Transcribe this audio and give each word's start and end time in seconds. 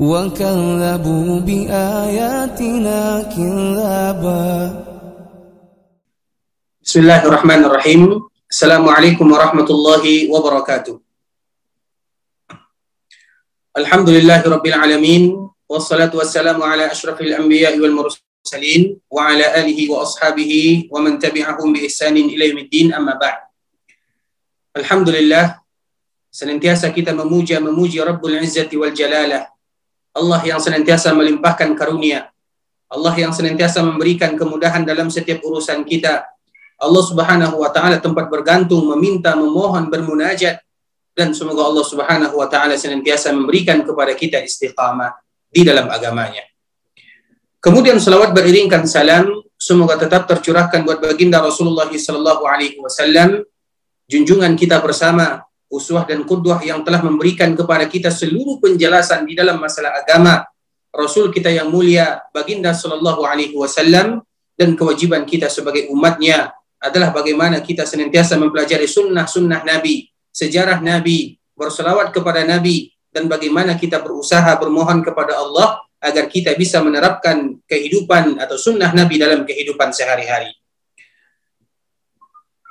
وكذبوا 0.00 1.28
بآياتنا 1.44 3.00
كذابا. 3.36 4.48
بسم 6.80 6.98
الله 7.04 7.20
الرحمن 7.28 7.60
الرحيم. 7.68 8.00
السلام 8.48 8.84
عليكم 8.88 9.26
ورحمة 9.28 9.68
الله 9.68 10.04
وبركاته. 10.32 10.94
الحمد 13.76 14.08
لله 14.08 14.40
رب 14.40 14.64
العالمين 14.66 15.36
والصلاة 15.68 16.16
والسلام 16.16 16.56
على 16.56 16.88
أشرف 16.88 17.20
الأنبياء 17.20 17.76
والمرسلين 17.76 19.04
وعلى 19.12 19.46
آله 19.60 19.78
وأصحابه 19.92 20.52
ومن 20.88 21.12
تبعهم 21.20 21.68
بإحسان 21.76 22.16
إلى 22.16 22.48
يوم 22.48 22.58
الدين 22.72 22.96
أما 22.96 23.20
بعد. 23.20 23.40
الحمد 24.80 25.08
لله 25.12 25.60
senantiasa 26.32 26.88
kita 26.88 27.12
memuja 27.12 27.60
Rabbul 28.06 28.40
Izzati 28.40 28.80
wal 28.80 28.96
Jalalah. 28.96 29.59
Allah 30.20 30.40
yang 30.44 30.60
senantiasa 30.60 31.16
melimpahkan 31.16 31.72
karunia. 31.72 32.28
Allah 32.92 33.14
yang 33.16 33.32
senantiasa 33.32 33.80
memberikan 33.80 34.36
kemudahan 34.36 34.84
dalam 34.84 35.08
setiap 35.08 35.40
urusan 35.40 35.88
kita. 35.88 36.28
Allah 36.80 37.04
Subhanahu 37.04 37.64
wa 37.64 37.70
taala 37.72 37.96
tempat 37.96 38.28
bergantung, 38.28 38.84
meminta, 38.92 39.32
memohon, 39.32 39.88
bermunajat. 39.88 40.60
Dan 41.16 41.32
semoga 41.32 41.64
Allah 41.64 41.84
Subhanahu 41.86 42.34
wa 42.36 42.46
taala 42.46 42.76
senantiasa 42.76 43.32
memberikan 43.32 43.80
kepada 43.80 44.12
kita 44.12 44.44
istiqamah 44.44 45.16
di 45.48 45.64
dalam 45.64 45.88
agamanya. 45.88 46.44
Kemudian 47.60 48.00
salawat 48.00 48.32
beriringkan 48.32 48.88
salam 48.88 49.28
semoga 49.60 50.00
tetap 50.00 50.24
tercurahkan 50.24 50.80
buat 50.80 51.04
baginda 51.04 51.44
Rasulullah 51.44 51.88
sallallahu 51.88 52.42
alaihi 52.48 52.80
wasallam. 52.80 53.44
Junjungan 54.10 54.56
kita 54.58 54.82
bersama 54.82 55.44
uswah 55.70 56.02
dan 56.04 56.26
qudwah 56.26 56.58
yang 56.66 56.82
telah 56.82 57.00
memberikan 57.00 57.54
kepada 57.54 57.86
kita 57.86 58.10
seluruh 58.10 58.58
penjelasan 58.58 59.22
di 59.24 59.38
dalam 59.38 59.62
masalah 59.62 60.02
agama 60.02 60.42
Rasul 60.90 61.30
kita 61.30 61.54
yang 61.54 61.70
mulia 61.70 62.18
baginda 62.34 62.74
sallallahu 62.74 63.22
alaihi 63.22 63.54
wasallam 63.54 64.26
dan 64.58 64.74
kewajiban 64.74 65.22
kita 65.22 65.46
sebagai 65.46 65.86
umatnya 65.88 66.50
adalah 66.82 67.14
bagaimana 67.14 67.62
kita 67.62 67.86
senantiasa 67.86 68.34
mempelajari 68.40 68.90
sunnah-sunnah 68.90 69.62
Nabi, 69.62 70.10
sejarah 70.34 70.82
Nabi, 70.82 71.38
berselawat 71.54 72.10
kepada 72.10 72.42
Nabi, 72.42 72.90
dan 73.14 73.30
bagaimana 73.30 73.78
kita 73.78 74.02
berusaha 74.02 74.48
bermohon 74.58 75.04
kepada 75.04 75.38
Allah 75.38 75.80
agar 76.00 76.26
kita 76.26 76.56
bisa 76.56 76.80
menerapkan 76.80 77.60
kehidupan 77.68 78.40
atau 78.40 78.56
sunnah 78.56 78.90
Nabi 78.96 79.20
dalam 79.20 79.44
kehidupan 79.44 79.92
sehari-hari. 79.92 80.59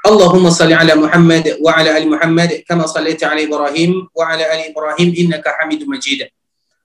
Allahumma 0.04 0.52
salli 0.52 0.76
ala 0.76 0.92
Muhammad 0.96 1.56
wa 1.64 1.72
ala 1.80 1.96
ali 1.96 2.04
Muhammad 2.04 2.60
kama 2.68 2.84
sallaita 2.84 3.32
ala 3.32 3.40
Ibrahim 3.40 4.04
wa 4.12 4.24
ala 4.28 4.44
ali 4.52 4.68
Ibrahim 4.68 5.08
innaka 5.16 5.56
Hamidum 5.60 5.88
Majid. 5.88 6.28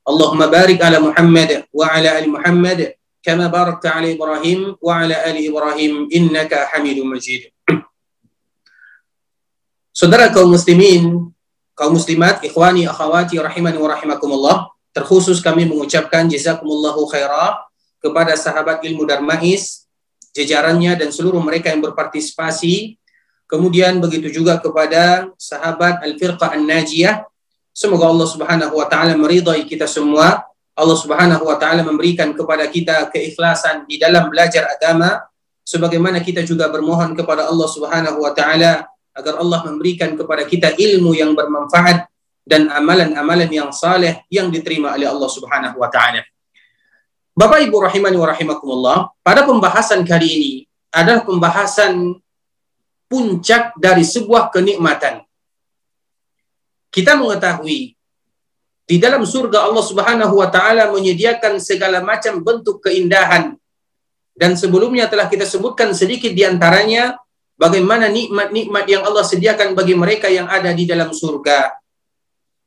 Allahumma 0.07 0.47
barik 0.47 0.79
ala 0.79 1.03
Muhammad 1.03 1.67
wa 1.69 1.85
ala 1.91 2.15
ali 2.15 2.27
Muhammad 2.31 2.99
كما 3.23 3.47
باركت 3.47 3.85
على 3.85 4.15
إبراهيم 4.15 4.79
وعلى 4.81 5.15
آل 5.29 5.37
إبراهيم 5.51 6.07
إنك 6.07 6.53
حميد 6.55 7.03
مجيد 7.03 7.51
Saudara 9.89 10.31
kaum 10.31 10.55
muslimin, 10.55 11.27
kaum 11.75 11.91
muslimat, 11.91 12.39
ikhwani, 12.39 12.87
akhwati, 12.87 13.35
rahimani 13.35 13.75
wa 13.75 13.91
rahimakumullah, 13.91 14.71
terkhusus 14.95 15.43
kami 15.43 15.67
mengucapkan 15.67 16.23
jazakumullahu 16.23 17.03
khairah 17.11 17.67
kepada 17.99 18.31
sahabat 18.39 18.79
ilmu 18.87 19.03
Darmais, 19.03 19.91
jajarannya 20.31 20.95
dan 21.03 21.11
seluruh 21.11 21.43
mereka 21.43 21.67
yang 21.75 21.83
berpartisipasi, 21.83 22.95
kemudian 23.46 24.00
begitu 24.00 24.30
juga 24.30 24.60
kepada 24.60 25.30
sahabat 25.36 26.00
Al-Firqah 26.04 26.54
An-Najiyah, 26.56 27.24
semoga 27.74 28.08
Allah 28.08 28.28
subhanahu 28.28 28.74
wa 28.78 28.86
ta'ala 28.86 29.14
meridai 29.14 29.64
kita 29.68 29.88
semua, 29.88 30.44
Allah 30.74 30.98
Subhanahu 30.98 31.46
wa 31.46 31.54
taala 31.54 31.86
memberikan 31.86 32.34
kepada 32.34 32.66
kita 32.66 33.06
keikhlasan 33.14 33.86
di 33.86 33.94
dalam 33.94 34.26
belajar 34.26 34.66
agama. 34.66 35.22
Sebagaimana 35.64 36.20
kita 36.20 36.44
juga 36.44 36.68
bermohon 36.68 37.16
kepada 37.16 37.48
Allah 37.48 37.68
Subhanahu 37.70 38.18
wa 38.20 38.34
taala 38.34 38.84
agar 39.14 39.34
Allah 39.38 39.64
memberikan 39.64 40.18
kepada 40.18 40.42
kita 40.44 40.74
ilmu 40.74 41.14
yang 41.14 41.32
bermanfaat 41.32 42.10
dan 42.44 42.68
amalan-amalan 42.68 43.48
yang 43.48 43.70
saleh 43.70 44.26
yang 44.28 44.50
diterima 44.50 44.92
oleh 44.98 45.08
Allah 45.08 45.30
Subhanahu 45.30 45.78
wa 45.78 45.88
taala. 45.88 46.26
Bapak 47.38 47.64
Ibu 47.64 47.78
rahimani 47.78 48.18
wa 48.18 48.28
rahimakumullah, 48.28 48.96
pada 49.22 49.46
pembahasan 49.46 50.02
kali 50.02 50.28
ini 50.28 50.52
adalah 50.90 51.22
pembahasan 51.22 52.18
puncak 53.14 53.78
dari 53.78 54.02
sebuah 54.02 54.50
kenikmatan. 54.50 55.22
Kita 56.90 57.14
mengetahui 57.14 57.94
di 58.90 58.96
dalam 58.98 59.22
surga 59.22 59.70
Allah 59.70 59.84
Subhanahu 59.86 60.34
wa 60.42 60.50
taala 60.50 60.90
menyediakan 60.90 61.62
segala 61.62 62.02
macam 62.02 62.42
bentuk 62.42 62.82
keindahan. 62.82 63.54
Dan 64.34 64.58
sebelumnya 64.58 65.06
telah 65.06 65.30
kita 65.30 65.46
sebutkan 65.46 65.94
sedikit 65.94 66.34
di 66.34 66.42
antaranya 66.42 67.14
bagaimana 67.54 68.10
nikmat-nikmat 68.10 68.82
yang 68.90 69.06
Allah 69.06 69.22
sediakan 69.22 69.78
bagi 69.78 69.94
mereka 69.94 70.26
yang 70.26 70.50
ada 70.50 70.74
di 70.74 70.82
dalam 70.82 71.14
surga. 71.14 71.70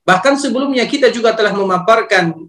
Bahkan 0.08 0.40
sebelumnya 0.40 0.88
kita 0.88 1.12
juga 1.12 1.36
telah 1.36 1.52
memaparkan 1.52 2.48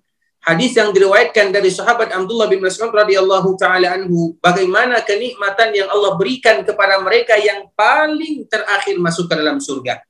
hadis 0.49 0.73
yang 0.73 0.89
diriwayatkan 0.97 1.53
dari 1.53 1.69
sahabat 1.69 2.09
Abdullah 2.09 2.49
bin 2.49 2.65
Mas'ud 2.65 2.89
radhiyallahu 2.89 3.53
taala 3.61 4.01
anhu 4.01 4.33
bagaimana 4.41 5.05
kenikmatan 5.05 5.77
yang 5.77 5.93
Allah 5.93 6.17
berikan 6.17 6.65
kepada 6.65 6.97
mereka 7.05 7.37
yang 7.37 7.69
paling 7.77 8.49
terakhir 8.49 8.97
masuk 8.97 9.29
ke 9.29 9.37
dalam 9.37 9.61
surga 9.61 10.01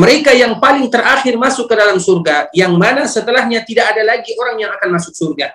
mereka 0.00 0.32
yang 0.32 0.56
paling 0.56 0.88
terakhir 0.88 1.36
masuk 1.36 1.68
ke 1.68 1.74
dalam 1.76 2.00
surga, 2.00 2.48
yang 2.56 2.72
mana 2.72 3.04
setelahnya 3.04 3.60
tidak 3.68 3.92
ada 3.92 4.02
lagi 4.06 4.32
orang 4.40 4.56
yang 4.56 4.72
akan 4.72 4.96
masuk 4.96 5.12
surga. 5.12 5.52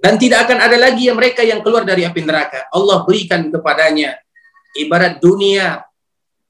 Dan 0.00 0.16
tidak 0.16 0.48
akan 0.48 0.64
ada 0.64 0.80
lagi 0.80 1.12
yang 1.12 1.20
mereka 1.20 1.44
yang 1.44 1.60
keluar 1.60 1.84
dari 1.84 2.08
api 2.08 2.24
neraka. 2.24 2.72
Allah 2.72 3.04
berikan 3.04 3.52
kepadanya 3.52 4.16
ibarat 4.80 5.20
dunia. 5.20 5.84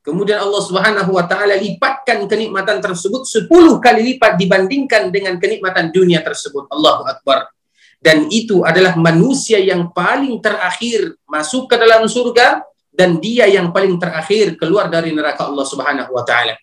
Kemudian 0.00 0.40
Allah 0.40 0.62
Subhanahu 0.64 1.12
wa 1.12 1.24
taala 1.28 1.60
lipatkan 1.60 2.24
kenikmatan 2.24 2.80
tersebut 2.80 3.28
10 3.28 3.52
kali 3.84 4.00
lipat 4.16 4.40
dibandingkan 4.40 5.12
dengan 5.12 5.36
kenikmatan 5.36 5.92
dunia 5.92 6.24
tersebut. 6.24 6.72
Allahu 6.72 7.04
Akbar. 7.04 7.52
Dan 8.00 8.32
itu 8.32 8.64
adalah 8.64 8.96
manusia 8.96 9.60
yang 9.60 9.92
paling 9.92 10.40
terakhir 10.40 11.20
masuk 11.28 11.68
ke 11.68 11.76
dalam 11.76 12.08
surga 12.08 12.64
dan 12.88 13.20
dia 13.20 13.44
yang 13.44 13.76
paling 13.76 14.00
terakhir 14.00 14.56
keluar 14.56 14.88
dari 14.88 15.12
neraka 15.12 15.44
Allah 15.44 15.68
Subhanahu 15.68 16.16
wa 16.16 16.24
taala. 16.24 16.56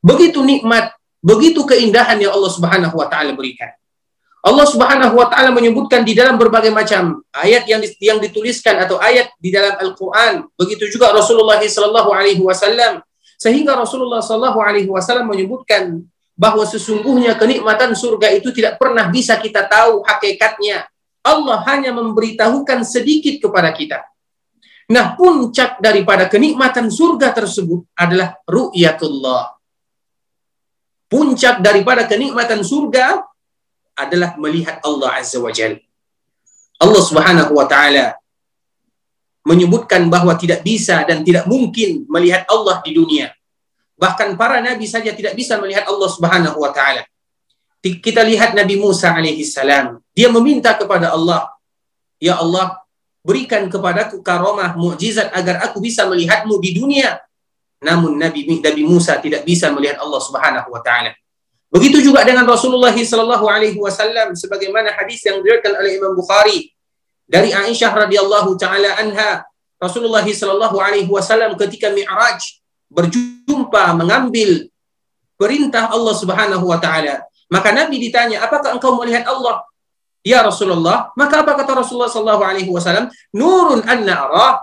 Begitu 0.00 0.40
nikmat, 0.40 0.96
begitu 1.20 1.68
keindahan 1.68 2.16
yang 2.16 2.32
Allah 2.32 2.48
Subhanahu 2.48 2.96
wa 2.96 3.06
taala 3.12 3.36
berikan. 3.36 3.68
Allah 4.40 4.64
Subhanahu 4.64 5.20
wa 5.20 5.28
taala 5.28 5.52
menyebutkan 5.52 6.00
di 6.00 6.16
dalam 6.16 6.40
berbagai 6.40 6.72
macam 6.72 7.20
ayat 7.36 7.68
yang 7.68 7.84
yang 8.00 8.16
dituliskan 8.16 8.80
atau 8.80 8.96
ayat 8.96 9.28
di 9.36 9.52
dalam 9.52 9.76
Al-Qur'an. 9.76 10.48
Begitu 10.56 10.88
juga 10.88 11.12
Rasulullah 11.12 11.60
sallallahu 11.60 12.08
alaihi 12.08 12.40
wasallam 12.40 13.04
sehingga 13.36 13.76
Rasulullah 13.76 14.24
sallallahu 14.24 14.58
alaihi 14.64 14.88
wasallam 14.88 15.28
menyebutkan 15.28 16.00
bahwa 16.40 16.64
sesungguhnya 16.64 17.36
kenikmatan 17.36 17.92
surga 17.92 18.32
itu 18.32 18.48
tidak 18.56 18.80
pernah 18.80 19.12
bisa 19.12 19.36
kita 19.36 19.68
tahu 19.68 20.00
hakikatnya. 20.08 20.88
Allah 21.20 21.60
hanya 21.68 21.92
memberitahukan 21.92 22.80
sedikit 22.80 23.44
kepada 23.44 23.76
kita. 23.76 24.00
Nah, 24.88 25.20
puncak 25.20 25.76
daripada 25.84 26.32
kenikmatan 26.32 26.88
surga 26.88 27.36
tersebut 27.36 27.84
adalah 27.92 28.40
ru'yatullah 28.48 29.60
puncak 31.10 31.58
daripada 31.58 32.06
kenikmatan 32.06 32.62
surga 32.62 33.26
adalah 34.04 34.34
melihat 34.40 34.80
Allah 34.80 35.20
Azza 35.20 35.36
wa 35.38 35.52
Jal. 35.52 35.76
Allah 36.80 37.02
Subhanahu 37.04 37.52
wa 37.52 37.68
taala 37.68 38.16
menyebutkan 39.44 40.08
bahwa 40.08 40.36
tidak 40.36 40.60
bisa 40.64 41.04
dan 41.04 41.24
tidak 41.24 41.48
mungkin 41.48 42.04
melihat 42.08 42.44
Allah 42.48 42.80
di 42.84 42.92
dunia. 42.96 43.32
Bahkan 44.00 44.36
para 44.40 44.64
nabi 44.64 44.88
saja 44.88 45.12
tidak 45.12 45.36
bisa 45.36 45.60
melihat 45.60 45.84
Allah 45.84 46.08
Subhanahu 46.08 46.56
wa 46.56 46.72
taala. 46.72 47.04
Kita 47.80 48.20
lihat 48.20 48.52
Nabi 48.52 48.76
Musa 48.76 49.08
alaihi 49.08 49.40
salam, 49.40 50.04
dia 50.12 50.28
meminta 50.28 50.76
kepada 50.76 51.16
Allah, 51.16 51.48
"Ya 52.20 52.36
Allah, 52.36 52.76
berikan 53.24 53.64
kepadaku 53.72 54.20
karomah 54.20 54.76
mukjizat 54.76 55.32
agar 55.32 55.64
aku 55.64 55.80
bisa 55.80 56.04
melihatmu 56.04 56.60
di 56.60 56.76
dunia." 56.76 57.16
Namun 57.80 58.20
Nabi 58.20 58.44
Nabi 58.60 58.84
Musa 58.84 59.16
tidak 59.16 59.48
bisa 59.48 59.72
melihat 59.72 59.96
Allah 59.96 60.20
Subhanahu 60.20 60.68
wa 60.68 60.80
taala. 60.84 61.16
Begitu 61.70 62.02
juga 62.02 62.26
dengan 62.26 62.42
Rasulullah 62.50 62.90
sallallahu 62.90 63.46
alaihi 63.46 63.78
wasallam 63.78 64.34
sebagaimana 64.34 64.90
hadis 64.98 65.22
yang 65.22 65.38
diriwayatkan 65.38 65.78
oleh 65.78 66.02
Imam 66.02 66.18
Bukhari 66.18 66.74
dari 67.30 67.54
Aisyah 67.54 67.94
radhiyallahu 67.94 68.58
taala 68.58 68.98
anha. 68.98 69.46
Rasulullah 69.78 70.26
sallallahu 70.26 70.76
alaihi 70.82 71.06
wasallam 71.06 71.54
ketika 71.54 71.94
Mi'raj 71.94 72.42
berjumpa 72.90 73.94
mengambil 73.94 74.66
perintah 75.38 75.94
Allah 75.94 76.14
Subhanahu 76.18 76.66
wa 76.66 76.76
taala. 76.82 77.22
Maka 77.46 77.70
Nabi 77.70 78.02
ditanya 78.02 78.42
apakah 78.42 78.74
engkau 78.74 78.98
melihat 78.98 79.30
Allah? 79.30 79.62
Ya 80.26 80.42
Rasulullah. 80.42 81.14
Maka 81.14 81.46
apa 81.46 81.54
kata 81.54 81.86
Rasulullah 81.86 82.10
sallallahu 82.10 82.44
alaihi 82.44 82.68
wasallam? 82.68 83.08
Nurun 83.30 83.86
anna 83.86 84.26
arah 84.26 84.54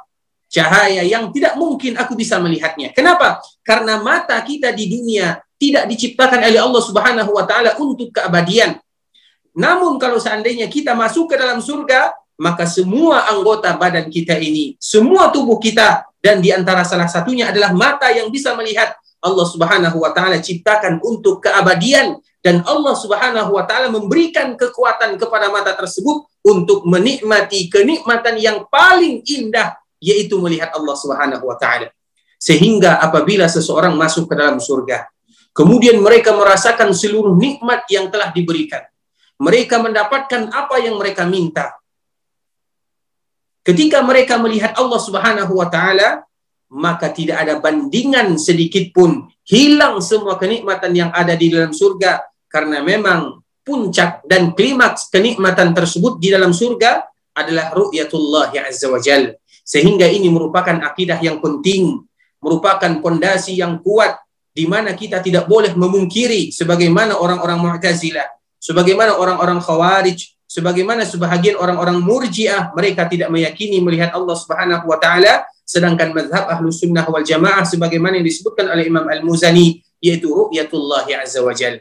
cahaya 0.51 1.07
yang 1.07 1.31
tidak 1.31 1.55
mungkin 1.55 1.95
aku 1.95 2.19
bisa 2.19 2.35
melihatnya. 2.39 2.91
Kenapa? 2.91 3.39
Karena 3.63 3.99
mata 4.03 4.35
kita 4.43 4.75
di 4.75 4.91
dunia 4.91 5.39
tidak 5.57 5.89
diciptakan 5.89 6.45
oleh 6.45 6.61
Allah 6.61 6.83
Subhanahu 6.85 7.31
wa 7.33 7.43
taala 7.45 7.75
untuk 7.81 8.13
keabadian. 8.13 8.77
Namun 9.57 9.97
kalau 9.97 10.21
seandainya 10.21 10.69
kita 10.69 10.93
masuk 10.93 11.33
ke 11.33 11.35
dalam 11.37 11.57
surga, 11.57 12.13
maka 12.37 12.69
semua 12.69 13.25
anggota 13.25 13.73
badan 13.73 14.05
kita 14.13 14.37
ini, 14.37 14.77
semua 14.77 15.33
tubuh 15.33 15.57
kita 15.57 16.05
dan 16.21 16.37
di 16.37 16.53
antara 16.53 16.85
salah 16.85 17.09
satunya 17.09 17.49
adalah 17.49 17.73
mata 17.73 18.13
yang 18.13 18.29
bisa 18.29 18.53
melihat 18.53 18.93
Allah 19.17 19.47
Subhanahu 19.49 19.97
wa 19.97 20.13
taala 20.13 20.37
ciptakan 20.37 21.01
untuk 21.01 21.41
keabadian 21.41 22.21
dan 22.45 22.61
Allah 22.69 22.93
Subhanahu 22.93 23.57
wa 23.57 23.65
taala 23.65 23.89
memberikan 23.89 24.53
kekuatan 24.53 25.17
kepada 25.17 25.49
mata 25.49 25.73
tersebut 25.73 26.29
untuk 26.45 26.85
menikmati 26.85 27.65
kenikmatan 27.67 28.37
yang 28.37 28.69
paling 28.69 29.25
indah 29.25 29.73
yaitu 29.97 30.37
melihat 30.37 30.69
Allah 30.77 30.93
Subhanahu 30.93 31.43
wa 31.49 31.57
taala. 31.57 31.89
Sehingga 32.37 33.01
apabila 33.01 33.49
seseorang 33.49 33.97
masuk 33.97 34.29
ke 34.29 34.37
dalam 34.37 34.61
surga, 34.61 35.09
Kemudian 35.57 35.97
mereka 36.05 36.37
merasakan 36.37 36.93
seluruh 36.93 37.33
nikmat 37.33 37.89
yang 37.89 38.13
telah 38.13 38.29
diberikan. 38.29 38.85
Mereka 39.41 39.81
mendapatkan 39.81 40.53
apa 40.53 40.77
yang 40.77 41.01
mereka 41.01 41.25
minta. 41.25 41.73
Ketika 43.65 44.05
mereka 44.05 44.37
melihat 44.37 44.77
Allah 44.77 45.01
Subhanahu 45.01 45.57
wa 45.57 45.65
taala, 45.65 46.21
maka 46.69 47.09
tidak 47.09 47.41
ada 47.41 47.57
bandingan 47.57 48.37
sedikit 48.37 48.93
pun 48.93 49.25
hilang 49.49 49.97
semua 49.97 50.37
kenikmatan 50.37 50.93
yang 50.93 51.09
ada 51.09 51.33
di 51.33 51.49
dalam 51.49 51.73
surga 51.73 52.21
karena 52.45 52.85
memang 52.85 53.41
puncak 53.65 54.23
dan 54.29 54.53
klimaks 54.53 55.09
kenikmatan 55.09 55.73
tersebut 55.73 56.21
di 56.21 56.31
dalam 56.31 56.53
surga 56.53 57.01
adalah 57.33 57.73
ru'yatullah 57.73 58.53
azza 58.61 58.93
wajal. 58.93 59.33
Sehingga 59.65 60.05
ini 60.05 60.29
merupakan 60.31 60.79
akidah 60.85 61.17
yang 61.19 61.41
penting, 61.41 61.97
merupakan 62.39 63.01
pondasi 63.01 63.57
yang 63.57 63.81
kuat 63.81 64.26
di 64.57 64.65
mana 64.65 64.97
kita 64.97 65.21
tidak 65.21 65.45
boleh 65.45 65.77
memungkiri 65.77 66.49
sebagaimana 66.49 67.13
orang-orang 67.21 67.61
Mu'tazilah, 67.61 68.25
sebagaimana 68.57 69.13
orang-orang 69.21 69.61
Khawarij, 69.61 70.17
sebagaimana 70.49 71.05
sebahagian 71.05 71.61
orang-orang 71.61 72.01
Murji'ah, 72.01 72.73
mereka 72.73 73.05
tidak 73.05 73.29
meyakini 73.29 73.77
melihat 73.85 74.17
Allah 74.17 74.33
Subhanahu 74.33 74.89
wa 74.89 74.97
taala, 74.97 75.45
sedangkan 75.61 76.09
mazhab 76.09 76.49
Ahlu 76.49 76.73
Sunnah 76.73 77.05
wal 77.05 77.21
Jamaah 77.21 77.69
sebagaimana 77.69 78.17
yang 78.17 78.25
disebutkan 78.25 78.65
oleh 78.73 78.89
Imam 78.89 79.05
Al-Muzani 79.05 79.77
yaitu 80.01 80.33
ru'yatullah 80.33 81.05
azza 81.21 81.45
wa 81.45 81.53
jalla. 81.53 81.77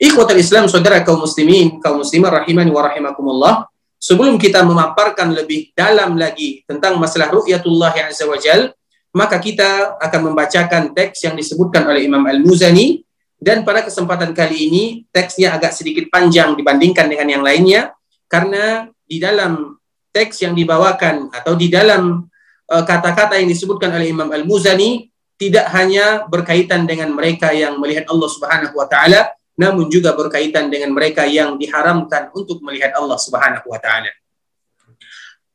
Ikhwatul 0.00 0.40
Islam, 0.40 0.72
saudara 0.72 1.04
kaum 1.04 1.20
muslimin, 1.20 1.84
kaum 1.84 2.00
muslimah 2.00 2.40
rahimani 2.40 2.72
wa 2.72 2.80
rahimakumullah. 2.88 3.54
Sebelum 4.00 4.40
kita 4.40 4.64
memaparkan 4.64 5.36
lebih 5.36 5.72
dalam 5.76 6.16
lagi 6.16 6.64
tentang 6.64 6.96
masalah 6.96 7.28
ru'yatullah 7.28 7.92
azza 8.08 8.24
wa 8.24 8.40
jalla, 8.40 8.72
maka 9.16 9.40
kita 9.40 9.96
akan 9.96 10.20
membacakan 10.30 10.92
teks 10.92 11.24
yang 11.24 11.32
disebutkan 11.32 11.88
oleh 11.88 12.04
Imam 12.04 12.20
Al-Muzani. 12.20 13.00
Dan 13.36 13.64
pada 13.64 13.84
kesempatan 13.84 14.36
kali 14.36 14.68
ini 14.68 14.84
teksnya 15.08 15.56
agak 15.56 15.72
sedikit 15.72 16.08
panjang 16.12 16.52
dibandingkan 16.52 17.08
dengan 17.08 17.28
yang 17.28 17.42
lainnya. 17.44 17.96
Karena 18.28 18.84
di 19.08 19.16
dalam 19.16 19.72
teks 20.12 20.44
yang 20.44 20.52
dibawakan 20.52 21.32
atau 21.32 21.56
di 21.56 21.72
dalam 21.72 22.28
uh, 22.68 22.84
kata-kata 22.84 23.36
uh, 23.36 23.40
yang 23.40 23.48
disebutkan 23.48 23.88
oleh 23.96 24.12
Imam 24.12 24.28
Al-Muzani 24.28 25.08
tidak 25.36 25.68
hanya 25.72 26.28
berkaitan 26.28 26.88
dengan 26.88 27.12
mereka 27.12 27.52
yang 27.52 27.76
melihat 27.80 28.08
Allah 28.08 28.28
Subhanahu 28.32 28.72
wa 28.72 28.88
taala 28.88 29.32
namun 29.56 29.88
juga 29.88 30.12
berkaitan 30.12 30.68
dengan 30.68 30.92
mereka 30.92 31.24
yang 31.24 31.56
diharamkan 31.56 32.32
untuk 32.36 32.60
melihat 32.64 32.92
Allah 32.96 33.16
Subhanahu 33.16 33.68
wa 33.68 33.80
taala. 33.80 34.08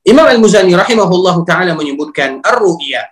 Imam 0.02 0.25
Al-Muzani 0.25 0.74
rahimahullahu 0.74 1.46
taala 1.46 1.78
menyebutkan 1.78 2.42
ar-ru'ya 2.42 3.11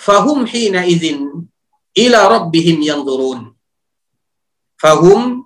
fahum 0.00 0.48
hina 0.48 0.88
izin 0.88 1.28
ila 1.92 2.20
rabbihim 2.32 2.80
yanzurun. 2.80 3.52
Fahum 4.80 5.44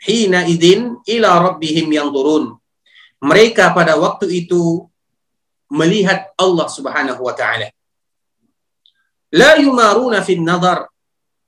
hina 0.00 0.48
izin 0.48 0.96
ila 1.04 1.36
rabbihim 1.52 1.92
yanzurun. 1.92 2.56
Mereka 3.20 3.76
pada 3.76 4.00
waktu 4.00 4.46
itu 4.46 4.88
melihat 5.68 6.32
Allah 6.40 6.66
Subhanahu 6.72 7.20
wa 7.20 7.34
taala. 7.36 7.68
La 9.36 9.60
yumaruna 9.60 10.24
fin 10.24 10.40
nazar. 10.40 10.88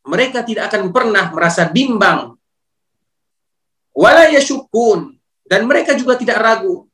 Mereka 0.05 0.45
tidak 0.45 0.69
akan 0.73 0.93
pernah 0.93 1.33
merasa 1.33 1.69
bimbang. 1.69 2.37
Wala 3.97 4.29
yashukun 4.33 5.17
dan 5.47 5.65
mereka 5.65 5.97
juga 5.97 6.17
tidak 6.21 6.41
ragu. 6.41 6.89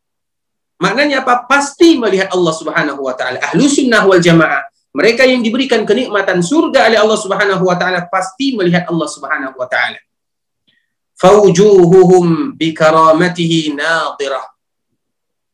Maknanya 0.77 1.25
apa? 1.25 1.49
Pasti 1.49 1.97
melihat 1.97 2.29
Allah 2.37 2.53
Subhanahu 2.53 3.01
wa 3.01 3.15
taala. 3.17 3.41
Ahlu 3.41 3.65
sunnah 3.65 4.05
wal 4.05 4.21
jamaah 4.21 4.76
mereka 4.97 5.29
yang 5.29 5.45
diberikan 5.45 5.85
kenikmatan 5.85 6.41
surga 6.41 6.89
oleh 6.89 6.97
Allah 6.97 7.19
Subhanahu 7.21 7.69
wa 7.69 7.77
taala 7.77 8.09
pasti 8.09 8.57
melihat 8.57 8.89
Allah 8.89 9.05
Subhanahu 9.05 9.53
wa 9.53 9.69
taala. 9.69 10.01
Faujuhuhum 11.21 12.57
bikaramatihi 12.57 13.77
nadirah. 13.77 14.49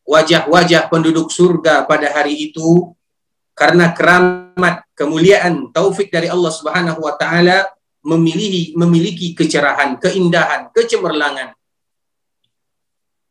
Wajah-wajah 0.06 0.86
penduduk 0.86 1.34
surga 1.34 1.90
pada 1.90 2.14
hari 2.14 2.50
itu 2.50 2.94
karena 3.58 3.90
keramat, 3.90 4.86
kemuliaan, 4.94 5.74
taufik 5.74 6.14
dari 6.14 6.30
Allah 6.30 6.54
Subhanahu 6.54 7.02
wa 7.02 7.18
taala 7.18 7.66
memiliki 8.06 8.78
memiliki 8.78 9.34
kecerahan, 9.34 9.98
keindahan, 9.98 10.70
kecemerlangan. 10.70 11.50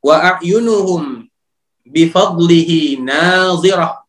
Wa 0.04 0.36
a'yunuhum 0.36 1.24
bifadlihi 1.88 3.00
nazirah 3.00 4.01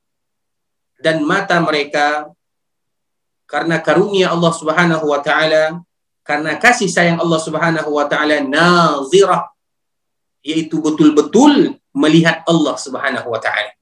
dan 1.02 1.26
mata 1.26 1.58
mereka 1.58 2.31
karena 3.50 3.82
karunia 3.82 4.32
Allah 4.32 4.52
Subhanahu 4.54 5.04
wa 5.12 5.20
taala, 5.20 5.82
karena 6.25 6.56
kasih 6.56 6.88
sayang 6.88 7.19
Allah 7.20 7.37
Subhanahu 7.43 7.90
wa 7.90 8.06
taala 8.08 8.40
nazirah 8.40 9.50
yaitu 10.40 10.81
betul-betul 10.81 11.76
melihat 11.93 12.41
Allah 12.48 12.74
Subhanahu 12.79 13.29
wa 13.29 13.36
taala. 13.43 13.74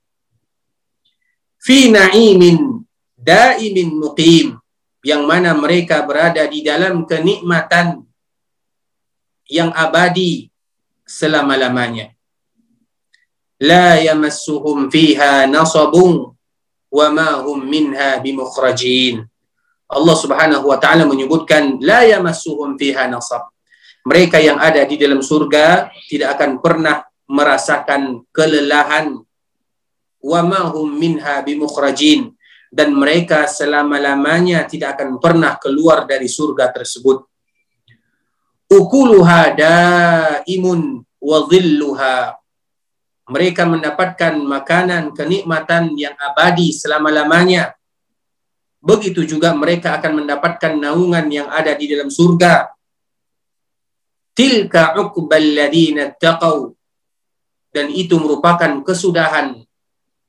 Fi 1.60 1.92
na'imin 1.92 2.82
daimin 3.14 3.94
muqim 3.94 4.56
yang 5.04 5.28
mana 5.28 5.52
mereka 5.52 6.00
berada 6.02 6.44
di 6.48 6.64
dalam 6.64 7.04
kenikmatan 7.04 8.04
yang 9.46 9.70
abadi 9.76 10.48
selama-lamanya. 11.04 12.16
La 13.60 14.00
yamassuhum 14.00 14.88
fiha 14.88 15.44
nasabun 15.44 16.32
wa 16.90 17.06
ma 17.14 17.38
hum 17.46 17.62
minha 17.64 18.18
bimukhrajin. 18.18 19.22
Allah 19.90 20.16
Subhanahu 20.18 20.70
wa 20.70 20.78
taala 20.78 21.06
menyebutkan 21.06 21.78
la 21.82 22.06
yamassuhum 22.06 22.78
fiha 22.78 23.06
nasab. 23.10 23.50
Mereka 24.06 24.42
yang 24.42 24.58
ada 24.58 24.82
di 24.86 24.98
dalam 24.98 25.22
surga 25.22 25.90
tidak 26.10 26.38
akan 26.38 26.50
pernah 26.62 27.02
merasakan 27.30 28.26
kelelahan 28.34 29.18
wa 30.20 30.40
ma 30.42 30.66
hum 30.70 30.90
minha 30.98 31.42
bimukhrajin 31.46 32.34
dan 32.70 32.94
mereka 32.94 33.50
selama-lamanya 33.50 34.62
tidak 34.66 34.98
akan 34.98 35.18
pernah 35.18 35.58
keluar 35.58 36.06
dari 36.06 36.30
surga 36.30 36.70
tersebut. 36.70 37.26
Ukuluha 38.70 39.50
daimun 39.58 41.02
wa 41.18 41.38
dhilluha 41.50 42.39
mereka 43.30 43.62
mendapatkan 43.62 44.34
makanan 44.42 45.14
kenikmatan 45.14 45.94
yang 45.94 46.18
abadi 46.18 46.74
selama-lamanya. 46.74 47.78
Begitu 48.82 49.22
juga 49.22 49.54
mereka 49.54 49.94
akan 50.02 50.24
mendapatkan 50.24 50.74
naungan 50.74 51.30
yang 51.30 51.46
ada 51.46 51.78
di 51.78 51.86
dalam 51.86 52.10
surga. 52.10 52.74
Tilka 54.34 54.98
uqbal 54.98 55.46
ladina 55.54 56.10
taqaw. 56.10 56.74
Dan 57.70 57.86
itu 57.94 58.18
merupakan 58.18 58.82
kesudahan 58.82 59.62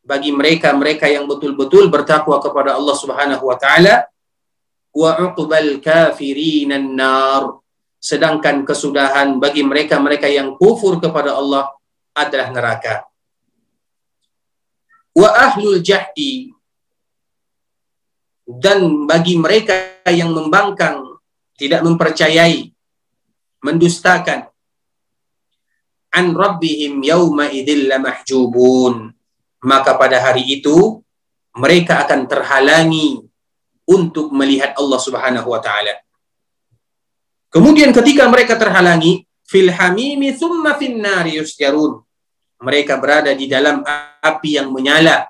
bagi 0.05 0.29
mereka-mereka 0.29 1.09
yang 1.09 1.25
betul-betul 1.25 1.89
bertakwa 1.89 2.37
kepada 2.37 2.77
Allah 2.77 2.93
Subhanahu 2.93 3.49
wa 3.49 3.57
taala. 3.57 4.05
Wa 4.93 5.17
uqbal 5.25 5.81
kafirin 5.81 6.69
nar. 6.93 7.57
Sedangkan 7.97 8.61
kesudahan 8.61 9.41
bagi 9.41 9.65
mereka-mereka 9.65 10.29
yang 10.29 10.53
kufur 10.53 11.01
kepada 11.01 11.33
Allah 11.33 11.80
adalah 12.15 12.49
neraka. 12.51 13.07
Wa 15.11 15.29
ahlul 15.51 15.83
jahdi 15.83 16.51
dan 18.47 19.07
bagi 19.07 19.39
mereka 19.39 20.03
yang 20.07 20.31
membangkang 20.31 21.19
tidak 21.55 21.83
mempercayai 21.83 22.71
mendustakan 23.61 24.49
an 26.11 26.25
rabbihim 26.35 26.99
yauma 27.05 27.47
idzil 27.47 27.87
lamahjubun 27.87 29.13
maka 29.63 29.95
pada 29.95 30.19
hari 30.19 30.59
itu 30.59 30.99
mereka 31.55 32.03
akan 32.07 32.25
terhalangi 32.25 33.21
untuk 33.87 34.31
melihat 34.31 34.71
Allah 34.79 34.99
Subhanahu 34.99 35.47
wa 35.51 35.59
taala. 35.59 35.99
Kemudian 37.51 37.91
ketika 37.91 38.31
mereka 38.31 38.55
terhalangi 38.55 39.27
fil 39.51 39.67
hamimi 39.67 40.31
thumma 40.31 40.79
fin 40.79 40.95
nari 40.95 41.35
yusjarun. 41.35 41.99
Mereka 42.63 42.95
berada 43.03 43.35
di 43.35 43.51
dalam 43.51 43.83
api 44.23 44.55
yang 44.55 44.71
menyala. 44.71 45.27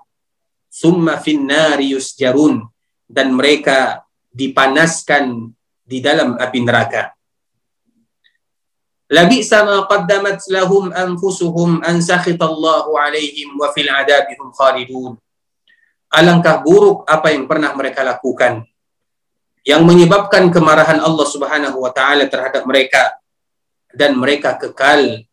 Thumma 0.69 1.17
fin 1.17 1.41
nari 1.41 1.97
yusjarun 1.97 2.61
dan 3.09 3.33
mereka 3.33 4.05
dipanaskan 4.29 5.49
di 5.81 5.97
dalam 5.99 6.37
api 6.37 6.59
neraka. 6.61 7.17
Labi 9.11 9.43
sama 9.43 9.83
qaddamat 9.91 10.39
lahum 10.47 10.87
anfusuhum 10.95 11.83
an 11.83 11.99
sakhitallahu 11.99 12.95
alaihim 12.95 13.59
wa 13.59 13.67
fil 13.75 13.91
adabihum 13.91 14.55
khalidun. 14.55 15.19
Alangkah 16.11 16.63
buruk 16.63 17.03
apa 17.07 17.35
yang 17.35 17.43
pernah 17.43 17.75
mereka 17.75 18.07
lakukan 18.07 18.63
yang 19.67 19.83
menyebabkan 19.83 20.47
kemarahan 20.49 20.99
Allah 21.03 21.27
Subhanahu 21.27 21.83
wa 21.83 21.91
taala 21.91 22.25
terhadap 22.25 22.63
mereka 22.63 23.20
dan 23.95 24.17
mereka 24.17 24.55
kekal 24.55 25.23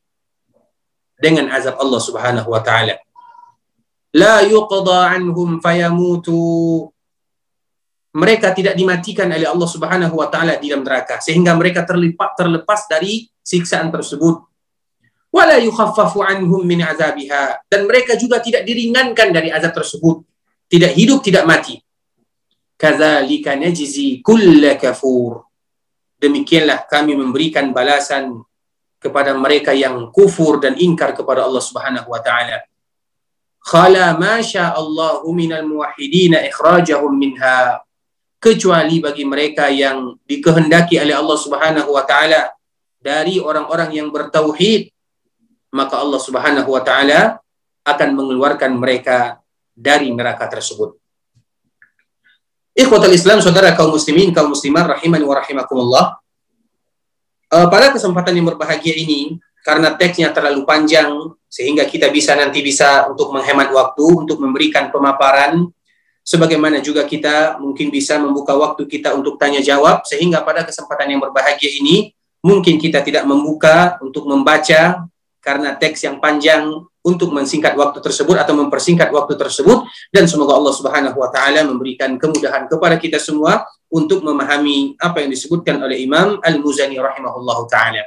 dengan 1.19 1.51
azab 1.51 1.77
Allah 1.83 2.01
Subhanahu 2.01 2.49
wa 2.49 2.63
taala. 2.63 2.97
La 4.15 4.41
yuqda 4.47 5.19
anhum 5.19 5.59
fayamutu. 5.59 6.89
Mereka 8.09 8.57
tidak 8.57 8.75
dimatikan 8.75 9.29
oleh 9.29 9.45
Allah 9.45 9.69
Subhanahu 9.69 10.15
wa 10.17 10.33
taala 10.33 10.57
di 10.57 10.73
dalam 10.73 10.83
neraka 10.83 11.21
sehingga 11.21 11.53
mereka 11.55 11.85
terlipat 11.85 12.35
terlepas 12.39 12.89
dari 12.89 13.29
siksaan 13.45 13.93
tersebut. 13.93 14.49
Wala 15.29 15.61
yukhaffafu 15.61 16.25
anhum 16.25 16.65
min 16.65 16.81
azabiha. 16.81 17.69
Dan 17.69 17.85
mereka 17.85 18.17
juga 18.17 18.41
tidak 18.41 18.65
diringankan 18.65 19.29
dari 19.29 19.53
azab 19.53 19.77
tersebut. 19.77 20.25
Tidak 20.73 20.93
hidup 20.97 21.21
tidak 21.21 21.45
mati. 21.45 21.77
Kadzalika 22.81 23.53
najzi 23.59 24.25
kull 24.25 24.65
kafur. 24.81 25.45
Demikianlah 26.19 26.89
kami 26.89 27.15
memberikan 27.15 27.71
balasan 27.77 28.41
kepada 28.99 29.35
mereka 29.35 29.71
yang 29.75 30.11
kufur 30.11 30.59
dan 30.59 30.75
ingkar 30.75 31.15
kepada 31.15 31.47
Allah 31.47 31.63
Subhanahu 31.63 32.11
wa 32.11 32.21
taala 32.23 32.67
khala 33.63 34.15
ma 34.19 34.43
sya 34.43 34.75
Allah 34.75 35.23
minal 35.31 35.67
muwahhidin 35.67 36.39
ikhrajahum 36.51 37.15
minha 37.15 37.83
kecuali 38.39 39.03
bagi 39.03 39.27
mereka 39.27 39.67
yang 39.71 40.19
dikehendaki 40.27 40.99
oleh 40.99 41.15
Allah 41.15 41.39
Subhanahu 41.39 41.91
wa 41.91 42.03
taala 42.07 42.55
dari 42.99 43.39
orang-orang 43.39 43.95
yang 43.95 44.09
bertauhid 44.11 44.91
maka 45.75 46.01
Allah 46.01 46.21
Subhanahu 46.23 46.71
wa 46.71 46.83
taala 46.83 47.39
akan 47.85 48.09
mengeluarkan 48.17 48.73
mereka 48.77 49.41
dari 49.73 50.13
neraka 50.13 50.45
tersebut. 50.51 50.97
Ikhwatul 52.79 53.15
Islam, 53.15 53.43
saudara 53.43 53.75
kaum 53.75 53.91
muslimin, 53.91 54.31
kaum 54.31 54.55
muslimat 54.55 54.87
rahimani 54.99 55.25
wa 55.27 55.37
rahimakumullah. 55.39 56.05
Uh, 57.49 57.65
pada 57.73 57.89
kesempatan 57.97 58.37
yang 58.37 58.47
berbahagia 58.53 58.93
ini 58.93 59.41
karena 59.65 59.97
teksnya 59.97 60.29
terlalu 60.37 60.69
panjang 60.69 61.33
sehingga 61.49 61.89
kita 61.89 62.13
bisa 62.13 62.37
nanti 62.37 62.61
bisa 62.61 63.09
untuk 63.09 63.33
menghemat 63.33 63.73
waktu 63.73 64.05
untuk 64.05 64.37
memberikan 64.37 64.93
pemaparan 64.93 65.65
sebagaimana 66.21 66.85
juga 66.85 67.09
kita 67.09 67.57
mungkin 67.57 67.89
bisa 67.89 68.21
membuka 68.21 68.53
waktu 68.53 68.85
kita 68.85 69.17
untuk 69.17 69.41
tanya 69.41 69.65
jawab 69.65 70.05
sehingga 70.05 70.45
pada 70.45 70.61
kesempatan 70.61 71.17
yang 71.17 71.21
berbahagia 71.25 71.73
ini 71.73 72.13
mungkin 72.45 72.77
kita 72.77 73.01
tidak 73.01 73.25
membuka 73.25 73.97
untuk 74.05 74.29
membaca 74.29 75.09
karena 75.39 75.75
teks 75.79 76.05
yang 76.05 76.19
panjang 76.19 76.69
untuk 77.03 77.33
mensingkat 77.33 77.73
waktu 77.79 78.05
tersebut 78.05 78.37
atau 78.37 78.53
mempersingkat 78.59 79.09
waktu 79.09 79.39
tersebut 79.39 79.87
dan 80.13 80.29
semoga 80.29 80.59
Allah 80.59 80.75
Subhanahu 80.75 81.17
wa 81.17 81.31
taala 81.33 81.65
memberikan 81.65 82.19
kemudahan 82.21 82.69
kepada 82.69 83.01
kita 83.01 83.17
semua 83.17 83.65
untuk 83.89 84.21
memahami 84.21 84.99
apa 85.01 85.25
yang 85.25 85.33
disebutkan 85.33 85.81
oleh 85.81 86.05
Imam 86.05 86.37
Al-Muzani 86.45 87.01
rahimahullahu 87.01 87.65
taala. 87.71 88.05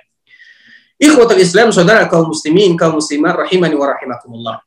Ikhwatul 1.02 1.42
Islam, 1.42 1.74
saudara 1.74 2.06
kaum 2.06 2.30
muslimin, 2.30 2.78
kaum 2.78 3.02
muslimat 3.02 3.34
rahimani 3.34 3.74
wa 3.74 3.90
rahimakumullah. 3.90 4.62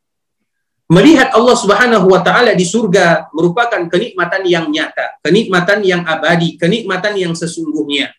Melihat 0.90 1.30
Allah 1.30 1.56
Subhanahu 1.56 2.11
wa 2.11 2.21
taala 2.21 2.59
di 2.59 2.66
surga 2.66 3.30
merupakan 3.30 3.78
kenikmatan 3.87 4.42
yang 4.42 4.66
nyata, 4.66 5.23
kenikmatan 5.23 5.80
yang 5.87 6.02
abadi, 6.02 6.59
kenikmatan 6.59 7.14
yang 7.14 7.33
sesungguhnya. 7.38 8.11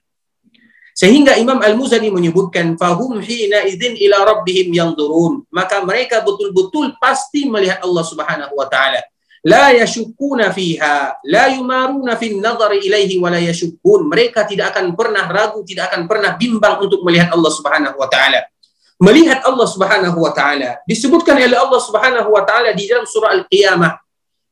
Sehingga 0.95 1.35
Imam 1.35 1.59
Al-Muzani 1.59 2.07
menyebutkan 2.07 2.79
fahum 2.79 3.19
hina 3.19 3.67
idzin 3.67 3.99
ila 3.99 4.23
rabbihim 4.31 4.71
yanzurun. 4.71 5.43
Maka 5.51 5.83
mereka 5.83 6.23
betul-betul 6.23 6.95
pasti 7.03 7.51
melihat 7.51 7.83
Allah 7.83 8.03
Subhanahu 8.07 8.55
wa 8.55 8.63
taala. 8.71 9.03
La 9.43 9.75
yashukuna 9.75 10.55
fiha, 10.55 11.19
la 11.27 11.51
yumaruna 11.51 12.15
fin 12.15 12.39
nazari 12.39 12.87
ilaihi 12.87 13.19
wa 13.19 13.27
la 13.27 13.43
yashukun. 13.43 14.07
Mereka 14.07 14.47
tidak 14.47 14.71
akan 14.71 14.95
pernah 14.95 15.27
ragu, 15.27 15.67
tidak 15.67 15.91
akan 15.91 16.07
pernah 16.07 16.39
bimbang 16.39 16.79
untuk 16.87 17.03
melihat 17.03 17.27
Allah 17.35 17.51
Subhanahu 17.51 17.99
wa 17.99 18.07
taala. 18.07 18.47
Melihat 18.95 19.43
Allah 19.43 19.67
Subhanahu 19.67 20.15
wa 20.15 20.31
taala 20.31 20.79
disebutkan 20.87 21.35
oleh 21.35 21.59
Allah 21.59 21.81
Subhanahu 21.83 22.31
wa 22.31 22.47
taala 22.47 22.71
di 22.71 22.87
dalam 22.87 23.03
surah 23.03 23.35
Al-Qiyamah 23.35 23.99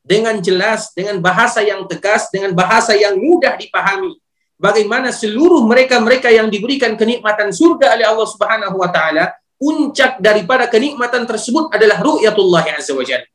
dengan 0.03 0.35
jelas, 0.43 0.91
dengan 0.91 1.23
bahasa 1.23 1.63
yang 1.63 1.87
tegas, 1.87 2.27
dengan 2.27 2.51
bahasa 2.51 2.91
yang 2.91 3.15
mudah 3.15 3.55
dipahami 3.55 4.19
bagaimana 4.63 5.11
seluruh 5.11 5.67
mereka-mereka 5.67 6.31
yang 6.31 6.47
diberikan 6.47 6.95
kenikmatan 6.95 7.51
surga 7.51 7.99
oleh 7.99 8.07
Allah 8.07 8.27
Subhanahu 8.31 8.79
wa 8.79 8.87
taala, 8.87 9.35
puncak 9.59 10.23
daripada 10.23 10.71
kenikmatan 10.71 11.27
tersebut 11.27 11.67
adalah 11.75 11.99
ru'yatullah 11.99 12.79
azza 12.79 12.95
wajalla. 12.95 13.27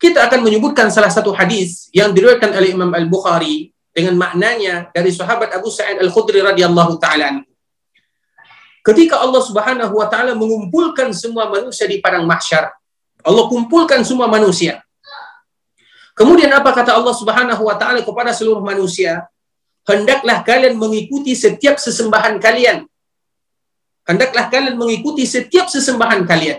Kita 0.00 0.24
akan 0.24 0.40
menyebutkan 0.40 0.88
salah 0.88 1.12
satu 1.12 1.36
hadis 1.36 1.92
yang 1.92 2.16
diriwayatkan 2.16 2.50
oleh 2.56 2.72
Imam 2.72 2.90
Al-Bukhari 2.90 3.70
dengan 3.92 4.16
maknanya 4.16 4.88
dari 4.90 5.12
sahabat 5.12 5.52
Abu 5.52 5.68
Sa'id 5.68 6.00
Al-Khudri 6.00 6.40
radhiyallahu 6.40 6.96
taala 6.96 7.44
Ketika 8.82 9.22
Allah 9.22 9.38
Subhanahu 9.46 9.94
wa 9.94 10.10
taala 10.10 10.34
mengumpulkan 10.34 11.14
semua 11.14 11.46
manusia 11.46 11.86
di 11.86 12.02
padang 12.02 12.26
mahsyar, 12.26 12.74
Allah 13.22 13.44
kumpulkan 13.46 14.02
semua 14.02 14.26
manusia. 14.26 14.82
Kemudian 16.18 16.50
apa 16.50 16.74
kata 16.74 16.98
Allah 16.98 17.14
Subhanahu 17.14 17.62
wa 17.62 17.78
taala 17.78 18.02
kepada 18.02 18.34
seluruh 18.34 18.58
manusia? 18.58 19.22
Hendaklah 19.86 20.46
kalian 20.46 20.78
mengikuti 20.78 21.34
setiap 21.34 21.78
sesembahan 21.78 22.38
kalian. 22.38 22.86
Hendaklah 24.02 24.50
kalian 24.50 24.74
mengikuti 24.74 25.22
setiap 25.26 25.70
sesembahan 25.70 26.26
kalian. 26.26 26.58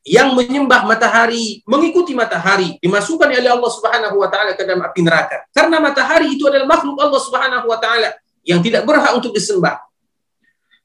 Yang 0.00 0.28
menyembah 0.32 0.88
matahari, 0.88 1.60
mengikuti 1.68 2.16
matahari, 2.16 2.80
dimasukkan 2.80 3.28
oleh 3.28 3.52
Allah 3.52 3.70
Subhanahu 3.70 4.16
wa 4.16 4.28
taala 4.32 4.56
ke 4.56 4.64
dalam 4.64 4.80
api 4.80 5.00
neraka. 5.04 5.44
Karena 5.52 5.76
matahari 5.76 6.32
itu 6.32 6.48
adalah 6.48 6.64
makhluk 6.64 6.96
Allah 6.96 7.20
Subhanahu 7.20 7.66
wa 7.68 7.76
taala 7.76 8.16
yang 8.40 8.64
tidak 8.64 8.88
berhak 8.88 9.12
untuk 9.12 9.36
disembah. 9.36 9.76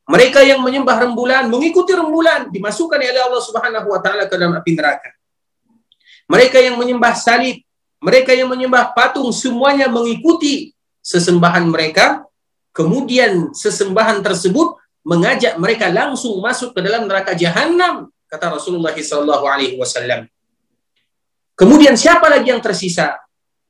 Mereka 0.06 0.44
yang 0.46 0.62
menyembah 0.62 1.02
rembulan, 1.02 1.48
mengikuti 1.50 1.96
rembulan, 1.96 2.52
dimasukkan 2.52 3.00
oleh 3.00 3.24
Allah 3.24 3.42
Subhanahu 3.42 3.88
wa 3.88 4.00
taala 4.04 4.28
ke 4.28 4.36
dalam 4.36 4.54
api 4.54 4.72
neraka. 4.76 5.10
Mereka 6.28 6.60
yang 6.60 6.76
menyembah 6.76 7.16
salib, 7.16 7.64
mereka 8.04 8.36
yang 8.36 8.52
menyembah 8.52 8.92
patung, 8.92 9.32
semuanya 9.32 9.88
mengikuti 9.88 10.75
sesembahan 11.06 11.70
mereka, 11.70 12.26
kemudian 12.74 13.54
sesembahan 13.54 14.26
tersebut 14.26 14.74
mengajak 15.06 15.62
mereka 15.62 15.94
langsung 15.94 16.42
masuk 16.42 16.74
ke 16.74 16.82
dalam 16.82 17.06
neraka 17.06 17.38
jahanam, 17.38 18.10
kata 18.26 18.58
Rasulullah 18.58 18.90
SAW. 18.98 20.26
Kemudian 21.54 21.94
siapa 21.94 22.26
lagi 22.26 22.50
yang 22.50 22.60
tersisa? 22.60 23.22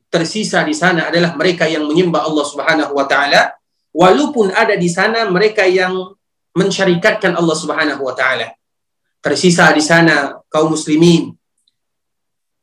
Tersisa 0.08 0.64
di 0.64 0.72
sana 0.72 1.12
adalah 1.12 1.36
mereka 1.36 1.68
yang 1.68 1.84
menyembah 1.84 2.24
Allah 2.24 2.46
Subhanahu 2.48 2.96
wa 2.96 3.04
taala, 3.04 3.52
walaupun 3.92 4.56
ada 4.56 4.80
di 4.80 4.88
sana 4.88 5.28
mereka 5.28 5.68
yang 5.68 6.16
mensyarikatkan 6.56 7.36
Allah 7.36 7.58
Subhanahu 7.60 8.00
wa 8.00 8.16
taala. 8.16 8.56
Tersisa 9.20 9.68
di 9.76 9.84
sana 9.84 10.40
kaum 10.48 10.72
muslimin. 10.72 11.36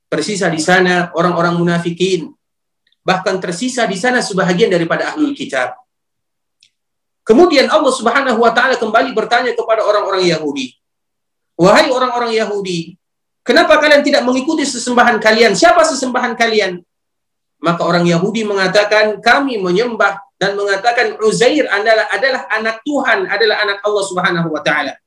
Tersisa 0.08 0.48
di 0.48 0.60
sana 0.60 1.12
orang-orang 1.12 1.60
munafikin, 1.60 2.32
bahkan 3.02 3.38
tersisa 3.42 3.84
di 3.86 3.98
sana 3.98 4.22
sebahagian 4.22 4.70
daripada 4.70 5.14
ahlul 5.14 5.34
kitab. 5.34 5.74
Kemudian 7.22 7.70
Allah 7.70 7.92
Subhanahu 7.94 8.38
wa 8.42 8.50
taala 8.50 8.74
kembali 8.78 9.14
bertanya 9.14 9.54
kepada 9.54 9.86
orang-orang 9.86 10.26
Yahudi. 10.26 10.74
Wahai 11.54 11.92
orang-orang 11.92 12.34
Yahudi, 12.34 12.98
kenapa 13.46 13.78
kalian 13.78 14.02
tidak 14.02 14.26
mengikuti 14.26 14.66
sesembahan 14.66 15.22
kalian? 15.22 15.54
Siapa 15.54 15.86
sesembahan 15.86 16.34
kalian? 16.34 16.82
Maka 17.62 17.86
orang 17.86 18.02
Yahudi 18.02 18.42
mengatakan 18.42 19.22
kami 19.22 19.62
menyembah 19.62 20.18
dan 20.34 20.58
mengatakan 20.58 21.14
Uzair 21.22 21.70
adalah 21.70 22.10
adalah 22.10 22.50
anak 22.50 22.82
Tuhan, 22.82 23.30
adalah 23.30 23.56
anak 23.62 23.78
Allah 23.86 24.04
Subhanahu 24.10 24.48
wa 24.50 24.62
taala. 24.66 24.98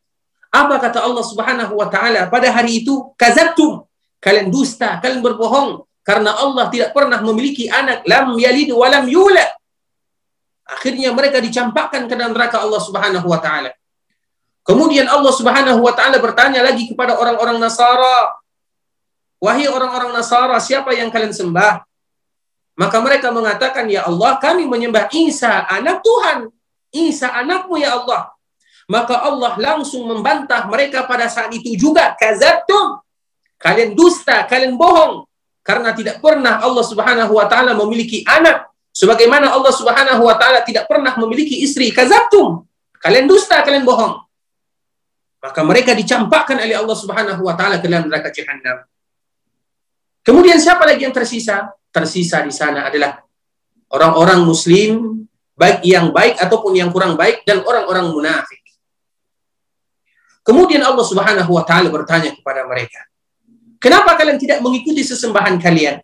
Apa 0.56 0.80
kata 0.80 1.04
Allah 1.04 1.26
Subhanahu 1.28 1.76
wa 1.76 1.92
taala 1.92 2.32
pada 2.32 2.48
hari 2.48 2.88
itu? 2.88 3.12
Kazabtum. 3.20 3.84
Kalian 4.24 4.48
dusta, 4.48 5.04
kalian 5.04 5.20
berbohong 5.20 5.84
karena 6.06 6.38
Allah 6.38 6.70
tidak 6.70 6.94
pernah 6.94 7.18
memiliki 7.18 7.66
anak 7.66 8.06
lam 8.06 8.38
yalid 8.38 8.70
wa 8.70 8.86
lam 8.86 9.10
yulad. 9.10 9.50
Akhirnya 10.66 11.10
mereka 11.14 11.42
dicampakkan 11.42 12.06
ke 12.06 12.14
dalam 12.14 12.38
neraka 12.38 12.62
Allah 12.62 12.82
Subhanahu 12.82 13.26
wa 13.26 13.42
taala. 13.42 13.74
Kemudian 14.66 15.10
Allah 15.10 15.34
Subhanahu 15.34 15.82
wa 15.82 15.94
taala 15.98 16.22
bertanya 16.22 16.62
lagi 16.62 16.90
kepada 16.94 17.18
orang-orang 17.18 17.58
Nasara. 17.58 18.38
Wahai 19.42 19.66
orang-orang 19.66 20.14
Nasara 20.14 20.58
siapa 20.62 20.94
yang 20.94 21.10
kalian 21.10 21.34
sembah? 21.34 21.82
Maka 22.78 22.98
mereka 23.02 23.34
mengatakan 23.34 23.90
ya 23.90 24.06
Allah 24.06 24.38
kami 24.38 24.70
menyembah 24.70 25.10
Isa 25.10 25.66
anak 25.66 26.06
Tuhan. 26.06 26.54
Isa 26.94 27.34
anakmu 27.34 27.82
ya 27.82 27.98
Allah. 27.98 28.30
Maka 28.86 29.26
Allah 29.26 29.58
langsung 29.58 30.06
membantah 30.06 30.70
mereka 30.70 31.10
pada 31.10 31.26
saat 31.26 31.50
itu 31.50 31.74
juga. 31.74 32.14
Kazabtum 32.14 33.02
kalian 33.60 33.98
dusta 33.98 34.46
kalian 34.46 34.78
bohong 34.78 35.26
karena 35.66 35.98
tidak 35.98 36.22
pernah 36.22 36.62
Allah 36.62 36.86
Subhanahu 36.86 37.34
wa 37.34 37.50
taala 37.50 37.74
memiliki 37.74 38.22
anak. 38.30 38.70
Sebagaimana 38.94 39.50
Allah 39.52 39.74
Subhanahu 39.74 40.22
wa 40.22 40.38
taala 40.38 40.62
tidak 40.62 40.86
pernah 40.86 41.18
memiliki 41.18 41.66
istri. 41.66 41.90
Kazabtum. 41.90 42.64
Kalian 43.02 43.26
dusta 43.26 43.60
kalian 43.66 43.84
bohong. 43.84 44.22
Maka 45.42 45.62
mereka 45.66 45.98
dicampakkan 45.98 46.62
oleh 46.62 46.78
Allah 46.78 46.96
Subhanahu 46.96 47.42
wa 47.42 47.58
taala 47.58 47.82
ke 47.82 47.90
dalam 47.90 48.08
neraka 48.08 48.30
jahanam 48.30 48.86
kemudian 50.26 50.58
siapa 50.58 50.84
lagi 50.90 51.06
yang 51.06 51.14
tersisa? 51.14 51.70
Tersisa 51.94 52.44
di 52.44 52.52
sana 52.52 52.92
adalah 52.92 53.24
orang-orang 53.94 54.44
muslim 54.44 55.24
baik 55.56 55.86
yang 55.88 56.12
baik 56.12 56.36
ataupun 56.42 56.76
yang 56.76 56.92
kurang 56.92 57.16
baik 57.16 57.48
dan 57.48 57.64
orang-orang 57.64 58.12
munafik. 58.12 58.60
Kemudian 60.44 60.84
Allah 60.84 61.06
Subhanahu 61.08 61.56
wa 61.56 61.64
taala 61.64 61.88
bertanya 61.88 62.36
kepada 62.36 62.68
mereka 62.68 63.00
Kenapa 63.80 64.16
kalian 64.16 64.40
tidak 64.40 64.60
mengikuti 64.64 65.04
sesembahan 65.04 65.60
kalian? 65.60 66.02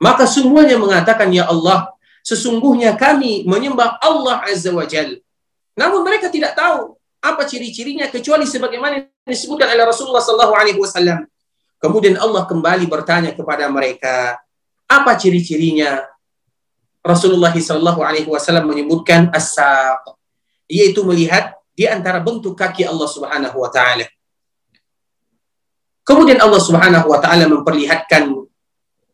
Maka 0.00 0.24
semuanya 0.24 0.80
mengatakan, 0.80 1.28
Ya 1.28 1.44
Allah, 1.44 1.92
sesungguhnya 2.24 2.96
kami 2.96 3.44
menyembah 3.44 4.00
Allah 4.00 4.40
Azza 4.48 4.72
wa 4.72 4.84
Jal. 4.88 5.20
Namun 5.76 6.04
mereka 6.04 6.32
tidak 6.32 6.56
tahu 6.56 6.96
apa 7.20 7.44
ciri-cirinya 7.44 8.08
kecuali 8.08 8.48
sebagaimana 8.48 9.04
disebutkan 9.28 9.68
oleh 9.76 9.84
Rasulullah 9.84 10.24
Sallallahu 10.24 10.54
Alaihi 10.56 10.80
Wasallam. 10.80 11.28
Kemudian 11.80 12.16
Allah 12.16 12.44
kembali 12.44 12.84
bertanya 12.88 13.32
kepada 13.32 13.68
mereka, 13.68 14.40
apa 14.88 15.16
ciri-cirinya? 15.16 16.04
Rasulullah 17.00 17.52
Sallallahu 17.52 18.04
Alaihi 18.04 18.28
Wasallam 18.28 18.68
menyebutkan 18.68 19.32
as 19.32 19.56
yaitu 20.68 21.00
melihat 21.04 21.56
di 21.72 21.88
antara 21.88 22.20
bentuk 22.20 22.52
kaki 22.52 22.84
Allah 22.84 23.08
Subhanahu 23.08 23.56
Wa 23.56 23.70
Taala. 23.72 24.04
Kemudian 26.10 26.42
Allah 26.42 26.58
Subhanahu 26.58 27.06
wa 27.06 27.22
taala 27.22 27.46
memperlihatkan 27.46 28.34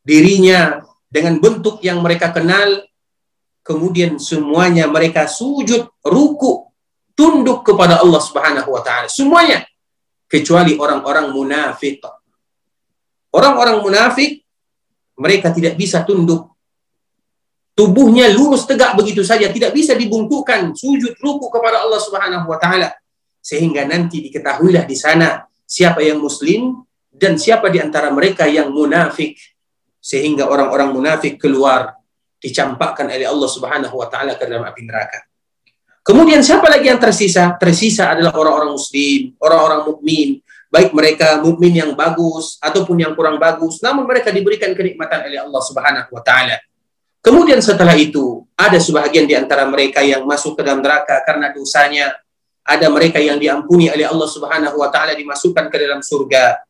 dirinya 0.00 0.80
dengan 1.12 1.36
bentuk 1.36 1.84
yang 1.84 2.00
mereka 2.00 2.32
kenal. 2.32 2.88
Kemudian 3.60 4.16
semuanya 4.16 4.88
mereka 4.88 5.28
sujud, 5.28 5.92
ruku, 6.00 6.72
tunduk 7.12 7.68
kepada 7.68 8.00
Allah 8.00 8.16
Subhanahu 8.16 8.72
wa 8.72 8.80
taala. 8.80 9.12
Semuanya 9.12 9.68
kecuali 10.24 10.80
orang-orang 10.80 11.36
munafik. 11.36 12.00
Orang-orang 13.28 13.84
munafik 13.84 14.40
mereka 15.20 15.52
tidak 15.52 15.76
bisa 15.76 16.00
tunduk. 16.00 16.48
Tubuhnya 17.76 18.32
lurus 18.32 18.64
tegak 18.64 18.96
begitu 18.96 19.20
saja, 19.20 19.52
tidak 19.52 19.76
bisa 19.76 19.92
dibungkukkan 19.92 20.72
sujud 20.72 21.12
ruku 21.20 21.52
kepada 21.52 21.84
Allah 21.84 22.00
Subhanahu 22.00 22.48
wa 22.48 22.56
taala. 22.56 22.88
Sehingga 23.44 23.84
nanti 23.84 24.24
diketahuilah 24.24 24.88
di 24.88 24.96
sana 24.96 25.44
siapa 25.68 26.00
yang 26.00 26.24
muslim 26.24 26.85
dan 27.16 27.40
siapa 27.40 27.72
di 27.72 27.80
antara 27.80 28.12
mereka 28.12 28.44
yang 28.44 28.68
munafik 28.68 29.40
sehingga 29.96 30.46
orang-orang 30.46 30.92
munafik 30.92 31.40
keluar 31.40 31.96
dicampakkan 32.36 33.08
oleh 33.08 33.26
Allah 33.26 33.48
Subhanahu 33.48 33.96
wa 33.96 34.06
taala 34.06 34.36
ke 34.36 34.44
dalam 34.44 34.62
api 34.62 34.84
neraka. 34.84 35.24
Kemudian 36.06 36.38
siapa 36.38 36.70
lagi 36.70 36.86
yang 36.86 37.02
tersisa? 37.02 37.58
Tersisa 37.58 38.14
adalah 38.14 38.30
orang-orang 38.38 38.78
muslim, 38.78 39.34
orang-orang 39.42 39.80
mukmin, 39.90 40.28
baik 40.70 40.94
mereka 40.94 41.42
mukmin 41.42 41.74
yang 41.82 41.98
bagus 41.98 42.62
ataupun 42.62 43.02
yang 43.02 43.18
kurang 43.18 43.42
bagus, 43.42 43.82
namun 43.82 44.06
mereka 44.06 44.30
diberikan 44.30 44.70
kenikmatan 44.70 45.26
oleh 45.26 45.42
Allah 45.42 45.62
Subhanahu 45.66 46.14
wa 46.14 46.22
taala. 46.22 46.62
Kemudian 47.18 47.58
setelah 47.58 47.98
itu, 47.98 48.46
ada 48.54 48.78
sebahagian 48.78 49.26
di 49.26 49.34
antara 49.34 49.66
mereka 49.66 49.98
yang 49.98 50.22
masuk 50.22 50.54
ke 50.54 50.62
dalam 50.62 50.78
neraka 50.78 51.26
karena 51.26 51.50
dosanya. 51.50 52.14
Ada 52.66 52.90
mereka 52.90 53.22
yang 53.22 53.38
diampuni 53.38 53.90
oleh 53.90 54.06
Allah 54.06 54.26
Subhanahu 54.26 54.78
wa 54.78 54.90
taala 54.90 55.14
dimasukkan 55.14 55.70
ke 55.70 55.76
dalam 55.78 56.02
surga. 56.02 56.62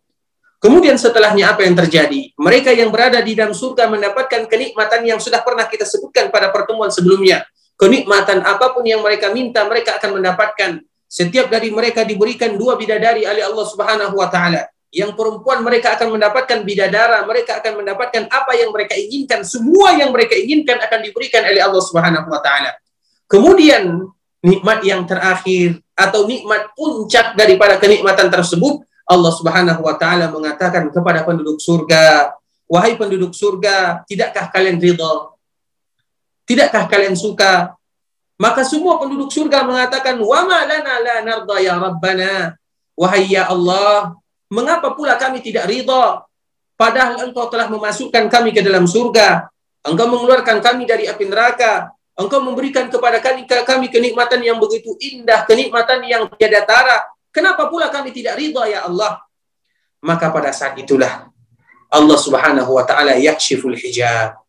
Kemudian 0.56 0.96
setelahnya 0.96 1.52
apa 1.52 1.68
yang 1.68 1.76
terjadi? 1.76 2.32
Mereka 2.32 2.72
yang 2.72 2.88
berada 2.88 3.20
di 3.20 3.36
dalam 3.36 3.52
surga 3.52 3.92
mendapatkan 3.92 4.48
kenikmatan 4.48 5.04
yang 5.04 5.20
sudah 5.20 5.44
pernah 5.44 5.68
kita 5.68 5.84
sebutkan 5.84 6.32
pada 6.32 6.48
pertemuan 6.48 6.88
sebelumnya. 6.88 7.44
Kenikmatan 7.76 8.40
apa 8.40 8.72
pun 8.72 8.80
yang 8.88 9.04
mereka 9.04 9.28
minta, 9.36 9.60
mereka 9.68 10.00
akan 10.00 10.16
mendapatkan. 10.16 10.80
Setiap 11.06 11.52
dari 11.52 11.68
mereka 11.68 12.02
diberikan 12.08 12.56
dua 12.56 12.74
bidadari 12.80 13.28
oleh 13.28 13.44
Allah 13.44 13.66
Subhanahu 13.68 14.16
wa 14.16 14.32
taala. 14.32 14.64
Yang 14.88 15.12
perempuan 15.12 15.60
mereka 15.60 15.92
akan 15.92 16.16
mendapatkan 16.16 16.64
bidadara, 16.64 17.20
mereka 17.28 17.60
akan 17.60 17.84
mendapatkan 17.84 18.22
apa 18.32 18.52
yang 18.56 18.72
mereka 18.72 18.96
inginkan, 18.96 19.44
semua 19.44 19.92
yang 19.92 20.08
mereka 20.08 20.32
inginkan 20.40 20.80
akan 20.80 21.04
diberikan 21.04 21.44
oleh 21.44 21.60
Allah 21.60 21.82
Subhanahu 21.84 22.32
wa 22.32 22.40
taala. 22.40 22.72
Kemudian 23.28 24.08
nikmat 24.40 24.80
yang 24.80 25.04
terakhir 25.04 25.84
atau 25.92 26.24
nikmat 26.24 26.72
puncak 26.72 27.36
daripada 27.36 27.76
kenikmatan 27.76 28.32
tersebut 28.32 28.86
Allah 29.06 29.32
Subhanahu 29.32 29.80
wa 29.86 29.94
taala 29.94 30.26
mengatakan 30.34 30.90
kepada 30.90 31.22
penduduk 31.22 31.62
surga, 31.62 32.34
"Wahai 32.66 32.98
penduduk 32.98 33.30
surga, 33.30 34.02
tidakkah 34.02 34.50
kalian 34.50 34.82
ridha? 34.82 35.30
Tidakkah 36.42 36.90
kalian 36.90 37.14
suka?" 37.14 37.78
Maka 38.36 38.66
semua 38.66 39.00
penduduk 39.00 39.32
surga 39.32 39.64
mengatakan, 39.64 40.18
"Wa 40.20 40.44
ma 40.44 40.66
lana 40.66 40.94
la 41.00 41.16
narda 41.24 41.56
ya 41.62 41.78
Rabbana." 41.78 42.58
Wahai 42.96 43.28
ya 43.28 43.46
Allah, 43.48 44.16
mengapa 44.48 44.96
pula 44.96 45.20
kami 45.20 45.44
tidak 45.44 45.68
ridha? 45.68 46.24
Padahal 46.76 47.28
Engkau 47.28 47.48
telah 47.48 47.68
memasukkan 47.72 48.28
kami 48.28 48.52
ke 48.52 48.60
dalam 48.60 48.84
surga. 48.84 49.48
Engkau 49.84 50.08
mengeluarkan 50.12 50.60
kami 50.60 50.84
dari 50.84 51.08
api 51.08 51.24
neraka. 51.28 51.92
Engkau 52.16 52.40
memberikan 52.40 52.88
kepada 52.88 53.20
kami, 53.20 53.44
kami 53.44 53.86
kenikmatan 53.92 54.40
yang 54.40 54.56
begitu 54.56 54.96
indah, 54.96 55.44
kenikmatan 55.44 56.00
yang 56.08 56.24
tiada 56.40 56.64
tara, 56.64 57.04
Kenapa 57.36 57.68
pula 57.68 57.92
kami 57.92 58.16
tidak 58.16 58.40
ridha 58.40 58.64
ya 58.64 58.88
Allah? 58.88 59.20
Maka 60.00 60.32
pada 60.32 60.56
saat 60.56 60.72
itulah 60.80 61.28
Allah 61.92 62.16
Subhanahu 62.16 62.72
wa 62.72 62.84
taala 62.88 63.20
yakshiful 63.20 63.76
hijab. 63.76 64.40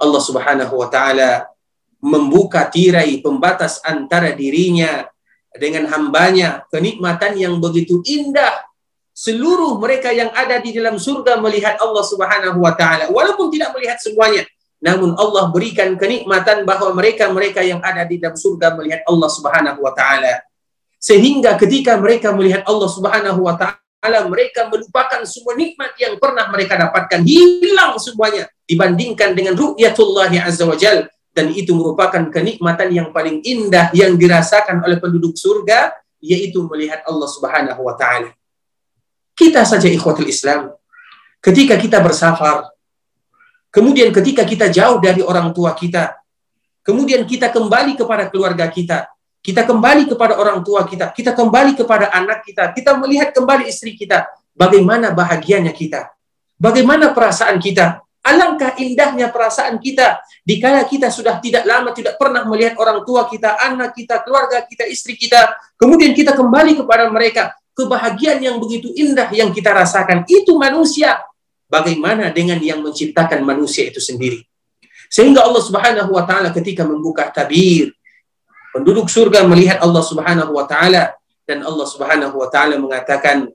Allah 0.00 0.22
Subhanahu 0.24 0.80
wa 0.80 0.88
taala 0.88 1.52
membuka 2.00 2.64
tirai 2.72 3.20
pembatas 3.20 3.84
antara 3.84 4.32
dirinya 4.32 5.04
dengan 5.52 5.84
hambanya 5.92 6.64
kenikmatan 6.72 7.36
yang 7.36 7.60
begitu 7.60 8.00
indah 8.08 8.64
seluruh 9.12 9.76
mereka 9.76 10.08
yang 10.08 10.32
ada 10.32 10.56
di 10.56 10.72
dalam 10.72 10.96
surga 10.96 11.36
melihat 11.36 11.76
Allah 11.78 12.00
Subhanahu 12.00 12.58
wa 12.58 12.72
taala 12.72 13.12
walaupun 13.12 13.52
tidak 13.52 13.76
melihat 13.76 14.00
semuanya 14.00 14.48
namun 14.82 15.14
Allah 15.14 15.52
berikan 15.52 15.94
kenikmatan 16.00 16.64
bahwa 16.64 16.90
mereka-mereka 16.96 17.60
yang 17.62 17.78
ada 17.84 18.02
di 18.08 18.18
dalam 18.18 18.34
surga 18.34 18.74
melihat 18.74 19.04
Allah 19.04 19.30
Subhanahu 19.30 19.78
wa 19.84 19.92
taala 19.92 20.42
sehingga 21.02 21.58
ketika 21.58 21.98
mereka 21.98 22.30
melihat 22.30 22.62
Allah 22.62 22.86
Subhanahu 22.86 23.42
wa 23.42 23.58
taala 23.58 24.30
mereka 24.30 24.70
melupakan 24.70 25.26
semua 25.26 25.58
nikmat 25.58 25.98
yang 25.98 26.14
pernah 26.22 26.46
mereka 26.46 26.78
dapatkan 26.78 27.26
hilang 27.26 27.98
semuanya 27.98 28.46
dibandingkan 28.70 29.34
dengan 29.34 29.58
ru'yatullah 29.58 30.30
azza 30.46 30.62
wajal 30.62 31.10
dan 31.34 31.50
itu 31.50 31.74
merupakan 31.74 32.30
kenikmatan 32.30 32.94
yang 32.94 33.10
paling 33.10 33.42
indah 33.42 33.90
yang 33.90 34.14
dirasakan 34.14 34.78
oleh 34.86 35.02
penduduk 35.02 35.34
surga 35.34 35.90
yaitu 36.22 36.62
melihat 36.70 37.02
Allah 37.02 37.26
Subhanahu 37.26 37.82
wa 37.82 37.98
taala. 37.98 38.30
Kita 39.34 39.66
saja 39.66 39.90
ikhwatul 39.90 40.30
Islam 40.30 40.70
ketika 41.42 41.74
kita 41.74 41.98
bersafar 41.98 42.70
kemudian 43.74 44.14
ketika 44.14 44.46
kita 44.46 44.70
jauh 44.70 45.02
dari 45.02 45.18
orang 45.18 45.50
tua 45.50 45.74
kita 45.74 46.14
kemudian 46.86 47.26
kita 47.26 47.50
kembali 47.50 47.98
kepada 47.98 48.30
keluarga 48.30 48.70
kita 48.70 49.10
kita 49.42 49.66
kembali 49.66 50.06
kepada 50.06 50.38
orang 50.38 50.62
tua 50.62 50.86
kita, 50.86 51.10
kita 51.10 51.34
kembali 51.34 51.74
kepada 51.74 52.14
anak 52.14 52.46
kita, 52.46 52.70
kita 52.70 52.94
melihat 52.94 53.34
kembali 53.34 53.66
istri 53.66 53.98
kita, 53.98 54.30
bagaimana 54.54 55.10
bahagianya 55.10 55.74
kita, 55.74 56.14
bagaimana 56.62 57.10
perasaan 57.10 57.58
kita, 57.58 58.06
alangkah 58.22 58.78
indahnya 58.78 59.34
perasaan 59.34 59.82
kita 59.82 60.22
dikala 60.46 60.86
kita 60.86 61.10
sudah 61.10 61.42
tidak 61.42 61.66
lama 61.66 61.90
tidak 61.90 62.14
pernah 62.14 62.46
melihat 62.46 62.78
orang 62.78 63.02
tua 63.02 63.26
kita, 63.26 63.58
anak 63.58 63.98
kita, 63.98 64.22
keluarga 64.22 64.62
kita, 64.62 64.86
istri 64.86 65.18
kita, 65.18 65.58
kemudian 65.74 66.14
kita 66.14 66.38
kembali 66.38 66.78
kepada 66.78 67.10
mereka, 67.10 67.50
kebahagiaan 67.74 68.38
yang 68.38 68.56
begitu 68.62 68.94
indah 68.94 69.26
yang 69.34 69.50
kita 69.50 69.74
rasakan 69.74 70.22
itu 70.30 70.54
manusia. 70.54 71.18
Bagaimana 71.66 72.28
dengan 72.30 72.60
yang 72.60 72.84
menciptakan 72.84 73.42
manusia 73.42 73.88
itu 73.88 73.96
sendiri? 73.96 74.44
Sehingga 75.08 75.40
Allah 75.40 75.62
Subhanahu 75.64 76.14
wa 76.14 76.22
taala 76.28 76.52
ketika 76.52 76.84
membuka 76.84 77.32
tabir 77.32 77.96
Penduduk 78.72 79.12
surga 79.12 79.44
melihat 79.44 79.84
Allah 79.84 80.00
Subhanahu 80.00 80.56
wa 80.56 80.64
taala 80.64 81.12
dan 81.44 81.60
Allah 81.60 81.84
Subhanahu 81.84 82.40
wa 82.40 82.48
taala 82.48 82.80
mengatakan, 82.80 83.52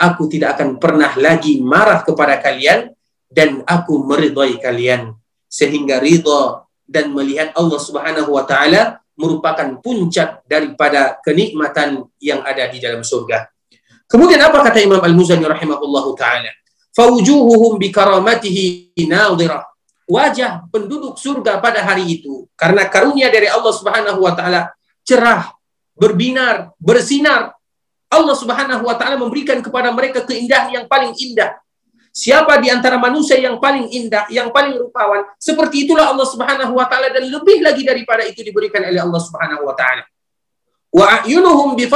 "Aku 0.00 0.26
tidak 0.32 0.56
akan 0.56 0.80
pernah 0.80 1.12
lagi 1.20 1.60
marah 1.60 2.00
kepada 2.00 2.40
kalian 2.40 2.88
dan 3.28 3.60
aku 3.68 4.00
meridhai 4.08 4.56
kalian 4.56 5.12
sehingga 5.44 6.00
ridha 6.00 6.64
dan 6.88 7.12
melihat 7.12 7.52
Allah 7.52 7.76
Subhanahu 7.76 8.32
wa 8.32 8.48
taala 8.48 9.02
merupakan 9.18 9.76
puncak 9.80 10.44
daripada 10.48 11.20
kenikmatan 11.20 12.08
yang 12.20 12.40
ada 12.44 12.68
di 12.68 12.78
dalam 12.80 13.04
surga. 13.04 13.48
Kemudian 14.06 14.38
apa 14.38 14.62
kata 14.62 14.78
Imam 14.80 15.02
Al-Muzani 15.02 15.44
rahimahullahu 15.44 16.14
taala? 16.14 16.52
Fawujuhuhum 16.94 17.76
bikaramatihi 17.76 18.96
nadhirah. 19.04 19.68
Wajah 20.06 20.70
penduduk 20.70 21.18
surga 21.18 21.58
pada 21.58 21.82
hari 21.82 22.22
itu 22.22 22.46
karena 22.54 22.86
karunia 22.86 23.26
dari 23.26 23.50
Allah 23.50 23.74
Subhanahu 23.74 24.22
wa 24.22 24.32
taala 24.38 24.70
cerah, 25.02 25.50
berbinar, 25.98 26.70
bersinar. 26.78 27.58
Allah 28.06 28.38
Subhanahu 28.38 28.86
wa 28.86 28.94
taala 28.94 29.18
memberikan 29.18 29.58
kepada 29.58 29.90
mereka 29.90 30.22
keindahan 30.22 30.70
yang 30.70 30.86
paling 30.86 31.10
indah. 31.18 31.58
Siapa 32.14 32.56
di 32.62 32.70
antara 32.70 32.96
manusia 33.02 33.34
yang 33.36 33.58
paling 33.58 33.92
indah, 33.92 34.30
yang 34.30 34.54
paling 34.54 34.78
rupawan, 34.78 35.26
seperti 35.42 35.84
itulah 35.84 36.14
Allah 36.14 36.24
Subhanahu 36.24 36.72
wa 36.78 36.86
taala 36.86 37.10
dan 37.10 37.26
lebih 37.26 37.60
lagi 37.60 37.82
daripada 37.82 38.22
itu 38.24 38.46
diberikan 38.46 38.86
oleh 38.86 39.02
Allah 39.02 39.20
Subhanahu 39.20 39.66
wa 39.66 39.74
taala. 39.74 40.06
Wa 40.94 41.26
ayunuhum 41.26 41.74
bi. 41.74 41.90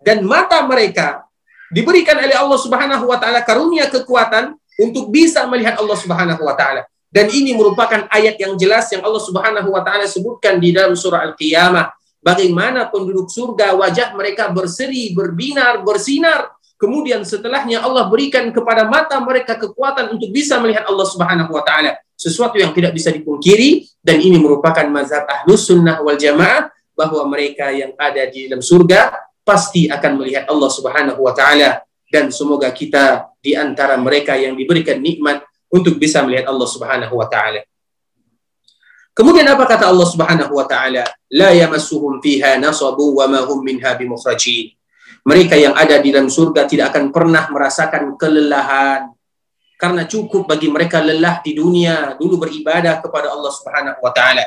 Dan 0.00 0.24
mata 0.24 0.64
mereka 0.64 1.28
diberikan 1.70 2.18
oleh 2.18 2.34
Allah 2.34 2.58
Subhanahu 2.58 3.04
wa 3.04 3.20
taala 3.20 3.44
karunia 3.44 3.86
kekuatan 3.86 4.58
untuk 4.80 5.12
bisa 5.12 5.44
melihat 5.44 5.76
Allah 5.76 5.98
Subhanahu 6.00 6.40
wa 6.40 6.56
taala. 6.56 6.88
Dan 7.12 7.28
ini 7.28 7.52
merupakan 7.52 8.08
ayat 8.08 8.40
yang 8.40 8.56
jelas 8.56 8.88
yang 8.88 9.04
Allah 9.04 9.20
Subhanahu 9.20 9.68
wa 9.68 9.84
taala 9.84 10.08
sebutkan 10.08 10.56
di 10.56 10.72
dalam 10.72 10.96
surah 10.96 11.28
Al-Qiyamah. 11.28 11.92
Bagaimana 12.20 12.88
penduduk 12.88 13.28
surga 13.32 13.76
wajah 13.76 14.12
mereka 14.12 14.52
berseri, 14.52 15.12
berbinar, 15.16 15.80
bersinar 15.80 16.60
Kemudian 16.80 17.20
setelahnya 17.28 17.84
Allah 17.84 18.08
berikan 18.08 18.48
kepada 18.48 18.88
mata 18.88 19.20
mereka 19.20 19.52
kekuatan 19.60 20.16
untuk 20.16 20.32
bisa 20.32 20.56
melihat 20.56 20.88
Allah 20.88 21.04
Subhanahu 21.04 21.52
wa 21.52 21.60
taala. 21.60 22.00
Sesuatu 22.16 22.56
yang 22.56 22.72
tidak 22.72 22.96
bisa 22.96 23.12
dipungkiri 23.12 23.84
dan 24.00 24.16
ini 24.16 24.40
merupakan 24.40 24.88
mazhab 24.88 25.28
Ahlus 25.28 25.68
Sunnah 25.68 26.00
wal 26.00 26.16
Jamaah 26.16 26.72
bahwa 26.96 27.28
mereka 27.28 27.68
yang 27.68 27.92
ada 28.00 28.24
di 28.32 28.48
dalam 28.48 28.64
surga 28.64 29.12
pasti 29.44 29.92
akan 29.92 30.24
melihat 30.24 30.48
Allah 30.48 30.70
Subhanahu 30.72 31.20
wa 31.20 31.36
taala 31.36 31.84
dan 32.10 32.28
semoga 32.34 32.68
kita 32.74 33.30
di 33.38 33.54
antara 33.54 33.94
mereka 33.96 34.34
yang 34.34 34.58
diberikan 34.58 34.98
nikmat 34.98 35.46
untuk 35.70 35.96
bisa 35.96 36.20
melihat 36.26 36.50
Allah 36.50 36.68
Subhanahu 36.68 37.14
wa 37.14 37.30
taala. 37.30 37.62
Kemudian 39.14 39.46
apa 39.46 39.64
kata 39.64 39.86
Allah 39.86 40.08
Subhanahu 40.10 40.52
wa 40.58 40.66
taala? 40.66 41.06
La 41.30 41.54
yamassuhum 41.54 42.18
fiha 42.18 42.58
nasabu 42.58 43.22
wa 43.22 43.30
ma 43.30 43.46
hum 43.46 43.62
minha 43.62 43.94
bimukhrajin 43.94 44.74
mereka 45.24 45.54
yang 45.56 45.76
ada 45.76 46.00
di 46.00 46.08
dalam 46.14 46.32
surga 46.32 46.64
tidak 46.64 46.96
akan 46.96 47.12
pernah 47.12 47.44
merasakan 47.52 48.16
kelelahan 48.16 49.12
karena 49.76 50.04
cukup 50.04 50.48
bagi 50.48 50.68
mereka 50.68 51.00
lelah 51.00 51.40
di 51.44 51.56
dunia 51.56 52.16
dulu 52.16 52.44
beribadah 52.44 53.00
kepada 53.00 53.32
Allah 53.32 53.52
Subhanahu 53.52 54.00
wa 54.00 54.12
taala. 54.12 54.44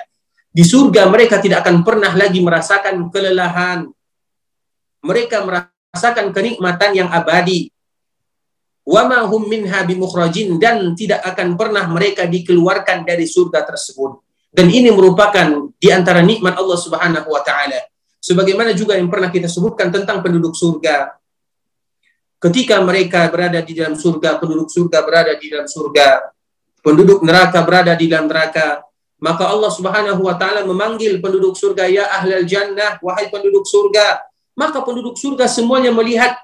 Di 0.54 0.62
surga 0.62 1.10
mereka 1.10 1.42
tidak 1.42 1.66
akan 1.66 1.82
pernah 1.82 2.14
lagi 2.14 2.42
merasakan 2.42 3.10
kelelahan. 3.10 3.90
Mereka 5.04 5.42
merasakan 5.94 6.34
kenikmatan 6.34 6.92
yang 6.98 7.10
abadi. 7.14 7.70
Wa 8.82 9.06
ma 9.06 9.30
hum 9.30 9.46
minha 9.46 9.86
bimukhrajin 9.86 10.58
dan 10.58 10.98
tidak 10.98 11.22
akan 11.22 11.54
pernah 11.54 11.86
mereka 11.86 12.26
dikeluarkan 12.26 13.06
dari 13.06 13.30
surga 13.30 13.62
tersebut. 13.62 14.18
Dan 14.50 14.74
ini 14.74 14.90
merupakan 14.90 15.70
di 15.78 15.94
antara 15.94 16.26
nikmat 16.26 16.58
Allah 16.58 16.78
Subhanahu 16.82 17.30
wa 17.30 17.42
taala 17.46 17.78
Sebagaimana 18.24 18.72
juga 18.72 18.96
yang 18.96 19.12
pernah 19.12 19.28
kita 19.28 19.52
sebutkan 19.52 19.92
tentang 19.92 20.24
penduduk 20.24 20.56
surga. 20.56 21.12
Ketika 22.40 22.80
mereka 22.80 23.28
berada 23.28 23.60
di 23.60 23.76
dalam 23.76 24.00
surga, 24.00 24.40
penduduk 24.40 24.72
surga 24.72 25.04
berada 25.04 25.36
di 25.36 25.52
dalam 25.52 25.68
surga, 25.68 26.32
penduduk 26.80 27.20
neraka 27.20 27.60
berada 27.68 27.92
di 28.00 28.08
dalam 28.08 28.32
neraka, 28.32 28.80
maka 29.20 29.44
Allah 29.52 29.68
Subhanahu 29.68 30.24
wa 30.24 30.40
taala 30.40 30.64
memanggil 30.64 31.20
penduduk 31.20 31.60
surga 31.60 31.84
ya 31.92 32.08
ahlal 32.16 32.48
jannah 32.48 32.96
wahai 33.04 33.28
penduduk 33.28 33.68
surga 33.68 34.24
maka 34.54 34.82
penduduk 34.86 35.18
surga 35.18 35.50
semuanya 35.50 35.90
melihat 35.90 36.38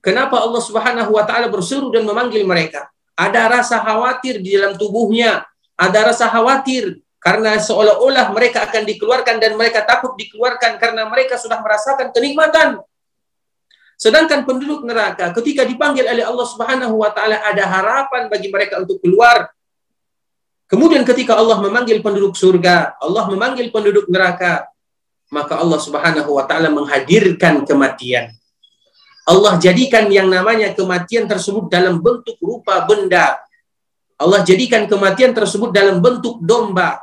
kenapa 0.00 0.38
Allah 0.38 0.62
Subhanahu 0.62 1.14
wa 1.14 1.24
taala 1.26 1.50
berseru 1.50 1.90
dan 1.90 2.06
memanggil 2.06 2.42
mereka 2.46 2.88
ada 3.18 3.50
rasa 3.50 3.82
khawatir 3.82 4.40
di 4.40 4.56
dalam 4.56 4.78
tubuhnya 4.78 5.44
ada 5.80 6.12
rasa 6.12 6.28
khawatir 6.28 7.00
karena 7.20 7.60
seolah-olah 7.60 8.32
mereka 8.32 8.64
akan 8.64 8.82
dikeluarkan 8.88 9.36
dan 9.40 9.52
mereka 9.56 9.84
takut 9.84 10.16
dikeluarkan 10.16 10.80
karena 10.80 11.04
mereka 11.04 11.36
sudah 11.36 11.60
merasakan 11.60 12.16
kenikmatan. 12.16 12.80
Sedangkan 14.00 14.48
penduduk 14.48 14.88
neraka 14.88 15.28
ketika 15.36 15.68
dipanggil 15.68 16.08
oleh 16.08 16.24
Allah 16.24 16.46
Subhanahu 16.48 16.96
wa 16.96 17.12
taala 17.12 17.36
ada 17.44 17.60
harapan 17.68 18.32
bagi 18.32 18.48
mereka 18.48 18.80
untuk 18.80 19.04
keluar. 19.04 19.52
Kemudian 20.64 21.04
ketika 21.04 21.36
Allah 21.36 21.60
memanggil 21.60 22.00
penduduk 22.00 22.32
surga, 22.32 22.96
Allah 22.96 23.28
memanggil 23.28 23.68
penduduk 23.68 24.08
neraka, 24.08 24.70
maka 25.30 25.56
Allah 25.56 25.78
Subhanahu 25.78 26.36
wa 26.36 26.44
taala 26.44 26.68
menghadirkan 26.68 27.62
kematian. 27.62 28.34
Allah 29.30 29.56
jadikan 29.62 30.10
yang 30.10 30.26
namanya 30.26 30.74
kematian 30.74 31.30
tersebut 31.30 31.70
dalam 31.70 32.02
bentuk 32.02 32.34
rupa 32.42 32.82
benda. 32.82 33.38
Allah 34.18 34.42
jadikan 34.42 34.90
kematian 34.90 35.32
tersebut 35.32 35.70
dalam 35.70 36.02
bentuk 36.02 36.42
domba. 36.42 36.98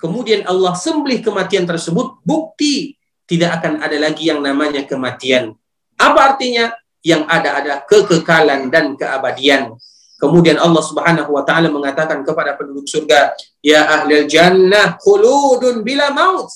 Kemudian 0.00 0.42
Allah 0.48 0.74
sembelih 0.74 1.22
kematian 1.22 1.62
tersebut, 1.62 2.18
bukti 2.26 2.98
tidak 3.28 3.62
akan 3.62 3.78
ada 3.84 3.94
lagi 4.00 4.26
yang 4.26 4.42
namanya 4.42 4.82
kematian. 4.82 5.54
Apa 5.94 6.34
artinya? 6.34 6.74
Yang 7.02 7.22
ada 7.30 7.50
ada 7.58 7.74
kekekalan 7.86 8.70
dan 8.70 8.94
keabadian. 8.98 9.74
Kemudian 10.22 10.54
Allah 10.54 10.82
Subhanahu 10.86 11.34
wa 11.34 11.42
taala 11.42 11.66
mengatakan 11.66 12.22
kepada 12.22 12.54
penduduk 12.54 12.86
surga, 12.86 13.34
"Ya 13.58 13.82
ahlul 13.90 14.30
jannah 14.30 14.94
khuludun 15.02 15.82
bila 15.82 16.14
maut." 16.14 16.46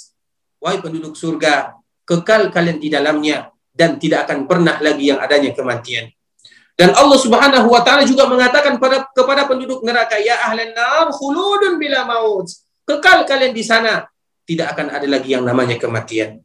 Wahai 0.63 0.81
penduduk 0.81 1.15
surga, 1.15 1.77
kekal 2.07 2.49
kalian 2.49 2.79
di 2.81 2.89
dalamnya 2.89 3.53
dan 3.77 4.01
tidak 4.01 4.25
akan 4.29 4.49
pernah 4.49 4.81
lagi 4.81 5.13
yang 5.13 5.21
adanya 5.21 5.53
kematian. 5.53 6.09
Dan 6.77 6.93
Allah 6.93 7.17
Subhanahu 7.17 7.73
wa 7.73 7.81
taala 7.81 8.05
juga 8.05 8.29
mengatakan 8.29 8.77
pada 8.77 9.09
kepada 9.09 9.49
penduduk 9.49 9.81
neraka, 9.81 10.21
"Ya 10.21 10.37
ahlan 10.45 10.77
nar 10.77 11.09
khuludun 11.09 11.81
bila 11.81 12.05
maut." 12.05 12.49
Kekal 12.85 13.25
kalian 13.25 13.57
di 13.57 13.65
sana. 13.65 14.05
Tidak 14.47 14.63
akan 14.63 14.95
ada 14.95 15.09
lagi 15.11 15.35
yang 15.35 15.43
namanya 15.43 15.75
kematian. 15.75 16.39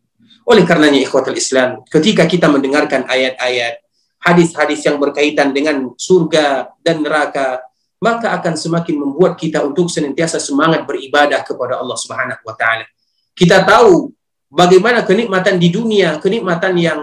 Oleh 0.49 0.65
karenanya 0.65 0.97
ikhwatul 0.97 1.37
Islam, 1.37 1.85
ketika 1.85 2.25
kita 2.25 2.49
mendengarkan 2.49 3.05
ayat-ayat, 3.05 3.77
hadis-hadis 4.25 4.81
yang 4.89 4.97
berkaitan 4.97 5.53
dengan 5.53 5.93
surga 5.93 6.73
dan 6.81 7.05
neraka, 7.05 7.61
maka 8.01 8.33
akan 8.33 8.57
semakin 8.57 8.97
membuat 8.97 9.37
kita 9.37 9.61
untuk 9.61 9.85
senantiasa 9.93 10.41
semangat 10.41 10.81
beribadah 10.89 11.45
kepada 11.45 11.77
Allah 11.77 11.93
Subhanahu 11.93 12.41
wa 12.41 12.55
taala. 12.57 12.89
Kita 13.31 13.63
tahu 13.63 14.11
bagaimana 14.51 15.07
kenikmatan 15.07 15.55
di 15.55 15.71
dunia, 15.71 16.19
kenikmatan 16.19 16.75
yang 16.75 16.99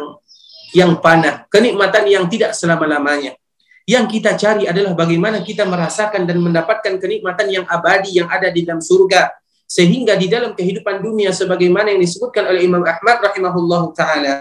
yang 0.76 1.00
panah, 1.00 1.48
kenikmatan 1.48 2.04
yang 2.04 2.24
tidak 2.28 2.52
selama-lamanya. 2.52 3.32
Yang 3.88 4.20
kita 4.20 4.36
cari 4.36 4.68
adalah 4.68 4.92
bagaimana 4.92 5.40
kita 5.40 5.64
merasakan 5.64 6.28
dan 6.28 6.44
mendapatkan 6.44 7.00
kenikmatan 7.00 7.48
yang 7.48 7.64
abadi 7.64 8.20
yang 8.20 8.28
ada 8.28 8.52
di 8.52 8.68
dalam 8.68 8.84
surga. 8.84 9.32
Sehingga 9.64 10.16
di 10.16 10.28
dalam 10.28 10.52
kehidupan 10.52 11.00
dunia 11.00 11.32
sebagaimana 11.32 11.92
yang 11.92 12.00
disebutkan 12.00 12.52
oleh 12.52 12.68
Imam 12.68 12.84
Ahmad 12.84 13.20
rahimahullah 13.20 13.82
taala, 13.96 14.32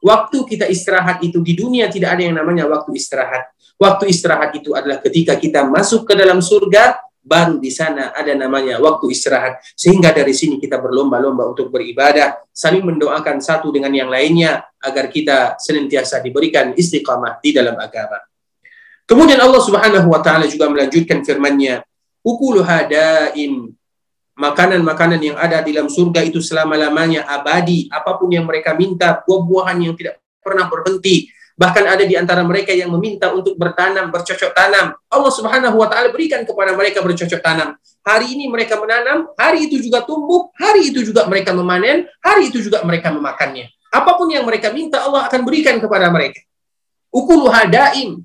waktu 0.00 0.36
kita 0.48 0.64
istirahat 0.68 1.20
itu 1.20 1.44
di 1.44 1.56
dunia 1.56 1.92
tidak 1.92 2.16
ada 2.16 2.24
yang 2.24 2.36
namanya 2.40 2.68
waktu 2.68 2.96
istirahat. 2.96 3.52
Waktu 3.80 4.12
istirahat 4.12 4.52
itu 4.56 4.76
adalah 4.76 5.00
ketika 5.00 5.36
kita 5.36 5.64
masuk 5.64 6.08
ke 6.08 6.12
dalam 6.12 6.44
surga, 6.44 6.96
baru 7.20 7.60
di 7.60 7.68
sana 7.68 8.16
ada 8.16 8.32
namanya 8.32 8.80
waktu 8.80 9.12
istirahat. 9.12 9.60
Sehingga 9.76 10.10
dari 10.10 10.32
sini 10.32 10.56
kita 10.56 10.80
berlomba-lomba 10.80 11.46
untuk 11.52 11.68
beribadah, 11.68 12.40
saling 12.50 12.82
mendoakan 12.82 13.38
satu 13.38 13.68
dengan 13.68 13.92
yang 13.92 14.08
lainnya 14.08 14.64
agar 14.80 15.12
kita 15.12 15.60
senantiasa 15.60 16.24
diberikan 16.24 16.72
istiqamah 16.72 17.38
di 17.44 17.52
dalam 17.52 17.76
agama. 17.76 18.18
Kemudian 19.04 19.42
Allah 19.42 19.60
Subhanahu 19.60 20.06
wa 20.06 20.22
taala 20.22 20.46
juga 20.46 20.70
melanjutkan 20.70 21.20
firman-Nya, 21.26 21.82
"Ukulu 22.22 22.62
hadaim." 22.62 23.74
Makanan-makanan 24.40 25.20
yang 25.20 25.36
ada 25.36 25.60
di 25.60 25.76
dalam 25.76 25.92
surga 25.92 26.24
itu 26.24 26.40
selama-lamanya 26.40 27.28
abadi, 27.28 27.92
apa 27.92 28.16
pun 28.16 28.32
yang 28.32 28.48
mereka 28.48 28.72
minta, 28.72 29.20
buah-buahan 29.20 29.76
yang 29.84 29.92
tidak 29.92 30.16
pernah 30.40 30.64
berhenti. 30.64 31.28
Bahkan 31.60 31.84
ada 31.84 32.04
di 32.08 32.16
antara 32.16 32.40
mereka 32.40 32.72
yang 32.72 32.88
meminta 32.88 33.28
untuk 33.36 33.60
bertanam, 33.60 34.08
bercocok 34.08 34.56
tanam. 34.56 34.96
Allah 35.12 35.32
Subhanahu 35.36 35.76
wa 35.76 35.92
taala 35.92 36.08
berikan 36.08 36.40
kepada 36.48 36.72
mereka 36.72 37.04
bercocok 37.04 37.36
tanam. 37.44 37.76
Hari 38.00 38.32
ini 38.32 38.48
mereka 38.48 38.80
menanam, 38.80 39.28
hari 39.36 39.68
itu 39.68 39.76
juga 39.76 40.00
tumbuh, 40.08 40.48
hari 40.56 40.88
itu 40.88 41.04
juga 41.04 41.28
mereka 41.28 41.52
memanen, 41.52 42.08
hari 42.24 42.48
itu 42.48 42.64
juga 42.64 42.80
mereka 42.80 43.12
memakannya. 43.12 43.68
Apa 43.92 44.16
pun 44.16 44.32
yang 44.32 44.48
mereka 44.48 44.72
minta 44.72 45.04
Allah 45.04 45.28
akan 45.28 45.44
berikan 45.44 45.76
kepada 45.76 46.08
mereka. 46.08 46.40
Ukulu 47.12 47.52
hadaim, 47.52 48.24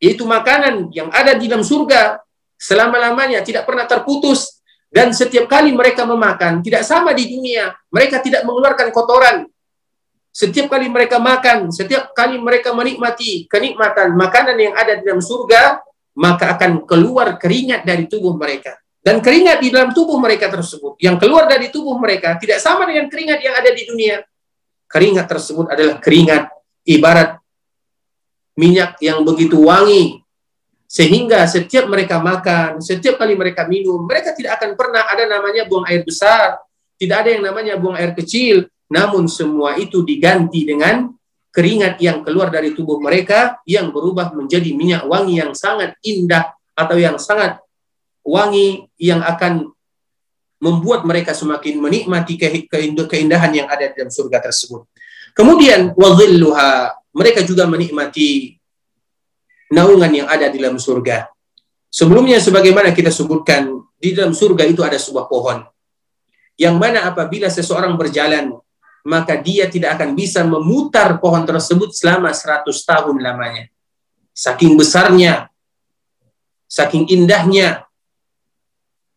yaitu 0.00 0.24
makanan 0.24 0.88
yang 0.96 1.12
ada 1.12 1.36
di 1.36 1.44
dalam 1.44 1.64
surga 1.64 2.24
selama-lamanya 2.56 3.44
tidak 3.44 3.68
pernah 3.68 3.84
terputus 3.84 4.60
dan 4.88 5.10
setiap 5.10 5.50
kali 5.50 5.74
mereka 5.74 6.06
memakan 6.06 6.62
tidak 6.62 6.86
sama 6.86 7.10
di 7.16 7.26
dunia 7.28 7.74
mereka 7.90 8.22
tidak 8.22 8.46
mengeluarkan 8.46 8.94
kotoran 8.94 9.48
setiap 10.34 10.66
kali 10.66 10.90
mereka 10.90 11.22
makan, 11.22 11.70
setiap 11.70 12.10
kali 12.10 12.42
mereka 12.42 12.74
menikmati 12.74 13.46
kenikmatan 13.46 14.18
makanan 14.18 14.58
yang 14.58 14.74
ada 14.74 14.98
di 14.98 15.06
dalam 15.06 15.22
surga, 15.22 15.78
maka 16.18 16.58
akan 16.58 16.82
keluar 16.82 17.38
keringat 17.38 17.86
dari 17.86 18.10
tubuh 18.10 18.34
mereka. 18.34 18.74
Dan 18.98 19.22
keringat 19.22 19.62
di 19.62 19.70
dalam 19.70 19.94
tubuh 19.94 20.18
mereka 20.18 20.50
tersebut, 20.50 20.98
yang 20.98 21.22
keluar 21.22 21.46
dari 21.46 21.70
tubuh 21.70 21.94
mereka 22.02 22.34
tidak 22.40 22.58
sama 22.58 22.82
dengan 22.82 23.06
keringat 23.06 23.38
yang 23.46 23.54
ada 23.54 23.70
di 23.70 23.86
dunia. 23.86 24.26
Keringat 24.90 25.30
tersebut 25.30 25.70
adalah 25.70 26.02
keringat 26.02 26.50
ibarat 26.82 27.38
minyak 28.58 28.98
yang 28.98 29.22
begitu 29.22 29.60
wangi, 29.70 30.18
sehingga 30.90 31.46
setiap 31.46 31.86
mereka 31.86 32.18
makan, 32.18 32.82
setiap 32.82 33.22
kali 33.22 33.38
mereka 33.38 33.70
minum, 33.70 34.02
mereka 34.02 34.34
tidak 34.34 34.58
akan 34.58 34.74
pernah 34.74 35.06
ada 35.06 35.30
namanya 35.30 35.62
buang 35.68 35.86
air 35.86 36.02
besar, 36.02 36.58
tidak 36.98 37.22
ada 37.22 37.30
yang 37.38 37.42
namanya 37.46 37.78
buang 37.78 37.94
air 37.98 38.14
kecil, 38.18 38.66
namun 38.94 39.26
semua 39.26 39.74
itu 39.74 40.06
diganti 40.06 40.62
dengan 40.62 41.10
keringat 41.50 41.98
yang 41.98 42.22
keluar 42.22 42.54
dari 42.54 42.70
tubuh 42.70 43.02
mereka 43.02 43.58
yang 43.66 43.90
berubah 43.90 44.30
menjadi 44.30 44.70
minyak 44.70 45.02
wangi 45.10 45.42
yang 45.42 45.50
sangat 45.50 45.98
indah 46.06 46.54
atau 46.78 46.94
yang 46.94 47.18
sangat 47.18 47.58
wangi 48.22 48.86
yang 48.98 49.18
akan 49.22 49.74
membuat 50.62 51.02
mereka 51.02 51.34
semakin 51.34 51.82
menikmati 51.82 52.38
keindahan 53.10 53.52
yang 53.52 53.66
ada 53.66 53.90
dalam 53.90 54.08
surga 54.08 54.38
tersebut. 54.48 54.86
Kemudian 55.34 55.92
wadhilluha, 55.92 56.94
mereka 57.12 57.42
juga 57.42 57.66
menikmati 57.66 58.56
naungan 59.74 60.24
yang 60.24 60.28
ada 60.30 60.48
di 60.48 60.62
dalam 60.62 60.78
surga. 60.78 61.28
Sebelumnya 61.90 62.38
sebagaimana 62.38 62.90
kita 62.96 63.10
sebutkan, 63.10 63.70
di 63.98 64.14
dalam 64.16 64.34
surga 64.34 64.64
itu 64.66 64.82
ada 64.82 64.98
sebuah 64.98 65.26
pohon. 65.30 65.62
Yang 66.54 66.76
mana 66.78 67.06
apabila 67.06 67.50
seseorang 67.50 67.98
berjalan 67.98 68.54
maka 69.04 69.36
dia 69.36 69.68
tidak 69.68 70.00
akan 70.00 70.16
bisa 70.16 70.40
memutar 70.42 71.20
pohon 71.20 71.44
tersebut 71.44 71.92
selama 71.92 72.32
100 72.32 72.64
tahun 72.72 73.16
lamanya. 73.20 73.68
Saking 74.32 74.74
besarnya, 74.80 75.52
saking 76.64 77.06
indahnya 77.12 77.84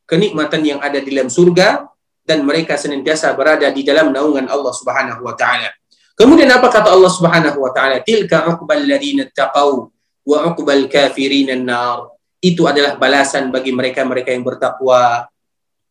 kenikmatan 0.04 0.62
yang 0.62 0.80
ada 0.84 1.00
di 1.00 1.16
dalam 1.16 1.32
surga 1.32 1.88
dan 2.28 2.44
mereka 2.44 2.76
senantiasa 2.76 3.32
berada 3.32 3.72
di 3.72 3.88
dalam 3.88 4.12
naungan 4.12 4.52
Allah 4.52 4.76
Subhanahu 4.76 5.24
wa 5.24 5.34
taala. 5.34 5.72
Kemudian 6.20 6.52
apa 6.52 6.68
kata 6.68 6.92
Allah 6.92 7.10
Subhanahu 7.10 7.64
wa 7.64 7.72
taala? 7.72 8.04
Tilka 8.04 8.44
uqbal 8.52 8.84
ladzina 8.84 9.24
taqau 9.32 9.88
wa 10.28 10.38
uqbal 10.52 10.92
kafirin 10.92 11.64
nar. 11.64 12.12
Itu 12.44 12.68
adalah 12.68 13.00
balasan 13.00 13.50
bagi 13.50 13.72
mereka-mereka 13.72 14.30
yang 14.36 14.44
bertakwa, 14.46 15.26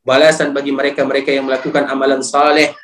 balasan 0.04 0.52
bagi 0.54 0.70
mereka-mereka 0.70 1.32
yang 1.32 1.48
melakukan 1.48 1.88
amalan 1.90 2.22
saleh 2.22 2.76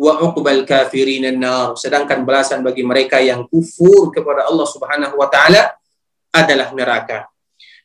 wa 0.00 0.16
uqbal 0.24 0.64
kafirin 0.64 1.28
nar 1.36 1.76
sedangkan 1.76 2.24
balasan 2.24 2.64
bagi 2.64 2.80
mereka 2.80 3.20
yang 3.20 3.44
kufur 3.44 4.08
kepada 4.08 4.48
Allah 4.48 4.64
Subhanahu 4.64 5.20
wa 5.20 5.28
taala 5.28 5.76
adalah 6.32 6.72
neraka. 6.72 7.28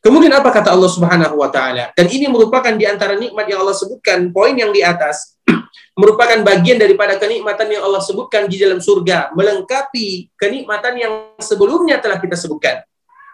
Kemudian 0.00 0.32
apa 0.32 0.48
kata 0.48 0.72
Allah 0.72 0.88
Subhanahu 0.88 1.36
wa 1.36 1.52
taala? 1.52 1.92
Dan 1.92 2.08
ini 2.08 2.24
merupakan 2.30 2.72
di 2.72 2.88
antara 2.88 3.18
nikmat 3.18 3.44
yang 3.50 3.60
Allah 3.60 3.76
sebutkan, 3.76 4.32
poin 4.32 4.56
yang 4.56 4.72
di 4.72 4.80
atas 4.80 5.36
merupakan 6.00 6.40
bagian 6.46 6.80
daripada 6.80 7.20
kenikmatan 7.20 7.68
yang 7.68 7.82
Allah 7.84 8.00
sebutkan 8.00 8.48
di 8.48 8.56
dalam 8.56 8.78
surga, 8.78 9.34
melengkapi 9.36 10.30
kenikmatan 10.38 10.94
yang 10.96 11.12
sebelumnya 11.42 12.00
telah 12.00 12.22
kita 12.22 12.38
sebutkan. 12.38 12.86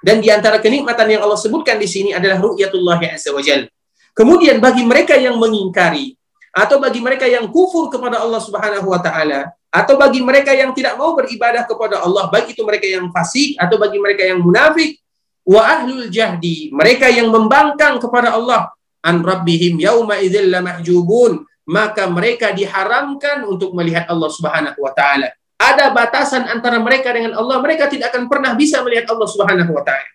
Dan 0.02 0.18
di 0.18 0.32
antara 0.32 0.58
kenikmatan 0.58 1.06
yang 1.06 1.22
Allah 1.22 1.38
sebutkan 1.38 1.78
di 1.78 1.86
sini 1.86 2.10
adalah 2.10 2.42
ru'yatullah 2.42 2.98
azza 3.14 3.30
wajal. 3.30 3.68
Kemudian 4.16 4.58
bagi 4.58 4.82
mereka 4.82 5.14
yang 5.14 5.38
mengingkari 5.38 6.18
atau 6.52 6.76
bagi 6.76 7.00
mereka 7.00 7.24
yang 7.24 7.48
kufur 7.48 7.88
kepada 7.88 8.20
Allah 8.20 8.40
Subhanahu 8.40 8.86
wa 8.92 9.00
taala. 9.00 9.50
Atau 9.72 9.96
bagi 9.96 10.20
mereka 10.20 10.52
yang 10.52 10.76
tidak 10.76 11.00
mau 11.00 11.16
beribadah 11.16 11.64
kepada 11.64 12.04
Allah. 12.04 12.28
Baik 12.28 12.52
itu 12.52 12.60
mereka 12.60 12.84
yang 12.84 13.08
fasik 13.08 13.56
atau 13.56 13.80
bagi 13.80 13.96
mereka 13.96 14.20
yang 14.20 14.44
munafik. 14.44 15.00
Wa 15.48 15.80
ahlul 15.80 16.12
jahdi. 16.12 16.68
Mereka 16.76 17.08
yang 17.08 17.32
membangkang 17.32 17.96
kepada 17.96 18.36
Allah. 18.36 18.68
An 19.00 19.24
rabbihim 19.24 19.80
yauma 19.80 20.20
idzil 20.20 20.52
mahjubun 20.52 21.48
maka 21.66 22.10
mereka 22.10 22.50
diharamkan 22.50 23.46
untuk 23.46 23.72
melihat 23.72 24.04
Allah 24.10 24.30
Subhanahu 24.30 24.78
wa 24.82 24.92
taala. 24.92 25.30
Ada 25.56 25.94
batasan 25.94 26.50
antara 26.50 26.82
mereka 26.82 27.14
dengan 27.14 27.38
Allah. 27.38 27.62
Mereka 27.62 27.86
tidak 27.86 28.10
akan 28.10 28.26
pernah 28.26 28.52
bisa 28.58 28.82
melihat 28.82 29.08
Allah 29.14 29.28
Subhanahu 29.30 29.72
wa 29.72 29.82
taala. 29.86 30.10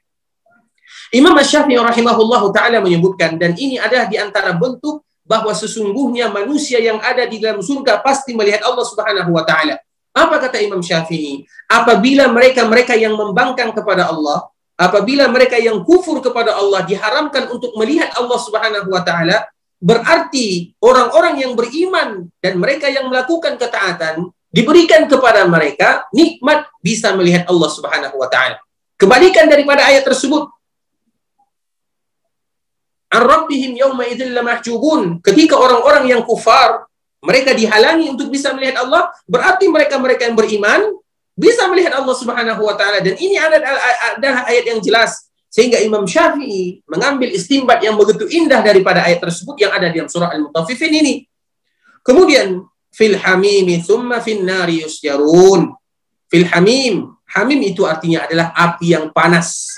Imam 1.15 1.33
Syafi'i 1.39 1.79
rahimahullah 1.79 2.41
taala 2.51 2.77
menyebutkan 2.83 3.39
dan 3.39 3.55
ini 3.55 3.79
adalah 3.79 4.11
di 4.11 4.19
antara 4.19 4.51
bentuk 4.51 5.07
bahwa 5.27 5.51
sesungguhnya 5.51 6.31
manusia 6.31 6.79
yang 6.79 6.97
ada 7.03 7.27
di 7.27 7.37
dalam 7.43 7.59
surga 7.59 7.99
pasti 7.99 8.31
melihat 8.31 8.63
Allah 8.63 8.85
Subhanahu 8.87 9.35
wa 9.35 9.43
taala. 9.43 9.75
Apa 10.15 10.41
kata 10.41 10.57
Imam 10.63 10.81
Syafi'i? 10.81 11.45
Apabila 11.69 12.25
mereka-mereka 12.31 12.97
yang 12.97 13.13
membangkang 13.13 13.75
kepada 13.75 14.09
Allah, 14.09 14.49
apabila 14.79 15.29
mereka 15.29 15.61
yang 15.61 15.85
kufur 15.85 16.23
kepada 16.23 16.57
Allah 16.57 16.81
diharamkan 16.87 17.53
untuk 17.53 17.75
melihat 17.77 18.09
Allah 18.17 18.39
Subhanahu 18.41 18.89
wa 18.89 19.03
taala, 19.05 19.45
berarti 19.77 20.73
orang-orang 20.81 21.45
yang 21.45 21.53
beriman 21.53 22.33
dan 22.41 22.57
mereka 22.57 22.89
yang 22.89 23.11
melakukan 23.13 23.61
ketaatan 23.61 24.33
diberikan 24.49 25.05
kepada 25.05 25.45
mereka 25.45 26.09
nikmat 26.09 26.65
bisa 26.81 27.13
melihat 27.13 27.45
Allah 27.45 27.69
Subhanahu 27.69 28.17
wa 28.17 28.25
taala. 28.25 28.57
Kebalikan 28.97 29.45
daripada 29.45 29.85
ayat 29.85 30.01
tersebut, 30.01 30.49
Ar-Rabbihim 33.07 33.79
yawma 33.79 34.03
idzil 34.07 34.35
lamahjubun. 34.35 35.23
Ketika 35.23 35.55
orang-orang 35.55 36.11
yang 36.11 36.21
kufar 36.27 36.87
mereka 37.23 37.55
dihalangi 37.55 38.11
untuk 38.13 38.29
bisa 38.29 38.51
melihat 38.53 38.83
Allah, 38.83 39.09
berarti 39.25 39.65
mereka-mereka 39.71 40.27
yang 40.29 40.35
beriman 40.37 40.81
bisa 41.37 41.69
melihat 41.69 41.93
Allah 41.97 42.15
Subhanahu 42.17 42.61
wa 42.65 42.73
taala 42.73 42.97
dan 42.97 43.13
ini 43.13 43.37
adalah 43.37 44.49
ayat 44.49 44.73
yang 44.73 44.81
jelas 44.81 45.29
sehingga 45.47 45.77
Imam 45.79 46.03
Syafi'i 46.03 46.81
mengambil 46.89 47.29
istimbat 47.29 47.79
yang 47.79 47.93
begitu 47.93 48.25
indah 48.27 48.59
daripada 48.59 49.05
ayat 49.05 49.21
tersebut 49.21 49.55
yang 49.61 49.71
ada 49.71 49.87
di 49.87 50.01
surah 50.01 50.33
Al-Mutaffifin 50.33 50.91
ini. 50.91 51.23
Kemudian 52.01 52.61
fil 52.91 53.15
hamimi 53.15 53.79
thumma 53.85 54.19
fin 54.19 54.43
nari 54.43 54.83
yusjarun. 54.83 55.71
Fil 56.27 56.43
hamim, 56.51 57.15
hamim 57.31 57.59
itu 57.63 57.87
artinya 57.87 58.27
adalah 58.27 58.51
api 58.51 58.97
yang 58.97 59.13
panas. 59.15 59.71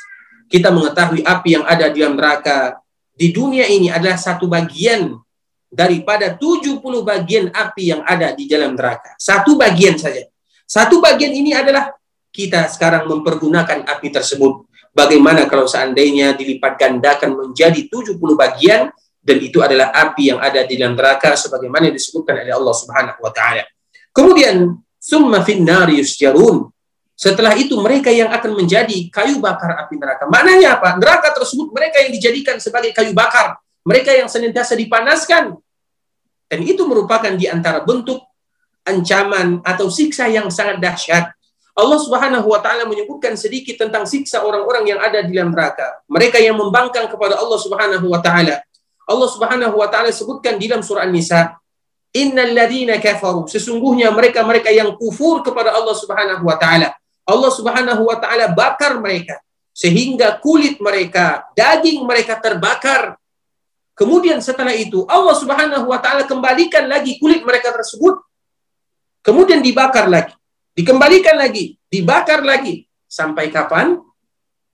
Kita 0.49 0.73
mengetahui 0.73 1.21
api 1.21 1.49
yang 1.59 1.65
ada 1.67 1.93
di 1.93 2.01
dalam 2.01 2.17
neraka 2.17 2.81
di 3.19 3.36
dunia 3.36 3.67
ini 3.67 3.91
adalah 3.91 4.15
satu 4.15 4.47
bagian 4.47 5.19
daripada 5.67 6.39
70 6.39 6.79
bagian 7.03 7.51
api 7.51 7.91
yang 7.91 8.01
ada 8.08 8.32
di 8.32 8.47
dalam 8.47 8.79
neraka. 8.79 9.12
Satu 9.19 9.60
bagian 9.60 9.99
saja. 9.99 10.23
Satu 10.63 11.03
bagian 11.03 11.36
ini 11.36 11.51
adalah 11.51 11.91
kita 12.32 12.71
sekarang 12.71 13.12
mempergunakan 13.12 13.84
api 13.84 14.08
tersebut. 14.08 14.71
Bagaimana 14.95 15.51
kalau 15.51 15.67
seandainya 15.67 16.32
dilipat 16.32 16.79
gandakan 16.79 17.36
menjadi 17.36 17.91
70 17.91 18.15
bagian 18.39 18.88
dan 19.19 19.38
itu 19.43 19.60
adalah 19.60 19.91
api 19.91 20.32
yang 20.32 20.39
ada 20.39 20.63
di 20.63 20.79
dalam 20.79 20.95
neraka 20.95 21.36
sebagaimana 21.36 21.91
disebutkan 21.91 22.39
oleh 22.39 22.55
Allah 22.55 22.75
Subhanahu 22.79 23.19
wa 23.19 23.32
taala. 23.36 23.67
Kemudian 24.15 24.79
summa 24.95 25.43
fin 25.43 25.60
nari 25.62 25.99
yusjarun 25.99 26.71
setelah 27.19 27.51
itu 27.60 27.75
mereka 27.75 28.08
yang 28.08 28.32
akan 28.32 28.63
menjadi 28.63 29.12
kayu 29.12 29.43
bakar 29.43 29.75
api 29.75 29.99
neraka. 29.99 30.23
Maknanya 30.32 30.79
apa? 30.79 30.95
Neraka 30.95 31.36
tersebut 31.36 31.67
mereka 31.75 31.99
yang 31.99 32.15
dijadikan 32.15 32.55
sebagai 32.63 32.95
kayu 32.95 33.12
bakar. 33.12 33.60
Mereka 33.84 34.15
yang 34.15 34.32
senantiasa 34.32 34.79
dipanaskan. 34.79 35.51
Dan 36.47 36.60
itu 36.63 36.79
merupakan 36.88 37.36
di 37.36 37.51
antara 37.51 37.84
bentuk 37.84 38.23
ancaman 38.88 39.60
atau 39.67 39.91
siksa 39.91 40.32
yang 40.32 40.47
sangat 40.47 40.79
dahsyat. 40.79 41.36
Allah 41.75 41.99
Subhanahu 41.99 42.55
wa 42.55 42.63
taala 42.63 42.88
menyebutkan 42.88 43.36
sedikit 43.36 43.84
tentang 43.84 44.08
siksa 44.08 44.39
orang-orang 44.39 44.95
yang 44.95 44.99
ada 45.03 45.19
di 45.19 45.36
dalam 45.36 45.51
neraka. 45.51 45.99
Mereka 46.08 46.39
yang 46.39 46.55
membangkang 46.55 47.12
kepada 47.12 47.36
Allah 47.36 47.60
Subhanahu 47.60 48.08
wa 48.08 48.23
taala. 48.23 48.63
Allah 49.03 49.27
Subhanahu 49.27 49.75
wa 49.75 49.91
taala 49.91 50.15
sebutkan 50.15 50.55
di 50.55 50.71
dalam 50.71 50.88
surah 50.88 51.03
An-Nisa, 51.03 51.51
"Innal 52.15 52.55
ladzina 52.55 52.95
kafaru" 52.95 53.43
sesungguhnya 53.51 54.08
mereka-mereka 54.15 54.71
yang 54.71 54.95
kufur 54.95 55.43
kepada 55.43 55.75
Allah 55.75 55.95
Subhanahu 55.99 56.47
wa 56.47 56.55
taala 56.55 56.98
Allah 57.29 57.51
Subhanahu 57.53 58.01
wa 58.09 58.17
taala 58.17 58.49
bakar 58.51 58.97
mereka 58.97 59.37
sehingga 59.79 60.35
kulit 60.43 60.75
mereka, 60.83 61.47
daging 61.55 62.03
mereka 62.03 62.35
terbakar. 62.35 63.15
Kemudian 63.95 64.43
setelah 64.43 64.75
itu 64.75 65.07
Allah 65.07 65.35
Subhanahu 65.39 65.87
wa 65.87 65.99
taala 66.03 66.27
kembalikan 66.27 66.83
lagi 66.87 67.15
kulit 67.15 67.43
mereka 67.47 67.71
tersebut. 67.71 68.19
Kemudian 69.23 69.63
dibakar 69.63 70.11
lagi, 70.11 70.35
dikembalikan 70.75 71.39
lagi, 71.39 71.79
dibakar 71.87 72.43
lagi 72.43 72.87
sampai 73.07 73.51
kapan? 73.51 73.99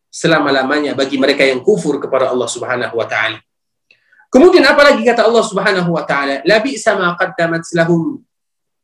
Selama-lamanya 0.10 0.96
bagi 0.96 1.20
mereka 1.20 1.44
yang 1.44 1.60
kufur 1.60 2.00
kepada 2.00 2.32
Allah 2.32 2.48
Subhanahu 2.48 2.96
wa 2.96 3.06
taala. 3.06 3.44
Kemudian 4.32 4.64
apalagi 4.64 5.04
kata 5.04 5.28
Allah 5.28 5.44
Subhanahu 5.44 5.92
wa 5.92 6.04
taala, 6.08 6.42
"La 6.48 6.58
bi'sa 6.64 6.96
ma 6.96 7.14
qaddamat 7.20 7.68
lahum 7.76 8.24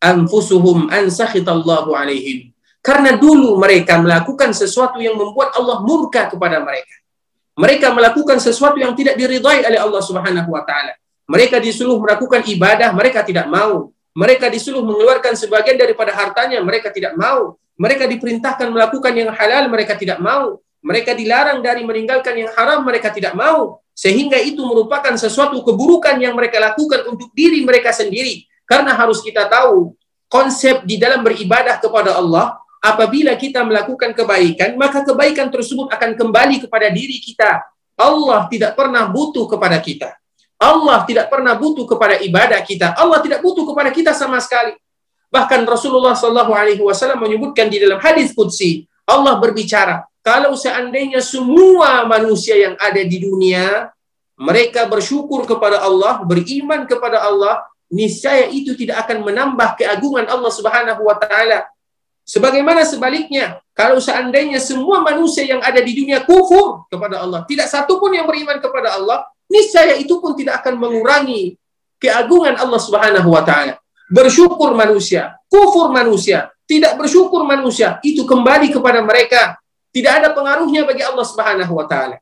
anfusuhum 0.03 0.91
an 0.91 1.07
sakhitallahu 1.07 1.95
alaihim." 1.95 2.51
Karena 2.82 3.13
dulu 3.13 3.62
mereka 3.62 4.02
melakukan 4.02 4.58
sesuatu 4.58 4.98
yang 4.98 5.13
membuat 5.13 5.54
Allah 5.54 5.86
murka 5.86 6.26
kepada 6.34 6.58
mereka. 6.58 6.98
Mereka 7.54 7.94
melakukan 7.94 8.41
sesuatu 8.41 8.82
yang 8.82 8.98
tidak 8.98 9.22
diridhai 9.22 9.62
oleh 9.62 9.78
Allah 9.78 10.02
Subhanahu 10.02 10.50
wa 10.50 10.65
taala. 10.65 10.98
Mereka 11.30 11.62
disuruh 11.62 12.02
melakukan 12.02 12.41
ibadah, 12.41 12.89
mereka 12.91 13.22
tidak 13.22 13.46
mau. 13.46 13.94
Mereka 14.17 14.50
disuruh 14.52 14.82
mengeluarkan 14.84 15.38
sebagian 15.38 15.78
daripada 15.78 16.12
hartanya, 16.12 16.60
mereka 16.60 16.91
tidak 16.91 17.13
mau. 17.15 17.56
Mereka 17.78 18.10
diperintahkan 18.10 18.67
melakukan 18.67 19.13
yang 19.15 19.30
halal, 19.32 19.70
mereka 19.70 19.96
tidak 19.96 20.20
mau. 20.20 20.60
Mereka 20.82 21.13
dilarang 21.13 21.62
dari 21.62 21.86
meninggalkan 21.86 22.34
yang 22.34 22.50
haram, 22.58 22.82
mereka 22.82 23.13
tidak 23.13 23.38
mau. 23.38 23.80
Sehingga 23.94 24.41
itu 24.41 24.65
merupakan 24.65 25.13
sesuatu 25.13 25.62
keburukan 25.62 26.17
yang 26.17 26.34
mereka 26.34 26.58
lakukan 26.58 27.06
untuk 27.06 27.30
diri 27.38 27.62
mereka 27.62 27.94
sendiri. 27.94 28.50
Karena 28.65 28.98
harus 28.98 29.22
kita 29.22 29.46
tahu, 29.46 29.94
konsep 30.32 30.82
di 30.88 30.98
dalam 30.98 31.22
beribadah 31.22 31.78
kepada 31.78 32.17
Allah, 32.17 32.61
apabila 32.82 33.38
kita 33.38 33.62
melakukan 33.62 34.12
kebaikan, 34.17 34.74
maka 34.76 35.06
kebaikan 35.06 35.48
tersebut 35.54 35.88
akan 35.94 36.17
kembali 36.17 36.65
kepada 36.65 36.89
diri 36.89 37.22
kita. 37.22 37.62
Allah 37.96 38.50
tidak 38.50 38.74
pernah 38.74 39.06
butuh 39.08 39.46
kepada 39.46 39.78
kita. 39.78 40.17
Allah 40.58 41.06
tidak 41.06 41.30
pernah 41.30 41.54
butuh 41.58 41.86
kepada 41.86 42.17
ibadah 42.22 42.62
kita. 42.62 42.98
Allah 42.98 43.22
tidak 43.22 43.41
butuh 43.41 43.65
kepada 43.65 43.89
kita 43.94 44.12
sama 44.13 44.41
sekali. 44.41 44.74
Bahkan 45.32 45.63
Rasulullah 45.63 46.13
Shallallahu 46.17 46.52
Alaihi 46.52 46.82
Wasallam 46.84 47.24
menyebutkan 47.24 47.72
di 47.72 47.80
dalam 47.80 47.98
hadis 48.04 48.36
qudsi, 48.36 48.86
Allah 49.08 49.39
berbicara, 49.39 50.06
kalau 50.22 50.54
seandainya 50.54 51.17
semua 51.24 52.06
manusia 52.06 52.54
yang 52.54 52.76
ada 52.78 53.02
di 53.02 53.17
dunia 53.17 53.89
mereka 54.38 54.86
bersyukur 54.89 55.46
kepada 55.46 55.82
Allah, 55.82 56.22
beriman 56.26 56.86
kepada 56.86 57.22
Allah, 57.26 57.62
niscaya 57.89 58.50
itu 58.50 58.74
tidak 58.74 59.06
akan 59.06 59.22
menambah 59.26 59.78
keagungan 59.78 60.26
Allah 60.26 60.52
Subhanahu 60.54 61.02
wa 61.06 61.17
taala. 61.17 61.70
Sebagaimana 62.21 62.86
sebaliknya, 62.86 63.60
kalau 63.73 63.97
seandainya 63.97 64.62
semua 64.62 65.01
manusia 65.01 65.43
yang 65.43 65.60
ada 65.60 65.81
di 65.81 65.91
dunia 65.97 66.21
kufur 66.23 66.86
kepada 66.88 67.19
Allah, 67.25 67.43
tidak 67.49 67.67
satu 67.67 67.97
pun 67.97 68.13
yang 68.13 68.29
beriman 68.29 68.62
kepada 68.62 68.95
Allah, 68.95 69.25
niscaya 69.49 69.97
itu 69.97 70.21
pun 70.21 70.38
tidak 70.38 70.63
akan 70.63 70.79
mengurangi 70.79 71.57
keagungan 71.99 72.55
Allah 72.55 72.79
Subhanahu 72.79 73.29
wa 73.29 73.43
taala. 73.43 73.81
Bersyukur 74.12 74.75
manusia, 74.75 75.36
kufur 75.47 75.91
manusia, 75.91 76.51
tidak 76.67 76.95
bersyukur 76.95 77.43
manusia, 77.43 77.99
itu 78.05 78.23
kembali 78.23 78.71
kepada 78.71 79.03
mereka. 79.03 79.60
Tidak 79.91 80.23
ada 80.23 80.31
pengaruhnya 80.31 80.88
bagi 80.88 81.03
Allah 81.03 81.27
Subhanahu 81.27 81.73
wa 81.75 81.84
taala. 81.84 82.15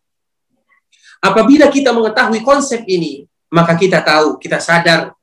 Apabila 1.22 1.70
kita 1.70 1.94
mengetahui 1.94 2.42
konsep 2.42 2.82
ini, 2.90 3.30
maka 3.52 3.78
kita 3.78 4.02
tahu, 4.02 4.42
kita 4.42 4.58
sadar 4.58 5.14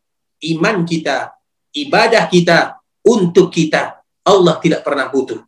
iman 0.54 0.84
kita, 0.86 1.32
ibadah 1.74 2.28
kita 2.28 2.76
untuk 3.02 3.50
kita. 3.50 3.95
Allah 4.26 4.58
tidak 4.58 4.82
pernah 4.82 5.06
butuh. 5.06 5.38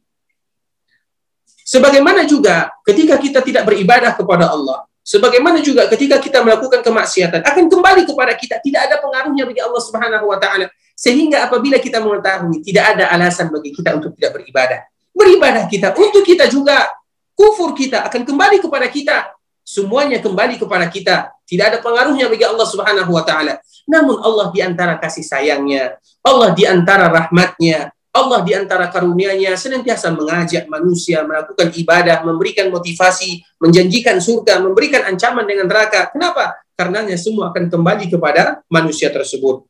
Sebagaimana 1.66 2.24
juga 2.24 2.70
ketika 2.86 3.20
kita 3.20 3.44
tidak 3.44 3.66
beribadah 3.68 4.16
kepada 4.16 4.48
Allah, 4.48 4.88
Sebagaimana 5.08 5.64
juga 5.64 5.88
ketika 5.88 6.20
kita 6.20 6.44
melakukan 6.44 6.84
kemaksiatan 6.84 7.40
akan 7.40 7.64
kembali 7.72 8.04
kepada 8.04 8.36
kita, 8.36 8.60
tidak 8.60 8.92
ada 8.92 9.00
pengaruhnya 9.00 9.48
bagi 9.48 9.64
Allah 9.64 9.80
Subhanahu 9.80 10.28
wa 10.28 10.36
taala. 10.36 10.68
Sehingga 10.92 11.48
apabila 11.48 11.80
kita 11.80 11.96
mengetahui 11.96 12.60
tidak 12.60 12.92
ada 12.92 13.08
alasan 13.16 13.48
bagi 13.48 13.72
kita 13.72 13.96
untuk 13.96 14.12
tidak 14.20 14.36
beribadah. 14.36 14.84
Beribadah 15.16 15.64
kita 15.64 15.96
untuk 15.96 16.20
kita 16.28 16.44
juga. 16.52 16.92
Kufur 17.32 17.72
kita 17.72 18.04
akan 18.04 18.20
kembali 18.28 18.60
kepada 18.60 18.84
kita. 18.92 19.32
Semuanya 19.64 20.20
kembali 20.20 20.60
kepada 20.60 20.84
kita. 20.92 21.32
Tidak 21.48 21.64
ada 21.64 21.78
pengaruhnya 21.80 22.28
bagi 22.28 22.44
Allah 22.44 22.68
Subhanahu 22.68 23.08
wa 23.08 23.24
taala. 23.24 23.64
Namun 23.88 24.20
Allah 24.20 24.52
di 24.52 24.60
antara 24.60 25.00
kasih 25.00 25.24
sayangnya, 25.24 25.96
Allah 26.20 26.52
di 26.52 26.68
antara 26.68 27.08
rahmatnya, 27.08 27.96
Allah 28.18 28.42
di 28.42 28.52
antara 28.52 28.90
karunia-Nya 28.90 29.54
senantiasa 29.54 30.10
mengajak 30.10 30.66
manusia 30.66 31.22
melakukan 31.22 31.70
ibadah, 31.70 32.26
memberikan 32.26 32.68
motivasi, 32.68 33.46
menjanjikan 33.62 34.18
surga, 34.18 34.58
memberikan 34.58 35.06
ancaman 35.06 35.46
dengan 35.46 35.70
neraka. 35.70 36.10
Kenapa? 36.10 36.58
Karenanya 36.74 37.14
semua 37.14 37.54
akan 37.54 37.70
kembali 37.70 38.10
kepada 38.10 38.62
manusia 38.66 39.08
tersebut. 39.08 39.62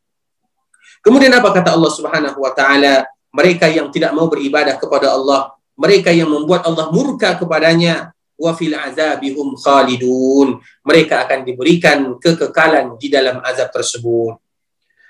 Kemudian 1.05 1.31
apa 1.37 1.53
kata 1.53 1.77
Allah 1.77 1.93
Subhanahu 1.93 2.41
wa 2.43 2.53
taala? 2.57 3.07
Mereka 3.29 3.69
yang 3.69 3.93
tidak 3.93 4.17
mau 4.17 4.27
beribadah 4.27 4.81
kepada 4.81 5.13
Allah, 5.13 5.53
mereka 5.77 6.09
yang 6.09 6.33
membuat 6.33 6.65
Allah 6.65 6.89
murka 6.89 7.37
kepadanya, 7.37 8.11
wa 8.39 8.53
fil 8.57 8.73
azabihum 8.73 9.59
khalidun. 9.59 10.59
Mereka 10.87 11.29
akan 11.29 11.45
diberikan 11.45 11.99
kekekalan 12.17 12.97
di 12.97 13.13
dalam 13.13 13.43
azab 13.45 13.69
tersebut. 13.75 14.48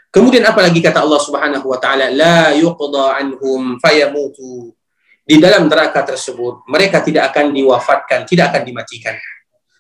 Kemudian 0.09 0.41
apa 0.49 0.65
lagi 0.65 0.81
kata 0.81 1.05
Allah 1.05 1.21
Subhanahu 1.21 1.69
wa 1.69 1.77
taala, 1.77 2.09
la 2.09 2.57
yuqda 2.57 3.21
anhum 3.21 3.77
fayamutu. 3.77 4.73
Di 5.29 5.37
dalam 5.37 5.69
neraka 5.69 6.01
tersebut 6.09 6.65
mereka 6.65 7.05
tidak 7.05 7.29
akan 7.33 7.53
diwafatkan, 7.53 8.25
tidak 8.25 8.49
akan 8.49 8.63
dimatikan. 8.65 9.13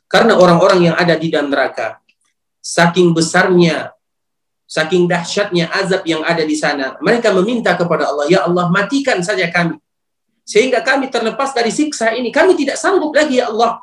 Karena 0.04 0.36
orang-orang 0.36 0.92
yang 0.92 0.96
ada 1.00 1.16
di 1.16 1.32
dalam 1.32 1.48
neraka 1.48 1.96
saking 2.60 3.16
besarnya 3.16 3.96
saking 4.68 5.08
dahsyatnya 5.08 5.72
azab 5.72 6.04
yang 6.04 6.20
ada 6.20 6.44
di 6.44 6.52
sana, 6.52 7.00
mereka 7.00 7.32
meminta 7.32 7.72
kepada 7.72 8.12
Allah, 8.12 8.28
"Ya 8.28 8.44
Allah, 8.44 8.68
matikan 8.68 9.24
saja 9.24 9.48
kami." 9.48 9.80
Sehingga 10.44 10.84
kami 10.84 11.08
terlepas 11.08 11.56
dari 11.56 11.72
siksa 11.72 12.12
ini. 12.12 12.28
Kami 12.28 12.52
tidak 12.52 12.76
sanggup 12.76 13.16
lagi, 13.16 13.40
ya 13.40 13.48
Allah. 13.48 13.80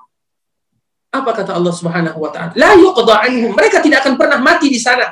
Apa 1.09 1.33
kata 1.33 1.57
Allah 1.57 1.73
Subhanahu 1.73 2.21
wa 2.21 2.29
taala? 2.29 2.53
La 2.53 2.77
yuqda 2.77 3.25
anhum. 3.25 3.53
Mereka 3.57 3.81
tidak 3.81 4.05
akan 4.05 4.13
pernah 4.13 4.37
mati 4.37 4.69
di 4.69 4.77
sana 4.77 5.09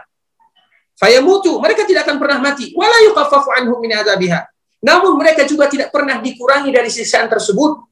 fayamutu 0.97 1.57
mereka 1.61 1.85
tidak 1.85 2.07
akan 2.07 2.17
pernah 2.21 2.39
mati. 2.39 2.73
Wala 2.77 2.97
yukhaffafu 3.09 3.49
anhum 3.57 3.81
min 3.81 3.93
adzabiha 3.93 4.53
namun 4.83 5.15
mereka 5.15 5.47
juga 5.47 5.71
tidak 5.71 5.95
pernah 5.95 6.19
dikurangi 6.19 6.69
dari 6.75 6.91
siksaan 6.91 7.31
tersebut. 7.31 7.87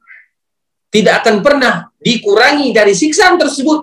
Tidak 0.92 1.24
akan 1.24 1.40
pernah 1.40 1.88
dikurangi 1.96 2.68
dari 2.76 2.92
siksaan 2.92 3.40
tersebut. 3.40 3.80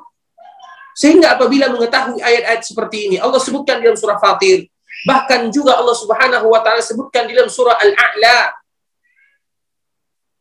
Sehingga 0.94 1.34
apabila 1.34 1.74
mengetahui 1.74 2.22
ayat-ayat 2.22 2.62
seperti 2.62 3.10
ini 3.10 3.18
Allah 3.18 3.42
sebutkan 3.42 3.82
dalam 3.82 3.98
surah 3.98 4.22
Fatir. 4.22 4.70
Bahkan 5.10 5.50
juga 5.50 5.82
Allah 5.82 5.98
Subhanahu 5.98 6.54
wa 6.54 6.62
taala 6.62 6.86
sebutkan 6.86 7.26
dalam 7.26 7.50
surah 7.50 7.82
Al-A'la. 7.82 8.54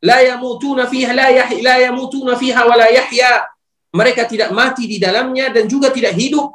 La 0.04 0.18
yamutuna 0.28 0.84
fiha 0.84 1.10
la, 1.16 1.32
yah, 1.32 1.48
la 1.64 1.88
yamutuna 1.88 2.36
fiha 2.36 2.68
wa 2.68 2.76
la 2.76 2.92
yahya. 2.92 3.48
Mereka 3.96 4.28
tidak 4.28 4.52
mati 4.52 4.84
di 4.84 5.00
dalamnya 5.00 5.48
dan 5.48 5.64
juga 5.64 5.88
tidak 5.88 6.12
hidup 6.20 6.52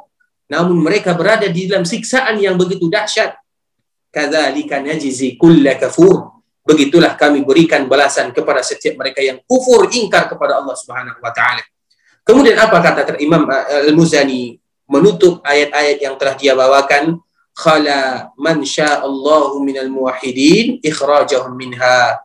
namun 0.48 0.76
mereka 0.80 1.16
berada 1.16 1.48
di 1.48 1.64
dalam 1.64 1.88
siksaan 1.88 2.36
yang 2.36 2.60
begitu 2.60 2.88
dahsyat. 2.92 3.36
Kadzalika 4.12 4.78
najzi 4.78 5.34
kulla 5.40 5.74
kafur. 5.80 6.44
Begitulah 6.64 7.12
kami 7.16 7.44
berikan 7.44 7.84
balasan 7.84 8.32
kepada 8.32 8.64
setiap 8.64 8.96
mereka 8.96 9.20
yang 9.20 9.36
kufur 9.44 9.84
ingkar 9.92 10.32
kepada 10.32 10.60
Allah 10.60 10.72
Subhanahu 10.72 11.20
wa 11.20 11.32
taala. 11.32 11.60
Kemudian 12.24 12.56
apa 12.56 12.80
kata 12.80 13.20
Imam 13.20 13.44
uh, 13.44 13.84
Al-Muzani 13.84 14.56
menutup 14.88 15.44
ayat-ayat 15.44 16.00
yang 16.00 16.16
telah 16.16 16.32
dia 16.40 16.56
bawakan 16.56 17.20
khala 17.52 18.32
man 18.40 18.64
sya'allahu 18.64 19.60
minal 19.60 19.92
muwahhidin 19.92 20.80
ikhrajahum 20.80 21.52
minha 21.52 22.16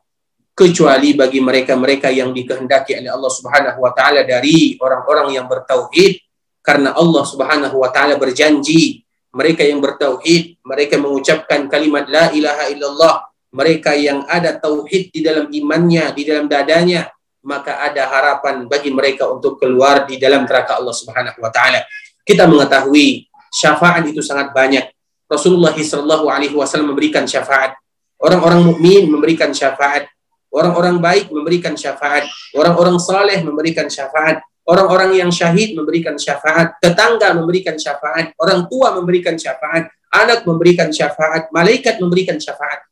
kecuali 0.56 1.16
bagi 1.16 1.40
mereka-mereka 1.40 2.12
yang 2.12 2.32
dikehendaki 2.36 2.96
oleh 2.96 3.12
Allah 3.12 3.32
Subhanahu 3.32 3.80
wa 3.80 3.92
taala 3.96 4.24
dari 4.24 4.76
orang-orang 4.80 5.36
yang 5.36 5.48
bertauhid 5.48 6.20
karena 6.62 6.94
Allah 6.94 7.24
Subhanahu 7.26 7.76
wa 7.80 7.90
taala 7.90 8.20
berjanji 8.20 9.04
mereka 9.30 9.62
yang 9.62 9.78
bertauhid, 9.78 10.58
mereka 10.66 10.98
mengucapkan 10.98 11.70
kalimat 11.70 12.10
la 12.10 12.34
ilaha 12.34 12.66
illallah, 12.74 13.16
mereka 13.54 13.94
yang 13.94 14.26
ada 14.26 14.58
tauhid 14.58 15.14
di 15.14 15.22
dalam 15.22 15.50
imannya, 15.54 16.14
di 16.18 16.26
dalam 16.26 16.50
dadanya, 16.50 17.10
maka 17.46 17.82
ada 17.86 18.10
harapan 18.10 18.66
bagi 18.66 18.90
mereka 18.90 19.30
untuk 19.30 19.62
keluar 19.62 20.10
di 20.10 20.18
dalam 20.18 20.50
neraka 20.50 20.82
Allah 20.82 20.96
Subhanahu 20.96 21.40
wa 21.40 21.52
taala. 21.54 21.86
Kita 22.26 22.50
mengetahui 22.50 23.30
syafaat 23.54 24.06
itu 24.06 24.22
sangat 24.22 24.54
banyak. 24.54 24.86
Rasulullah 25.30 25.74
sallallahu 25.74 26.26
alaihi 26.30 26.58
wasallam 26.58 26.94
memberikan 26.94 27.26
syafaat. 27.30 27.78
Orang-orang 28.18 28.66
mukmin 28.66 29.06
memberikan 29.08 29.54
syafaat. 29.54 30.10
Orang-orang 30.50 30.98
baik 30.98 31.30
memberikan 31.30 31.78
syafaat. 31.78 32.26
Orang-orang 32.58 32.98
saleh 32.98 33.40
memberikan 33.46 33.86
syafaat. 33.86 34.42
Orang-orang 34.70 35.18
yang 35.18 35.34
syahid 35.34 35.74
memberikan 35.74 36.14
syafaat, 36.14 36.78
tetangga 36.78 37.34
memberikan 37.34 37.74
syafaat, 37.74 38.38
orang 38.38 38.70
tua 38.70 38.94
memberikan 38.94 39.34
syafaat, 39.34 39.90
anak 40.14 40.46
memberikan 40.46 40.94
syafaat, 40.94 41.50
malaikat 41.50 41.98
memberikan 41.98 42.38
syafaat. 42.38 42.86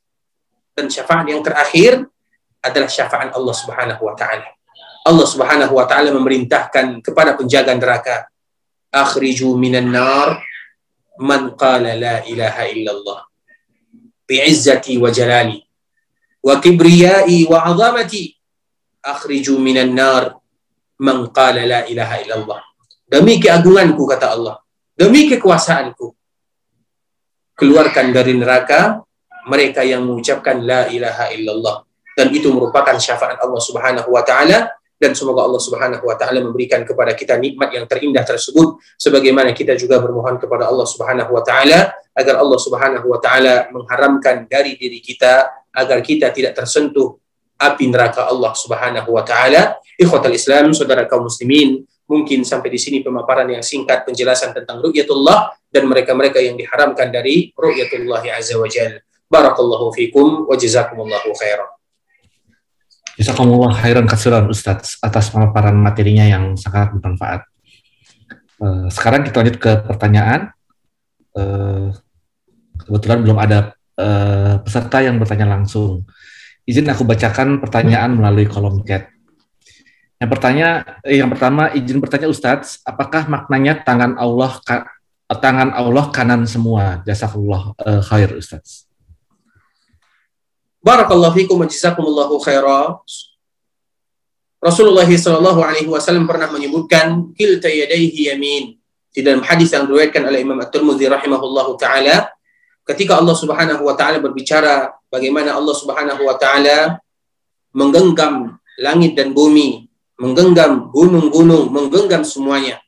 Dan 0.73 0.89
syafaat 0.89 1.29
yang 1.29 1.45
terakhir 1.45 2.01
adalah 2.65 2.89
syafaat 2.89 3.29
Allah 3.29 3.53
Subhanahu 3.53 4.01
wa 4.01 4.17
taala. 4.17 4.49
Allah 5.05 5.27
Subhanahu 5.29 5.77
wa 5.77 5.85
taala 5.85 6.09
memerintahkan 6.17 7.05
kepada 7.05 7.37
penjaga 7.37 7.77
neraka, 7.77 8.25
"Akhriju 8.89 9.53
minan 9.53 9.93
nar 9.93 10.41
man 11.21 11.53
qala 11.57 11.93
la 11.93 12.25
ilaha 12.25 12.69
illallah 12.69 13.19
bi'izzati 14.25 14.97
wa 15.01 15.09
jalali 15.09 15.57
wa 16.41 16.61
kibriyai 16.61 17.49
wa 17.49 17.65
'azamati 17.65 18.37
akhriju 19.01 19.57
minan 19.57 19.97
nar 19.97 20.36
man 21.01 21.29
qala 21.29 21.63
la 21.65 21.79
ilaha 21.85 22.15
illallah. 22.23 22.61
Demi 23.07 23.39
keagunganku 23.39 24.03
kata 24.03 24.35
Allah, 24.35 24.55
demi 24.93 25.29
kekuasaanku. 25.31 26.07
Keluarkan 27.57 28.13
dari 28.13 28.37
neraka 28.37 29.01
mereka 29.49 29.81
yang 29.81 30.05
mengucapkan 30.05 30.61
la 30.61 30.85
ilaha 30.91 31.31
illallah 31.33 31.87
dan 32.17 32.33
itu 32.33 32.49
merupakan 32.49 32.97
syafaat 32.97 33.37
Allah 33.37 33.61
Subhanahu 33.61 34.09
wa 34.09 34.21
taala 34.25 34.73
dan 34.97 35.13
semoga 35.13 35.45
Allah 35.45 35.61
Subhanahu 35.61 36.01
wa 36.01 36.17
taala 36.17 36.41
memberikan 36.41 36.81
kepada 36.81 37.13
kita 37.13 37.37
nikmat 37.37 37.69
yang 37.69 37.85
terindah 37.85 38.25
tersebut 38.25 38.81
sebagaimana 38.97 39.53
kita 39.53 39.77
juga 39.77 40.01
bermohon 40.01 40.41
kepada 40.41 40.65
Allah 40.65 40.89
Subhanahu 40.89 41.29
wa 41.29 41.45
taala 41.45 41.93
agar 42.17 42.35
Allah 42.41 42.59
Subhanahu 42.59 43.05
wa 43.05 43.19
taala 43.21 43.69
mengharamkan 43.69 44.49
dari 44.49 44.73
diri 44.73 44.97
kita 44.97 45.45
agar 45.69 46.01
kita 46.01 46.33
tidak 46.33 46.57
tersentuh 46.57 47.21
api 47.57 47.89
neraka 47.89 48.29
Allah 48.29 48.53
Subhanahu 48.53 49.09
wa 49.11 49.25
taala. 49.25 49.81
Ikhwatal 49.97 50.33
Islam, 50.33 50.71
saudara 50.77 51.09
kaum 51.09 51.25
muslimin, 51.25 51.81
mungkin 52.07 52.45
sampai 52.45 52.71
di 52.71 52.79
sini 52.79 52.97
pemaparan 53.03 53.49
yang 53.49 53.65
singkat 53.65 54.07
penjelasan 54.07 54.55
tentang 54.55 54.79
ru'yatullah 54.79 55.57
dan 55.67 55.83
mereka-mereka 55.89 56.39
yang 56.39 56.55
diharamkan 56.55 57.11
dari 57.11 57.51
ru'yatullah 57.57 58.23
azza 58.31 58.55
wa 58.55 58.69
jalla. 58.69 59.01
Barakallahu 59.27 59.91
fikum 59.91 60.47
wa 60.47 60.55
jazakumullahu 60.55 61.35
khairan. 61.35 61.67
Jazakumullah 63.19 63.75
khairan 63.75 64.05
kasiran 64.07 64.47
Ustaz 64.47 65.01
atas 65.03 65.33
pemaparan 65.33 65.75
materinya 65.75 66.23
yang 66.23 66.55
sangat 66.55 66.95
bermanfaat. 66.95 67.43
Uh, 68.61 68.87
sekarang 68.87 69.25
kita 69.27 69.43
lanjut 69.43 69.57
ke 69.59 69.71
pertanyaan. 69.83 70.53
Uh, 71.35 71.91
kebetulan 72.87 73.19
belum 73.25 73.37
ada 73.41 73.73
uh, 73.99 74.61
peserta 74.63 75.03
yang 75.03 75.19
bertanya 75.19 75.49
langsung. 75.49 76.07
Izin 76.67 76.91
aku 76.91 77.07
bacakan 77.07 77.63
pertanyaan 77.63 78.19
melalui 78.19 78.43
kolom 78.43 78.83
chat. 78.83 79.07
Yang 80.19 80.29
pertanya, 80.35 80.67
eh, 81.07 81.23
yang 81.23 81.31
pertama 81.31 81.71
izin 81.71 82.03
bertanya 82.03 82.27
Ustadz, 82.27 82.83
apakah 82.83 83.31
maknanya 83.31 83.79
tangan 83.87 84.19
Allah 84.19 84.59
tangan 85.31 85.71
Allah 85.71 86.11
kanan 86.11 86.43
semua? 86.43 86.99
Jazakallah 87.07 87.71
uh, 87.79 88.01
khair 88.03 88.35
Ustadz. 88.35 88.89
Barakallahu 90.83 91.39
fikum 91.39 91.63
jazakumullahu 91.63 92.35
khaira. 92.43 92.99
Rasulullah 94.57 95.07
sallallahu 95.07 95.61
alaihi 95.63 95.87
wasallam 95.87 96.27
pernah 96.27 96.51
menyebutkan 96.51 97.31
kilta 97.37 97.71
yadayhi 97.71 98.27
yamin 98.27 98.75
di 99.13 99.21
dalam 99.21 99.45
hadis 99.45 99.71
yang 99.71 99.85
diriwayatkan 99.85 100.27
oleh 100.27 100.43
Imam 100.43 100.57
At-Tirmidzi 100.59 101.07
rahimahullahu 101.07 101.77
taala 101.77 102.36
ketika 102.87 103.19
Allah 103.19 103.35
Subhanahu 103.35 103.83
wa 103.83 103.93
taala 103.93 104.23
berbicara 104.23 104.95
bagaimana 105.11 105.53
Allah 105.59 105.75
Subhanahu 105.75 106.23
wa 106.23 106.35
taala 106.39 107.03
menggenggam 107.75 108.55
langit 108.79 109.13
dan 109.19 109.35
bumi, 109.35 109.91
menggenggam 110.15 110.89
gunung-gunung, 110.89 111.69
menggenggam 111.69 112.23
semuanya. 112.23 112.79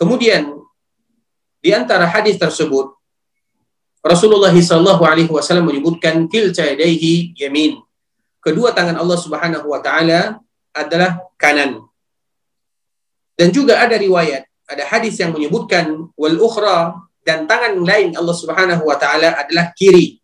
Kemudian 0.00 0.58
di 1.62 1.70
antara 1.70 2.08
hadis 2.08 2.40
tersebut 2.40 2.90
Rasulullah 4.02 4.50
Shallallahu 4.50 5.02
Alaihi 5.06 5.30
Wasallam 5.30 5.70
menyebutkan 5.70 6.26
yadaihi 6.26 7.38
yamin. 7.38 7.78
Kedua 8.42 8.74
tangan 8.74 8.98
Allah 8.98 9.14
Subhanahu 9.14 9.70
Wa 9.70 9.78
Taala 9.78 10.42
adalah 10.74 11.22
kanan. 11.38 11.86
Dan 13.38 13.54
juga 13.54 13.78
ada 13.78 13.94
riwayat, 13.94 14.42
ada 14.66 14.82
hadis 14.90 15.14
yang 15.22 15.30
menyebutkan 15.30 16.10
wal 16.18 16.36
ukhra 16.42 16.98
dan 17.22 17.46
tangan 17.46 17.78
lain 17.82 18.14
Allah 18.18 18.36
Subhanahu 18.36 18.82
Wa 18.86 18.96
Taala 18.98 19.34
adalah 19.38 19.70
kiri. 19.74 20.18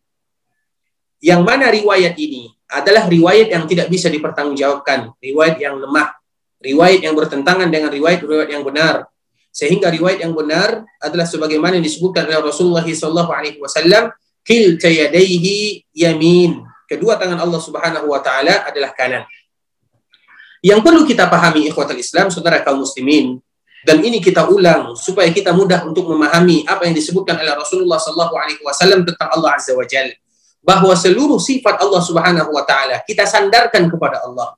Yang 1.19 1.43
mana 1.43 1.71
riwayat 1.71 2.15
ini 2.15 2.51
adalah 2.71 3.11
riwayat 3.11 3.51
yang 3.51 3.65
tidak 3.67 3.91
bisa 3.91 4.07
dipertanggungjawabkan, 4.07 5.19
riwayat 5.19 5.59
yang 5.59 5.79
lemah, 5.83 6.15
riwayat 6.63 7.01
yang 7.03 7.15
bertentangan 7.19 7.67
dengan 7.71 7.91
riwayat-riwayat 7.91 8.51
yang 8.51 8.63
benar 8.63 9.09
sehingga 9.59 9.91
riwayat 9.91 10.23
yang 10.23 10.39
benar 10.39 10.87
adalah 11.03 11.27
sebagaimana 11.27 11.81
yang 11.81 11.87
disebutkan 11.87 12.31
oleh 12.31 12.39
Rasulullah 12.39 12.85
sallallahu 12.87 13.31
alaihi 13.35 13.59
wasallam, 13.59 14.15
yadayhi 14.47 15.83
yamin. 15.91 16.63
Kedua 16.87 17.19
tangan 17.19 17.43
Allah 17.43 17.61
Subhanahu 17.61 18.07
wa 18.07 18.21
taala 18.23 18.65
adalah 18.71 18.95
kanan. 18.95 19.27
Yang 20.63 20.81
perlu 20.87 21.03
kita 21.03 21.27
pahami 21.27 21.67
ikhwatul 21.67 21.99
Islam, 21.99 22.31
saudara 22.31 22.63
kaum 22.63 22.87
muslimin, 22.87 23.43
dan 23.89 24.05
ini 24.05 24.21
kita 24.21 24.45
ulang 24.53 24.93
supaya 24.93 25.33
kita 25.33 25.57
mudah 25.57 25.89
untuk 25.89 26.13
memahami 26.13 26.69
apa 26.69 26.85
yang 26.85 26.93
disebutkan 26.93 27.41
oleh 27.41 27.57
Rasulullah 27.57 27.97
sallallahu 27.97 28.37
alaihi 28.37 28.61
wasallam 28.61 29.01
tentang 29.09 29.33
Allah 29.33 29.57
azza 29.57 29.73
wa 29.73 29.89
jalla 29.89 30.13
bahwa 30.61 30.93
seluruh 30.93 31.41
sifat 31.41 31.81
Allah 31.81 31.97
Subhanahu 32.05 32.53
wa 32.53 32.69
taala 32.69 33.01
kita 33.09 33.25
sandarkan 33.25 33.89
kepada 33.89 34.29
Allah. 34.29 34.53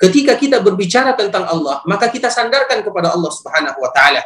Ketika 0.00 0.40
kita 0.40 0.64
berbicara 0.64 1.12
tentang 1.12 1.44
Allah, 1.44 1.84
maka 1.84 2.08
kita 2.08 2.32
sandarkan 2.32 2.80
kepada 2.80 3.12
Allah 3.12 3.28
Subhanahu 3.28 3.76
wa 3.76 3.92
taala. 3.92 4.24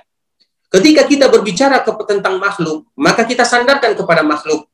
Ketika 0.70 1.02
kita 1.10 1.26
berbicara 1.26 1.82
ke, 1.82 1.90
tentang 2.06 2.38
makhluk, 2.38 2.86
maka 2.94 3.26
kita 3.26 3.42
sandarkan 3.42 3.98
kepada 3.98 4.22
makhluk. 4.22 4.70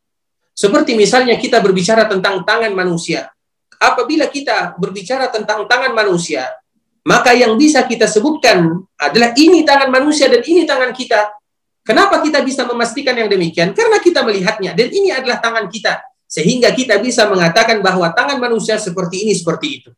Seperti 0.53 0.93
misalnya 0.93 1.41
kita 1.41 1.65
berbicara 1.65 2.05
tentang 2.13 2.45
tangan 2.45 2.77
manusia. 2.77 3.33
Apabila 3.81 4.29
kita 4.29 4.77
berbicara 4.77 5.33
tentang 5.33 5.65
tangan 5.65 5.97
manusia, 5.97 6.45
maka 7.03 7.35
yang 7.35 7.59
bisa 7.59 7.83
kita 7.83 8.07
sebutkan 8.07 8.79
adalah 8.95 9.35
ini 9.35 9.67
tangan 9.67 9.91
manusia 9.91 10.31
dan 10.31 10.43
ini 10.43 10.63
tangan 10.63 10.95
kita. 10.95 11.35
Kenapa 11.83 12.23
kita 12.23 12.47
bisa 12.47 12.63
memastikan 12.63 13.19
yang 13.19 13.27
demikian? 13.27 13.75
Karena 13.75 13.99
kita 13.99 14.23
melihatnya 14.23 14.71
dan 14.71 14.87
ini 14.87 15.11
adalah 15.11 15.43
tangan 15.43 15.67
kita. 15.67 15.99
Sehingga 16.31 16.71
kita 16.73 17.03
bisa 17.03 17.27
mengatakan 17.27 17.83
bahwa 17.83 18.09
tangan 18.15 18.39
manusia 18.39 18.79
seperti 18.79 19.27
ini, 19.27 19.35
seperti 19.35 19.83
itu. 19.83 19.91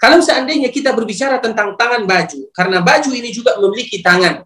Kalau 0.00 0.22
seandainya 0.24 0.72
kita 0.72 0.96
berbicara 0.96 1.38
tentang 1.42 1.76
tangan 1.76 2.08
baju, 2.08 2.50
karena 2.54 2.78
baju 2.80 3.10
ini 3.12 3.30
juga 3.34 3.58
memiliki 3.58 4.02
tangan, 4.02 4.42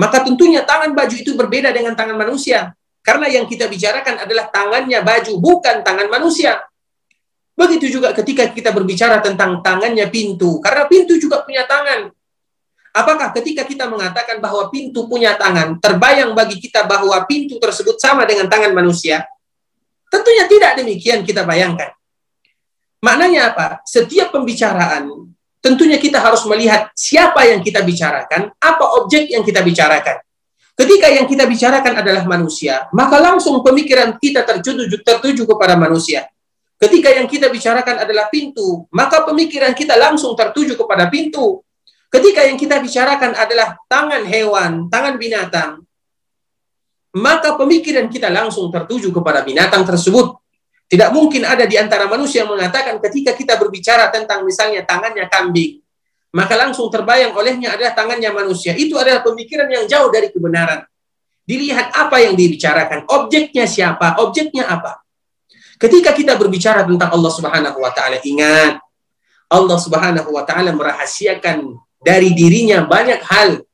maka 0.00 0.24
tentunya 0.24 0.64
tangan 0.64 0.96
baju 0.96 1.12
itu 1.12 1.36
berbeda 1.36 1.74
dengan 1.76 1.92
tangan 1.92 2.16
manusia. 2.16 2.72
Karena 3.04 3.28
yang 3.28 3.44
kita 3.44 3.68
bicarakan 3.68 4.24
adalah 4.24 4.48
tangannya 4.48 5.02
baju, 5.04 5.32
bukan 5.36 5.84
tangan 5.84 6.08
manusia. 6.08 6.56
Begitu 7.60 8.00
juga 8.00 8.16
ketika 8.16 8.48
kita 8.48 8.72
berbicara 8.72 9.20
tentang 9.20 9.60
tangannya 9.60 10.08
pintu, 10.08 10.64
karena 10.64 10.88
pintu 10.88 11.20
juga 11.20 11.44
punya 11.44 11.68
tangan. 11.68 12.08
Apakah 12.96 13.36
ketika 13.36 13.68
kita 13.68 13.84
mengatakan 13.84 14.40
bahwa 14.40 14.72
pintu 14.72 15.04
punya 15.04 15.36
tangan, 15.36 15.76
terbayang 15.76 16.32
bagi 16.32 16.56
kita 16.56 16.88
bahwa 16.88 17.20
pintu 17.28 17.60
tersebut 17.60 18.00
sama 18.00 18.24
dengan 18.24 18.48
tangan 18.48 18.72
manusia? 18.72 19.28
Tentunya 20.08 20.48
tidak 20.48 20.80
demikian 20.80 21.20
kita 21.20 21.44
bayangkan. 21.44 21.92
Maknanya 23.04 23.52
apa? 23.52 23.66
Setiap 23.84 24.32
pembicaraan 24.32 25.28
tentunya 25.60 26.00
kita 26.00 26.16
harus 26.16 26.40
melihat 26.48 26.88
siapa 26.96 27.44
yang 27.44 27.60
kita 27.60 27.84
bicarakan, 27.84 28.56
apa 28.56 28.84
objek 29.04 29.28
yang 29.28 29.44
kita 29.44 29.60
bicarakan. 29.60 30.16
Ketika 30.74 31.12
yang 31.12 31.28
kita 31.28 31.44
bicarakan 31.44 31.92
adalah 32.00 32.24
manusia, 32.24 32.88
maka 32.96 33.20
langsung 33.20 33.60
pemikiran 33.60 34.16
kita 34.16 34.48
tertuju, 34.48 34.88
tertuju 35.04 35.44
kepada 35.44 35.76
manusia. 35.76 36.24
Ketika 36.80 37.12
yang 37.12 37.28
kita 37.28 37.52
bicarakan 37.52 38.08
adalah 38.08 38.32
pintu, 38.32 38.88
maka 38.88 39.20
pemikiran 39.28 39.76
kita 39.76 40.00
langsung 40.00 40.32
tertuju 40.32 40.80
kepada 40.80 41.12
pintu. 41.12 41.60
Ketika 42.08 42.40
yang 42.48 42.56
kita 42.56 42.80
bicarakan 42.80 43.36
adalah 43.36 43.76
tangan 43.84 44.24
hewan, 44.24 44.88
tangan 44.88 45.20
binatang, 45.20 45.84
maka 47.20 47.58
pemikiran 47.60 48.08
kita 48.08 48.32
langsung 48.32 48.72
tertuju 48.72 49.12
kepada 49.12 49.44
binatang 49.44 49.84
tersebut. 49.84 50.40
Tidak 50.90 51.12
mungkin 51.12 51.46
ada 51.46 51.68
di 51.68 51.76
antara 51.78 52.08
manusia 52.08 52.42
yang 52.42 52.50
mengatakan 52.56 52.98
ketika 52.98 53.36
kita 53.36 53.54
berbicara 53.60 54.10
tentang 54.10 54.42
misalnya 54.42 54.82
tangannya 54.82 55.28
kambing, 55.30 55.78
maka 56.32 56.54
langsung 56.54 56.88
terbayang 56.88 57.34
olehnya 57.34 57.76
adalah 57.76 57.92
tangannya 57.94 58.30
manusia. 58.32 58.72
Itu 58.72 58.98
adalah 58.98 59.22
pemikiran 59.22 59.68
yang 59.70 59.84
jauh 59.84 60.08
dari 60.08 60.32
kebenaran. 60.32 60.82
Dilihat 61.44 61.92
apa 61.92 62.22
yang 62.22 62.38
dibicarakan, 62.38 63.04
objeknya 63.10 63.66
siapa, 63.66 64.22
objeknya 64.22 64.70
apa. 64.70 64.99
Ketika 65.80 66.12
kita 66.12 66.36
berbicara 66.36 66.84
tentang 66.84 67.08
Allah 67.08 67.32
Subhanahu 67.32 67.78
wa 67.80 67.88
taala, 67.88 68.20
ingat 68.20 68.76
Allah 69.48 69.78
Subhanahu 69.80 70.28
wa 70.28 70.44
taala 70.44 70.76
merahasiakan 70.76 71.72
dari 72.04 72.36
dirinya 72.36 72.84
banyak 72.84 73.20
hal. 73.24 73.64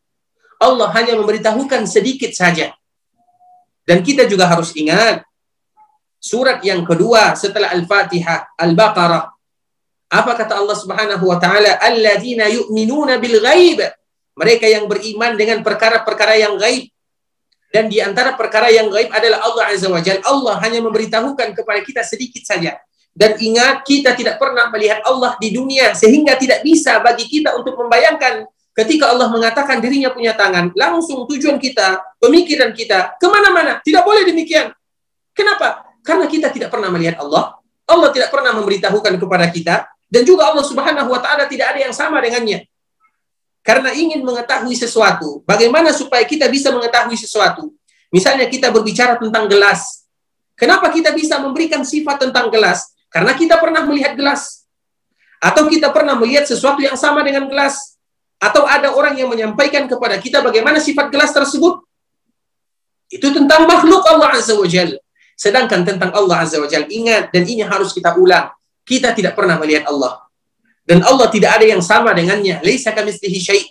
Allah 0.63 0.89
hanya 0.95 1.19
memberitahukan 1.19 1.85
sedikit 1.91 2.31
saja. 2.31 2.71
Dan 3.83 4.07
kita 4.07 4.25
juga 4.31 4.47
harus 4.47 4.71
ingat 4.79 5.27
surat 6.23 6.63
yang 6.63 6.87
kedua 6.87 7.35
setelah 7.35 7.75
Al-Fatihah, 7.75 8.55
Al-Baqarah. 8.55 9.31
Apa 10.07 10.33
kata 10.39 10.63
Allah 10.63 10.79
Subhanahu 10.79 11.27
wa 11.27 11.39
taala? 11.43 11.77
Alladzina 11.83 12.47
yu'minuna 12.47 13.19
bil 13.19 13.43
ghaib. 13.43 13.83
Mereka 14.39 14.67
yang 14.71 14.87
beriman 14.87 15.35
dengan 15.35 15.67
perkara-perkara 15.67 16.39
yang 16.39 16.55
gaib. 16.55 16.87
Dan 17.73 17.91
di 17.91 17.99
antara 17.99 18.39
perkara 18.39 18.71
yang 18.71 18.89
gaib 18.89 19.11
adalah 19.11 19.43
Allah 19.43 19.65
Azza 19.75 19.91
wa 19.91 20.01
Jalla. 20.01 20.23
Allah 20.25 20.55
hanya 20.63 20.81
memberitahukan 20.83 21.53
kepada 21.53 21.81
kita 21.83 22.03
sedikit 22.07 22.47
saja. 22.47 22.79
Dan 23.17 23.41
ingat, 23.41 23.81
kita 23.89 24.13
tidak 24.13 24.37
pernah 24.37 24.69
melihat 24.69 25.01
Allah 25.09 25.41
di 25.41 25.49
dunia, 25.49 25.97
sehingga 25.97 26.37
tidak 26.37 26.61
bisa 26.61 27.01
bagi 27.01 27.25
kita 27.25 27.57
untuk 27.57 27.73
membayangkan 27.81 28.45
ketika 28.77 29.09
Allah 29.09 29.33
mengatakan 29.33 29.81
dirinya 29.81 30.13
punya 30.13 30.37
tangan, 30.37 30.69
langsung 30.77 31.25
tujuan 31.25 31.57
kita, 31.57 31.97
pemikiran 32.21 32.77
kita, 32.77 33.17
ke 33.17 33.27
mana-mana. 33.27 33.81
Tidak 33.81 34.05
boleh 34.05 34.29
demikian. 34.29 34.69
Kenapa? 35.33 35.89
Karena 36.05 36.29
kita 36.29 36.53
tidak 36.53 36.69
pernah 36.69 36.93
melihat 36.93 37.25
Allah, 37.25 37.57
Allah 37.89 38.13
tidak 38.13 38.29
pernah 38.29 38.53
memberitahukan 38.53 39.17
kepada 39.17 39.49
kita, 39.49 39.89
dan 40.13 40.23
juga 40.23 40.53
Allah 40.53 40.63
Subhanahu 40.63 41.09
wa 41.09 41.19
taala 41.19 41.49
tidak 41.49 41.73
ada 41.73 41.89
yang 41.89 41.95
sama 41.97 42.21
dengannya. 42.21 42.69
Karena 43.67 43.91
ingin 43.91 44.23
mengetahui 44.23 44.79
sesuatu, 44.79 45.43
bagaimana 45.43 45.91
supaya 45.91 46.23
kita 46.23 46.47
bisa 46.47 46.71
mengetahui 46.71 47.19
sesuatu? 47.19 47.75
Misalnya 48.15 48.47
kita 48.47 48.71
berbicara 48.71 49.19
tentang 49.19 49.51
gelas. 49.51 50.07
Kenapa 50.55 50.87
kita 50.95 51.11
bisa 51.11 51.43
memberikan 51.43 51.83
sifat 51.83 52.23
tentang 52.23 52.47
gelas? 52.55 52.95
Karena 53.11 53.35
kita 53.35 53.59
pernah 53.59 53.83
melihat 53.83 54.15
gelas. 54.15 54.63
Atau 55.43 55.67
kita 55.67 55.91
pernah 55.91 56.15
melihat 56.15 56.47
sesuatu 56.47 56.79
yang 56.79 56.95
sama 56.95 57.27
dengan 57.27 57.51
gelas? 57.51 57.99
Atau 58.39 58.63
ada 58.69 58.95
orang 58.95 59.19
yang 59.19 59.27
menyampaikan 59.27 59.91
kepada 59.91 60.15
kita 60.23 60.47
bagaimana 60.47 60.79
sifat 60.79 61.11
gelas 61.11 61.35
tersebut? 61.35 61.83
Itu 63.11 63.35
tentang 63.35 63.67
makhluk 63.67 64.07
Allah 64.07 64.39
Azza 64.39 64.55
wa 64.55 64.67
Jal. 64.67 64.95
Sedangkan 65.35 65.83
tentang 65.83 66.15
Allah 66.15 66.47
Azza 66.47 66.63
wa 66.63 66.71
Jal, 66.71 66.87
ingat, 66.87 67.35
dan 67.35 67.43
ini 67.43 67.67
harus 67.67 67.91
kita 67.91 68.15
ulang. 68.15 68.51
Kita 68.87 69.11
tidak 69.11 69.35
pernah 69.35 69.59
melihat 69.59 69.91
Allah. 69.91 70.26
Dan 70.87 71.03
Allah 71.03 71.27
tidak 71.29 71.59
ada 71.59 71.67
yang 71.67 71.83
sama 71.83 72.15
dengannya. 72.15 72.63
Laisa 72.63 72.95
kamitslihi 72.95 73.39
syai'. 73.43 73.67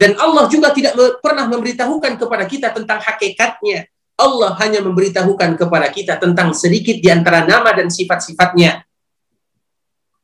Dan 0.00 0.16
Allah 0.16 0.48
juga 0.48 0.72
tidak 0.72 0.96
pernah 1.20 1.44
memberitahukan 1.44 2.16
kepada 2.16 2.48
kita 2.48 2.72
tentang 2.72 3.04
hakikatnya. 3.04 3.84
Allah 4.16 4.56
hanya 4.64 4.80
memberitahukan 4.80 5.60
kepada 5.60 5.92
kita 5.92 6.16
tentang 6.16 6.56
sedikit 6.56 6.96
di 6.96 7.08
antara 7.12 7.44
nama 7.44 7.76
dan 7.76 7.92
sifat-sifatnya. 7.92 8.80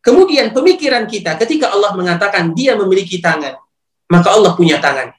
Kemudian 0.01 0.57
pemikiran 0.57 1.05
kita 1.05 1.37
ketika 1.37 1.77
Allah 1.77 1.93
mengatakan 1.93 2.57
dia 2.57 2.73
memiliki 2.79 3.21
tangan, 3.21 3.59
maka 4.09 4.29
Allah 4.33 4.57
punya 4.57 4.81
tangan. 4.81 5.13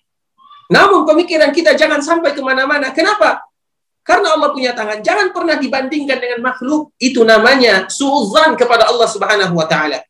Namun 0.72 1.04
pemikiran 1.04 1.52
kita 1.52 1.76
jangan 1.76 2.00
sampai 2.00 2.34
ke 2.34 2.42
mana-mana. 2.42 2.96
Kenapa? 2.96 3.44
Karena 4.08 4.40
Allah 4.40 4.56
punya 4.56 4.72
tangan. 4.72 5.04
Jangan 5.04 5.36
pernah 5.36 5.60
dibandingkan 5.60 6.18
dengan 6.24 6.40
makhluk. 6.40 6.96
Itu 6.96 7.28
namanya 7.28 7.92
suuzan 7.92 8.56
kepada 8.56 8.88
Allah 8.88 9.08
Subhanahu 9.12 9.52
wa 9.52 9.68
taala. 9.68 10.07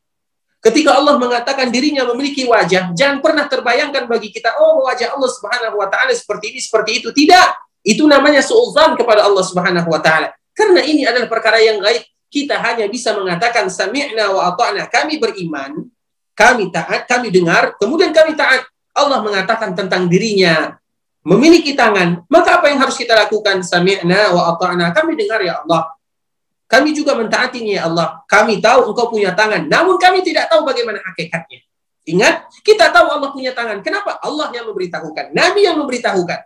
Ketika 0.67 0.99
Allah 0.99 1.15
mengatakan 1.15 1.71
dirinya 1.71 2.03
memiliki 2.11 2.43
wajah, 2.43 2.91
jangan 2.91 3.23
pernah 3.23 3.47
terbayangkan 3.47 4.03
bagi 4.03 4.35
kita, 4.35 4.59
oh 4.59 4.83
wajah 4.83 5.15
Allah 5.15 5.31
Subhanahu 5.31 5.79
wa 5.79 5.87
taala 5.87 6.11
seperti 6.11 6.51
ini, 6.51 6.59
seperti 6.59 6.91
itu. 6.99 7.09
Tidak. 7.15 7.47
Itu 7.87 8.03
namanya 8.03 8.43
suuzan 8.43 8.99
kepada 8.99 9.23
Allah 9.23 9.47
Subhanahu 9.47 9.87
wa 9.87 10.03
taala. 10.03 10.35
Karena 10.51 10.83
ini 10.83 11.07
adalah 11.07 11.31
perkara 11.31 11.63
yang 11.63 11.79
gaib 11.79 12.03
kita 12.27 12.59
hanya 12.59 12.83
bisa 12.91 13.15
mengatakan 13.15 13.71
sami'na 13.71 14.27
wa 14.27 14.51
ata'na. 14.51 14.91
Kami 14.91 15.15
beriman, 15.15 15.87
kami 16.35 16.67
taat, 16.67 17.07
kami 17.07 17.31
dengar, 17.31 17.79
kemudian 17.79 18.11
kami 18.11 18.35
taat. 18.35 18.67
Allah 18.91 19.23
mengatakan 19.23 19.71
tentang 19.71 20.11
dirinya 20.11 20.75
memiliki 21.23 21.79
tangan, 21.79 22.27
maka 22.27 22.59
apa 22.59 22.67
yang 22.67 22.83
harus 22.83 22.99
kita 22.99 23.15
lakukan? 23.15 23.63
Sami'na 23.63 24.35
wa 24.35 24.51
ata'na. 24.51 24.91
Kami 24.91 25.15
dengar 25.15 25.39
ya 25.39 25.63
Allah. 25.63 25.95
Kami 26.67 26.91
juga 26.91 27.15
mentaatinya 27.15 27.73
ya 27.79 27.83
Allah. 27.87 28.21
Kami 28.27 28.59
tahu 28.59 28.91
engkau 28.91 29.07
punya 29.07 29.31
tangan, 29.31 29.71
namun 29.71 29.95
kami 29.95 30.19
tidak 30.19 30.51
tahu 30.51 30.67
bagaimana 30.67 30.99
hakikatnya. 30.99 31.63
Ingat, 32.07 32.47
kita 32.63 32.91
tahu 32.91 33.07
Allah 33.07 33.29
punya 33.35 33.51
tangan. 33.51 33.83
Kenapa? 33.83 34.19
Allah 34.23 34.51
yang 34.55 34.67
memberitahukan. 34.71 35.35
Nabi 35.35 35.67
yang 35.67 35.75
memberitahukan. 35.79 36.39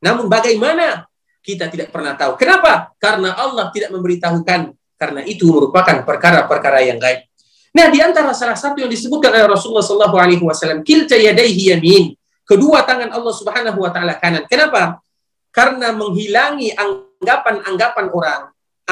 Namun 0.00 0.28
bagaimana? 0.28 1.04
Kita 1.42 1.68
tidak 1.68 1.90
pernah 1.90 2.14
tahu. 2.14 2.38
Kenapa? 2.38 2.94
Karena 2.96 3.34
Allah 3.34 3.68
tidak 3.74 3.90
memberitahukan 3.92 4.72
karena 4.94 5.20
itu 5.26 5.50
merupakan 5.50 6.06
perkara-perkara 6.06 6.86
yang 6.86 7.02
gaib. 7.02 7.26
Nah, 7.74 7.90
di 7.90 7.98
antara 7.98 8.30
salah 8.36 8.54
satu 8.54 8.78
yang 8.78 8.92
disebutkan 8.92 9.34
oleh 9.34 9.50
Rasulullah 9.50 9.82
Shallallahu 9.82 10.16
Alaihi 10.20 10.44
Wasallam, 10.44 10.86
yadaihi 10.86 11.74
yamin, 11.74 12.14
kedua 12.46 12.86
tangan 12.86 13.10
Allah 13.10 13.34
Subhanahu 13.34 13.82
Wa 13.82 13.90
Taala 13.90 14.14
kanan. 14.22 14.46
Kenapa? 14.46 15.02
Karena 15.50 15.90
menghilangi 15.90 16.70
anggapan-anggapan 16.78 18.06
orang. 18.14 18.40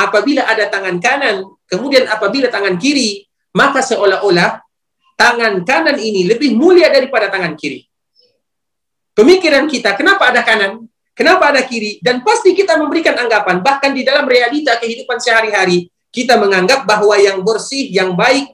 Apabila 0.00 0.48
ada 0.48 0.64
tangan 0.72 0.96
kanan, 0.96 1.44
kemudian 1.68 2.08
apabila 2.08 2.48
tangan 2.48 2.80
kiri, 2.80 3.28
maka 3.52 3.84
seolah-olah 3.84 4.64
tangan 5.12 5.60
kanan 5.68 6.00
ini 6.00 6.24
lebih 6.24 6.56
mulia 6.56 6.88
daripada 6.88 7.28
tangan 7.28 7.52
kiri. 7.52 7.84
Pemikiran 9.12 9.68
kita, 9.68 9.92
kenapa 9.92 10.32
ada 10.32 10.40
kanan? 10.40 10.88
Kenapa 11.12 11.52
ada 11.52 11.60
kiri? 11.68 12.00
Dan 12.00 12.24
pasti 12.24 12.56
kita 12.56 12.80
memberikan 12.80 13.12
anggapan, 13.12 13.60
bahkan 13.60 13.92
di 13.92 14.00
dalam 14.00 14.24
realita 14.24 14.80
kehidupan 14.80 15.20
sehari-hari, 15.20 15.92
kita 16.08 16.40
menganggap 16.40 16.88
bahwa 16.88 17.20
yang 17.20 17.44
bersih, 17.44 17.92
yang 17.92 18.16
baik 18.16 18.48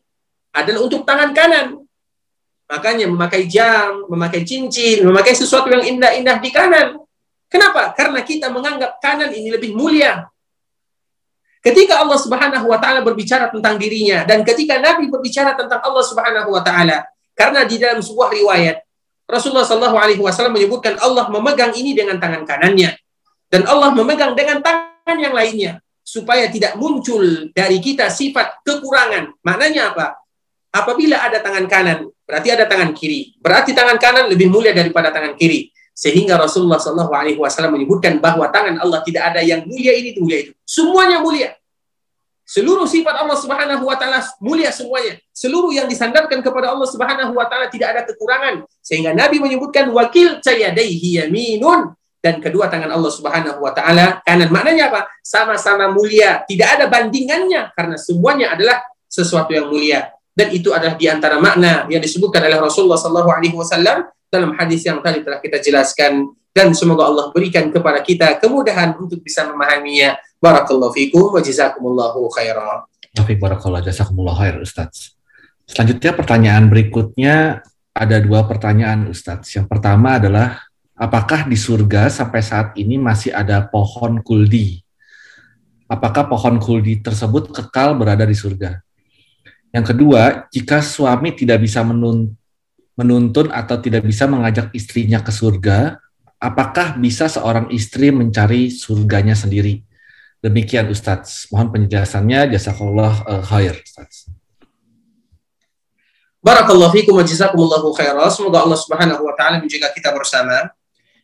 adalah 0.50 0.82
untuk 0.82 1.06
tangan 1.06 1.30
kanan. 1.30 1.86
Makanya 2.66 3.06
memakai 3.06 3.46
jam, 3.46 4.10
memakai 4.10 4.42
cincin, 4.42 5.06
memakai 5.06 5.38
sesuatu 5.38 5.70
yang 5.70 5.86
indah-indah 5.86 6.42
di 6.42 6.50
kanan. 6.50 6.98
Kenapa? 7.46 7.94
Karena 7.94 8.26
kita 8.26 8.50
menganggap 8.50 8.98
kanan 8.98 9.30
ini 9.30 9.54
lebih 9.54 9.70
mulia. 9.78 10.26
Ketika 11.66 11.98
Allah 11.98 12.14
Subhanahu 12.14 12.70
wa 12.70 12.78
taala 12.78 13.02
berbicara 13.02 13.50
tentang 13.50 13.74
dirinya 13.74 14.22
dan 14.22 14.46
ketika 14.46 14.78
Nabi 14.78 15.10
berbicara 15.10 15.58
tentang 15.58 15.82
Allah 15.82 16.04
Subhanahu 16.06 16.54
wa 16.54 16.62
taala, 16.62 17.02
karena 17.34 17.66
di 17.66 17.82
dalam 17.82 17.98
sebuah 17.98 18.30
riwayat 18.30 18.86
Rasulullah 19.26 19.66
Shallallahu 19.66 19.98
alaihi 19.98 20.22
wasallam 20.22 20.54
menyebutkan 20.54 20.94
Allah 21.02 21.26
memegang 21.26 21.74
ini 21.74 21.98
dengan 21.98 22.22
tangan 22.22 22.46
kanannya 22.46 22.94
dan 23.50 23.66
Allah 23.66 23.90
memegang 23.90 24.38
dengan 24.38 24.62
tangan 24.62 25.18
yang 25.18 25.34
lainnya 25.34 25.82
supaya 26.06 26.46
tidak 26.46 26.78
muncul 26.78 27.50
dari 27.50 27.82
kita 27.82 28.14
sifat 28.14 28.62
kekurangan. 28.62 29.34
Maknanya 29.42 29.90
apa? 29.90 30.22
Apabila 30.70 31.18
ada 31.18 31.42
tangan 31.42 31.66
kanan, 31.66 32.06
berarti 32.22 32.54
ada 32.54 32.70
tangan 32.70 32.94
kiri. 32.94 33.34
Berarti 33.42 33.74
tangan 33.74 33.98
kanan 33.98 34.30
lebih 34.30 34.46
mulia 34.46 34.70
daripada 34.70 35.10
tangan 35.10 35.34
kiri. 35.34 35.74
Sehingga 35.96 36.36
Rasulullah 36.36 36.76
Shallallahu 36.76 37.12
Alaihi 37.16 37.40
Wasallam 37.40 37.80
menyebutkan 37.80 38.20
bahwa 38.20 38.44
tangan 38.52 38.76
Allah 38.76 39.00
tidak 39.00 39.32
ada 39.32 39.40
yang 39.40 39.64
mulia 39.64 39.96
ini, 39.96 40.12
mulia 40.20 40.38
itu. 40.44 40.52
Semuanya 40.68 41.24
mulia. 41.24 41.55
Seluruh 42.46 42.86
sifat 42.86 43.26
Allah 43.26 43.34
Subhanahu 43.34 43.90
wa 43.90 43.98
taala 43.98 44.22
mulia 44.38 44.70
semuanya. 44.70 45.18
Seluruh 45.34 45.74
yang 45.74 45.90
disandarkan 45.90 46.46
kepada 46.46 46.70
Allah 46.70 46.86
Subhanahu 46.86 47.34
wa 47.34 47.50
taala 47.50 47.66
tidak 47.66 47.90
ada 47.90 48.00
kekurangan. 48.06 48.62
Sehingga 48.78 49.10
Nabi 49.10 49.42
menyebutkan 49.42 49.90
wakil 49.90 50.38
cayadaihi 50.38 51.18
yaminun 51.26 51.90
dan 52.22 52.38
kedua 52.38 52.70
tangan 52.70 52.94
Allah 52.94 53.10
Subhanahu 53.10 53.58
wa 53.58 53.74
taala 53.74 54.22
kanan. 54.22 54.46
Maknanya 54.54 54.94
apa? 54.94 55.10
Sama-sama 55.26 55.90
mulia, 55.90 56.46
tidak 56.46 56.78
ada 56.78 56.84
bandingannya 56.86 57.74
karena 57.74 57.98
semuanya 57.98 58.54
adalah 58.54 58.78
sesuatu 59.10 59.50
yang 59.50 59.66
mulia. 59.66 60.14
Dan 60.30 60.54
itu 60.54 60.70
adalah 60.70 60.94
di 60.94 61.10
antara 61.10 61.42
makna 61.42 61.90
yang 61.90 61.98
disebutkan 61.98 62.46
oleh 62.46 62.62
Rasulullah 62.62 63.00
sallallahu 63.00 63.30
alaihi 63.32 63.56
wasallam 63.58 64.06
dalam 64.30 64.54
hadis 64.54 64.86
yang 64.86 65.02
tadi 65.02 65.24
telah 65.24 65.42
kita 65.42 65.58
jelaskan 65.58 66.30
dan 66.56 66.72
semoga 66.72 67.04
Allah 67.08 67.28
berikan 67.36 67.68
kepada 67.68 68.00
kita 68.00 68.40
kemudahan 68.40 68.96
untuk 68.96 69.20
bisa 69.20 69.44
memahaminya. 69.44 70.16
Barakallahu 70.36 70.92
fikum 70.92 71.32
wa 71.32 71.40
jazakumullahu 71.40 72.28
khairan. 72.32 72.84
Taufik 73.16 73.40
barakallah 73.40 73.80
jazakumullah 73.80 74.36
khair 74.36 74.60
Ustaz. 74.60 75.16
Selanjutnya 75.64 76.12
pertanyaan 76.12 76.68
berikutnya 76.68 77.64
ada 77.96 78.16
dua 78.20 78.44
pertanyaan 78.44 79.08
Ustaz. 79.08 79.48
Yang 79.56 79.72
pertama 79.72 80.20
adalah 80.20 80.60
apakah 80.92 81.48
di 81.48 81.56
surga 81.56 82.12
sampai 82.12 82.44
saat 82.44 82.76
ini 82.76 83.00
masih 83.00 83.32
ada 83.32 83.64
pohon 83.64 84.20
kuldi? 84.20 84.84
Apakah 85.88 86.28
pohon 86.28 86.60
kuldi 86.60 87.00
tersebut 87.00 87.54
kekal 87.56 87.96
berada 87.96 88.28
di 88.28 88.36
surga? 88.36 88.84
Yang 89.72 89.96
kedua, 89.96 90.50
jika 90.52 90.84
suami 90.84 91.32
tidak 91.32 91.64
bisa 91.64 91.80
menuntun 91.86 93.46
atau 93.54 93.76
tidak 93.78 94.02
bisa 94.04 94.28
mengajak 94.28 94.74
istrinya 94.74 95.22
ke 95.24 95.30
surga, 95.30 95.96
apakah 96.42 97.00
bisa 97.00 97.30
seorang 97.30 97.70
istri 97.70 98.10
mencari 98.10 98.68
surganya 98.68 99.38
sendiri? 99.38 99.85
Demikian 100.46 100.86
Ustadz. 100.86 101.50
Mohon 101.50 101.68
penjelasannya. 101.74 102.54
Jazakallah 102.54 103.26
uh, 103.26 103.42
khair 103.42 103.74
Ustadz. 103.82 104.30
Barakallahu 106.38 106.94
fikum 106.94 107.18
wa 107.18 107.26
jazakumullahu 107.26 107.90
khairan. 107.98 108.30
Semoga 108.30 108.62
Allah 108.62 108.78
Subhanahu 108.78 109.26
wa 109.26 109.34
taala 109.34 109.58
menjaga 109.58 109.90
kita 109.90 110.14
bersama. 110.14 110.70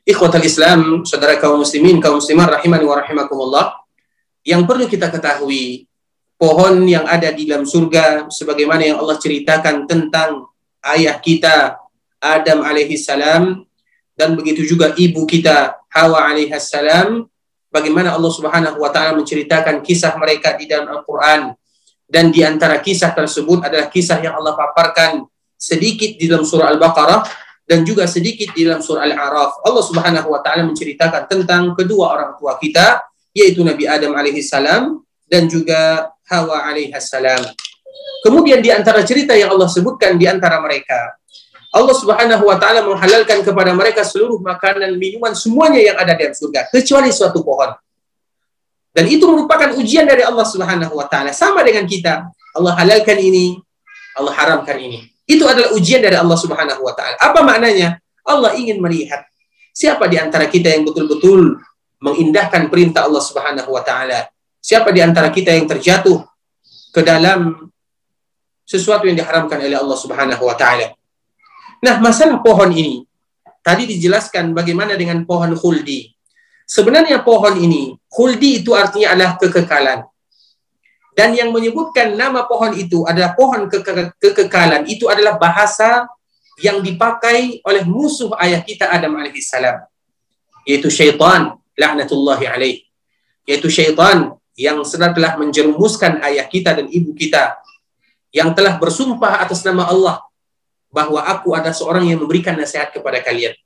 Ikhwatal 0.03 0.43
Islam, 0.43 1.07
saudara 1.07 1.39
kaum 1.39 1.63
muslimin, 1.63 2.03
kaum 2.03 2.19
muslimat 2.19 2.51
rahimani 2.51 2.83
wa 2.83 2.99
rahimakumullah. 2.99 3.87
Yang 4.43 4.67
perlu 4.67 4.85
kita 4.91 5.15
ketahui, 5.15 5.87
pohon 6.35 6.83
yang 6.91 7.07
ada 7.07 7.31
di 7.31 7.47
dalam 7.47 7.63
surga 7.63 8.27
sebagaimana 8.27 8.83
yang 8.83 8.99
Allah 8.99 9.15
ceritakan 9.15 9.87
tentang 9.87 10.51
ayah 10.99 11.15
kita 11.23 11.79
Adam 12.19 12.67
alaihi 12.67 12.99
salam 12.99 13.63
dan 14.19 14.35
begitu 14.35 14.67
juga 14.67 14.91
ibu 14.99 15.23
kita 15.23 15.79
Hawa 15.95 16.27
alaihi 16.35 16.51
salam 16.59 17.31
bagaimana 17.73 18.13
Allah 18.13 18.29
Subhanahu 18.29 18.77
wa 18.77 18.93
taala 18.93 19.17
menceritakan 19.17 19.81
kisah 19.81 20.15
mereka 20.21 20.55
di 20.55 20.69
dalam 20.69 20.93
Al-Qur'an 20.93 21.57
dan 22.05 22.29
di 22.29 22.45
antara 22.45 22.79
kisah 22.85 23.17
tersebut 23.17 23.65
adalah 23.65 23.89
kisah 23.89 24.21
yang 24.21 24.37
Allah 24.37 24.53
paparkan 24.53 25.25
sedikit 25.57 26.21
di 26.21 26.29
dalam 26.29 26.45
surah 26.45 26.69
Al-Baqarah 26.77 27.25
dan 27.65 27.89
juga 27.89 28.05
sedikit 28.05 28.53
di 28.53 28.69
dalam 28.69 28.85
surah 28.85 29.09
Al-A'raf. 29.09 29.65
Allah 29.65 29.85
Subhanahu 29.89 30.29
wa 30.29 30.45
taala 30.45 30.69
menceritakan 30.69 31.25
tentang 31.25 31.73
kedua 31.73 32.13
orang 32.13 32.37
tua 32.37 32.61
kita 32.61 33.01
yaitu 33.33 33.65
Nabi 33.65 33.89
Adam 33.89 34.13
alaihi 34.13 34.45
salam 34.45 35.01
dan 35.25 35.49
juga 35.49 36.13
Hawa 36.29 36.69
alaihi 36.69 36.93
salam. 37.01 37.41
Kemudian 38.23 38.61
di 38.61 38.69
antara 38.69 39.01
cerita 39.03 39.33
yang 39.33 39.57
Allah 39.57 39.67
sebutkan 39.67 40.21
di 40.21 40.29
antara 40.29 40.61
mereka, 40.61 41.17
Allah 41.73 41.97
Subhanahu 41.97 42.45
wa 42.45 42.57
taala 42.61 42.85
menghalalkan 42.85 43.41
kepada 43.41 43.73
mereka 43.73 44.05
seluruh 44.05 44.37
makanan, 44.45 44.93
minuman 45.01 45.33
semuanya 45.33 45.81
yang 45.81 45.97
ada 45.97 46.13
di 46.13 46.29
surga 46.37 46.69
kecuali 46.69 47.09
suatu 47.09 47.41
pohon. 47.41 47.73
Dan 48.93 49.09
itu 49.09 49.25
merupakan 49.25 49.73
ujian 49.81 50.05
dari 50.05 50.21
Allah 50.21 50.45
Subhanahu 50.45 50.93
wa 50.93 51.09
taala. 51.09 51.33
Sama 51.33 51.65
dengan 51.65 51.89
kita, 51.89 52.29
Allah 52.53 52.73
halalkan 52.77 53.17
ini, 53.17 53.57
Allah 54.21 54.37
haramkan 54.37 54.77
ini. 54.77 55.09
Itu 55.25 55.49
adalah 55.49 55.73
ujian 55.73 56.05
dari 56.05 56.15
Allah 56.15 56.37
Subhanahu 56.37 56.85
wa 56.85 56.93
taala. 56.93 57.17
Apa 57.17 57.41
maknanya? 57.41 57.97
Allah 58.23 58.53
ingin 58.55 58.79
melihat 58.79 59.25
siapa 59.73 60.07
di 60.07 60.21
antara 60.21 60.47
kita 60.47 60.69
yang 60.69 60.85
betul-betul 60.85 61.57
mengindahkan 62.05 62.69
perintah 62.69 63.09
Allah 63.09 63.25
Subhanahu 63.25 63.73
wa 63.73 63.81
taala 63.81 64.29
Siapa 64.63 64.95
di 64.95 65.03
antara 65.03 65.27
kita 65.35 65.51
yang 65.51 65.67
terjatuh 65.67 66.23
ke 66.95 67.03
dalam 67.03 67.67
sesuatu 68.63 69.11
yang 69.11 69.19
diharamkan 69.19 69.59
oleh 69.59 69.75
Allah 69.75 69.99
Subhanahu 69.99 70.39
wa 70.47 70.55
taala. 70.55 70.95
Nah, 71.83 71.99
masalah 71.99 72.39
pohon 72.39 72.71
ini 72.71 73.03
tadi 73.59 73.91
dijelaskan 73.91 74.55
bagaimana 74.55 74.95
dengan 74.95 75.27
pohon 75.27 75.59
khuldi. 75.59 76.15
Sebenarnya 76.63 77.27
pohon 77.27 77.59
ini, 77.59 77.99
khuldi 78.07 78.63
itu 78.63 78.71
artinya 78.75 79.19
adalah 79.19 79.35
kekekalan. 79.35 80.07
Dan 81.13 81.35
yang 81.35 81.51
menyebutkan 81.51 82.15
nama 82.15 82.47
pohon 82.47 82.73
itu 82.73 83.03
adalah 83.05 83.35
pohon 83.35 83.67
ke 83.67 83.83
ke 83.83 83.93
kekekalan. 84.17 84.87
Itu 84.87 85.11
adalah 85.11 85.37
bahasa 85.37 86.07
yang 86.63 86.81
dipakai 86.81 87.61
oleh 87.67 87.83
musuh 87.85 88.33
ayah 88.39 88.63
kita 88.63 88.89
Adam 88.89 89.19
alaihissalam. 89.19 89.83
Yaitu 90.65 90.89
syaitan, 90.89 91.59
laknatullahi 91.75 92.47
alaih. 92.47 92.77
Yaitu 93.45 93.69
syaitan 93.69 94.39
yang 94.55 94.81
telah 94.87 95.35
menjerumuskan 95.37 96.23
ayah 96.31 96.47
kita 96.47 96.79
dan 96.79 96.87
ibu 96.89 97.13
kita. 97.13 97.59
Yang 98.33 98.57
telah 98.57 98.81
bersumpah 98.81 99.45
atas 99.45 99.61
nama 99.67 99.91
Allah 99.91 100.25
bahwa 100.93 101.25
aku 101.25 101.57
ada 101.57 101.73
seorang 101.73 102.05
yang 102.13 102.21
memberikan 102.21 102.53
nasihat 102.55 102.93
kepada 102.93 103.25
kalian. 103.25 103.57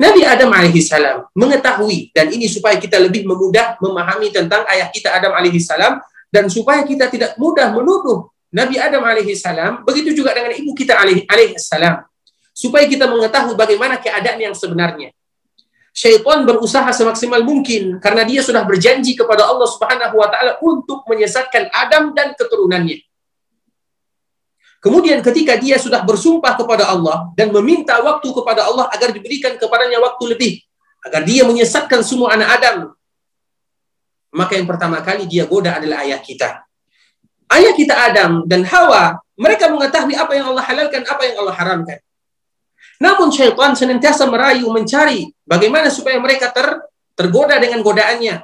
Nabi 0.00 0.26
Adam 0.26 0.50
alaihissalam 0.50 1.30
mengetahui 1.38 2.10
dan 2.10 2.26
ini 2.32 2.50
supaya 2.50 2.74
kita 2.80 2.98
lebih 2.98 3.22
memudah 3.28 3.78
memahami 3.78 4.34
tentang 4.34 4.66
ayah 4.66 4.90
kita 4.90 5.14
Adam 5.14 5.30
alaihissalam 5.38 6.02
dan 6.34 6.50
supaya 6.50 6.82
kita 6.82 7.06
tidak 7.06 7.38
mudah 7.38 7.70
menuduh 7.70 8.26
Nabi 8.50 8.74
Adam 8.74 9.06
alaihissalam 9.06 9.86
begitu 9.86 10.10
juga 10.10 10.34
dengan 10.34 10.50
ibu 10.50 10.74
kita 10.74 10.98
alaihissalam 11.30 12.02
supaya 12.50 12.90
kita 12.90 13.06
mengetahui 13.06 13.54
bagaimana 13.54 14.02
keadaan 14.02 14.40
yang 14.50 14.56
sebenarnya. 14.56 15.14
Syaitan 15.94 16.42
berusaha 16.42 16.90
semaksimal 16.90 17.46
mungkin 17.46 18.02
karena 18.02 18.26
dia 18.26 18.42
sudah 18.42 18.66
berjanji 18.66 19.14
kepada 19.14 19.46
Allah 19.46 19.70
Subhanahu 19.70 20.18
wa 20.18 20.26
taala 20.26 20.58
untuk 20.58 21.06
menyesatkan 21.06 21.70
Adam 21.70 22.10
dan 22.18 22.34
keturunannya 22.34 22.98
Kemudian 24.84 25.24
ketika 25.24 25.56
dia 25.56 25.80
sudah 25.80 26.04
bersumpah 26.04 26.60
kepada 26.60 26.92
Allah 26.92 27.32
dan 27.32 27.48
meminta 27.48 27.96
waktu 28.04 28.28
kepada 28.28 28.68
Allah 28.68 28.84
agar 28.92 29.16
diberikan 29.16 29.56
kepadanya 29.56 29.96
waktu 29.96 30.36
lebih 30.36 30.52
agar 31.00 31.24
dia 31.24 31.48
menyesatkan 31.48 32.04
semua 32.04 32.36
anak 32.36 32.48
Adam 32.60 32.76
maka 34.34 34.58
yang 34.58 34.66
pertama 34.66 34.98
kali 34.98 35.30
dia 35.30 35.46
goda 35.46 35.78
adalah 35.78 36.02
ayah 36.02 36.18
kita. 36.18 36.66
Ayah 37.46 37.70
kita 37.70 37.94
Adam 37.94 38.42
dan 38.50 38.66
Hawa, 38.66 39.22
mereka 39.38 39.70
mengetahui 39.70 40.18
apa 40.18 40.34
yang 40.34 40.50
Allah 40.50 40.64
halalkan, 40.66 41.06
apa 41.06 41.22
yang 41.22 41.36
Allah 41.38 41.54
haramkan. 41.54 41.98
Namun 42.98 43.30
syaitan 43.30 43.78
senantiasa 43.78 44.26
merayu, 44.26 44.66
mencari 44.74 45.30
bagaimana 45.46 45.86
supaya 45.86 46.18
mereka 46.18 46.50
ter, 46.50 46.82
tergoda 47.14 47.62
dengan 47.62 47.78
godaannya. 47.86 48.42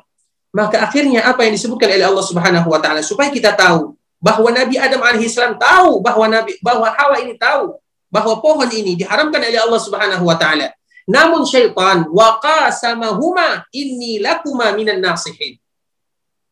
Maka 0.55 0.86
akhirnya 0.86 1.26
apa 1.26 1.43
yang 1.47 1.59
disebutkan 1.59 1.91
oleh 1.91 2.07
Allah 2.07 2.24
Subhanahu 2.26 2.70
wa 2.70 2.78
taala 2.78 3.03
supaya 3.03 3.30
kita 3.30 3.55
tahu 3.55 3.95
bahwa 4.21 4.53
Nabi 4.53 4.77
Adam 4.77 5.01
alaihissalam 5.01 5.57
tahu 5.57 6.05
bahwa 6.05 6.29
Nabi 6.29 6.61
bahwa 6.61 6.93
Hawa 6.93 7.25
ini 7.25 7.35
tahu 7.41 7.81
bahwa 8.12 8.39
pohon 8.45 8.68
ini 8.68 9.01
diharamkan 9.01 9.41
oleh 9.41 9.57
Allah 9.57 9.81
Subhanahu 9.81 10.29
wa 10.29 10.37
taala. 10.37 10.71
Namun 11.09 11.49
syaitan 11.49 12.07
waqasamahuma 12.12 13.66
inni 13.73 14.21
lakuma 14.21 14.71
minan 14.77 15.01
nasihin. 15.01 15.57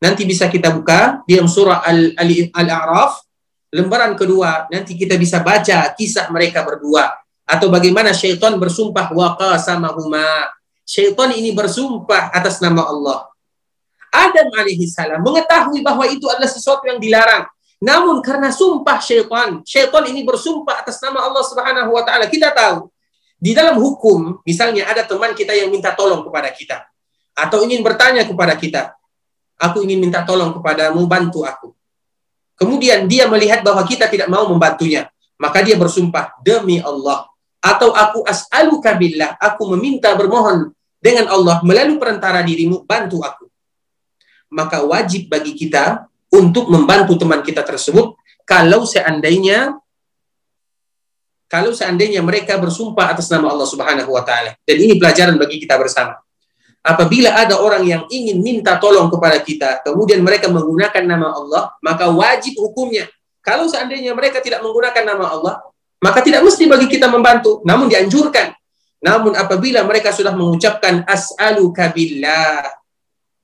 Nanti 0.00 0.24
bisa 0.24 0.48
kita 0.48 0.72
buka 0.72 1.22
di 1.26 1.34
dalam 1.36 1.50
surah 1.50 1.82
Al-A'raf, 1.84 3.22
lembaran 3.74 4.14
kedua, 4.14 4.70
nanti 4.70 4.94
kita 4.94 5.18
bisa 5.18 5.42
baca 5.42 5.92
kisah 5.94 6.30
mereka 6.30 6.62
berdua. 6.62 7.10
Atau 7.48 7.68
bagaimana 7.68 8.14
syaitan 8.14 8.54
bersumpah 8.56 9.10
waqa 9.10 9.58
sama 9.58 9.90
huma. 9.92 10.48
Syaitan 10.86 11.34
ini 11.34 11.52
bersumpah 11.52 12.30
atas 12.32 12.62
nama 12.62 12.86
Allah. 12.86 13.28
Adam 14.08 14.48
alaihi 14.56 14.88
salam 14.88 15.20
mengetahui 15.20 15.84
bahwa 15.84 16.08
itu 16.08 16.24
adalah 16.30 16.48
sesuatu 16.48 16.86
yang 16.88 16.96
dilarang. 16.96 17.44
Namun 17.78 18.18
karena 18.26 18.50
sumpah 18.50 18.98
syaitan, 18.98 19.62
syaitan 19.62 20.02
ini 20.10 20.26
bersumpah 20.26 20.82
atas 20.82 20.98
nama 20.98 21.22
Allah 21.22 21.44
Subhanahu 21.46 21.94
wa 21.94 22.02
taala. 22.02 22.26
Kita 22.26 22.50
tahu 22.50 22.90
di 23.38 23.54
dalam 23.54 23.78
hukum, 23.78 24.42
misalnya 24.42 24.90
ada 24.90 25.06
teman 25.06 25.30
kita 25.30 25.54
yang 25.54 25.70
minta 25.70 25.94
tolong 25.94 26.26
kepada 26.26 26.50
kita 26.50 26.90
atau 27.38 27.62
ingin 27.62 27.86
bertanya 27.86 28.26
kepada 28.26 28.58
kita, 28.58 28.98
aku 29.54 29.86
ingin 29.86 30.02
minta 30.02 30.26
tolong 30.26 30.58
kepadamu, 30.58 31.06
bantu 31.06 31.46
aku. 31.46 31.70
Kemudian 32.58 33.06
dia 33.06 33.30
melihat 33.30 33.62
bahwa 33.62 33.86
kita 33.86 34.10
tidak 34.10 34.26
mau 34.26 34.50
membantunya. 34.50 35.06
Maka 35.38 35.62
dia 35.62 35.78
bersumpah, 35.78 36.34
demi 36.42 36.82
Allah. 36.82 37.30
Atau 37.62 37.94
aku 37.94 38.26
as'aluka 38.26 38.98
billah, 38.98 39.38
aku 39.38 39.70
meminta 39.78 40.10
bermohon 40.18 40.74
dengan 40.98 41.30
Allah 41.30 41.62
melalui 41.62 41.94
perantara 41.94 42.42
dirimu, 42.42 42.82
bantu 42.82 43.22
aku. 43.22 43.46
Maka 44.50 44.82
wajib 44.82 45.30
bagi 45.30 45.54
kita 45.54 46.10
untuk 46.32 46.68
membantu 46.68 47.16
teman 47.16 47.40
kita 47.40 47.64
tersebut 47.64 48.16
kalau 48.44 48.84
seandainya 48.84 49.76
kalau 51.48 51.72
seandainya 51.72 52.20
mereka 52.20 52.60
bersumpah 52.60 53.16
atas 53.16 53.32
nama 53.32 53.48
Allah 53.48 53.64
Subhanahu 53.64 54.12
wa 54.12 54.20
taala. 54.20 54.52
Dan 54.68 54.84
ini 54.84 55.00
pelajaran 55.00 55.40
bagi 55.40 55.56
kita 55.56 55.80
bersama 55.80 56.12
apabila 56.88 57.34
ada 57.34 57.60
orang 57.60 57.84
yang 57.84 58.02
ingin 58.08 58.40
minta 58.40 58.80
tolong 58.80 59.12
kepada 59.12 59.44
kita, 59.44 59.84
kemudian 59.84 60.24
mereka 60.24 60.48
menggunakan 60.48 61.04
nama 61.04 61.28
Allah, 61.36 61.62
maka 61.84 62.08
wajib 62.08 62.56
hukumnya. 62.56 63.04
Kalau 63.44 63.68
seandainya 63.68 64.16
mereka 64.16 64.40
tidak 64.40 64.64
menggunakan 64.64 65.04
nama 65.04 65.24
Allah, 65.36 65.54
maka 66.00 66.24
tidak 66.24 66.44
mesti 66.44 66.64
bagi 66.64 66.88
kita 66.88 67.12
membantu, 67.12 67.60
namun 67.68 67.92
dianjurkan. 67.92 68.56
Namun 68.98 69.36
apabila 69.36 69.84
mereka 69.86 70.10
sudah 70.10 70.34
mengucapkan 70.34 71.06
as'aluka 71.06 71.92
billah, 71.94 72.66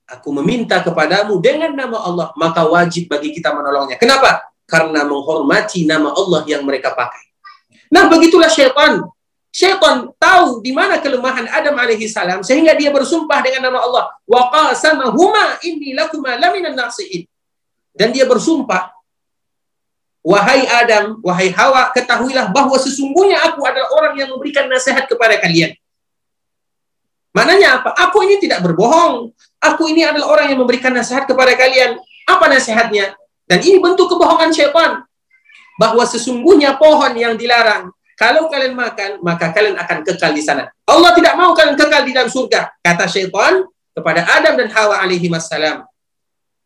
aku 0.09 0.29
meminta 0.41 0.81
kepadamu 0.85 1.41
dengan 1.41 1.73
nama 1.73 2.01
Allah, 2.01 2.29
maka 2.37 2.65
wajib 2.69 3.09
bagi 3.09 3.33
kita 3.33 3.53
menolongnya. 3.53 3.97
Kenapa? 3.97 4.45
Karena 4.65 5.05
menghormati 5.05 5.85
nama 5.85 6.13
Allah 6.13 6.45
yang 6.49 6.65
mereka 6.65 6.93
pakai. 6.93 7.25
Nah, 7.93 8.09
begitulah 8.09 8.49
syaitan 8.49 9.05
Syaitan 9.55 10.11
tahu 10.19 10.59
di 10.67 10.75
mana 10.75 10.99
kelemahan 10.99 11.47
Adam 11.47 11.79
alaihi 11.79 12.11
salam 12.11 12.43
sehingga 12.43 12.75
dia 12.75 12.91
bersumpah 12.91 13.39
dengan 13.39 13.71
nama 13.71 13.87
Allah 13.87 14.11
wa 14.27 14.51
qasamahuma 14.51 15.63
inni 15.63 15.95
lakuma 15.95 16.35
laminan 16.35 16.75
nasihin. 16.75 17.23
Dan 17.95 18.11
dia 18.11 18.27
bersumpah 18.27 18.91
Wahai 20.25 20.65
Adam, 20.65 21.21
wahai 21.21 21.53
Hawa, 21.53 21.93
ketahuilah 21.93 22.49
bahwa 22.49 22.81
sesungguhnya 22.81 23.45
aku 23.45 23.61
adalah 23.61 23.93
orang 23.93 24.17
yang 24.17 24.33
memberikan 24.33 24.65
nasihat 24.73 25.05
kepada 25.05 25.37
kalian. 25.37 25.77
Maknanya 27.37 27.85
apa? 27.85 27.93
Aku 28.09 28.25
ini 28.25 28.41
tidak 28.41 28.65
berbohong. 28.65 29.37
Aku 29.65 29.89
ini 29.89 30.05
adalah 30.05 30.37
orang 30.37 30.47
yang 30.53 30.61
memberikan 30.61 30.93
nasihat 30.93 31.25
kepada 31.25 31.57
kalian. 31.57 31.97
Apa 32.29 32.53
nasihatnya? 32.53 33.17
Dan 33.49 33.65
ini 33.65 33.81
bentuk 33.81 34.13
kebohongan 34.13 34.53
syaitan. 34.53 35.01
Bahwa 35.81 36.05
sesungguhnya 36.05 36.77
pohon 36.77 37.17
yang 37.17 37.35
dilarang 37.35 37.91
kalau 38.15 38.47
kalian 38.47 38.79
makan, 38.79 39.19
maka 39.27 39.51
kalian 39.51 39.75
akan 39.75 40.07
kekal 40.07 40.31
di 40.31 40.39
sana. 40.39 40.71
Allah 40.87 41.11
tidak 41.19 41.35
mau 41.35 41.51
kalian 41.51 41.75
kekal 41.75 42.07
di 42.07 42.15
dalam 42.15 42.31
surga. 42.31 42.71
Kata 42.79 43.11
syaitan 43.11 43.67
kepada 43.91 44.23
Adam 44.23 44.55
dan 44.55 44.71
Hawa 44.71 45.03
alaihi 45.03 45.27
wassalam. 45.27 45.83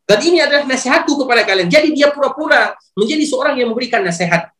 Dan 0.08 0.18
ini 0.24 0.40
adalah 0.44 0.68
nasihatku 0.68 1.16
kepada 1.16 1.44
kalian. 1.48 1.68
Jadi 1.68 1.96
dia 1.96 2.12
pura-pura 2.12 2.76
menjadi 2.96 3.24
seorang 3.24 3.56
yang 3.60 3.72
memberikan 3.72 4.04
nasihat. 4.04 4.52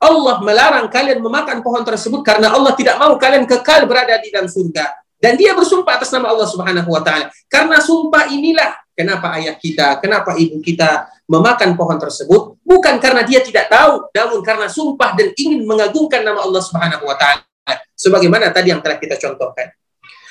Allah 0.00 0.40
melarang 0.40 0.88
kalian 0.88 1.20
memakan 1.20 1.60
pohon 1.60 1.84
tersebut 1.84 2.24
karena 2.24 2.48
Allah 2.48 2.72
tidak 2.72 2.96
mau 2.96 3.20
kalian 3.20 3.44
kekal 3.44 3.84
berada 3.84 4.16
di 4.16 4.32
dalam 4.32 4.48
surga. 4.48 4.88
Dan 5.20 5.36
dia 5.36 5.52
bersumpah 5.52 6.00
atas 6.00 6.08
nama 6.10 6.32
Allah 6.32 6.48
Subhanahu 6.48 6.88
wa 6.88 7.04
taala. 7.04 7.28
Karena 7.44 7.76
sumpah 7.76 8.32
inilah 8.32 8.72
kenapa 8.96 9.36
ayah 9.36 9.52
kita, 9.52 10.00
kenapa 10.00 10.32
ibu 10.40 10.64
kita 10.64 11.12
memakan 11.28 11.76
pohon 11.76 12.00
tersebut 12.00 12.56
bukan 12.64 12.96
karena 12.96 13.20
dia 13.20 13.44
tidak 13.44 13.68
tahu, 13.68 14.08
namun 14.16 14.40
karena 14.40 14.66
sumpah 14.66 15.12
dan 15.12 15.30
ingin 15.36 15.68
mengagungkan 15.68 16.24
nama 16.24 16.40
Allah 16.40 16.64
Subhanahu 16.64 17.04
wa 17.04 17.16
taala. 17.20 17.44
Sebagaimana 17.92 18.48
tadi 18.48 18.72
yang 18.72 18.80
telah 18.80 18.96
kita 18.96 19.20
contohkan. 19.20 19.68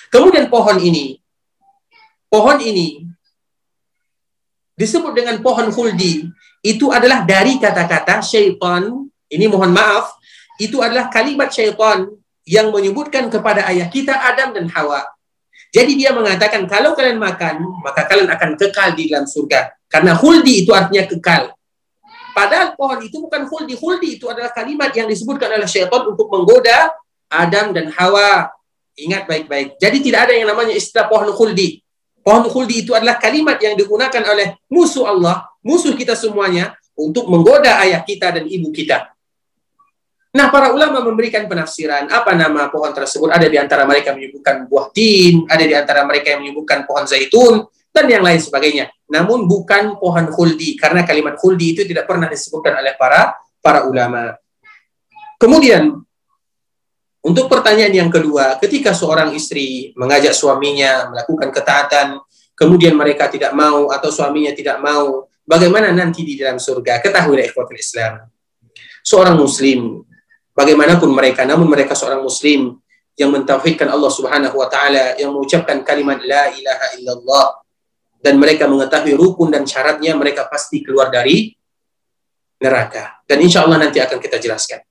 Kemudian 0.10 0.50
pohon 0.50 0.82
ini 0.82 1.22
pohon 2.30 2.62
ini 2.62 3.10
disebut 4.78 5.12
dengan 5.12 5.42
pohon 5.44 5.74
khuldi 5.74 6.30
itu 6.64 6.88
adalah 6.94 7.26
dari 7.26 7.58
kata-kata 7.60 8.24
syaitan 8.24 9.10
ini 9.28 9.46
mohon 9.50 9.74
maaf 9.74 10.16
itu 10.62 10.80
adalah 10.80 11.12
kalimat 11.12 11.52
syaitan 11.52 12.08
yang 12.50 12.74
menyebutkan 12.74 13.30
kepada 13.30 13.70
ayah 13.70 13.86
kita 13.86 14.10
Adam 14.10 14.58
dan 14.58 14.66
Hawa. 14.74 15.06
Jadi 15.70 16.02
dia 16.02 16.10
mengatakan 16.10 16.66
kalau 16.66 16.98
kalian 16.98 17.22
makan, 17.22 17.62
maka 17.86 18.10
kalian 18.10 18.26
akan 18.26 18.58
kekal 18.58 18.98
di 18.98 19.06
dalam 19.06 19.30
surga. 19.30 19.70
Karena 19.86 20.18
huldi 20.18 20.66
itu 20.66 20.74
artinya 20.74 21.06
kekal. 21.06 21.54
Padahal 22.34 22.74
pohon 22.74 23.06
itu 23.06 23.22
bukan 23.22 23.46
huldi. 23.46 23.78
Huldi 23.78 24.10
itu 24.18 24.26
adalah 24.26 24.50
kalimat 24.50 24.90
yang 24.98 25.06
disebutkan 25.06 25.46
oleh 25.54 25.70
syaitan 25.70 26.10
untuk 26.10 26.26
menggoda 26.34 26.90
Adam 27.30 27.70
dan 27.70 27.94
Hawa. 27.94 28.50
Ingat 28.98 29.30
baik-baik. 29.30 29.78
Jadi 29.78 29.98
tidak 30.02 30.30
ada 30.30 30.34
yang 30.34 30.50
namanya 30.50 30.74
istilah 30.74 31.06
pohon 31.06 31.30
huldi. 31.30 31.86
Pohon 32.26 32.50
huldi 32.50 32.82
itu 32.82 32.98
adalah 32.98 33.22
kalimat 33.22 33.62
yang 33.62 33.78
digunakan 33.78 34.26
oleh 34.26 34.58
musuh 34.74 35.06
Allah, 35.06 35.46
musuh 35.62 35.94
kita 35.94 36.18
semuanya, 36.18 36.74
untuk 36.98 37.30
menggoda 37.30 37.78
ayah 37.86 38.02
kita 38.02 38.34
dan 38.34 38.50
ibu 38.50 38.74
kita. 38.74 39.14
Nah, 40.30 40.54
para 40.54 40.70
ulama 40.70 41.02
memberikan 41.02 41.50
penafsiran 41.50 42.06
apa 42.06 42.38
nama 42.38 42.70
pohon 42.70 42.94
tersebut. 42.94 43.34
Ada 43.34 43.50
di 43.50 43.58
antara 43.58 43.82
mereka 43.82 44.14
menyebutkan 44.14 44.70
buah 44.70 44.94
tin, 44.94 45.50
ada 45.50 45.66
di 45.66 45.74
antara 45.74 46.06
mereka 46.06 46.38
yang 46.38 46.46
menyebutkan 46.46 46.86
pohon 46.86 47.10
zaitun, 47.10 47.66
dan 47.90 48.06
yang 48.06 48.22
lain 48.22 48.38
sebagainya. 48.38 48.94
Namun 49.10 49.50
bukan 49.50 49.98
pohon 49.98 50.30
khuldi, 50.30 50.78
karena 50.78 51.02
kalimat 51.02 51.34
khuldi 51.34 51.74
itu 51.74 51.82
tidak 51.82 52.06
pernah 52.06 52.30
disebutkan 52.30 52.78
oleh 52.78 52.94
para 52.94 53.34
para 53.58 53.90
ulama. 53.90 54.38
Kemudian 55.42 55.98
untuk 57.26 57.50
pertanyaan 57.50 58.06
yang 58.06 58.12
kedua, 58.14 58.62
ketika 58.62 58.94
seorang 58.94 59.34
istri 59.34 59.92
mengajak 59.98 60.32
suaminya 60.32 61.10
melakukan 61.10 61.50
ketaatan, 61.50 62.08
kemudian 62.54 62.94
mereka 62.94 63.28
tidak 63.34 63.52
mau 63.52 63.90
atau 63.90 64.14
suaminya 64.14 64.54
tidak 64.54 64.78
mau, 64.78 65.26
bagaimana 65.42 65.90
nanti 65.90 66.22
di 66.22 66.38
dalam 66.38 66.62
surga? 66.62 67.02
Ketahuilah 67.02 67.50
ikhwatul 67.50 67.82
Islam. 67.82 68.30
Seorang 69.04 69.36
muslim, 69.36 70.06
bagaimanapun 70.60 71.08
mereka, 71.16 71.48
namun 71.48 71.72
mereka 71.72 71.96
seorang 71.96 72.20
muslim 72.20 72.76
yang 73.16 73.32
mentauhidkan 73.32 73.88
Allah 73.88 74.12
Subhanahu 74.12 74.60
wa 74.60 74.68
taala, 74.68 75.16
yang 75.16 75.32
mengucapkan 75.32 75.80
kalimat 75.88 76.20
la 76.20 76.52
ilaha 76.52 76.88
illallah 77.00 77.48
dan 78.20 78.36
mereka 78.36 78.68
mengetahui 78.68 79.16
rukun 79.16 79.56
dan 79.56 79.64
syaratnya, 79.64 80.12
mereka 80.20 80.52
pasti 80.52 80.84
keluar 80.84 81.08
dari 81.08 81.56
neraka. 82.60 83.24
Dan 83.24 83.40
insya 83.40 83.64
Allah 83.64 83.88
nanti 83.88 84.04
akan 84.04 84.20
kita 84.20 84.36
jelaskan. 84.36 84.84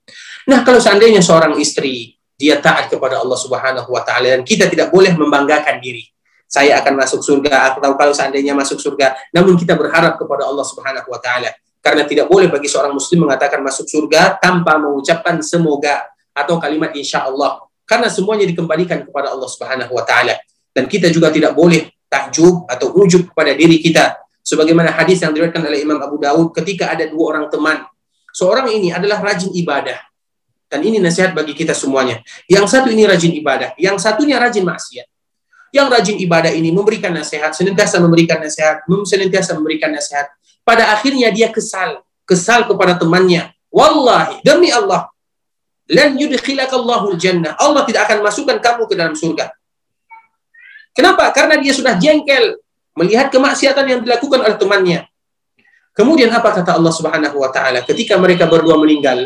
Nah, 0.49 0.65
kalau 0.65 0.81
seandainya 0.81 1.21
seorang 1.21 1.61
istri 1.61 2.17
dia 2.39 2.57
taat 2.65 2.89
kepada 2.89 3.21
Allah 3.21 3.37
Subhanahu 3.37 3.93
wa 3.93 4.01
taala 4.01 4.33
dan 4.33 4.47
kita 4.49 4.73
tidak 4.73 4.89
boleh 4.89 5.13
membanggakan 5.13 5.85
diri. 5.85 6.09
Saya 6.49 6.81
akan 6.81 6.97
masuk 6.97 7.21
surga 7.21 7.77
atau 7.77 7.93
kalau 7.93 8.17
seandainya 8.17 8.57
masuk 8.57 8.81
surga, 8.81 9.13
namun 9.37 9.53
kita 9.61 9.77
berharap 9.77 10.17
kepada 10.17 10.49
Allah 10.49 10.65
Subhanahu 10.65 11.13
wa 11.13 11.21
taala 11.21 11.53
karena 11.89 12.05
tidak 12.05 12.29
boleh 12.29 12.53
bagi 12.53 12.69
seorang 12.69 12.93
muslim 12.93 13.25
mengatakan 13.25 13.65
masuk 13.65 13.89
surga 13.89 14.37
tanpa 14.37 14.77
mengucapkan 14.77 15.41
semoga 15.41 16.05
atau 16.37 16.61
kalimat 16.61 16.93
insya 16.93 17.25
Allah 17.25 17.65
karena 17.89 18.13
semuanya 18.13 18.45
dikembalikan 18.45 19.09
kepada 19.09 19.33
Allah 19.33 19.49
Subhanahu 19.49 19.97
wa 19.97 20.05
taala 20.05 20.37
dan 20.77 20.85
kita 20.85 21.09
juga 21.09 21.33
tidak 21.33 21.57
boleh 21.57 21.89
takjub 22.13 22.69
atau 22.69 22.93
ujub 22.93 23.33
kepada 23.33 23.57
diri 23.57 23.81
kita 23.81 24.21
sebagaimana 24.45 24.93
hadis 24.93 25.25
yang 25.25 25.33
diriwayatkan 25.33 25.65
oleh 25.65 25.81
Imam 25.81 25.97
Abu 26.05 26.21
Daud 26.21 26.53
ketika 26.53 26.93
ada 26.93 27.09
dua 27.09 27.33
orang 27.33 27.49
teman 27.49 27.89
seorang 28.37 28.69
ini 28.69 28.93
adalah 28.93 29.25
rajin 29.25 29.49
ibadah 29.57 29.97
dan 30.69 30.85
ini 30.85 31.01
nasihat 31.01 31.33
bagi 31.33 31.57
kita 31.57 31.73
semuanya. 31.73 32.21
Yang 32.45 32.77
satu 32.77 32.93
ini 32.93 33.09
rajin 33.09 33.33
ibadah, 33.33 33.73
yang 33.81 33.97
satunya 33.97 34.37
rajin 34.37 34.69
maksiat. 34.69 35.09
Yang 35.73 35.87
rajin 35.89 36.17
ibadah 36.21 36.53
ini 36.53 36.69
memberikan 36.73 37.13
nasihat, 37.13 37.57
senantiasa 37.57 38.01
memberikan 38.01 38.41
nasihat, 38.41 38.85
senantiasa 38.85 39.57
memberikan 39.57 39.93
nasihat. 39.93 40.29
Pada 40.69 40.93
akhirnya 40.93 41.33
dia 41.33 41.49
kesal, 41.49 42.05
kesal 42.29 42.69
kepada 42.69 43.01
temannya. 43.01 43.57
Wallahi, 43.73 44.45
demi 44.45 44.69
Allah, 44.69 45.09
lan 45.89 46.21
yudkhilakallahul 46.21 47.17
jannah. 47.17 47.57
Allah 47.57 47.89
tidak 47.89 48.05
akan 48.05 48.21
masukkan 48.21 48.61
kamu 48.61 48.83
ke 48.85 48.95
dalam 48.95 49.17
surga. 49.17 49.49
Kenapa? 50.93 51.33
Karena 51.33 51.57
dia 51.57 51.73
sudah 51.73 51.97
jengkel 51.97 52.61
melihat 52.93 53.33
kemaksiatan 53.33 53.85
yang 53.89 54.01
dilakukan 54.05 54.45
oleh 54.45 54.59
temannya. 54.61 55.01
Kemudian 55.97 56.29
apa 56.37 56.53
kata 56.53 56.77
Allah 56.77 56.93
Subhanahu 56.93 57.41
wa 57.41 57.49
taala 57.49 57.81
ketika 57.89 58.21
mereka 58.21 58.45
berdua 58.45 58.77
meninggal? 58.77 59.25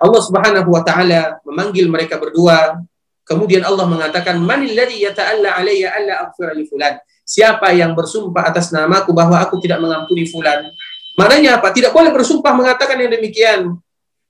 Allah 0.00 0.22
Subhanahu 0.24 0.72
wa 0.72 0.80
taala 0.80 1.36
memanggil 1.44 1.84
mereka 1.92 2.16
berdua. 2.16 2.80
Kemudian 3.28 3.62
Allah 3.62 3.86
mengatakan, 3.86 4.40
"Manil 4.40 4.74
ladzi 4.74 5.04
yata'alla 5.04 5.60
alayya 5.60 5.94
alla 5.94 6.26
aghfira 6.26 6.56
li 6.56 6.66
fulan?" 6.66 6.96
Siapa 7.30 7.70
yang 7.70 7.94
bersumpah 7.94 8.50
atas 8.50 8.74
namaku 8.74 9.14
bahwa 9.14 9.38
aku 9.38 9.62
tidak 9.62 9.78
mengampuni 9.78 10.26
fulan? 10.26 10.66
Maknanya 11.14 11.62
apa? 11.62 11.70
Tidak 11.70 11.94
boleh 11.94 12.10
bersumpah 12.10 12.50
mengatakan 12.58 12.98
yang 12.98 13.14
demikian. 13.14 13.78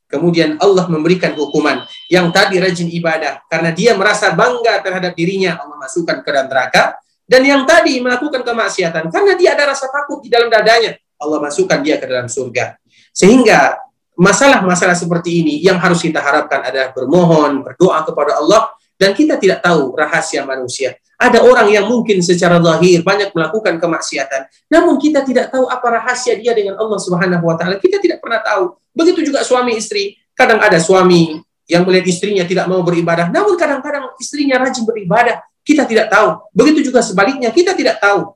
Kemudian 0.05 0.61
Allah 0.61 0.85
memberikan 0.85 1.33
hukuman 1.33 1.87
yang 2.13 2.29
tadi 2.29 2.61
rajin 2.61 2.91
ibadah 2.93 3.47
karena 3.47 3.71
dia 3.73 3.97
merasa 3.97 4.35
bangga 4.35 4.83
terhadap 4.83 5.15
dirinya 5.15 5.55
Allah 5.55 5.79
masukkan 5.79 6.19
ke 6.21 6.29
dalam 6.29 6.51
neraka 6.51 6.99
dan 7.31 7.47
yang 7.47 7.63
tadi 7.63 8.03
melakukan 8.03 8.43
kemaksiatan 8.43 9.07
karena 9.07 9.33
dia 9.39 9.55
ada 9.55 9.71
rasa 9.71 9.87
takut 9.87 10.19
di 10.19 10.27
dalam 10.27 10.51
dadanya 10.51 10.99
Allah 11.15 11.39
masukkan 11.41 11.79
dia 11.81 11.97
ke 11.97 12.11
dalam 12.11 12.27
surga. 12.27 12.75
Sehingga 13.15 13.79
masalah-masalah 14.19 14.99
seperti 14.99 15.47
ini 15.47 15.55
yang 15.63 15.79
harus 15.79 16.03
kita 16.03 16.19
harapkan 16.19 16.59
adalah 16.69 16.91
bermohon, 16.91 17.65
berdoa 17.65 18.03
kepada 18.03 18.43
Allah 18.43 18.75
dan 18.99 19.17
kita 19.17 19.39
tidak 19.41 19.65
tahu 19.65 19.95
rahasia 19.97 20.43
manusia. 20.45 20.99
Ada 21.21 21.45
orang 21.45 21.69
yang 21.69 21.85
mungkin 21.85 22.25
secara 22.25 22.57
zahir 22.65 23.05
banyak 23.05 23.37
melakukan 23.37 23.77
kemaksiatan, 23.77 24.49
namun 24.73 24.97
kita 24.97 25.21
tidak 25.21 25.53
tahu 25.53 25.69
apa 25.69 26.01
rahasia 26.01 26.33
dia 26.41 26.57
dengan 26.57 26.81
Allah 26.81 26.97
Subhanahu 26.97 27.45
wa 27.45 27.61
taala. 27.61 27.77
Kita 27.77 28.01
tidak 28.01 28.25
pernah 28.25 28.41
tahu. 28.41 28.73
Begitu 28.97 29.29
juga 29.29 29.45
suami 29.45 29.77
istri. 29.77 30.17
Kadang 30.33 30.65
ada 30.65 30.81
suami 30.81 31.37
yang 31.69 31.85
melihat 31.85 32.09
istrinya 32.09 32.49
tidak 32.49 32.65
mau 32.73 32.81
beribadah, 32.81 33.29
namun 33.29 33.53
kadang-kadang 33.61 34.17
istrinya 34.17 34.57
rajin 34.65 34.89
beribadah. 34.89 35.45
Kita 35.61 35.85
tidak 35.85 36.09
tahu. 36.09 36.41
Begitu 36.57 36.89
juga 36.89 37.05
sebaliknya, 37.05 37.53
kita 37.53 37.77
tidak 37.77 38.01
tahu. 38.01 38.33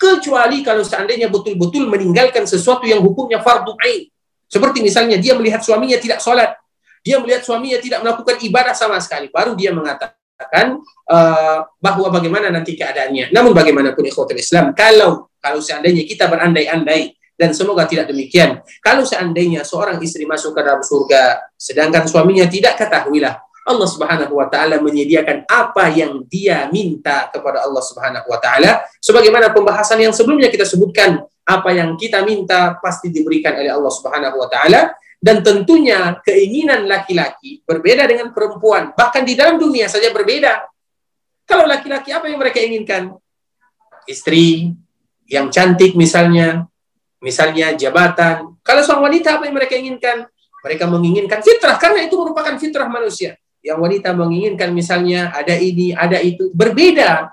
Kecuali 0.00 0.64
kalau 0.64 0.80
seandainya 0.80 1.28
betul-betul 1.28 1.84
meninggalkan 1.84 2.48
sesuatu 2.48 2.88
yang 2.88 3.04
hukumnya 3.04 3.44
fardu 3.44 3.76
ain 3.84 4.08
seperti 4.52 4.84
misalnya 4.84 5.16
dia 5.16 5.32
melihat 5.32 5.64
suaminya 5.64 5.96
tidak 5.96 6.20
sholat, 6.20 6.52
dia 7.00 7.16
melihat 7.16 7.40
suaminya 7.40 7.80
tidak 7.80 8.04
melakukan 8.04 8.36
ibadah 8.40 8.76
sama 8.76 9.00
sekali, 9.00 9.32
baru 9.32 9.56
dia 9.56 9.72
mengatakan 9.72 10.21
uh, 10.50 11.58
bahwa 11.78 12.08
bagaimana 12.10 12.48
nanti 12.48 12.74
keadaannya. 12.74 13.30
Namun 13.30 13.52
bagaimanapun 13.52 14.02
ikhwatul 14.08 14.38
Islam, 14.40 14.72
kalau 14.74 15.30
kalau 15.42 15.58
seandainya 15.58 16.06
kita 16.06 16.30
berandai-andai 16.30 17.14
dan 17.34 17.50
semoga 17.50 17.88
tidak 17.90 18.06
demikian. 18.06 18.62
Kalau 18.78 19.02
seandainya 19.02 19.66
seorang 19.66 19.98
istri 19.98 20.22
masuk 20.22 20.54
ke 20.54 20.60
dalam 20.62 20.82
surga, 20.84 21.52
sedangkan 21.58 22.06
suaminya 22.06 22.46
tidak 22.46 22.78
ketahuilah 22.78 23.34
Allah 23.62 23.88
Subhanahu 23.88 24.34
wa 24.34 24.46
taala 24.50 24.82
menyediakan 24.82 25.46
apa 25.46 25.86
yang 25.94 26.26
dia 26.26 26.66
minta 26.74 27.30
kepada 27.30 27.62
Allah 27.62 27.82
Subhanahu 27.82 28.26
wa 28.26 28.38
taala 28.42 28.82
sebagaimana 28.98 29.54
pembahasan 29.54 30.02
yang 30.02 30.10
sebelumnya 30.10 30.50
kita 30.50 30.66
sebutkan 30.66 31.22
apa 31.46 31.70
yang 31.70 31.94
kita 31.94 32.26
minta 32.26 32.74
pasti 32.82 33.10
diberikan 33.10 33.54
oleh 33.54 33.70
Allah 33.70 33.92
Subhanahu 33.94 34.34
wa 34.34 34.48
taala 34.50 34.90
dan 35.22 35.38
tentunya 35.46 36.18
keinginan 36.26 36.90
laki-laki 36.90 37.62
berbeda 37.62 38.10
dengan 38.10 38.34
perempuan. 38.34 38.90
Bahkan 38.90 39.22
di 39.22 39.38
dalam 39.38 39.54
dunia 39.54 39.86
saja 39.86 40.10
berbeda. 40.10 40.66
Kalau 41.46 41.70
laki-laki 41.70 42.10
apa 42.10 42.26
yang 42.26 42.42
mereka 42.42 42.58
inginkan? 42.58 43.14
Istri 44.10 44.74
yang 45.30 45.46
cantik 45.54 45.94
misalnya 45.94 46.66
misalnya 47.22 47.70
jabatan. 47.78 48.58
Kalau 48.66 48.82
seorang 48.82 49.14
wanita 49.14 49.38
apa 49.38 49.46
yang 49.46 49.54
mereka 49.54 49.78
inginkan? 49.78 50.26
Mereka 50.66 50.90
menginginkan 50.90 51.38
fitrah 51.38 51.78
karena 51.78 52.02
itu 52.02 52.18
merupakan 52.18 52.58
fitrah 52.58 52.90
manusia. 52.90 53.38
Yang 53.62 53.78
wanita 53.78 54.10
menginginkan 54.10 54.74
misalnya 54.74 55.30
ada 55.30 55.54
ini 55.54 55.94
ada 55.94 56.18
itu 56.18 56.50
berbeda 56.50 57.30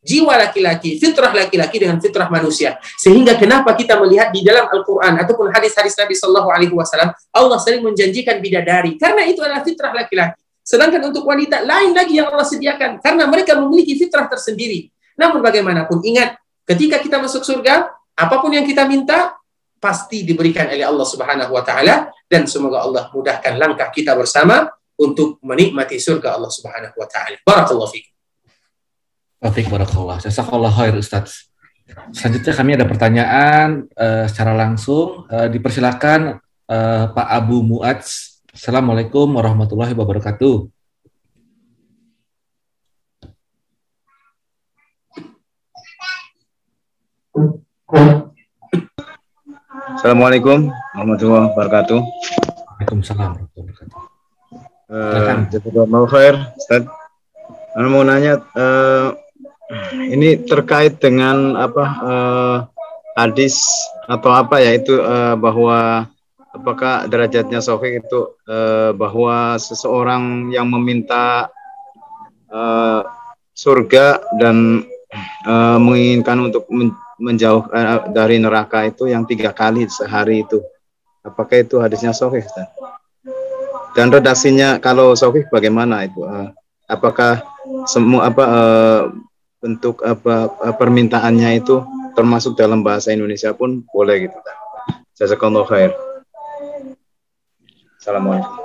jiwa 0.00 0.32
laki-laki, 0.40 0.96
fitrah 0.96 1.32
laki-laki 1.32 1.76
dengan 1.76 2.00
fitrah 2.00 2.32
manusia. 2.32 2.80
Sehingga 2.96 3.36
kenapa 3.36 3.76
kita 3.76 4.00
melihat 4.00 4.32
di 4.32 4.40
dalam 4.40 4.66
Al-Quran 4.72 5.20
ataupun 5.20 5.52
hadis-hadis 5.52 5.92
Nabi 5.96 6.16
Shallallahu 6.16 6.48
Alaihi 6.48 6.74
Wasallam, 6.74 7.12
Allah 7.36 7.58
sering 7.60 7.84
menjanjikan 7.84 8.40
bidadari 8.40 8.96
karena 8.96 9.28
itu 9.28 9.44
adalah 9.44 9.60
fitrah 9.60 9.92
laki-laki. 9.92 10.40
Sedangkan 10.64 11.02
untuk 11.10 11.26
wanita 11.26 11.66
lain 11.66 11.92
lagi 11.92 12.20
yang 12.20 12.32
Allah 12.32 12.46
sediakan 12.46 13.00
karena 13.02 13.24
mereka 13.28 13.58
memiliki 13.58 13.96
fitrah 13.96 14.28
tersendiri. 14.28 14.88
Namun 15.18 15.44
bagaimanapun 15.44 16.00
ingat, 16.06 16.40
ketika 16.64 17.02
kita 17.02 17.20
masuk 17.20 17.44
surga, 17.44 17.92
apa 18.16 18.36
pun 18.40 18.52
yang 18.52 18.64
kita 18.64 18.88
minta 18.88 19.36
pasti 19.80 20.22
diberikan 20.22 20.68
oleh 20.68 20.84
Allah 20.84 21.08
Subhanahu 21.08 21.56
wa 21.56 21.64
taala 21.64 22.12
dan 22.28 22.44
semoga 22.44 22.84
Allah 22.84 23.08
mudahkan 23.10 23.56
langkah 23.56 23.88
kita 23.88 24.12
bersama 24.12 24.68
untuk 25.00 25.40
menikmati 25.40 25.96
surga 25.96 26.36
Allah 26.36 26.52
Subhanahu 26.52 26.94
wa 27.00 27.08
taala. 27.08 27.40
Barakallahu 27.40 27.88
fiikum. 27.88 28.09
Taufik 29.40 29.72
Barakallah. 29.72 30.20
Jazakallah 30.20 30.68
khair 30.68 30.92
Ustaz. 31.00 31.48
Selanjutnya 32.12 32.52
kami 32.52 32.76
ada 32.76 32.84
pertanyaan 32.84 33.88
uh, 33.96 34.28
secara 34.28 34.52
langsung. 34.52 35.24
Uh, 35.32 35.48
dipersilakan 35.48 36.44
uh, 36.68 37.04
Pak 37.16 37.28
Abu 37.40 37.64
Muadz. 37.64 38.36
Assalamualaikum 38.52 39.32
warahmatullahi 39.32 39.96
wabarakatuh. 39.96 40.68
Assalamualaikum 49.96 50.68
warahmatullahi 50.92 51.48
wabarakatuh. 51.56 52.00
Waalaikumsalam 52.76 53.40
warahmatullahi 53.40 53.72
wabarakatuh. 53.72 54.00
Uh, 54.92 55.48
Jazakallah 55.48 56.04
khair, 56.12 56.34
Ustaz. 56.60 56.84
Anu 57.72 57.88
mau 57.88 58.04
nanya, 58.04 58.44
uh, 58.52 59.16
ini 60.10 60.42
terkait 60.42 60.98
dengan 60.98 61.54
apa 61.54 61.84
uh, 62.02 62.56
hadis 63.14 63.62
atau 64.10 64.30
apa 64.34 64.58
ya 64.58 64.74
itu 64.74 64.98
uh, 64.98 65.38
bahwa 65.38 66.10
apakah 66.50 67.06
derajatnya 67.06 67.62
sofik 67.62 68.02
itu 68.02 68.34
uh, 68.50 68.90
bahwa 68.94 69.54
seseorang 69.60 70.50
yang 70.50 70.66
meminta 70.66 71.50
uh, 72.50 73.06
surga 73.54 74.18
dan 74.42 74.82
uh, 75.46 75.78
menginginkan 75.78 76.50
untuk 76.50 76.66
men 76.70 76.90
menjauh 77.20 77.68
uh, 77.68 78.08
dari 78.08 78.40
neraka 78.40 78.88
itu 78.88 79.04
yang 79.04 79.28
tiga 79.28 79.52
kali 79.52 79.84
sehari 79.92 80.40
itu. 80.40 80.64
Apakah 81.20 81.60
itu 81.60 81.76
hadisnya 81.76 82.16
sofik 82.16 82.48
dan 83.92 84.08
redaksinya 84.08 84.78
kalau 84.78 85.12
sofik 85.18 85.50
bagaimana 85.50 86.06
itu? 86.06 86.22
Uh, 86.22 86.48
apakah 86.86 87.42
semua 87.84 88.30
apa 88.30 88.44
uh, 88.46 89.02
bentuk 89.60 90.00
apa 90.00 90.48
eh, 90.64 90.74
permintaannya 90.74 91.60
itu 91.60 91.84
termasuk 92.16 92.56
dalam 92.56 92.80
bahasa 92.80 93.12
Indonesia 93.12 93.52
pun 93.52 93.84
boleh 93.92 94.26
gitu. 94.26 94.36
Jazakallahu 95.20 95.68
khair. 95.68 95.92
Assalamualaikum. 98.00 98.56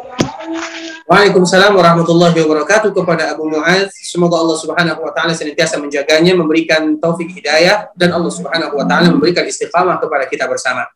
Waalaikumsalam 1.06 1.78
warahmatullahi 1.78 2.34
wabarakatuh 2.34 2.90
kepada 2.90 3.36
Abu 3.36 3.46
Muaz. 3.46 3.94
Semoga 3.94 4.42
Allah 4.42 4.58
Subhanahu 4.58 5.06
wa 5.06 5.12
taala 5.14 5.38
senantiasa 5.38 5.78
menjaganya, 5.78 6.34
memberikan 6.34 6.98
taufik 6.98 7.30
hidayah 7.30 7.94
dan 7.94 8.16
Allah 8.16 8.32
Subhanahu 8.32 8.74
wa 8.74 8.88
taala 8.90 9.14
memberikan 9.14 9.46
istiqamah 9.46 10.02
kepada 10.02 10.26
kita 10.26 10.50
bersama. 10.50 10.88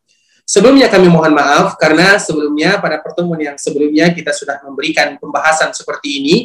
Sebelumnya 0.49 0.89
kami 0.89 1.13
mohon 1.13 1.29
maaf 1.29 1.77
karena 1.77 2.17
sebelumnya 2.17 2.81
pada 2.81 2.97
pertemuan 3.05 3.37
yang 3.37 3.53
sebelumnya 3.61 4.09
kita 4.09 4.33
sudah 4.33 4.57
memberikan 4.65 5.13
pembahasan 5.21 5.77
seperti 5.77 6.23
ini 6.23 6.35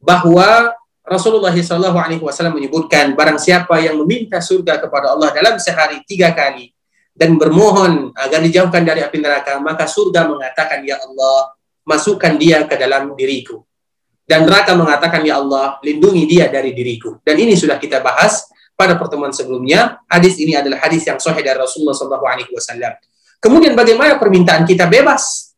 bahwa 0.00 0.72
Rasulullah 1.02 1.50
Wasallam 1.52 2.54
menyebutkan 2.56 3.18
barang 3.18 3.38
siapa 3.38 3.82
yang 3.82 3.98
meminta 4.02 4.38
surga 4.38 4.78
kepada 4.78 5.12
Allah 5.12 5.34
dalam 5.34 5.58
sehari 5.58 6.00
tiga 6.06 6.30
kali 6.30 6.70
dan 7.12 7.36
bermohon 7.36 8.14
agar 8.14 8.38
dijauhkan 8.40 8.86
dari 8.86 9.02
api 9.02 9.18
neraka 9.18 9.58
maka 9.58 9.84
surga 9.84 10.30
mengatakan 10.30 10.80
ya 10.86 11.02
Allah 11.02 11.52
masukkan 11.82 12.38
dia 12.38 12.64
ke 12.64 12.78
dalam 12.78 13.12
diriku 13.18 13.66
dan 14.24 14.46
neraka 14.46 14.78
mengatakan 14.78 15.26
ya 15.26 15.42
Allah 15.42 15.82
lindungi 15.82 16.24
dia 16.30 16.46
dari 16.46 16.70
diriku 16.70 17.18
dan 17.26 17.34
ini 17.34 17.58
sudah 17.58 17.76
kita 17.82 17.98
bahas 17.98 18.46
pada 18.82 18.98
pertemuan 18.98 19.30
sebelumnya. 19.30 20.02
Hadis 20.10 20.40
ini 20.42 20.58
adalah 20.58 20.82
hadis 20.82 21.06
yang 21.06 21.22
sahih 21.22 21.44
dari 21.44 21.54
Rasulullah 21.54 21.94
Wasallam. 21.94 22.92
Kemudian 23.42 23.78
bagaimana 23.78 24.18
permintaan 24.18 24.66
kita 24.66 24.90
bebas? 24.90 25.54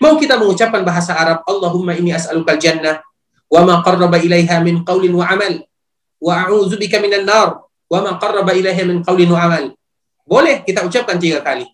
Mau 0.00 0.20
kita 0.20 0.36
mengucapkan 0.36 0.84
bahasa 0.84 1.16
Arab, 1.16 1.40
Allahumma 1.48 1.96
ini 1.96 2.12
as'alukal 2.12 2.60
jannah, 2.60 3.00
wa 3.50 3.60
ma 3.62 3.74
qarraba 3.82 4.18
ilaiha 4.18 4.62
min 4.62 4.82
qawlin 4.82 5.12
wa 5.14 5.26
amal, 5.26 5.62
wa 6.18 6.32
a'udzu 6.46 6.76
bika 6.78 6.98
minan 6.98 7.26
nar, 7.26 7.62
wa 7.86 7.98
ma 8.02 8.18
qarraba 8.18 8.52
ilaiha 8.54 8.82
min 8.86 9.02
wa 9.04 9.40
amal. 9.40 9.74
Boleh 10.26 10.66
kita 10.66 10.82
ucapkan 10.82 11.16
tiga 11.22 11.38
kali. 11.40 11.64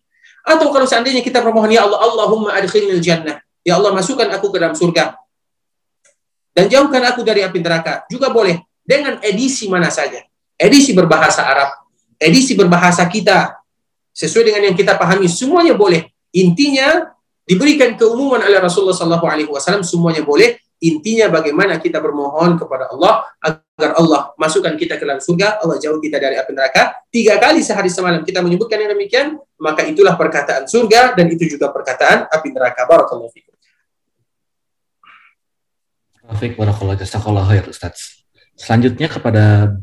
Atau 0.43 0.75
kalau 0.75 0.85
seandainya 0.85 1.23
kita 1.25 1.41
bermohon, 1.41 1.71
Ya 1.71 1.87
Allah, 1.87 2.03
Allahumma 2.03 2.53
adkhilnil 2.59 3.01
jannah. 3.01 3.41
Ya 3.63 3.79
Allah, 3.79 3.95
masukkan 3.95 4.27
aku 4.29 4.51
ke 4.51 4.59
dalam 4.59 4.75
surga. 4.75 5.15
Dan 6.53 6.69
jauhkan 6.69 7.01
aku 7.09 7.25
dari 7.25 7.41
api 7.41 7.63
neraka. 7.65 8.05
Juga 8.13 8.29
boleh. 8.29 8.61
Dengan 8.85 9.23
edisi 9.25 9.71
mana 9.71 9.89
saja. 9.89 10.21
Edisi 10.59 10.93
berbahasa 10.93 11.49
Arab. 11.49 11.71
Edisi 12.21 12.53
berbahasa 12.53 13.09
kita 13.09 13.57
sesuai 14.13 14.53
dengan 14.53 14.63
yang 14.71 14.77
kita 14.77 15.01
pahami 15.01 15.31
semuanya 15.31 15.73
boleh. 15.73 16.13
Intinya 16.37 17.09
diberikan 17.49 17.97
keumuman 17.97 18.43
oleh 18.43 18.61
Rasulullah 18.61 18.95
Sallallahu 18.95 19.27
Alaihi 19.27 19.49
Wasallam 19.49 19.81
semuanya 19.83 20.21
boleh. 20.23 20.61
Intinya 20.83 21.31
bagaimana 21.31 21.79
kita 21.79 22.03
bermohon 22.03 22.59
kepada 22.59 22.91
Allah 22.91 23.23
agar 23.39 23.91
Allah 23.95 24.35
masukkan 24.35 24.75
kita 24.75 24.99
ke 24.99 25.07
dalam 25.07 25.23
surga, 25.23 25.63
Allah 25.63 25.79
jauh 25.79 26.03
kita 26.03 26.19
dari 26.19 26.35
api 26.35 26.51
neraka. 26.51 27.07
Tiga 27.07 27.39
kali 27.39 27.63
sehari 27.63 27.87
semalam 27.87 28.27
kita 28.27 28.43
menyebutkan 28.43 28.83
yang 28.83 28.91
demikian, 28.91 29.39
maka 29.63 29.87
itulah 29.87 30.19
perkataan 30.19 30.67
surga 30.67 31.15
dan 31.15 31.31
itu 31.31 31.55
juga 31.55 31.71
perkataan 31.71 32.27
api 32.27 32.49
neraka. 32.51 32.83
Barakallahu 32.91 33.31
fikum. 33.31 33.55
Taufik 36.23 36.59
barakallahu 36.59 36.99
jazakallahu 36.99 37.71
Ustaz. 37.71 38.27
Selanjutnya 38.59 39.07
kepada 39.07 39.79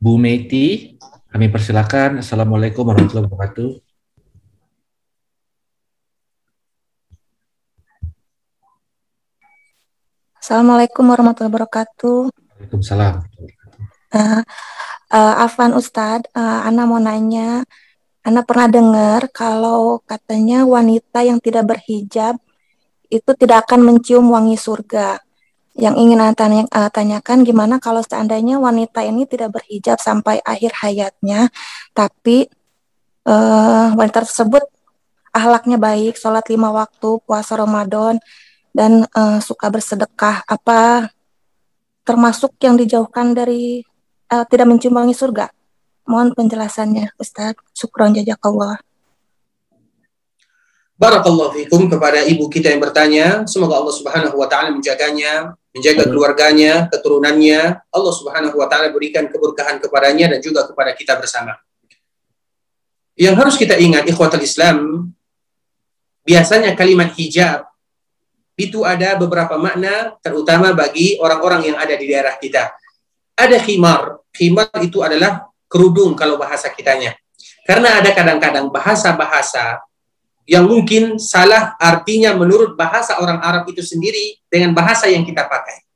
Bu 0.00 0.16
Meti 0.16 0.96
kami 1.28 1.52
persilakan. 1.52 2.24
Assalamualaikum 2.24 2.88
warahmatullahi 2.88 3.28
wabarakatuh. 3.28 3.91
Assalamualaikum 10.42 11.06
warahmatullahi 11.06 11.54
wabarakatuh. 11.54 12.34
Waalaikumsalam. 12.34 13.14
Uh, 14.10 14.42
uh, 15.14 15.34
Afan 15.38 15.70
Ustadz, 15.70 16.26
uh, 16.34 16.66
Ana 16.66 16.82
mau 16.82 16.98
nanya, 16.98 17.62
Ana 18.26 18.42
pernah 18.42 18.66
dengar 18.66 19.30
kalau 19.30 20.02
katanya 20.02 20.66
wanita 20.66 21.22
yang 21.22 21.38
tidak 21.38 21.70
berhijab 21.70 22.42
itu 23.06 23.30
tidak 23.38 23.70
akan 23.70 23.86
mencium 23.86 24.34
wangi 24.34 24.58
surga 24.58 25.22
yang 25.78 25.94
ingin 25.94 26.18
tanya, 26.34 26.66
uh, 26.74 26.90
tanyakan 26.90 27.46
gimana 27.46 27.78
kalau 27.78 28.02
seandainya 28.02 28.58
wanita 28.58 29.06
ini 29.06 29.30
tidak 29.30 29.54
berhijab 29.54 30.02
sampai 30.02 30.42
akhir 30.42 30.74
hayatnya, 30.74 31.54
tapi 31.94 32.50
uh, 33.30 33.94
wanita 33.94 34.26
tersebut 34.26 34.66
ahlaknya 35.30 35.78
baik, 35.78 36.18
sholat 36.18 36.42
lima 36.50 36.74
waktu, 36.74 37.22
puasa 37.22 37.54
Ramadan, 37.54 38.18
dan 38.72 39.04
uh, 39.12 39.38
suka 39.38 39.68
bersedekah, 39.68 40.42
apa 40.48 41.12
termasuk 42.02 42.56
yang 42.64 42.74
dijauhkan 42.80 43.36
dari 43.36 43.84
uh, 44.32 44.44
tidak 44.48 44.66
mencium 44.68 44.96
surga? 45.12 45.52
Mohon 46.02 46.34
penjelasannya, 46.34 47.14
Ustadz. 47.20 47.62
Syukron 47.76 48.16
jazakallah. 48.16 48.82
Barakallahu 50.98 51.54
fikum 51.54 51.90
kepada 51.90 52.22
ibu 52.26 52.46
kita 52.46 52.74
yang 52.74 52.82
bertanya. 52.82 53.42
Semoga 53.46 53.78
Allah 53.78 53.94
Subhanahu 53.94 54.38
wa 54.38 54.46
taala 54.46 54.70
menjaganya, 54.70 55.54
menjaga 55.74 56.06
keluarganya, 56.06 56.86
keturunannya. 56.90 57.82
Allah 57.90 58.12
Subhanahu 58.14 58.54
wa 58.54 58.66
taala 58.70 58.90
berikan 58.94 59.26
keberkahan 59.26 59.82
kepadanya 59.82 60.34
dan 60.34 60.38
juga 60.38 60.66
kepada 60.66 60.94
kita 60.94 61.18
bersama. 61.18 61.58
Yang 63.18 63.34
harus 63.34 63.54
kita 63.58 63.74
ingat 63.82 64.06
ikhwatul 64.06 64.46
Islam, 64.46 65.10
biasanya 66.22 66.78
kalimat 66.78 67.10
hijab 67.18 67.71
itu 68.56 68.84
ada 68.84 69.16
beberapa 69.16 69.56
makna 69.56 70.16
terutama 70.20 70.76
bagi 70.76 71.16
orang-orang 71.18 71.72
yang 71.72 71.76
ada 71.80 71.94
di 71.96 72.06
daerah 72.08 72.36
kita. 72.36 72.72
Ada 73.32 73.56
khimar. 73.58 74.20
Khimar 74.32 74.68
itu 74.84 75.00
adalah 75.00 75.48
kerudung 75.68 76.12
kalau 76.12 76.36
bahasa 76.36 76.68
kitanya. 76.68 77.16
Karena 77.64 78.02
ada 78.02 78.12
kadang-kadang 78.12 78.68
bahasa-bahasa 78.68 79.80
yang 80.44 80.66
mungkin 80.66 81.16
salah 81.22 81.78
artinya 81.78 82.34
menurut 82.34 82.74
bahasa 82.74 83.16
orang 83.22 83.38
Arab 83.40 83.64
itu 83.70 83.80
sendiri 83.80 84.36
dengan 84.50 84.76
bahasa 84.76 85.08
yang 85.08 85.24
kita 85.24 85.48
pakai. 85.48 85.86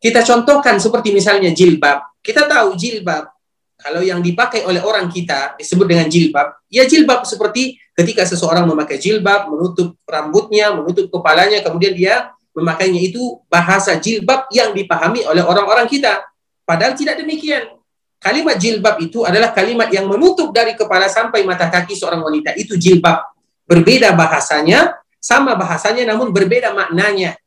Kita 0.00 0.20
contohkan 0.26 0.76
seperti 0.76 1.14
misalnya 1.16 1.52
jilbab. 1.54 2.02
Kita 2.20 2.44
tahu 2.44 2.76
jilbab 2.76 3.39
kalau 3.80 4.04
yang 4.04 4.20
dipakai 4.20 4.62
oleh 4.68 4.84
orang 4.84 5.08
kita 5.08 5.56
disebut 5.56 5.86
dengan 5.88 6.06
jilbab. 6.06 6.60
Ya 6.68 6.84
jilbab 6.84 7.24
seperti 7.24 7.80
ketika 7.96 8.28
seseorang 8.28 8.68
memakai 8.68 9.00
jilbab, 9.00 9.48
menutup 9.48 9.96
rambutnya, 10.04 10.72
menutup 10.76 11.08
kepalanya, 11.08 11.64
kemudian 11.64 11.96
dia 11.96 12.30
memakainya 12.52 13.00
itu 13.00 13.40
bahasa 13.48 13.96
jilbab 13.96 14.46
yang 14.52 14.76
dipahami 14.76 15.24
oleh 15.24 15.40
orang-orang 15.40 15.88
kita. 15.88 16.24
Padahal 16.62 16.94
tidak 16.94 17.18
demikian. 17.18 17.80
Kalimat 18.20 18.60
jilbab 18.60 19.00
itu 19.00 19.24
adalah 19.24 19.50
kalimat 19.56 19.88
yang 19.88 20.04
menutup 20.04 20.52
dari 20.52 20.76
kepala 20.76 21.08
sampai 21.08 21.40
mata 21.42 21.72
kaki 21.72 21.96
seorang 21.96 22.20
wanita. 22.20 22.52
Itu 22.52 22.76
jilbab. 22.76 23.32
Berbeda 23.64 24.12
bahasanya, 24.12 25.00
sama 25.16 25.56
bahasanya 25.56 26.04
namun 26.04 26.28
berbeda 26.28 26.76
maknanya. 26.76 27.40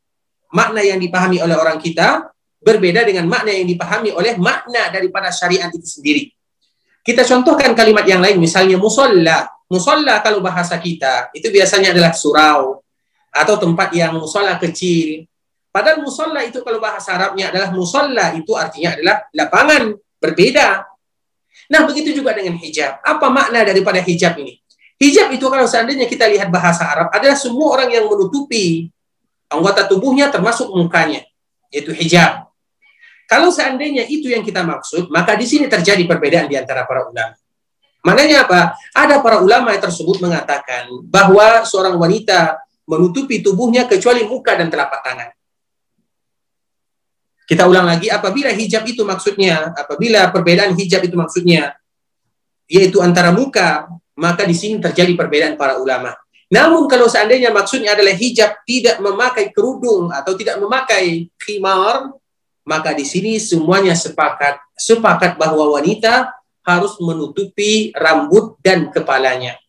Makna 0.49 0.81
yang 0.81 0.97
dipahami 0.97 1.41
oleh 1.41 1.53
orang 1.53 1.77
kita 1.77 2.33
berbeda 2.63 3.03
dengan 3.03 3.27
makna 3.27 3.51
yang 3.51 3.67
dipahami 3.67 4.15
oleh 4.15 4.39
makna 4.39 4.89
daripada 4.89 5.29
syariat 5.29 5.67
itu 5.69 5.83
sendiri. 5.85 6.23
Kita 7.03 7.27
contohkan 7.27 7.75
kalimat 7.75 8.07
yang 8.07 8.23
lain, 8.23 8.39
misalnya 8.39 8.79
musolla. 8.79 9.43
Musolla 9.67 10.23
kalau 10.23 10.39
bahasa 10.39 10.79
kita, 10.79 11.35
itu 11.35 11.51
biasanya 11.51 11.91
adalah 11.91 12.15
surau, 12.15 12.79
atau 13.27 13.55
tempat 13.59 13.91
yang 13.91 14.15
musola 14.15 14.55
kecil. 14.55 15.27
Padahal 15.73 15.99
musolla 16.05 16.45
itu 16.45 16.63
kalau 16.63 16.79
bahasa 16.79 17.17
Arabnya 17.17 17.51
adalah 17.51 17.75
musolla, 17.75 18.31
itu 18.37 18.55
artinya 18.55 18.95
adalah 18.95 19.15
lapangan, 19.35 19.91
berbeda. 20.21 20.85
Nah, 21.67 21.81
begitu 21.89 22.13
juga 22.13 22.31
dengan 22.37 22.55
hijab. 22.61 23.01
Apa 23.03 23.27
makna 23.27 23.65
daripada 23.65 23.99
hijab 23.99 24.37
ini? 24.39 24.61
Hijab 25.01 25.33
itu 25.33 25.43
kalau 25.49 25.65
seandainya 25.65 26.05
kita 26.05 26.29
lihat 26.29 26.47
bahasa 26.53 26.85
Arab 26.87 27.09
adalah 27.11 27.35
semua 27.35 27.73
orang 27.75 27.89
yang 27.91 28.05
menutupi 28.07 28.87
anggota 29.49 29.89
tubuhnya 29.89 30.29
termasuk 30.29 30.69
mukanya, 30.71 31.25
yaitu 31.73 31.91
hijab. 31.91 32.52
Kalau 33.27 33.49
seandainya 33.49 34.05
itu 34.05 34.29
yang 34.29 34.43
kita 34.43 34.61
maksud, 34.61 35.09
maka 35.09 35.33
di 35.39 35.47
sini 35.47 35.65
terjadi 35.71 36.03
perbedaan 36.05 36.47
di 36.47 36.59
antara 36.59 36.83
para 36.83 37.07
ulama. 37.07 37.33
Maknanya 38.03 38.43
apa? 38.43 38.75
Ada 38.91 39.23
para 39.23 39.39
ulama 39.39 39.71
yang 39.71 39.83
tersebut 39.83 40.19
mengatakan 40.19 40.91
bahwa 41.07 41.63
seorang 41.63 41.95
wanita 41.95 42.59
menutupi 42.83 43.39
tubuhnya 43.39 43.87
kecuali 43.87 44.27
muka 44.27 44.59
dan 44.59 44.67
telapak 44.67 44.99
tangan. 44.99 45.29
Kita 47.47 47.63
ulang 47.67 47.87
lagi, 47.87 48.11
apabila 48.11 48.51
hijab 48.51 48.83
itu 48.87 49.03
maksudnya, 49.07 49.71
apabila 49.75 50.31
perbedaan 50.31 50.75
hijab 50.75 51.03
itu 51.03 51.15
maksudnya, 51.15 51.75
yaitu 52.67 53.03
antara 53.03 53.31
muka 53.31 53.87
maka 54.13 54.45
di 54.45 54.53
sini 54.53 54.77
terjadi 54.79 55.17
perbedaan 55.17 55.55
para 55.57 55.81
ulama. 55.81 56.13
Namun 56.53 56.85
kalau 56.85 57.09
seandainya 57.09 57.49
maksudnya 57.49 57.97
adalah 57.97 58.13
hijab 58.13 58.61
tidak 58.63 59.01
memakai 59.01 59.49
kerudung 59.49 60.13
atau 60.13 60.37
tidak 60.37 60.61
memakai 60.61 61.33
khimar, 61.41 62.13
maka 62.63 62.95
di 62.95 63.03
sini 63.03 63.39
semuanya 63.39 63.95
sepakat 63.95 64.59
sepakat 64.79 65.35
bahwa 65.35 65.79
wanita 65.79 66.31
harus 66.63 66.95
menutupi 67.03 67.91
rambut 67.91 68.55
dan 68.63 68.87
kepalanya. 68.87 69.59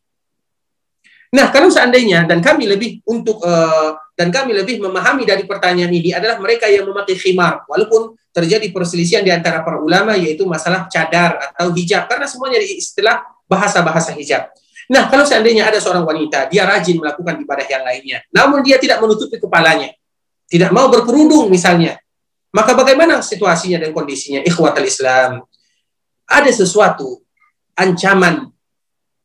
Nah, 1.34 1.50
kalau 1.50 1.66
seandainya 1.66 2.30
dan 2.30 2.38
kami 2.38 2.70
lebih 2.70 3.02
untuk 3.10 3.42
uh, 3.42 3.98
dan 4.14 4.30
kami 4.30 4.54
lebih 4.54 4.78
memahami 4.78 5.26
dari 5.26 5.42
pertanyaan 5.42 5.90
ini 5.90 6.14
adalah 6.14 6.38
mereka 6.38 6.70
yang 6.70 6.86
memakai 6.86 7.18
khimar, 7.18 7.66
walaupun 7.66 8.14
terjadi 8.30 8.70
perselisihan 8.70 9.26
di 9.26 9.34
antara 9.34 9.66
para 9.66 9.82
ulama 9.82 10.14
yaitu 10.14 10.46
masalah 10.46 10.86
cadar 10.86 11.50
atau 11.50 11.74
hijab. 11.74 12.06
Karena 12.06 12.30
semuanya 12.30 12.62
istilah 12.62 13.26
bahasa-bahasa 13.50 14.14
hijab. 14.14 14.46
Nah, 14.86 15.10
kalau 15.10 15.26
seandainya 15.26 15.66
ada 15.66 15.82
seorang 15.82 16.06
wanita, 16.06 16.46
dia 16.46 16.62
rajin 16.62 17.02
melakukan 17.02 17.34
ibadah 17.42 17.66
yang 17.66 17.82
lainnya, 17.82 18.18
namun 18.30 18.62
dia 18.62 18.76
tidak 18.78 19.00
menutupi 19.00 19.40
kepalanya, 19.40 19.90
tidak 20.46 20.70
mau 20.70 20.86
berkerudung 20.92 21.48
misalnya, 21.48 21.98
maka 22.54 22.70
bagaimana 22.78 23.18
situasinya 23.18 23.82
dan 23.82 23.90
kondisinya? 23.90 24.38
Ikhwatal 24.46 24.86
Islam. 24.86 25.42
Ada 26.24 26.54
sesuatu 26.54 27.20
ancaman 27.74 28.54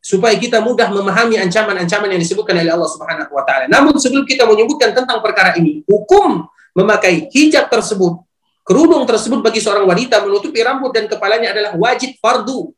supaya 0.01 0.33
kita 0.33 0.57
mudah 0.63 0.89
memahami 0.89 1.37
ancaman-ancaman 1.37 2.09
yang 2.17 2.21
disebutkan 2.23 2.57
oleh 2.57 2.73
Allah 2.73 2.89
Subhanahu 2.89 3.31
wa 3.31 3.43
taala. 3.45 3.69
Namun 3.69 3.95
sebelum 4.01 4.25
kita 4.25 4.49
menyebutkan 4.49 4.97
tentang 4.97 5.21
perkara 5.21 5.53
ini, 5.61 5.85
hukum 5.85 6.49
memakai 6.73 7.29
hijab 7.29 7.69
tersebut, 7.69 8.17
kerudung 8.65 9.05
tersebut 9.05 9.45
bagi 9.45 9.61
seorang 9.61 9.85
wanita 9.85 10.25
menutupi 10.25 10.65
rambut 10.65 10.89
dan 10.89 11.05
kepalanya 11.05 11.53
adalah 11.53 11.71
wajib 11.77 12.17
fardu. 12.17 12.73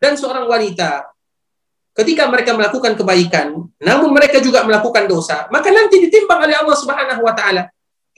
Dan 0.00 0.16
seorang 0.16 0.48
wanita 0.48 1.06
ketika 1.94 2.26
mereka 2.26 2.56
melakukan 2.56 2.96
kebaikan, 2.96 3.46
namun 3.78 4.08
mereka 4.10 4.40
juga 4.40 4.64
melakukan 4.64 5.04
dosa, 5.06 5.46
maka 5.52 5.68
nanti 5.68 6.00
ditimbang 6.02 6.40
oleh 6.40 6.56
Allah 6.56 6.76
Subhanahu 6.76 7.22
wa 7.22 7.34
taala. 7.36 7.68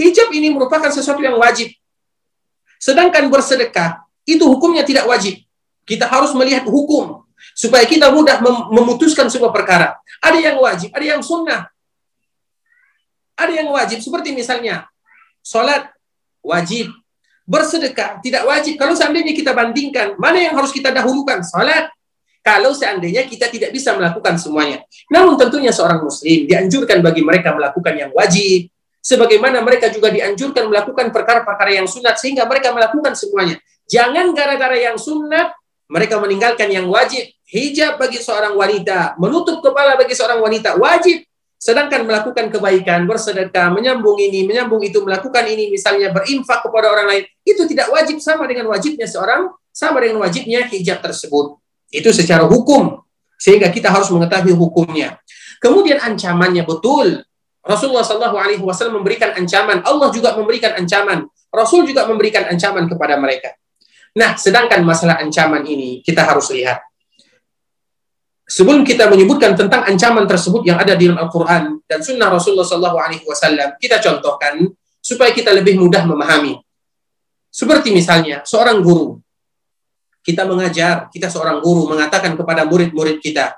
Hijab 0.01 0.32
ini 0.32 0.53
merupakan 0.53 0.88
sesuatu 0.88 1.20
yang 1.20 1.36
wajib. 1.36 1.72
Sedangkan 2.80 3.30
bersedekah 3.30 4.03
itu 4.26 4.43
hukumnya 4.43 4.82
tidak 4.82 5.07
wajib. 5.07 5.38
Kita 5.86 6.07
harus 6.07 6.34
melihat 6.34 6.66
hukum 6.66 7.22
supaya 7.53 7.84
kita 7.84 8.11
mudah 8.11 8.38
mem 8.38 8.57
memutuskan 8.74 9.26
sebuah 9.28 9.51
perkara. 9.51 9.99
Ada 10.22 10.38
yang 10.38 10.57
wajib, 10.62 10.90
ada 10.95 11.07
yang 11.07 11.22
sunnah. 11.22 11.68
Ada 13.34 13.53
yang 13.62 13.68
wajib 13.74 13.99
seperti 13.99 14.30
misalnya 14.30 14.86
sholat 15.43 15.90
wajib, 16.43 16.90
bersedekah 17.47 18.22
tidak 18.22 18.47
wajib. 18.47 18.78
Kalau 18.78 18.95
seandainya 18.95 19.34
kita 19.34 19.53
bandingkan, 19.53 20.14
mana 20.16 20.38
yang 20.38 20.55
harus 20.55 20.70
kita 20.70 20.95
dahulukan? 20.95 21.43
Sholat. 21.43 21.90
Kalau 22.43 22.74
seandainya 22.74 23.22
kita 23.22 23.47
tidak 23.47 23.70
bisa 23.70 23.95
melakukan 23.95 24.34
semuanya. 24.34 24.82
Namun 25.07 25.38
tentunya 25.38 25.70
seorang 25.70 26.03
muslim 26.03 26.51
dianjurkan 26.51 26.99
bagi 26.99 27.22
mereka 27.22 27.55
melakukan 27.55 27.95
yang 27.95 28.11
wajib. 28.11 28.71
Sebagaimana 29.03 29.59
mereka 29.66 29.90
juga 29.90 30.14
dianjurkan 30.14 30.70
melakukan 30.70 31.11
perkara-perkara 31.11 31.74
yang 31.74 31.90
sunat 31.90 32.22
sehingga 32.22 32.46
mereka 32.46 32.70
melakukan 32.70 33.18
semuanya. 33.18 33.59
Jangan 33.90 34.30
gara-gara 34.30 34.78
yang 34.78 34.94
sunat 34.94 35.50
mereka 35.90 36.22
meninggalkan 36.22 36.70
yang 36.70 36.86
wajib 36.86 37.26
hijab 37.53 38.00
bagi 38.00 38.22
seorang 38.22 38.57
wanita, 38.57 39.20
menutup 39.20 39.61
kepala 39.61 39.98
bagi 40.00 40.16
seorang 40.16 40.40
wanita 40.40 40.80
wajib. 40.80 41.26
Sedangkan 41.62 42.03
melakukan 42.03 42.50
kebaikan, 42.50 43.07
bersedekah, 43.07 43.70
menyambung 43.70 44.18
ini, 44.18 44.42
menyambung 44.50 44.82
itu, 44.82 44.98
melakukan 44.98 45.46
ini, 45.46 45.70
misalnya 45.70 46.11
berinfak 46.11 46.66
kepada 46.66 46.90
orang 46.90 47.07
lain, 47.07 47.22
itu 47.46 47.62
tidak 47.70 47.86
wajib 47.94 48.18
sama 48.18 48.50
dengan 48.50 48.66
wajibnya 48.66 49.07
seorang, 49.07 49.46
sama 49.70 50.03
dengan 50.03 50.26
wajibnya 50.26 50.66
hijab 50.66 50.98
tersebut. 50.98 51.62
Itu 51.86 52.11
secara 52.11 52.50
hukum, 52.50 53.07
sehingga 53.38 53.70
kita 53.70 53.94
harus 53.94 54.11
mengetahui 54.11 54.50
hukumnya. 54.59 55.22
Kemudian 55.62 56.03
ancamannya 56.03 56.66
betul. 56.66 57.22
Rasulullah 57.62 58.02
Shallallahu 58.02 58.36
Alaihi 58.36 58.62
Wasallam 58.62 59.00
memberikan 59.02 59.32
ancaman, 59.38 59.80
Allah 59.86 60.08
juga 60.10 60.34
memberikan 60.34 60.74
ancaman, 60.74 61.30
Rasul 61.48 61.86
juga 61.86 62.04
memberikan 62.10 62.50
ancaman 62.50 62.90
kepada 62.90 63.14
mereka. 63.16 63.54
Nah, 64.18 64.34
sedangkan 64.36 64.82
masalah 64.84 65.22
ancaman 65.22 65.64
ini 65.64 66.02
kita 66.04 66.26
harus 66.26 66.50
lihat 66.52 66.82
sebelum 68.52 68.84
kita 68.84 69.08
menyebutkan 69.08 69.56
tentang 69.56 69.88
ancaman 69.88 70.28
tersebut 70.28 70.60
yang 70.68 70.76
ada 70.76 70.92
di 70.92 71.08
dalam 71.08 71.24
Al-Quran 71.24 71.80
dan 71.88 72.04
Sunnah 72.04 72.28
Rasulullah 72.28 72.68
SAW, 72.68 73.80
kita 73.80 73.96
contohkan 74.04 74.60
supaya 75.00 75.32
kita 75.32 75.56
lebih 75.56 75.80
mudah 75.80 76.04
memahami. 76.04 76.60
Seperti 77.48 77.92
misalnya 77.92 78.44
seorang 78.44 78.84
guru, 78.84 79.16
kita 80.20 80.44
mengajar, 80.44 81.08
kita 81.08 81.32
seorang 81.32 81.64
guru 81.64 81.88
mengatakan 81.88 82.36
kepada 82.36 82.68
murid-murid 82.68 83.24
kita, 83.24 83.56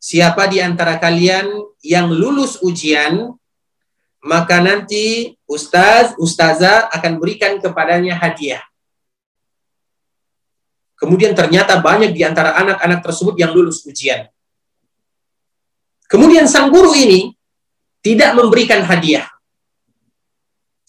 siapa 0.00 0.48
di 0.48 0.64
antara 0.64 0.96
kalian 0.96 1.52
yang 1.84 2.08
lulus 2.08 2.58
ujian, 2.64 3.36
maka 4.24 4.64
nanti 4.64 5.36
ustaz, 5.44 6.16
ustazah 6.16 6.88
akan 6.88 7.20
berikan 7.20 7.60
kepadanya 7.60 8.16
hadiah. 8.16 8.64
Kemudian 10.96 11.32
ternyata 11.32 11.80
banyak 11.80 12.12
di 12.12 12.24
antara 12.24 12.56
anak-anak 12.60 13.00
tersebut 13.00 13.36
yang 13.36 13.52
lulus 13.56 13.84
ujian. 13.88 14.28
Kemudian 16.08 16.44
sang 16.44 16.68
guru 16.68 16.92
ini 16.92 17.32
tidak 18.04 18.36
memberikan 18.36 18.84
hadiah. 18.84 19.24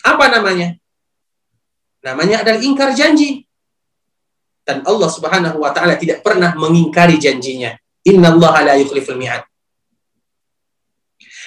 Apa 0.04 0.28
namanya? 0.28 0.76
Namanya 2.02 2.44
adalah 2.44 2.60
ingkar 2.60 2.92
janji. 2.98 3.46
Dan 4.66 4.84
Allah 4.84 5.08
Subhanahu 5.08 5.62
wa 5.62 5.72
taala 5.72 5.96
tidak 5.96 6.26
pernah 6.26 6.52
mengingkari 6.58 7.22
janjinya. 7.22 7.78
Inna 8.08 8.34
Allah 8.34 8.74
la 8.74 8.74
yukhliful 8.82 9.18
mi'ad. 9.18 9.46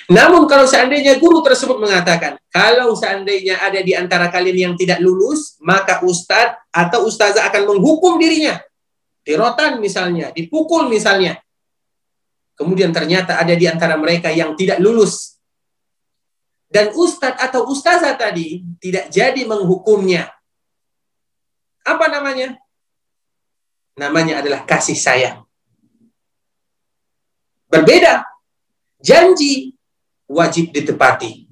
Namun 0.05 0.45
kalau 0.45 0.69
seandainya 0.69 1.17
guru 1.17 1.41
tersebut 1.41 1.81
mengatakan, 1.81 2.37
kalau 2.53 2.93
seandainya 2.93 3.57
ada 3.57 3.81
di 3.81 3.97
antara 3.97 4.29
kalian 4.29 4.71
yang 4.71 4.75
tidak 4.77 5.01
lulus, 5.01 5.57
maka 5.65 6.05
ustadz 6.05 6.61
atau 6.69 7.09
ustazah 7.09 7.49
akan 7.49 7.73
menghukum 7.73 8.21
dirinya. 8.21 8.61
Dirotan 9.25 9.81
misalnya, 9.81 10.29
dipukul 10.37 10.93
misalnya. 10.93 11.41
Kemudian 12.53 12.93
ternyata 12.93 13.41
ada 13.41 13.57
di 13.57 13.65
antara 13.65 13.97
mereka 13.97 14.29
yang 14.29 14.53
tidak 14.53 14.77
lulus. 14.77 15.41
Dan 16.69 16.93
ustadz 16.93 17.41
atau 17.41 17.65
ustazah 17.73 18.13
tadi 18.21 18.61
tidak 18.77 19.09
jadi 19.09 19.41
menghukumnya. 19.49 20.29
Apa 21.81 22.13
namanya? 22.13 22.61
Namanya 23.97 24.45
adalah 24.45 24.69
kasih 24.69 24.99
sayang. 24.99 25.43
Berbeda. 27.69 28.25
Janji 29.01 29.77
wajib 30.31 30.73
ditepati. 30.73 31.45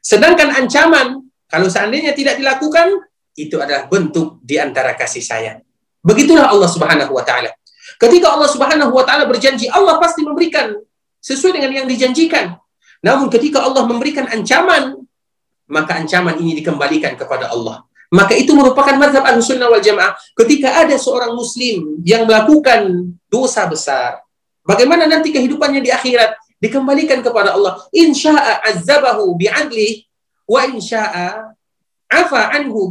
Sedangkan 0.00 0.52
ancaman, 0.56 1.28
kalau 1.48 1.68
seandainya 1.68 2.12
tidak 2.16 2.40
dilakukan, 2.40 3.00
itu 3.36 3.56
adalah 3.56 3.88
bentuk 3.88 4.40
di 4.44 4.60
antara 4.60 4.92
kasih 4.96 5.24
sayang. 5.24 5.58
Begitulah 6.00 6.48
Allah 6.48 6.68
Subhanahu 6.68 7.12
wa 7.12 7.24
taala. 7.24 7.52
Ketika 8.00 8.32
Allah 8.32 8.48
Subhanahu 8.48 8.92
wa 8.92 9.04
taala 9.04 9.28
berjanji, 9.28 9.68
Allah 9.68 10.00
pasti 10.00 10.24
memberikan 10.24 10.72
sesuai 11.20 11.60
dengan 11.60 11.84
yang 11.84 11.86
dijanjikan. 11.88 12.56
Namun 13.04 13.28
ketika 13.32 13.64
Allah 13.64 13.84
memberikan 13.84 14.28
ancaman, 14.28 15.00
maka 15.68 16.00
ancaman 16.00 16.36
ini 16.40 16.60
dikembalikan 16.60 17.16
kepada 17.16 17.52
Allah. 17.52 17.84
Maka 18.10 18.34
itu 18.34 18.50
merupakan 18.58 18.90
mazhab 18.98 19.22
Ahlussunnah 19.22 19.70
wal 19.70 19.78
Jamaah. 19.78 20.18
Ketika 20.34 20.82
ada 20.82 20.98
seorang 20.98 21.30
muslim 21.30 22.02
yang 22.02 22.26
melakukan 22.26 23.14
dosa 23.30 23.70
besar, 23.70 24.18
bagaimana 24.70 25.10
nanti 25.10 25.34
kehidupannya 25.34 25.82
di 25.82 25.90
akhirat? 25.90 26.38
dikembalikan 26.60 27.24
kepada 27.24 27.56
Allah. 27.56 27.80
Insya'a 27.90 28.62
azabahu 28.70 29.34
bi'adli 29.34 30.04
wa 30.44 30.68
insya'a 30.68 31.56
afa 32.06 32.40
anhu. 32.54 32.86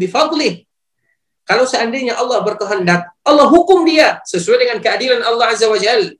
Kalau 1.45 1.65
seandainya 1.65 2.17
Allah 2.17 2.41
berkehendak, 2.41 3.09
Allah 3.25 3.47
hukum 3.49 3.85
dia 3.85 4.21
sesuai 4.25 4.65
dengan 4.65 4.77
keadilan 4.81 5.21
Allah 5.21 5.53
Azza 5.53 5.69
wa 5.69 5.77
Jal. 5.77 6.13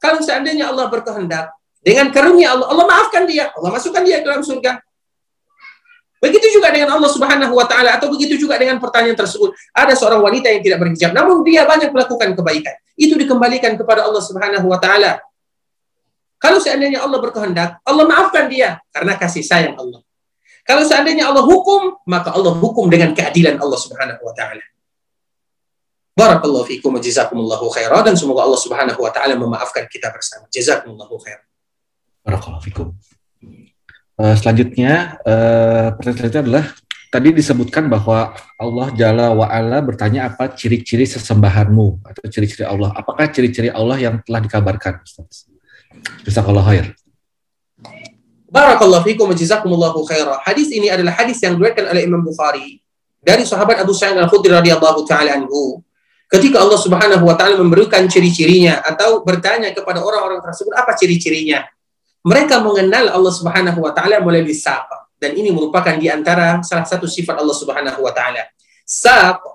Kalau 0.00 0.20
seandainya 0.20 0.68
Allah 0.68 0.88
berkehendak, 0.92 1.52
dengan 1.80 2.12
karunia 2.12 2.52
Allah, 2.52 2.66
Allah 2.68 2.84
maafkan 2.84 3.24
dia, 3.24 3.48
Allah 3.56 3.70
masukkan 3.72 4.04
dia 4.04 4.20
ke 4.20 4.26
dalam 4.28 4.44
surga. 4.44 4.76
Begitu 6.16 6.56
juga 6.56 6.72
dengan 6.72 6.96
Allah 6.96 7.10
Subhanahu 7.12 7.52
wa 7.52 7.66
taala 7.68 8.00
atau 8.00 8.08
begitu 8.08 8.40
juga 8.40 8.56
dengan 8.56 8.80
pertanyaan 8.80 9.16
tersebut. 9.16 9.52
Ada 9.76 9.92
seorang 9.92 10.24
wanita 10.24 10.48
yang 10.48 10.64
tidak 10.64 10.78
berhijab 10.80 11.10
namun 11.12 11.44
dia 11.44 11.68
banyak 11.68 11.92
melakukan 11.92 12.32
kebaikan. 12.32 12.74
Itu 12.96 13.20
dikembalikan 13.20 13.76
kepada 13.76 14.08
Allah 14.08 14.22
Subhanahu 14.24 14.66
wa 14.66 14.80
taala. 14.80 15.20
Kalau 16.40 16.60
seandainya 16.60 17.04
Allah 17.04 17.20
berkehendak, 17.20 17.80
Allah 17.84 18.04
maafkan 18.04 18.48
dia 18.48 18.80
karena 18.92 19.16
kasih 19.16 19.44
sayang 19.44 19.76
Allah. 19.76 20.00
Kalau 20.66 20.82
seandainya 20.82 21.28
Allah 21.30 21.44
hukum, 21.46 21.94
maka 22.08 22.32
Allah 22.34 22.52
hukum 22.58 22.88
dengan 22.90 23.12
keadilan 23.12 23.60
Allah 23.60 23.78
Subhanahu 23.78 24.20
wa 24.24 24.34
taala. 24.34 24.64
Barakallahu 26.16 26.64
fiikum 26.64 26.96
wa 26.96 27.00
jazakumullahu 27.00 27.68
khairan 27.76 28.00
dan 28.00 28.16
semoga 28.16 28.48
Allah 28.48 28.56
Subhanahu 28.56 29.00
wa 29.04 29.12
taala 29.12 29.36
memaafkan 29.36 29.84
kita 29.84 30.08
bersama. 30.08 30.48
Jazakumullahu 30.48 31.20
khairan. 31.20 31.44
Barakallahu 32.24 32.64
fiikum. 32.64 32.96
Uh, 34.16 34.32
selanjutnya 34.32 35.20
uh, 35.28 35.92
pertanyaan 35.92 36.40
adalah 36.48 36.64
tadi 37.12 37.36
disebutkan 37.36 37.84
bahwa 37.92 38.32
Allah 38.56 38.88
Jalla 38.96 39.28
wa 39.36 39.44
ala 39.44 39.84
bertanya 39.84 40.32
apa 40.32 40.56
ciri-ciri 40.56 41.04
sesembahanmu 41.04 42.00
atau 42.00 42.24
ciri-ciri 42.32 42.64
Allah. 42.64 42.96
Apakah 42.96 43.28
ciri-ciri 43.28 43.68
Allah 43.68 44.00
yang 44.00 44.24
telah 44.24 44.40
dikabarkan 44.40 45.04
Ustaz? 45.04 45.52
Jazakallah 46.24 46.64
khair. 46.64 46.96
Barakallahu 48.48 49.04
fikum 49.04 49.28
jazakumullahu 49.36 50.00
khaira. 50.08 50.40
Hadis 50.48 50.72
ini 50.72 50.88
adalah 50.88 51.12
hadis 51.12 51.36
yang 51.44 51.60
diriwayatkan 51.60 51.84
oleh 51.92 52.08
Imam 52.08 52.24
Bukhari 52.24 52.80
dari 53.20 53.44
sahabat 53.44 53.84
Abu 53.84 53.92
Sa'id 53.92 54.16
Al-Khudri 54.16 54.54
radhiyallahu 54.54 55.04
taala 55.04 55.36
anhu. 55.36 55.84
Ketika 56.26 56.64
Allah 56.64 56.80
Subhanahu 56.80 57.20
wa 57.26 57.36
taala 57.36 57.60
memberikan 57.60 58.08
ciri-cirinya 58.08 58.80
atau 58.80 59.20
bertanya 59.20 59.76
kepada 59.76 60.00
orang-orang 60.00 60.40
tersebut 60.40 60.72
apa 60.72 60.96
ciri-cirinya. 60.96 61.68
Mereka 62.26 62.58
mengenal 62.58 63.14
Allah 63.14 63.30
Subhanahu 63.30 63.78
wa 63.86 63.94
taala 63.94 64.18
melalui 64.18 64.50
saq 64.50 64.90
dan 65.22 65.38
ini 65.38 65.54
merupakan 65.54 65.94
di 65.94 66.10
antara 66.10 66.58
salah 66.66 66.82
satu 66.82 67.06
sifat 67.06 67.38
Allah 67.38 67.54
Subhanahu 67.54 68.02
wa 68.02 68.10
taala. 68.10 68.42
Saq 68.82 69.46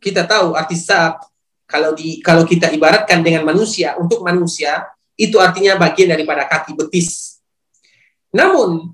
kita 0.00 0.24
tahu 0.24 0.56
arti 0.56 0.72
saq 0.72 1.20
kalau 1.68 1.92
di 1.92 2.24
kalau 2.24 2.48
kita 2.48 2.72
ibaratkan 2.72 3.20
dengan 3.20 3.44
manusia 3.44 3.92
untuk 4.00 4.24
manusia 4.24 4.88
itu 5.20 5.36
artinya 5.36 5.76
bagian 5.76 6.16
daripada 6.16 6.48
kaki 6.48 6.72
betis. 6.74 7.36
Namun 8.32 8.88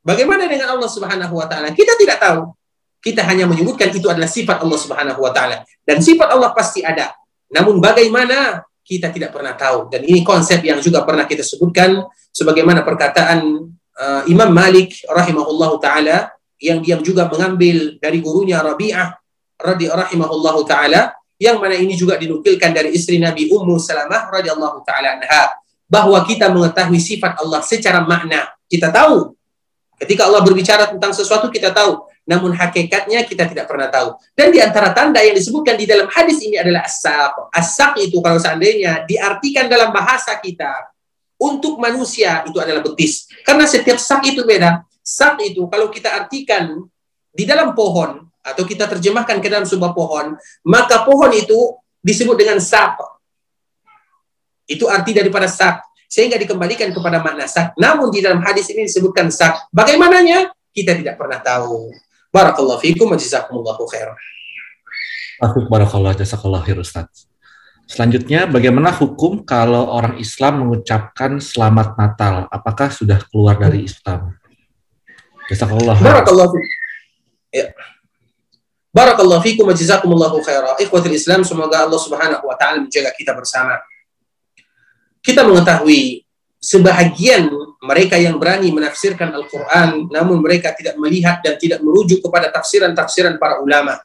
bagaimana 0.00 0.48
dengan 0.48 0.72
Allah 0.72 0.88
Subhanahu 0.88 1.36
wa 1.36 1.44
taala? 1.44 1.76
Kita 1.76 1.92
tidak 2.00 2.18
tahu. 2.24 2.56
Kita 3.04 3.20
hanya 3.22 3.44
menyebutkan 3.44 3.92
itu 3.92 4.08
adalah 4.08 4.26
sifat 4.26 4.64
Allah 4.64 4.80
Subhanahu 4.80 5.20
wa 5.20 5.30
taala 5.30 5.60
dan 5.84 6.00
sifat 6.00 6.32
Allah 6.32 6.56
pasti 6.56 6.80
ada. 6.80 7.12
Namun 7.52 7.78
bagaimana 7.78 8.64
kita 8.86 9.10
tidak 9.10 9.34
pernah 9.34 9.58
tahu. 9.58 9.90
Dan 9.90 10.06
ini 10.06 10.22
konsep 10.22 10.62
yang 10.62 10.78
juga 10.78 11.02
pernah 11.02 11.26
kita 11.26 11.42
sebutkan 11.42 12.06
sebagaimana 12.30 12.86
perkataan 12.86 13.42
uh, 13.98 14.22
Imam 14.30 14.54
Malik 14.54 15.02
rahimahullahu 15.10 15.82
taala 15.82 16.30
yang 16.62 16.78
dia 16.80 16.96
juga 17.02 17.26
mengambil 17.26 17.98
dari 17.98 18.22
gurunya 18.22 18.62
Rabi'ah 18.62 19.10
radhi 19.58 19.90
rahimahullahu 19.90 20.62
taala 20.64 21.12
yang 21.36 21.60
mana 21.60 21.76
ini 21.76 21.98
juga 21.98 22.16
dinukilkan 22.16 22.72
dari 22.72 22.94
istri 22.94 23.20
Nabi 23.20 23.50
Ummu 23.50 23.76
Salamah 23.76 24.32
radhiyallahu 24.32 24.86
taala 24.86 25.20
anha 25.20 25.52
bahwa 25.90 26.16
kita 26.22 26.48
mengetahui 26.48 27.02
sifat 27.02 27.42
Allah 27.42 27.60
secara 27.66 28.06
makna. 28.06 28.54
Kita 28.70 28.88
tahu. 28.94 29.34
Ketika 29.96 30.28
Allah 30.28 30.44
berbicara 30.44 30.92
tentang 30.92 31.10
sesuatu 31.10 31.48
kita 31.48 31.72
tahu, 31.72 32.05
namun 32.26 32.50
hakikatnya 32.50 33.22
kita 33.22 33.46
tidak 33.46 33.70
pernah 33.70 33.86
tahu. 33.86 34.18
Dan 34.34 34.50
di 34.50 34.58
antara 34.58 34.90
tanda 34.90 35.22
yang 35.22 35.38
disebutkan 35.38 35.78
di 35.78 35.86
dalam 35.86 36.10
hadis 36.10 36.42
ini 36.42 36.58
adalah 36.58 36.82
as-saq. 36.82 37.54
As-saq 37.54 38.02
itu 38.02 38.18
kalau 38.18 38.42
seandainya 38.42 39.06
diartikan 39.06 39.70
dalam 39.70 39.94
bahasa 39.94 40.34
kita 40.42 40.90
untuk 41.38 41.78
manusia 41.78 42.42
itu 42.42 42.58
adalah 42.58 42.82
betis. 42.82 43.30
Karena 43.46 43.62
setiap 43.68 44.02
sak 44.02 44.26
itu 44.26 44.42
beda. 44.42 44.82
Sak 45.06 45.38
itu 45.46 45.70
kalau 45.70 45.86
kita 45.86 46.18
artikan 46.18 46.82
di 47.30 47.46
dalam 47.46 47.78
pohon 47.78 48.26
atau 48.42 48.62
kita 48.66 48.90
terjemahkan 48.90 49.38
ke 49.38 49.46
dalam 49.46 49.62
sebuah 49.62 49.94
pohon, 49.94 50.34
maka 50.66 51.06
pohon 51.06 51.30
itu 51.30 51.78
disebut 52.02 52.34
dengan 52.34 52.58
sak. 52.58 52.98
Itu 54.66 54.90
arti 54.90 55.14
daripada 55.14 55.46
sak. 55.46 55.78
Sehingga 56.10 56.38
dikembalikan 56.42 56.90
kepada 56.90 57.22
makna 57.22 57.46
sak. 57.46 57.78
Namun 57.78 58.10
di 58.10 58.18
dalam 58.18 58.42
hadis 58.42 58.66
ini 58.74 58.86
disebutkan 58.86 59.30
sak. 59.30 59.70
Bagaimananya? 59.70 60.50
Kita 60.74 60.94
tidak 60.98 61.14
pernah 61.18 61.38
tahu. 61.38 62.05
Barakallahu 62.36 62.80
fikum 62.84 63.08
wa 63.08 63.16
jazakumullahu 63.16 63.88
khairan. 63.88 64.16
Barakallah 65.72 66.12
jazakallah 66.12 66.60
khair 66.60 66.76
Ustaz. 66.76 67.24
Selanjutnya, 67.88 68.44
bagaimana 68.50 68.92
hukum 68.92 69.46
kalau 69.46 69.88
orang 69.88 70.20
Islam 70.20 70.66
mengucapkan 70.66 71.40
selamat 71.40 71.96
Natal? 71.96 72.44
Apakah 72.52 72.92
sudah 72.92 73.22
keluar 73.30 73.56
dari 73.56 73.88
Islam? 73.88 74.36
Jazakallah. 75.48 75.96
Barakallahu 75.96 76.50
fikum. 76.52 76.72
Ya. 77.54 77.72
Barakallahu 78.90 79.40
fikum 79.40 79.64
wa 79.70 79.76
jazakumullahu 79.76 80.42
khaira. 80.44 80.76
Ikhwatul 80.82 81.14
Islam, 81.14 81.40
semoga 81.46 81.88
Allah 81.88 82.00
Subhanahu 82.00 82.44
wa 82.44 82.56
taala 82.58 82.84
menjaga 82.84 83.14
kita 83.16 83.32
bersama. 83.32 83.80
Kita 85.22 85.46
mengetahui 85.46 86.26
sebahagian 86.60 87.48
mereka 87.86 88.18
yang 88.18 88.42
berani 88.42 88.74
menafsirkan 88.74 89.30
Al-Qur'an 89.30 90.10
namun 90.10 90.42
mereka 90.42 90.74
tidak 90.74 90.98
melihat 90.98 91.38
dan 91.40 91.54
tidak 91.54 91.78
merujuk 91.80 92.18
kepada 92.18 92.50
tafsiran-tafsiran 92.50 93.38
para 93.38 93.62
ulama. 93.62 94.02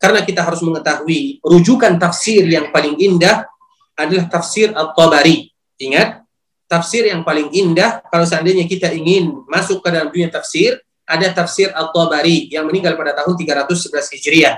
Karena 0.00 0.24
kita 0.24 0.46
harus 0.46 0.64
mengetahui 0.64 1.42
rujukan 1.44 2.00
tafsir 2.00 2.46
yang 2.48 2.72
paling 2.72 2.96
indah 2.96 3.44
adalah 3.98 4.30
tafsir 4.30 4.70
At-Tabari. 4.72 5.50
Ingat, 5.82 6.22
tafsir 6.70 7.10
yang 7.10 7.26
paling 7.26 7.50
indah 7.50 8.00
kalau 8.06 8.22
seandainya 8.22 8.64
kita 8.64 8.94
ingin 8.94 9.42
masuk 9.50 9.82
ke 9.82 9.88
dalam 9.90 10.08
dunia 10.08 10.30
tafsir 10.30 10.78
ada 11.02 11.26
tafsir 11.34 11.74
At-Tabari 11.74 12.48
yang 12.52 12.64
meninggal 12.70 12.94
pada 12.94 13.12
tahun 13.16 13.34
311 13.36 14.14
Hijriah. 14.14 14.56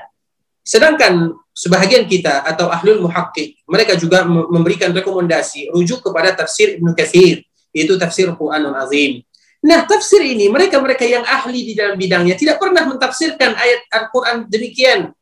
Sedangkan 0.61 1.33
sebahagian 1.57 2.05
kita 2.05 2.45
atau 2.45 2.69
ahlul 2.69 3.01
muhakkik, 3.01 3.65
mereka 3.65 3.97
juga 3.97 4.29
memberikan 4.29 4.93
rekomendasi 4.93 5.73
rujuk 5.73 6.05
kepada 6.05 6.37
tafsir 6.37 6.77
Ibnu 6.77 6.93
Katsir, 6.93 7.41
itu 7.71 7.95
tafsir 7.97 8.31
Quranul 8.35 8.77
Azim. 8.77 9.23
Nah, 9.61 9.85
tafsir 9.85 10.25
ini 10.25 10.49
mereka-mereka 10.49 11.05
yang 11.05 11.21
ahli 11.23 11.73
di 11.73 11.75
dalam 11.77 12.01
bidangnya 12.01 12.33
tidak 12.33 12.57
pernah 12.57 12.81
mentafsirkan 12.89 13.53
ayat 13.55 13.81
Al-Qur'an 13.93 14.49
demikian. 14.49 15.13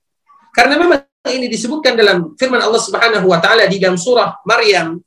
Karena 0.55 0.79
memang 0.79 1.03
ini 1.27 1.51
disebutkan 1.51 1.99
dalam 1.99 2.39
firman 2.39 2.63
Allah 2.63 2.79
Subhanahu 2.79 3.27
wa 3.27 3.43
taala 3.43 3.67
di 3.67 3.83
dalam 3.83 3.99
surah 3.99 4.39
Maryam 4.47 5.03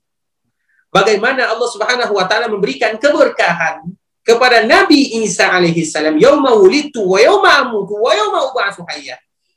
bagaimana 0.92 1.50
Allah 1.50 1.70
Subhanahu 1.72 2.14
wa 2.14 2.26
taala 2.28 2.52
memberikan 2.52 3.00
keberkahan 3.00 3.88
kepada 4.22 4.68
Nabi 4.68 5.24
Isa 5.24 5.50
alaihi 5.50 5.88
salam 5.88 6.20
yauma 6.20 6.54
wulidtu 6.54 7.02
wa 7.02 7.18
yauma 7.18 7.66
amutu. 7.66 7.98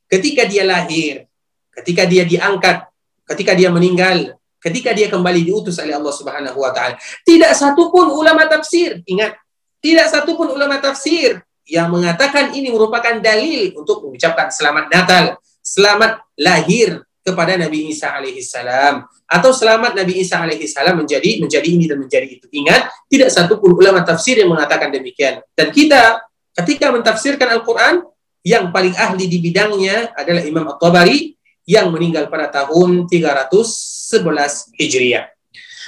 Ketika 0.09 0.47
dia 0.47 0.62
lahir, 0.62 1.26
ketika 1.74 2.07
dia 2.07 2.22
diangkat, 2.22 2.87
ketika 3.35 3.53
dia 3.53 3.68
meninggal, 3.68 4.39
ketika 4.65 4.97
dia 4.97 5.12
kembali 5.12 5.45
diutus 5.45 5.77
oleh 5.77 5.93
Allah 5.93 6.15
Subhanahu 6.17 6.57
wa 6.57 6.73
taala. 6.73 6.97
Tidak 7.21 7.53
satu 7.53 7.93
pun 7.93 8.09
ulama 8.09 8.49
tafsir, 8.49 9.05
ingat, 9.05 9.37
tidak 9.85 10.09
satu 10.09 10.33
pun 10.33 10.49
ulama 10.49 10.81
tafsir 10.81 11.45
yang 11.69 11.93
mengatakan 11.93 12.57
ini 12.57 12.73
merupakan 12.73 13.21
dalil 13.21 13.77
untuk 13.77 14.09
mengucapkan 14.09 14.49
selamat 14.49 14.89
Natal, 14.89 15.37
selamat 15.61 16.25
lahir 16.41 17.05
kepada 17.25 17.57
Nabi 17.57 17.89
Isa 17.89 18.12
alaihi 18.12 18.45
salam 18.45 19.05
atau 19.25 19.51
selamat 19.53 19.97
Nabi 19.97 20.21
Isa 20.21 20.41
alaihi 20.45 20.69
salam 20.69 21.01
menjadi 21.01 21.41
menjadi 21.41 21.69
ini 21.69 21.85
dan 21.89 22.01
menjadi 22.01 22.29
itu. 22.29 22.47
Ingat, 22.53 22.93
tidak 23.09 23.33
satu 23.33 23.57
pun 23.61 23.73
ulama 23.73 24.05
tafsir 24.05 24.41
yang 24.41 24.53
mengatakan 24.53 24.93
demikian. 24.93 25.41
Dan 25.57 25.73
kita 25.73 26.21
ketika 26.53 26.93
mentafsirkan 26.93 27.49
Al-Qur'an 27.61 28.05
yang 28.45 28.69
paling 28.69 28.93
ahli 28.93 29.25
di 29.25 29.41
bidangnya 29.41 30.12
adalah 30.12 30.45
Imam 30.45 30.69
At-Tabari 30.69 31.33
yang 31.65 31.89
meninggal 31.89 32.29
pada 32.29 32.53
tahun 32.53 33.09
311 33.09 34.77
Hijriah. 34.77 35.33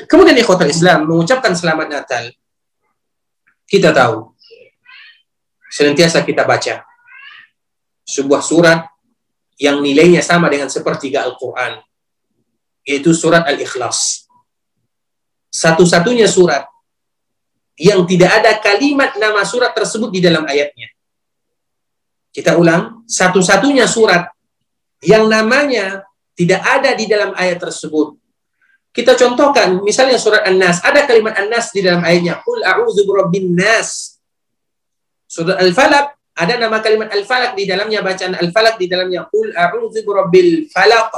Kemudian 0.09 0.37
ikhwatul 0.37 0.73
Islam 0.73 1.09
mengucapkan 1.09 1.57
selamat 1.57 1.89
Natal. 1.89 2.25
Kita 3.65 3.93
tahu 3.93 4.37
senantiasa 5.73 6.25
kita 6.25 6.45
baca 6.45 6.85
sebuah 8.07 8.41
surat 8.45 8.87
yang 9.57 9.81
nilainya 9.81 10.21
sama 10.21 10.53
dengan 10.53 10.69
sepertiga 10.69 11.25
Al-Quran, 11.25 11.81
yaitu 12.85 13.17
surat 13.17 13.49
Al-Ikhlas. 13.49 14.29
Satu-satunya 15.49 16.29
surat 16.29 16.69
yang 17.77 18.05
tidak 18.05 18.41
ada 18.41 18.57
kalimat 18.61 19.17
nama 19.17 19.45
surat 19.45 19.73
tersebut 19.73 20.13
di 20.13 20.21
dalam 20.21 20.45
ayatnya. 20.45 20.93
Kita 22.33 22.61
ulang, 22.61 23.09
satu-satunya 23.09 23.89
surat 23.89 24.36
yang 25.05 25.29
namanya 25.29 26.05
tidak 26.37 26.61
ada 26.65 26.93
di 26.93 27.05
dalam 27.09 27.33
ayat 27.37 27.61
tersebut. 27.61 28.17
Kita 28.93 29.13
contohkan, 29.13 29.85
misalnya 29.85 30.17
surat 30.17 30.49
An-Nas, 30.49 30.81
ada 30.81 31.05
kalimat 31.05 31.37
An-Nas 31.37 31.69
di 31.69 31.85
dalam 31.85 32.01
ayatnya. 32.01 32.41
Qul 32.41 32.65
a'udzu 32.65 33.05
birabbin 33.05 33.53
nas. 33.53 34.17
Surat 35.29 35.61
Al-Falaq 35.61 36.17
ada 36.37 36.55
nama 36.61 36.85
kalimat 36.85 37.09
al-falak 37.09 37.57
di 37.57 37.65
dalamnya 37.65 38.05
bacaan 38.05 38.37
al-falak 38.37 38.77
di 38.77 38.93
dalamnya 38.93 39.25
qul 39.33 39.57
a'udzu 39.57 40.05
birabbil 40.05 40.69
falaq. 40.69 41.09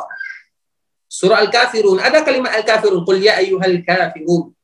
Surah 1.11 1.43
Al-Kafirun 1.43 1.99
ada 1.99 2.23
kalimat 2.23 2.55
Al-Kafirun 2.55 3.03
qul 3.03 3.19
ya 3.19 3.43
ayyuhal 3.43 3.83
kafirun. 3.83 4.55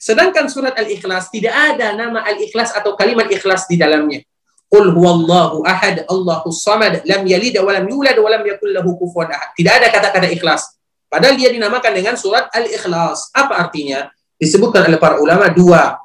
Sedangkan 0.00 0.48
surat 0.48 0.72
Al-Ikhlas 0.80 1.28
tidak 1.28 1.52
ada 1.52 1.92
nama 1.92 2.24
Al-Ikhlas 2.24 2.72
atau 2.72 2.96
kalimat 2.96 3.28
ikhlas 3.28 3.68
di 3.68 3.76
dalamnya. 3.76 4.24
Qul 4.74 4.90
huwallahu 4.90 5.62
ahad, 5.62 6.02
Allahus 6.10 6.66
samad, 6.66 7.06
lam 7.06 7.22
yalid 7.22 7.54
wa 7.62 7.70
lam 7.70 7.86
yulad 7.86 8.18
wa 8.18 8.26
lam 8.26 8.42
yakul 8.42 8.74
lahu 8.74 8.98
kufuwan 8.98 9.30
ahad. 9.30 9.54
Tidak 9.54 9.70
ada 9.70 9.86
kata-kata 9.94 10.26
ikhlas. 10.34 10.74
Padahal 11.06 11.38
dia 11.38 11.54
dinamakan 11.54 11.94
dengan 11.94 12.18
surat 12.18 12.50
Al-Ikhlas. 12.50 13.30
Apa 13.30 13.54
artinya? 13.54 14.10
Disebutkan 14.34 14.90
oleh 14.90 14.98
para 14.98 15.22
ulama 15.22 15.46
dua 15.46 16.02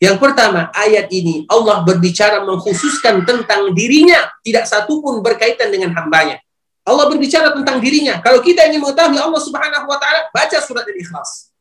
yang 0.00 0.16
pertama, 0.16 0.72
ayat 0.72 1.12
ini 1.12 1.44
Allah 1.44 1.84
berbicara 1.84 2.40
mengkhususkan 2.40 3.20
tentang 3.28 3.76
dirinya, 3.76 4.32
tidak 4.40 4.64
satu 4.64 5.04
pun 5.04 5.20
berkaitan 5.20 5.68
dengan 5.68 5.92
hambanya. 5.92 6.40
Allah 6.88 7.04
berbicara 7.12 7.52
tentang 7.52 7.84
dirinya. 7.84 8.16
Kalau 8.24 8.40
kita 8.40 8.64
ingin 8.64 8.80
mengetahui 8.80 9.20
Allah 9.20 9.36
Subhanahu 9.44 9.84
wa 9.84 10.00
taala, 10.00 10.32
baca 10.32 10.56
surat 10.64 10.88
Al-Ikhlas. 10.88 11.52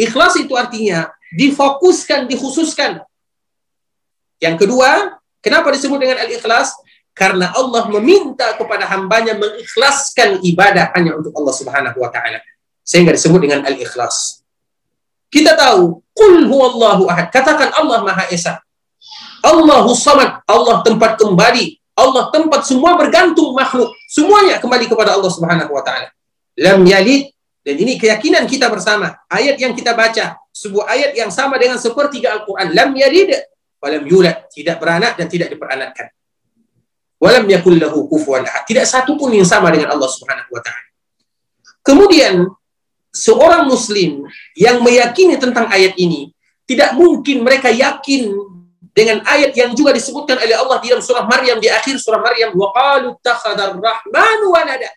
Ikhlas 0.00 0.40
itu 0.40 0.56
artinya 0.56 1.12
difokuskan, 1.36 2.24
dikhususkan. 2.24 3.04
Yang 4.40 4.56
kedua, 4.64 5.20
kenapa 5.46 5.70
disebut 5.70 5.94
dengan 6.02 6.18
Al-Ikhlas? 6.18 6.74
Karena 7.14 7.54
Allah 7.54 7.88
meminta 7.88 8.58
kepada 8.58 8.84
hambanya 8.90 9.38
mengikhlaskan 9.38 10.42
ibadah 10.42 10.92
hanya 10.98 11.16
untuk 11.16 11.32
Allah 11.38 11.54
Subhanahu 11.54 11.96
wa 12.02 12.10
taala. 12.10 12.42
Sehingga 12.82 13.14
disebut 13.14 13.40
dengan 13.46 13.62
Al-Ikhlas. 13.62 14.42
Kita 15.30 15.54
tahu, 15.54 16.02
Qul 16.12 16.44
huwallahu 16.50 17.08
ahad. 17.08 17.30
Katakan 17.30 17.72
Allah 17.78 18.02
Maha 18.02 18.28
Esa. 18.28 18.60
Allahu 19.40 19.94
samad. 19.94 20.42
Allah 20.44 20.82
tempat 20.82 21.16
kembali. 21.16 21.78
Allah 21.96 22.28
tempat 22.28 22.68
semua 22.68 22.92
bergantung 23.00 23.56
makhluk. 23.56 23.96
Semuanya 24.10 24.60
kembali 24.60 24.84
kepada 24.84 25.16
Allah 25.16 25.32
Subhanahu 25.32 25.72
wa 25.72 25.80
taala. 25.80 26.12
Lam 26.60 26.84
yalid 26.84 27.32
dan 27.64 27.74
ini 27.80 27.96
keyakinan 27.96 28.44
kita 28.44 28.68
bersama. 28.68 29.16
Ayat 29.26 29.56
yang 29.56 29.72
kita 29.72 29.96
baca, 29.96 30.36
sebuah 30.52 30.86
ayat 30.86 31.10
yang 31.16 31.32
sama 31.32 31.56
dengan 31.56 31.80
sepertiga 31.80 32.36
Al-Qur'an. 32.36 32.70
Lam 32.76 32.92
yalid 32.92 33.32
wa 33.80 33.88
lam 33.92 34.04
yulad, 34.04 34.48
tidak 34.52 34.80
beranak 34.80 35.14
dan 35.16 35.26
tidak 35.28 35.52
diperanakkan. 35.52 36.08
Walam 37.16 37.48
yakul 37.48 37.80
lahu 37.80 38.04
kufuwan 38.12 38.44
ahad. 38.44 38.68
Tidak 38.68 38.84
satu 38.84 39.16
pun 39.16 39.32
yang 39.32 39.48
sama 39.48 39.72
dengan 39.72 39.96
Allah 39.96 40.08
Subhanahu 40.08 40.52
wa 40.52 40.60
taala. 40.60 40.88
Kemudian 41.80 42.44
seorang 43.08 43.64
muslim 43.64 44.28
yang 44.52 44.84
meyakini 44.84 45.40
tentang 45.40 45.64
ayat 45.72 45.96
ini 45.96 46.36
tidak 46.68 46.92
mungkin 46.92 47.40
mereka 47.40 47.72
yakin 47.72 48.36
dengan 48.92 49.24
ayat 49.24 49.56
yang 49.56 49.72
juga 49.72 49.96
disebutkan 49.96 50.36
oleh 50.36 50.56
Allah 50.56 50.76
di 50.80 50.92
dalam 50.92 51.04
surah 51.04 51.24
Maryam 51.24 51.56
di 51.56 51.68
akhir 51.72 51.96
surah 52.00 52.20
Maryam 52.20 52.52
wa 52.52 52.68
qalu 52.72 53.16
rahmanu 53.80 54.46
walada 54.52 54.92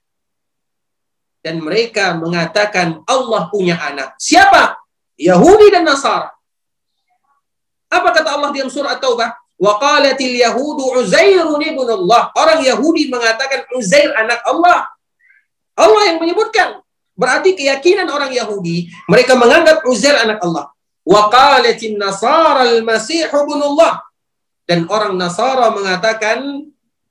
dan 1.40 1.64
mereka 1.64 2.16
mengatakan 2.20 3.00
Allah 3.08 3.48
punya 3.48 3.80
anak. 3.80 4.20
Siapa? 4.20 4.76
Yahudi 5.16 5.72
dan 5.72 5.88
Nasara. 5.88 6.32
Apa 7.90 8.14
kata 8.14 8.38
Allah 8.38 8.54
dalam 8.54 8.70
surah 8.70 8.96
At-Taubah? 8.96 9.34
Wa 9.60 9.76
qalatil 9.82 10.40
yahudu 10.40 11.04
Uzairun 11.04 11.60
ibn 11.60 11.84
Allah. 11.84 12.32
Orang 12.38 12.64
Yahudi 12.64 13.12
mengatakan 13.12 13.68
Uzair 13.76 14.14
anak 14.16 14.40
Allah. 14.48 14.88
Allah 15.76 16.02
yang 16.14 16.24
menyebutkan. 16.24 16.80
Berarti 17.20 17.52
keyakinan 17.52 18.08
orang 18.08 18.32
Yahudi, 18.32 18.88
mereka 19.12 19.36
menganggap 19.36 19.84
Uzair 19.84 20.16
anak 20.16 20.40
Allah. 20.40 20.72
Wa 21.04 21.28
qalatin 21.28 22.00
Nasara 22.00 22.64
al-Masih 22.64 23.28
ibn 23.28 23.60
Allah. 23.60 24.00
Dan 24.64 24.88
orang 24.88 25.20
Nasara 25.20 25.74
mengatakan 25.76 26.70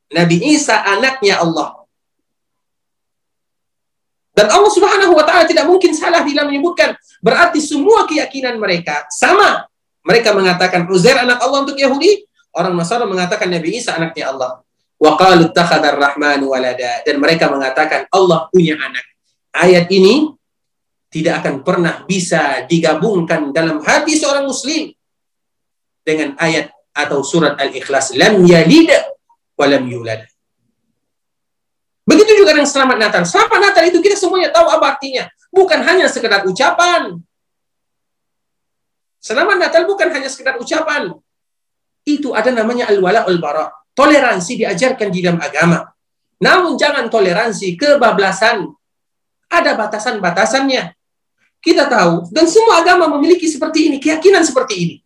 Nabi 0.09 0.37
Isa 0.57 0.81
anaknya 0.81 1.45
Allah. 1.45 1.85
Dan 4.33 4.55
Allah 4.55 4.71
Subhanahu 4.71 5.19
wa 5.19 5.27
taala 5.27 5.51
tidak 5.51 5.67
mungkin 5.67 5.91
salah 5.91 6.23
bila 6.23 6.47
menyebutkan 6.47 6.95
berarti 7.19 7.59
semua 7.59 8.07
keyakinan 8.07 8.55
mereka 8.57 9.05
sama. 9.11 9.67
Mereka 10.09 10.33
mengatakan 10.33 10.89
Uzair 10.89 11.21
anak 11.21 11.37
Allah 11.45 11.69
untuk 11.69 11.77
Yahudi, 11.77 12.25
orang 12.57 12.73
Nasara 12.73 13.05
mengatakan 13.05 13.53
Nabi 13.53 13.77
Isa 13.77 13.93
anaknya 13.93 14.33
Allah. 14.33 14.65
Wa 14.97 15.15
qalu 15.15 15.53
walada 16.49 16.93
dan 17.05 17.17
mereka 17.21 17.53
mengatakan 17.53 18.09
Allah 18.09 18.49
punya 18.49 18.75
anak. 18.81 19.05
Ayat 19.53 19.87
ini 19.93 20.33
tidak 21.13 21.45
akan 21.45 21.61
pernah 21.61 22.03
bisa 22.09 22.65
digabungkan 22.65 23.53
dalam 23.53 23.85
hati 23.85 24.17
seorang 24.17 24.49
muslim 24.49 24.91
dengan 26.03 26.35
ayat 26.41 26.73
atau 26.97 27.23
surat 27.23 27.55
Al-Ikhlas 27.61 28.17
lam 28.17 28.43
yalid 28.49 28.91
wa 29.55 29.67
lam 29.69 29.85
yulad. 29.87 30.25
Begitu 32.09 32.41
juga 32.41 32.57
dengan 32.57 32.67
selamat 32.67 32.97
Natal. 32.97 33.23
Selamat 33.29 33.61
Natal 33.61 33.85
itu 33.85 34.01
kita 34.01 34.17
semuanya 34.17 34.49
tahu 34.49 34.67
apa 34.73 34.97
artinya. 34.97 35.29
Bukan 35.53 35.85
hanya 35.85 36.09
sekedar 36.09 36.49
ucapan. 36.49 37.21
Selamat 39.29 39.61
Natal 39.61 39.85
bukan 39.85 40.09
hanya 40.09 40.33
sekedar 40.33 40.57
ucapan. 40.57 41.13
Itu 42.01 42.33
ada 42.33 42.49
namanya 42.49 42.89
al-wala 42.89 43.29
al-bara. 43.29 43.69
Toleransi 43.93 44.65
diajarkan 44.65 45.13
di 45.13 45.21
dalam 45.21 45.37
agama. 45.37 45.85
Namun 46.41 46.81
jangan 46.81 47.13
toleransi 47.13 47.77
kebablasan. 47.77 48.65
Ada 49.53 49.77
batasan-batasannya. 49.77 50.97
Kita 51.61 51.85
tahu, 51.93 52.33
dan 52.33 52.49
semua 52.49 52.81
agama 52.81 53.05
memiliki 53.21 53.45
seperti 53.45 53.93
ini, 53.93 53.97
keyakinan 54.01 54.47
seperti 54.49 54.75
ini. 54.81 54.97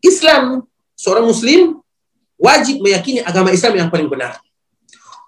Islam, 0.00 0.64
seorang 0.96 1.28
muslim, 1.28 1.76
wajib 2.40 2.80
meyakini 2.80 3.20
agama 3.20 3.52
Islam 3.52 3.76
yang 3.76 3.88
paling 3.92 4.08
benar. 4.08 4.40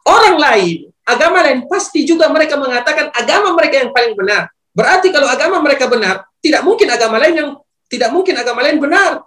Orang 0.09 0.41
lain 0.41 0.89
agama 1.05 1.45
lain 1.45 1.69
pasti 1.69 2.09
juga 2.09 2.33
mereka 2.33 2.57
mengatakan 2.57 3.13
agama 3.13 3.53
mereka 3.53 3.85
yang 3.85 3.93
paling 3.93 4.17
benar. 4.17 4.49
Berarti 4.73 5.13
kalau 5.13 5.29
agama 5.29 5.61
mereka 5.61 5.87
benar, 5.87 6.25
tidak 6.41 6.65
mungkin 6.65 6.89
agama 6.89 7.21
lain 7.21 7.37
yang 7.37 7.51
tidak 7.95 8.11
mungkin 8.11 8.35
agama 8.35 8.67
lain 8.67 8.83
benar. 8.83 9.23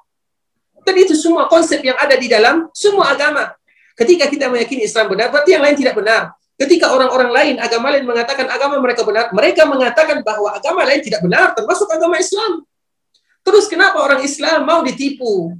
Dan 0.84 0.96
itu 0.96 1.16
semua 1.16 1.48
konsep 1.52 1.80
yang 1.84 1.96
ada 2.00 2.16
di 2.16 2.28
dalam 2.28 2.68
semua 2.72 3.12
agama. 3.16 3.52
Ketika 3.96 4.30
kita 4.30 4.48
meyakini 4.52 4.86
Islam 4.88 5.12
benar, 5.12 5.32
berarti 5.32 5.56
yang 5.56 5.64
lain 5.64 5.76
tidak 5.76 5.96
benar. 5.98 6.36
Ketika 6.58 6.94
orang-orang 6.94 7.30
lain, 7.32 7.56
agama 7.62 7.94
lain 7.94 8.06
mengatakan 8.06 8.46
agama 8.50 8.82
mereka 8.82 9.06
benar, 9.06 9.30
mereka 9.34 9.64
mengatakan 9.66 10.22
bahwa 10.26 10.54
agama 10.54 10.86
lain 10.86 11.02
tidak 11.02 11.22
benar, 11.22 11.54
termasuk 11.54 11.86
agama 11.90 12.18
Islam. 12.18 12.66
Terus 13.46 13.66
kenapa 13.70 14.02
orang 14.02 14.22
Islam 14.26 14.66
mau 14.66 14.82
ditipu? 14.82 15.56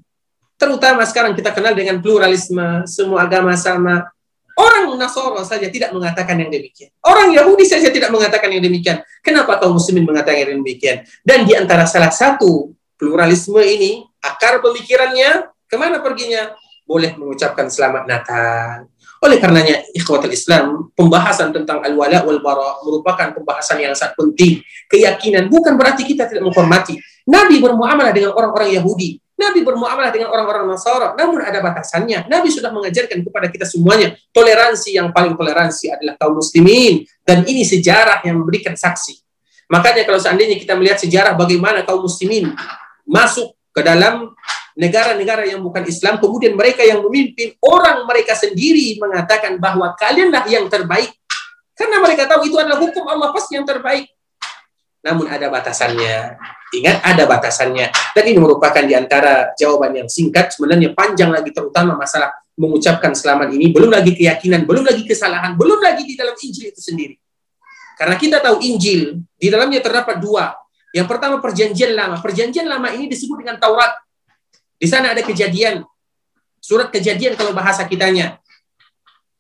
Terutama 0.58 1.06
sekarang 1.06 1.38
kita 1.38 1.54
kenal 1.54 1.78
dengan 1.78 2.02
pluralisme, 2.02 2.86
semua 2.90 3.30
agama 3.30 3.54
sama, 3.54 4.10
Orang 4.58 4.98
Nasoro 4.98 5.38
saja 5.46 5.70
tidak 5.70 5.94
mengatakan 5.94 6.34
yang 6.42 6.50
demikian. 6.50 6.90
Orang 7.06 7.30
Yahudi 7.30 7.62
saja 7.62 7.94
tidak 7.94 8.10
mengatakan 8.10 8.50
yang 8.50 8.66
demikian. 8.66 9.06
Kenapa 9.22 9.62
kaum 9.62 9.78
muslimin 9.78 10.02
mengatakan 10.02 10.50
yang 10.50 10.66
demikian? 10.66 11.06
Dan 11.22 11.46
di 11.46 11.54
antara 11.54 11.86
salah 11.86 12.10
satu 12.10 12.74
pluralisme 12.98 13.62
ini, 13.62 14.04
akar 14.20 14.60
pemikirannya, 14.60 15.54
ke 15.70 15.76
mana 15.78 16.02
perginya? 16.02 16.52
Boleh 16.84 17.14
mengucapkan 17.16 17.70
selamat 17.70 18.04
Natal. 18.10 18.90
Oleh 19.18 19.42
karenanya, 19.42 19.82
ikhwatul 19.98 20.30
Islam, 20.30 20.94
pembahasan 20.94 21.50
tentang 21.50 21.82
al-wala 21.82 22.22
wal 22.22 22.38
bara 22.42 22.78
merupakan 22.86 23.34
pembahasan 23.34 23.82
yang 23.82 23.94
sangat 23.98 24.14
penting. 24.14 24.62
Keyakinan 24.86 25.50
bukan 25.50 25.74
berarti 25.74 26.06
kita 26.06 26.30
tidak 26.30 26.46
menghormati. 26.46 27.02
Nabi 27.26 27.58
bermuamalah 27.58 28.14
dengan 28.14 28.38
orang-orang 28.38 28.78
Yahudi. 28.78 29.18
Nabi 29.38 29.62
bermuamalah 29.62 30.10
dengan 30.10 30.34
orang-orang 30.34 30.66
Nasara, 30.66 31.14
namun 31.14 31.46
ada 31.46 31.62
batasannya. 31.62 32.26
Nabi 32.26 32.50
sudah 32.50 32.74
mengajarkan 32.74 33.22
kepada 33.22 33.54
kita 33.54 33.70
semuanya, 33.70 34.18
toleransi 34.34 34.98
yang 34.98 35.14
paling 35.14 35.38
toleransi 35.38 35.94
adalah 35.94 36.18
kaum 36.18 36.42
muslimin. 36.42 37.06
Dan 37.22 37.46
ini 37.46 37.62
sejarah 37.62 38.26
yang 38.26 38.42
memberikan 38.42 38.74
saksi. 38.74 39.14
Makanya 39.70 40.08
kalau 40.08 40.18
seandainya 40.18 40.58
kita 40.58 40.74
melihat 40.74 40.98
sejarah 40.98 41.36
bagaimana 41.36 41.84
kaum 41.84 42.08
muslimin 42.08 42.56
masuk 43.08 43.56
ke 43.72 43.82
dalam 43.82 44.36
negara-negara 44.78 45.50
yang 45.50 45.66
bukan 45.66 45.82
Islam, 45.90 46.22
kemudian 46.22 46.54
mereka 46.54 46.86
yang 46.86 47.02
memimpin, 47.02 47.58
orang 47.66 48.06
mereka 48.06 48.38
sendiri 48.38 49.02
mengatakan 49.02 49.58
bahwa 49.58 49.98
kalianlah 49.98 50.46
yang 50.46 50.70
terbaik. 50.70 51.10
Karena 51.74 51.98
mereka 52.02 52.30
tahu 52.30 52.46
itu 52.46 52.58
adalah 52.58 52.78
hukum 52.78 53.06
Allah 53.10 53.34
pasti 53.34 53.58
yang 53.58 53.66
terbaik. 53.66 54.06
Namun 55.02 55.30
ada 55.30 55.50
batasannya. 55.50 56.38
Ingat 56.78 56.98
ada 57.06 57.24
batasannya. 57.26 57.90
Dan 58.12 58.24
ini 58.28 58.38
merupakan 58.38 58.84
di 58.84 58.94
antara 58.94 59.56
jawaban 59.56 59.96
yang 59.96 60.10
singkat, 60.10 60.54
sebenarnya 60.54 60.92
panjang 60.94 61.32
lagi 61.32 61.50
terutama 61.54 61.96
masalah 61.96 62.34
mengucapkan 62.58 63.14
selamat 63.14 63.54
ini, 63.54 63.70
belum 63.70 63.94
lagi 63.94 64.18
keyakinan, 64.18 64.66
belum 64.66 64.84
lagi 64.84 65.06
kesalahan, 65.06 65.54
belum 65.54 65.78
lagi 65.78 66.04
di 66.04 66.18
dalam 66.18 66.34
Injil 66.34 66.74
itu 66.74 66.82
sendiri. 66.82 67.16
Karena 67.98 68.18
kita 68.18 68.42
tahu 68.42 68.62
Injil, 68.62 69.22
di 69.38 69.48
dalamnya 69.48 69.82
terdapat 69.82 70.18
dua. 70.18 70.54
Yang 70.98 71.08
pertama 71.14 71.38
perjanjian 71.38 71.94
lama. 71.94 72.18
Perjanjian 72.18 72.66
lama 72.66 72.90
ini 72.90 73.06
disebut 73.06 73.46
dengan 73.46 73.62
Taurat. 73.62 73.94
Di 74.82 74.90
sana 74.90 75.14
ada 75.14 75.22
kejadian. 75.22 75.86
Surat 76.58 76.90
kejadian 76.90 77.38
kalau 77.38 77.54
bahasa 77.54 77.86
kitanya. 77.86 78.42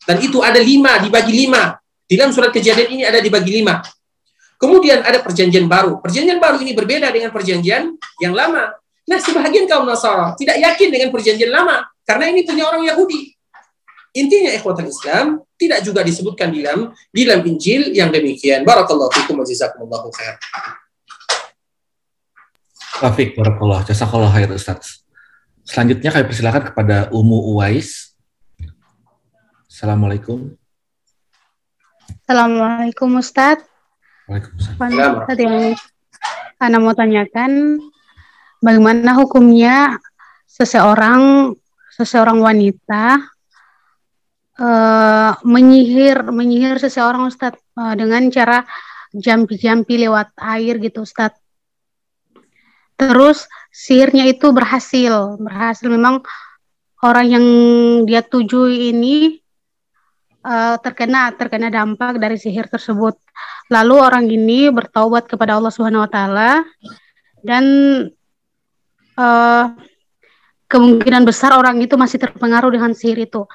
Dan 0.06 0.22
itu 0.22 0.38
ada 0.46 0.62
lima, 0.62 1.02
dibagi 1.02 1.34
lima. 1.34 1.74
Di 2.06 2.14
dalam 2.14 2.30
surat 2.30 2.54
kejadian 2.54 2.94
ini 2.94 3.04
ada 3.10 3.18
dibagi 3.18 3.50
lima. 3.50 3.82
Kemudian 4.62 5.02
ada 5.02 5.18
perjanjian 5.26 5.66
baru. 5.66 5.98
Perjanjian 5.98 6.38
baru 6.38 6.62
ini 6.62 6.78
berbeda 6.78 7.10
dengan 7.10 7.34
perjanjian 7.34 7.98
yang 8.22 8.34
lama. 8.38 8.78
Nah, 9.08 9.18
sebagian 9.18 9.66
kaum 9.66 9.90
Nasara 9.90 10.38
tidak 10.38 10.62
yakin 10.62 10.94
dengan 10.94 11.10
perjanjian 11.10 11.50
lama 11.50 11.90
karena 12.06 12.30
ini 12.30 12.46
punya 12.46 12.70
orang 12.70 12.86
Yahudi. 12.86 13.34
Intinya 14.18 14.50
ikhwatul 14.56 14.90
Islam 14.90 15.46
tidak 15.60 15.86
juga 15.86 16.02
disebutkan 16.02 16.50
di 16.50 16.66
dalam 16.66 16.90
di 17.14 17.22
dalam 17.22 17.46
Injil 17.46 17.94
yang 17.94 18.10
demikian. 18.10 18.66
Barakallahu 18.66 19.14
fikum 19.14 19.38
wa 19.42 19.46
jazakumullahu 19.46 20.10
khair. 20.16 20.42
Taufik, 22.98 23.38
barakallah. 23.38 23.86
Jazakallah 23.86 24.34
khair 24.34 24.50
Ustaz. 24.50 25.06
Selanjutnya 25.62 26.10
kami 26.10 26.26
persilakan 26.26 26.64
kepada 26.74 27.14
Umu 27.14 27.54
Uwais. 27.54 28.18
Assalamualaikum. 29.70 30.58
Assalamualaikum 32.26 33.22
Ustaz. 33.22 33.62
Waalaikumsalam. 34.26 35.30
Tadi 35.30 35.44
yang 35.46 35.78
Anda 36.58 36.78
mau 36.82 36.98
tanyakan 36.98 37.78
bagaimana 38.66 39.14
hukumnya 39.14 40.02
seseorang 40.50 41.54
seseorang 41.94 42.42
wanita 42.42 43.22
uh, 44.58 45.38
menyihir 45.46 46.34
menyihir 46.34 46.82
seseorang 46.82 47.30
Ustaz 47.30 47.54
uh, 47.78 47.94
dengan 47.94 48.26
cara 48.34 48.66
jampi-jampi 49.14 50.02
lewat 50.02 50.34
air 50.42 50.82
gitu 50.82 51.06
Ustaz. 51.06 51.38
Terus 52.98 53.46
sihirnya 53.70 54.26
itu 54.26 54.50
berhasil, 54.50 55.38
berhasil 55.38 55.86
memang 55.86 56.26
orang 57.06 57.28
yang 57.30 57.46
dia 58.10 58.26
tuju 58.26 58.74
ini 58.74 59.38
uh, 60.42 60.76
terkena 60.82 61.30
terkena 61.38 61.70
dampak 61.70 62.18
dari 62.18 62.42
sihir 62.42 62.66
tersebut. 62.66 63.22
Lalu 63.70 63.96
orang 64.02 64.26
ini 64.26 64.74
bertaubat 64.74 65.30
kepada 65.30 65.62
Allah 65.62 65.70
Subhanahu 65.70 66.06
wa 66.06 66.12
taala 66.12 66.66
dan 67.46 67.64
uh, 69.14 69.66
kemungkinan 70.68 71.24
besar 71.24 71.54
orang 71.54 71.78
itu 71.80 71.96
masih 71.96 72.18
terpengaruh 72.18 72.74
dengan 72.74 72.98
sihir 72.98 73.30
itu. 73.30 73.46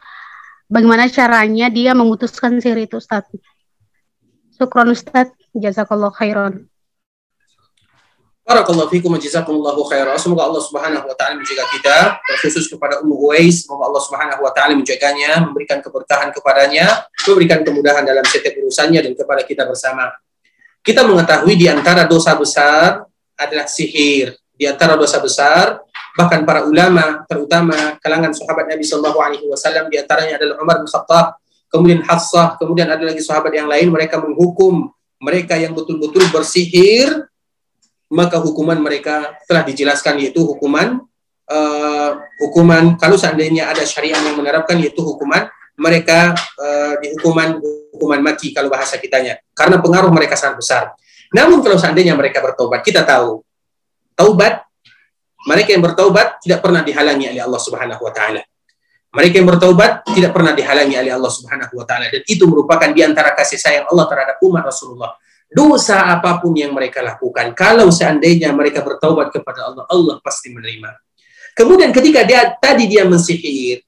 Bagaimana 0.72 1.10
caranya 1.10 1.68
dia 1.68 1.92
memutuskan 1.92 2.56
sihir 2.62 2.88
itu, 2.88 2.96
Ustaz? 2.96 3.28
Syukron 4.56 4.94
Ustaz, 4.94 5.28
jazakallah 5.52 6.08
khairan. 6.14 6.71
Barakallahu 8.42 8.90
fikum 8.90 9.14
jazakumullahu 9.22 9.86
khairan. 9.86 10.18
Semoga 10.18 10.50
Allah 10.50 10.58
Subhanahu 10.66 11.06
wa 11.06 11.14
taala 11.14 11.38
menjaga 11.38 11.62
kita, 11.78 12.18
terkhusus 12.26 12.66
kepada 12.66 12.98
Ummu 12.98 13.30
Uwais, 13.30 13.62
semoga 13.62 13.86
Allah 13.86 14.02
Subhanahu 14.02 14.42
wa 14.42 14.50
taala 14.50 14.74
menjaganya, 14.74 15.46
memberikan 15.46 15.78
keberkahan 15.78 16.34
kepadanya, 16.34 17.06
memberikan 17.22 17.62
kemudahan 17.62 18.02
dalam 18.02 18.26
setiap 18.26 18.58
urusannya 18.58 18.98
dan 18.98 19.14
kepada 19.14 19.46
kita 19.46 19.62
bersama. 19.62 20.10
Kita 20.82 21.06
mengetahui 21.06 21.54
di 21.54 21.70
antara 21.70 22.02
dosa 22.02 22.34
besar 22.34 23.06
adalah 23.38 23.70
sihir. 23.70 24.34
Di 24.58 24.66
antara 24.66 24.98
dosa 24.98 25.22
besar 25.22 25.78
bahkan 26.18 26.42
para 26.42 26.66
ulama 26.66 27.24
terutama 27.24 27.96
kalangan 28.02 28.36
sahabat 28.36 28.68
Nabi 28.68 28.84
Shallallahu 28.84 29.18
Alaihi 29.22 29.46
Wasallam 29.48 29.88
di 29.88 29.96
antaranya 29.96 30.36
adalah 30.42 30.58
Umar 30.60 30.82
bin 30.82 30.90
Khattab, 30.90 31.38
kemudian 31.70 32.02
Hafsah, 32.02 32.58
kemudian 32.58 32.90
ada 32.90 33.06
lagi 33.06 33.22
sahabat 33.22 33.54
yang 33.54 33.70
lain 33.70 33.88
mereka 33.88 34.18
menghukum 34.18 34.90
mereka 35.22 35.54
yang 35.54 35.72
betul-betul 35.72 36.26
bersihir 36.34 37.30
maka 38.12 38.36
hukuman 38.36 38.76
mereka 38.76 39.40
telah 39.48 39.64
dijelaskan 39.64 40.20
yaitu 40.20 40.44
hukuman 40.44 41.00
uh, 41.48 42.10
hukuman 42.44 43.00
kalau 43.00 43.16
seandainya 43.16 43.72
ada 43.72 43.80
syariat 43.88 44.20
yang 44.20 44.36
menerapkan 44.36 44.76
yaitu 44.76 45.00
hukuman 45.00 45.48
mereka 45.80 46.36
uh, 46.60 46.94
dihukuman 47.00 47.56
hukuman 47.96 48.20
mati 48.20 48.52
kalau 48.52 48.68
bahasa 48.68 49.00
kitanya 49.00 49.40
karena 49.56 49.80
pengaruh 49.80 50.12
mereka 50.12 50.36
sangat 50.36 50.60
besar. 50.60 50.82
Namun 51.32 51.64
kalau 51.64 51.80
seandainya 51.80 52.12
mereka 52.12 52.44
bertobat, 52.44 52.84
kita 52.84 53.08
tahu 53.08 53.40
taubat 54.12 54.68
mereka 55.48 55.72
yang 55.72 55.82
bertaubat 55.82 56.38
tidak 56.44 56.60
pernah 56.60 56.84
dihalangi 56.84 57.32
oleh 57.32 57.42
Allah 57.42 57.60
Subhanahu 57.60 58.02
wa 58.04 58.12
taala. 58.12 58.44
Mereka 59.12 59.40
yang 59.40 59.48
bertaubat 59.48 60.04
tidak 60.12 60.36
pernah 60.36 60.52
dihalangi 60.52 60.96
oleh 61.00 61.12
Allah 61.12 61.32
Subhanahu 61.32 61.72
wa 61.72 61.84
taala 61.88 62.12
dan 62.12 62.20
itu 62.28 62.44
merupakan 62.44 62.88
di 62.92 63.00
antara 63.00 63.32
kasih 63.32 63.56
sayang 63.56 63.88
Allah 63.88 64.04
terhadap 64.08 64.36
umat 64.44 64.68
Rasulullah 64.68 65.16
dosa 65.52 66.08
apa 66.08 66.40
pun 66.40 66.56
yang 66.56 66.72
mereka 66.72 67.04
lakukan, 67.04 67.52
kalau 67.52 67.92
seandainya 67.92 68.50
mereka 68.56 68.80
bertaubat 68.80 69.28
kepada 69.28 69.68
Allah, 69.68 69.84
Allah 69.86 70.16
pasti 70.24 70.48
menerima. 70.48 70.90
Kemudian 71.52 71.92
ketika 71.92 72.24
dia 72.24 72.56
tadi 72.56 72.88
dia 72.88 73.04
mensihir, 73.04 73.84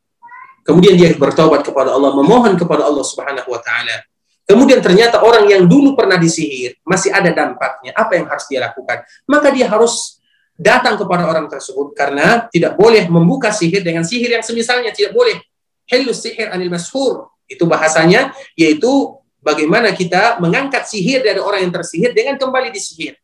kemudian 0.60 0.94
dia 0.94 1.16
bertaubat 1.16 1.64
kepada 1.64 1.96
Allah, 1.96 2.12
memohon 2.12 2.60
kepada 2.60 2.84
Allah 2.84 3.00
Subhanahu 3.00 3.48
wa 3.48 3.60
taala. 3.64 4.04
Kemudian 4.44 4.84
ternyata 4.84 5.24
orang 5.24 5.48
yang 5.48 5.64
dulu 5.64 5.96
pernah 5.96 6.20
disihir 6.20 6.76
masih 6.84 7.08
ada 7.08 7.32
dampaknya. 7.32 7.96
Apa 7.96 8.20
yang 8.20 8.28
harus 8.28 8.44
dia 8.44 8.60
lakukan? 8.60 9.00
Maka 9.24 9.48
dia 9.48 9.64
harus 9.72 10.20
datang 10.54 11.00
kepada 11.00 11.24
orang 11.24 11.48
tersebut 11.48 11.96
karena 11.96 12.44
tidak 12.52 12.76
boleh 12.76 13.08
membuka 13.08 13.48
sihir 13.48 13.80
dengan 13.80 14.04
sihir 14.04 14.36
yang 14.36 14.44
semisalnya 14.44 14.92
tidak 14.92 15.16
boleh. 15.16 15.40
Hilus 15.88 16.20
sihir 16.20 16.52
anil 16.52 16.68
mashur. 16.68 17.32
Itu 17.48 17.64
bahasanya 17.64 18.36
yaitu 18.52 19.16
bagaimana 19.44 19.92
kita 19.92 20.40
mengangkat 20.40 20.88
sihir 20.88 21.20
dari 21.20 21.36
orang 21.36 21.68
yang 21.68 21.72
tersihir 21.76 22.16
dengan 22.16 22.40
kembali 22.40 22.72
disihir. 22.72 23.20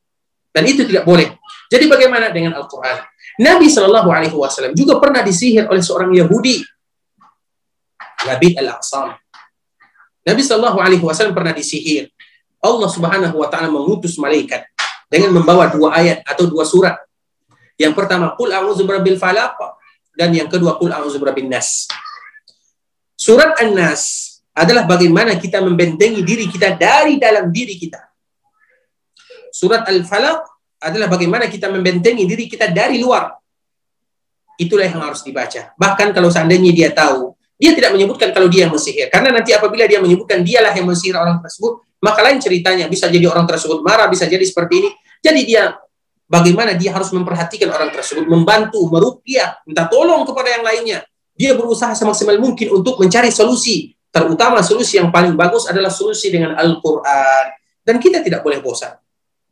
Dan 0.52 0.68
itu 0.68 0.84
tidak 0.84 1.08
boleh. 1.08 1.40
Jadi 1.72 1.88
bagaimana 1.88 2.28
dengan 2.28 2.58
Al-Quran? 2.60 3.00
Nabi 3.40 3.72
Shallallahu 3.72 4.10
Alaihi 4.12 4.36
Wasallam 4.36 4.76
juga 4.76 5.00
pernah 5.00 5.24
disihir 5.24 5.64
oleh 5.70 5.80
seorang 5.80 6.12
Yahudi, 6.12 6.60
Nabi 8.28 8.52
Al-Aqsam. 8.58 9.16
Nabi 10.26 10.42
Shallallahu 10.44 10.78
Alaihi 10.82 11.00
Wasallam 11.00 11.32
pernah 11.32 11.56
disihir. 11.56 12.12
Allah 12.60 12.90
Subhanahu 12.92 13.40
Wa 13.40 13.48
Taala 13.48 13.72
mengutus 13.72 14.20
malaikat 14.20 14.68
dengan 15.08 15.32
membawa 15.32 15.72
dua 15.72 15.96
ayat 15.96 16.20
atau 16.28 16.44
dua 16.44 16.68
surat. 16.68 17.00
Yang 17.80 17.96
pertama, 17.96 18.36
Qul 18.36 18.52
a'udzu 18.52 18.84
birabbil 18.84 19.16
falaq 19.16 19.56
dan 20.12 20.36
yang 20.36 20.52
kedua, 20.52 20.76
Qul 20.76 20.92
a'udzu 20.92 21.16
birabbin 21.16 21.48
nas. 21.48 21.88
Surat 23.16 23.56
An-Nas 23.56 24.29
adalah 24.54 24.84
bagaimana 24.86 25.38
kita 25.38 25.62
membentengi 25.62 26.20
diri 26.26 26.50
kita 26.50 26.74
dari 26.74 27.16
dalam 27.16 27.48
diri 27.54 27.78
kita. 27.78 28.02
Surat 29.50 29.86
Al-Falaq 29.86 30.40
adalah 30.80 31.06
bagaimana 31.10 31.46
kita 31.46 31.68
membentengi 31.70 32.24
diri 32.26 32.46
kita 32.50 32.70
dari 32.70 32.98
luar. 32.98 33.30
Itulah 34.60 34.86
yang 34.86 35.00
harus 35.00 35.24
dibaca. 35.24 35.72
Bahkan 35.74 36.12
kalau 36.12 36.28
seandainya 36.28 36.72
dia 36.72 36.90
tahu, 36.92 37.32
dia 37.56 37.72
tidak 37.76 37.96
menyebutkan 37.96 38.32
kalau 38.32 38.48
dia 38.48 38.68
yang 38.68 38.72
mensihir. 38.72 39.08
Karena 39.08 39.32
nanti 39.32 39.52
apabila 39.52 39.84
dia 39.84 40.00
menyebutkan 40.00 40.44
dialah 40.44 40.72
yang 40.72 40.88
mensihir 40.88 41.16
orang 41.16 41.40
tersebut, 41.40 41.80
maka 42.00 42.20
lain 42.24 42.40
ceritanya. 42.40 42.88
Bisa 42.88 43.08
jadi 43.08 43.24
orang 43.28 43.48
tersebut 43.48 43.80
marah, 43.84 44.08
bisa 44.08 44.24
jadi 44.28 44.42
seperti 44.44 44.74
ini. 44.84 44.90
Jadi 45.20 45.40
dia 45.44 45.76
bagaimana 46.24 46.76
dia 46.76 46.92
harus 46.96 47.12
memperhatikan 47.12 47.68
orang 47.68 47.92
tersebut, 47.92 48.24
membantu, 48.28 48.80
merupiah, 48.88 49.60
minta 49.64 49.88
tolong 49.88 50.24
kepada 50.24 50.48
yang 50.56 50.64
lainnya. 50.64 51.04
Dia 51.36 51.56
berusaha 51.56 51.96
semaksimal 51.96 52.36
mungkin 52.36 52.68
untuk 52.72 53.00
mencari 53.00 53.32
solusi 53.32 53.96
terutama 54.10 54.60
solusi 54.60 54.98
yang 54.98 55.08
paling 55.08 55.38
bagus 55.38 55.70
adalah 55.70 55.90
solusi 55.90 56.28
dengan 56.30 56.54
Al-Quran. 56.54 57.44
Dan 57.80 57.96
kita 57.96 58.20
tidak 58.20 58.44
boleh 58.44 58.60
bosan. 58.60 58.92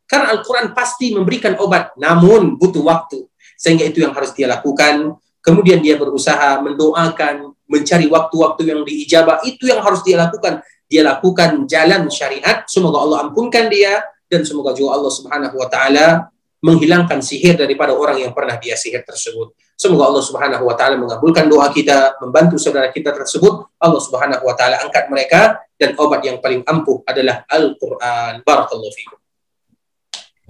Karena 0.05 0.31
Al-Quran 0.35 0.71
pasti 0.77 1.11
memberikan 1.11 1.57
obat, 1.59 1.97
namun 1.97 2.55
butuh 2.59 2.83
waktu. 2.85 3.25
Sehingga 3.59 3.87
itu 3.87 3.99
yang 4.03 4.13
harus 4.15 4.31
dia 4.31 4.47
lakukan. 4.47 5.17
Kemudian 5.39 5.81
dia 5.81 5.95
berusaha 5.95 6.59
mendoakan, 6.61 7.55
mencari 7.69 8.05
waktu-waktu 8.09 8.61
yang 8.69 8.81
diijabah. 8.85 9.41
Itu 9.45 9.69
yang 9.69 9.81
harus 9.81 10.01
dia 10.05 10.17
lakukan. 10.17 10.61
Dia 10.89 11.05
lakukan 11.05 11.69
jalan 11.69 12.09
syariat. 12.09 12.65
Semoga 12.65 13.05
Allah 13.05 13.29
ampunkan 13.29 13.69
dia. 13.69 14.01
Dan 14.29 14.45
semoga 14.45 14.73
juga 14.77 14.97
Allah 14.97 15.11
subhanahu 15.13 15.55
wa 15.57 15.67
ta'ala 15.69 16.29
menghilangkan 16.59 17.23
sihir 17.23 17.55
daripada 17.55 17.95
orang 17.95 18.19
yang 18.19 18.31
pernah 18.35 18.59
dia 18.59 18.75
sihir 18.75 19.03
tersebut. 19.07 19.55
Semoga 19.79 20.11
Allah 20.11 20.23
Subhanahu 20.23 20.63
wa 20.67 20.75
taala 20.75 20.99
mengabulkan 20.99 21.47
doa 21.47 21.71
kita, 21.71 22.19
membantu 22.19 22.59
saudara 22.59 22.91
kita 22.91 23.15
tersebut. 23.15 23.68
Allah 23.79 24.01
Subhanahu 24.03 24.43
wa 24.43 24.53
taala 24.59 24.83
angkat 24.83 25.07
mereka 25.07 25.63
dan 25.79 25.95
obat 25.95 26.19
yang 26.27 26.43
paling 26.43 26.61
ampuh 26.67 26.99
adalah 27.07 27.47
Al-Qur'an. 27.47 28.43
Barakallahu 28.43 28.91
fikum. 28.91 29.17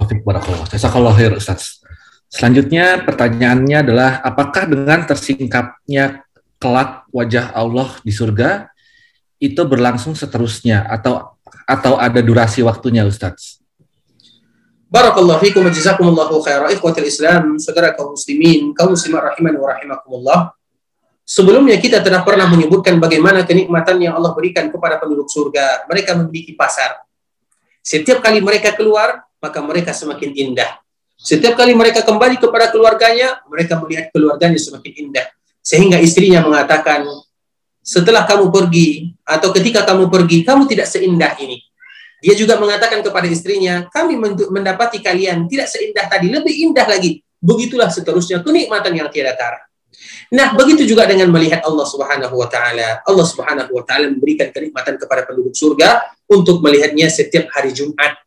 Oke, 0.01 0.17
barakallahu. 0.25 0.65
Jazakallahu 0.65 1.15
khair 1.15 1.33
Ustaz. 1.37 1.85
Selanjutnya 2.29 3.05
pertanyaannya 3.05 3.77
adalah 3.85 4.11
apakah 4.25 4.69
dengan 4.69 5.05
tersingkapnya 5.05 6.25
kelak 6.57 7.05
wajah 7.09 7.53
Allah 7.53 7.89
di 8.05 8.13
surga 8.13 8.69
itu 9.39 9.61
berlangsung 9.65 10.13
seterusnya 10.13 10.85
atau 10.89 11.39
atau 11.69 12.01
ada 12.01 12.21
durasi 12.21 12.65
waktunya 12.65 13.05
Ustaz? 13.05 13.61
Barakallahu 14.89 15.37
fikum 15.37 15.61
wa 15.61 15.69
jazakumullahu 15.69 16.41
khairan 16.41 16.73
ikhwatul 16.73 17.05
Islam, 17.05 17.61
saudara 17.61 17.93
kaum 17.93 18.17
muslimin, 18.17 18.73
kaum 18.73 18.97
muslimat 18.97 19.21
rahiman 19.21 19.53
wa 19.53 19.65
rahimakumullah. 19.69 20.39
Sebelumnya 21.29 21.77
kita 21.77 22.01
telah 22.01 22.25
pernah 22.25 22.49
menyebutkan 22.49 22.97
bagaimana 22.97 23.45
kenikmatan 23.45 24.01
yang 24.01 24.17
Allah 24.17 24.33
berikan 24.33 24.73
kepada 24.73 24.97
penduduk 24.97 25.29
surga. 25.29 25.85
Mereka 25.85 26.17
memiliki 26.17 26.57
pasar. 26.57 27.05
Setiap 27.85 28.25
kali 28.25 28.41
mereka 28.41 28.73
keluar, 28.73 29.21
maka 29.37 29.61
mereka 29.61 29.93
semakin 29.93 30.33
indah. 30.33 30.81
Setiap 31.21 31.53
kali 31.53 31.77
mereka 31.77 32.01
kembali 32.01 32.41
kepada 32.41 32.73
keluarganya, 32.73 33.45
mereka 33.45 33.77
melihat 33.77 34.09
keluarganya 34.09 34.57
semakin 34.57 34.93
indah. 35.05 35.29
Sehingga 35.61 36.01
istrinya 36.01 36.41
mengatakan, 36.41 37.05
setelah 37.85 38.25
kamu 38.25 38.49
pergi, 38.49 39.13
atau 39.21 39.53
ketika 39.53 39.85
kamu 39.85 40.09
pergi, 40.09 40.41
kamu 40.41 40.65
tidak 40.65 40.89
seindah 40.89 41.37
ini 41.37 41.69
dia 42.19 42.35
juga 42.35 42.59
mengatakan 42.59 42.99
kepada 42.99 43.27
istrinya, 43.31 43.87
kami 43.87 44.19
mendapati 44.51 44.99
kalian 44.99 45.47
tidak 45.47 45.71
seindah 45.71 46.03
tadi, 46.11 46.27
lebih 46.27 46.51
indah 46.67 46.83
lagi. 46.83 47.23
Begitulah 47.39 47.87
seterusnya 47.87 48.43
kenikmatan 48.43 48.91
yang 48.91 49.07
tiada 49.07 49.39
tara. 49.39 49.59
Nah, 50.33 50.53
begitu 50.53 50.85
juga 50.85 51.09
dengan 51.09 51.29
melihat 51.33 51.65
Allah 51.65 51.85
Subhanahu 51.85 52.35
wa 52.37 52.47
taala. 52.47 53.01
Allah 53.03 53.25
Subhanahu 53.25 53.71
wa 53.73 53.83
taala 53.83 54.09
memberikan 54.09 54.53
kenikmatan 54.53 54.95
kepada 55.01 55.25
penduduk 55.25 55.53
surga 55.57 56.05
untuk 56.29 56.61
melihatnya 56.61 57.09
setiap 57.09 57.49
hari 57.53 57.73
Jumat. 57.73 58.17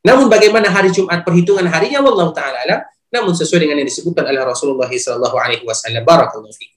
Namun 0.00 0.32
bagaimana 0.32 0.72
hari 0.72 0.94
Jumat 0.94 1.26
perhitungan 1.26 1.68
harinya 1.68 2.00
wallahu 2.00 2.32
taala 2.32 2.88
namun 3.10 3.34
sesuai 3.34 3.66
dengan 3.66 3.82
yang 3.82 3.90
disebutkan 3.90 4.22
oleh 4.22 4.38
Rasulullah 4.46 4.86
sallallahu 4.86 5.36
alaihi 5.36 5.66
wasallam. 5.66 6.06
Barakallahu 6.06 6.54
fiik. 6.54 6.72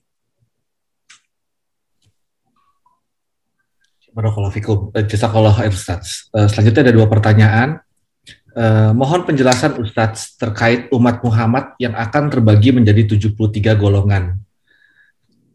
Barakallahu 4.14 4.54
fikum. 4.54 4.78
Eh, 4.94 5.06
jazakallah 5.06 5.54
Ustaz. 5.66 6.30
Uh, 6.30 6.46
selanjutnya 6.46 6.90
ada 6.90 6.94
dua 6.94 7.06
pertanyaan. 7.10 7.82
Uh, 8.54 8.94
mohon 8.94 9.26
penjelasan 9.26 9.74
Ustaz 9.82 10.38
terkait 10.38 10.86
umat 10.94 11.18
Muhammad 11.26 11.74
yang 11.82 11.90
akan 11.98 12.30
terbagi 12.30 12.70
menjadi 12.70 13.18
73 13.18 13.74
golongan. 13.74 14.38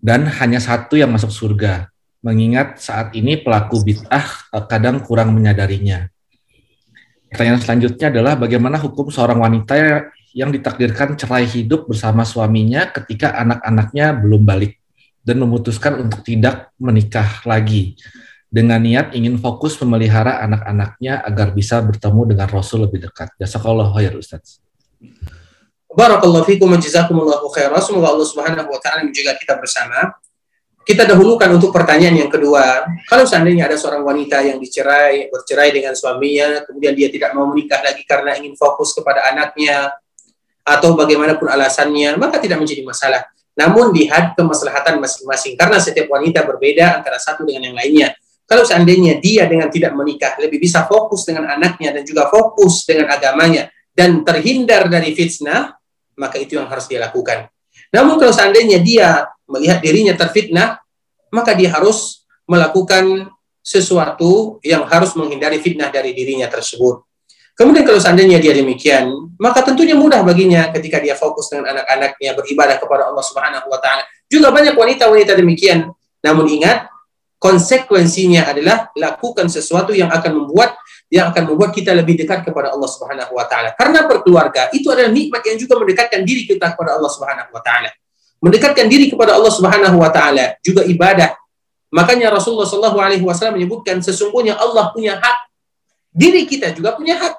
Dan 0.04 0.28
hanya 0.28 0.60
satu 0.60 1.00
yang 1.00 1.08
masuk 1.08 1.32
surga. 1.32 1.88
Mengingat 2.20 2.84
saat 2.84 3.16
ini 3.16 3.40
pelaku 3.40 3.80
bid'ah 3.88 4.52
kadang 4.68 5.00
kurang 5.00 5.32
menyadarinya. 5.32 6.12
Pertanyaan 7.32 7.64
selanjutnya 7.64 8.12
adalah 8.12 8.36
bagaimana 8.36 8.76
hukum 8.76 9.08
seorang 9.08 9.40
wanita 9.40 10.12
yang 10.36 10.52
ditakdirkan 10.52 11.16
cerai 11.16 11.48
hidup 11.48 11.88
bersama 11.88 12.28
suaminya 12.28 12.92
ketika 12.92 13.40
anak-anaknya 13.40 14.12
belum 14.20 14.44
balik 14.44 14.76
dan 15.24 15.40
memutuskan 15.40 16.04
untuk 16.04 16.20
tidak 16.28 16.76
menikah 16.76 17.40
lagi 17.48 17.96
dengan 18.50 18.82
niat 18.82 19.14
ingin 19.14 19.38
fokus 19.38 19.78
memelihara 19.78 20.42
anak-anaknya 20.42 21.22
agar 21.22 21.54
bisa 21.54 21.78
bertemu 21.86 22.34
dengan 22.34 22.50
Rasul 22.50 22.90
lebih 22.90 23.06
dekat. 23.06 23.30
Jazakallah 23.38 23.94
khair 23.94 24.18
Ustaz. 24.18 24.58
Barakallahu 25.90 26.46
fikum 26.50 26.74
jazakumullahu 26.74 27.46
khairan. 27.54 27.78
Semoga 27.82 28.14
Allah 28.14 28.26
Subhanahu 28.26 28.70
wa 28.70 28.82
taala 28.82 29.06
menjaga 29.06 29.38
kita 29.38 29.58
bersama. 29.62 30.18
Kita 30.82 31.06
dahulukan 31.06 31.46
untuk 31.54 31.70
pertanyaan 31.70 32.26
yang 32.26 32.32
kedua. 32.34 32.82
Kalau 33.06 33.22
seandainya 33.30 33.70
ada 33.70 33.78
seorang 33.78 34.02
wanita 34.02 34.42
yang 34.42 34.58
dicerai, 34.58 35.30
bercerai 35.30 35.70
dengan 35.70 35.94
suaminya, 35.94 36.66
kemudian 36.66 36.98
dia 36.98 37.14
tidak 37.14 37.38
mau 37.38 37.46
menikah 37.46 37.78
lagi 37.86 38.02
karena 38.10 38.34
ingin 38.42 38.58
fokus 38.58 38.98
kepada 38.98 39.30
anaknya 39.30 39.94
atau 40.66 40.98
bagaimanapun 40.98 41.46
alasannya, 41.46 42.18
maka 42.18 42.42
tidak 42.42 42.58
menjadi 42.58 42.82
masalah. 42.82 43.22
Namun 43.54 43.94
lihat 43.94 44.34
kemaslahatan 44.34 44.98
masing-masing 44.98 45.54
karena 45.54 45.78
setiap 45.78 46.10
wanita 46.10 46.42
berbeda 46.42 46.98
antara 46.98 47.22
satu 47.22 47.46
dengan 47.46 47.70
yang 47.70 47.78
lainnya 47.78 48.10
kalau 48.50 48.66
seandainya 48.66 49.22
dia 49.22 49.46
dengan 49.46 49.70
tidak 49.70 49.94
menikah 49.94 50.34
lebih 50.42 50.58
bisa 50.58 50.90
fokus 50.90 51.22
dengan 51.22 51.46
anaknya 51.54 51.94
dan 51.94 52.02
juga 52.02 52.34
fokus 52.34 52.82
dengan 52.82 53.14
agamanya 53.14 53.70
dan 53.94 54.26
terhindar 54.26 54.90
dari 54.90 55.14
fitnah, 55.14 55.78
maka 56.18 56.42
itu 56.42 56.58
yang 56.58 56.66
harus 56.66 56.90
dia 56.90 56.98
lakukan. 56.98 57.46
Namun 57.94 58.18
kalau 58.18 58.34
seandainya 58.34 58.82
dia 58.82 59.30
melihat 59.46 59.78
dirinya 59.86 60.18
terfitnah, 60.18 60.82
maka 61.30 61.54
dia 61.54 61.70
harus 61.70 62.26
melakukan 62.50 63.30
sesuatu 63.62 64.58
yang 64.66 64.82
harus 64.90 65.14
menghindari 65.14 65.62
fitnah 65.62 65.94
dari 65.94 66.18
dirinya 66.18 66.50
tersebut. 66.50 67.06
Kemudian 67.54 67.86
kalau 67.86 68.02
seandainya 68.02 68.42
dia 68.42 68.56
demikian, 68.56 69.36
maka 69.38 69.62
tentunya 69.62 69.94
mudah 69.94 70.26
baginya 70.26 70.74
ketika 70.74 70.98
dia 70.98 71.14
fokus 71.14 71.54
dengan 71.54 71.76
anak-anaknya 71.76 72.34
beribadah 72.34 72.82
kepada 72.82 73.14
Allah 73.14 73.22
Subhanahu 73.22 73.68
wa 73.70 73.78
taala. 73.78 74.08
Juga 74.26 74.50
banyak 74.50 74.74
wanita-wanita 74.74 75.38
demikian. 75.38 75.92
Namun 76.24 76.48
ingat, 76.50 76.88
konsekuensinya 77.40 78.52
adalah 78.52 78.92
lakukan 78.94 79.48
sesuatu 79.48 79.96
yang 79.96 80.12
akan 80.12 80.44
membuat 80.44 80.76
yang 81.10 81.34
akan 81.34 81.50
membuat 81.50 81.74
kita 81.74 81.96
lebih 81.98 82.22
dekat 82.22 82.46
kepada 82.46 82.70
Allah 82.70 82.86
Subhanahu 82.86 83.34
wa 83.34 83.48
taala. 83.50 83.74
Karena 83.74 84.06
berkeluarga 84.06 84.70
itu 84.70 84.86
adalah 84.94 85.10
nikmat 85.10 85.42
yang 85.42 85.58
juga 85.58 85.82
mendekatkan 85.82 86.22
diri 86.22 86.46
kita 86.46 86.78
kepada 86.78 87.00
Allah 87.00 87.10
Subhanahu 87.10 87.50
wa 87.50 87.62
taala. 87.66 87.90
Mendekatkan 88.40 88.86
diri 88.86 89.10
kepada 89.10 89.34
Allah 89.34 89.50
Subhanahu 89.50 89.98
wa 89.98 90.12
taala 90.14 90.60
juga 90.62 90.86
ibadah. 90.86 91.34
Makanya 91.90 92.30
Rasulullah 92.30 92.70
Shallallahu 92.70 93.00
alaihi 93.02 93.26
wasallam 93.26 93.58
menyebutkan 93.58 93.98
sesungguhnya 94.06 94.54
Allah 94.54 94.94
punya 94.94 95.18
hak. 95.18 95.38
Diri 96.14 96.46
kita 96.46 96.70
juga 96.78 96.94
punya 96.94 97.18
hak. 97.18 97.34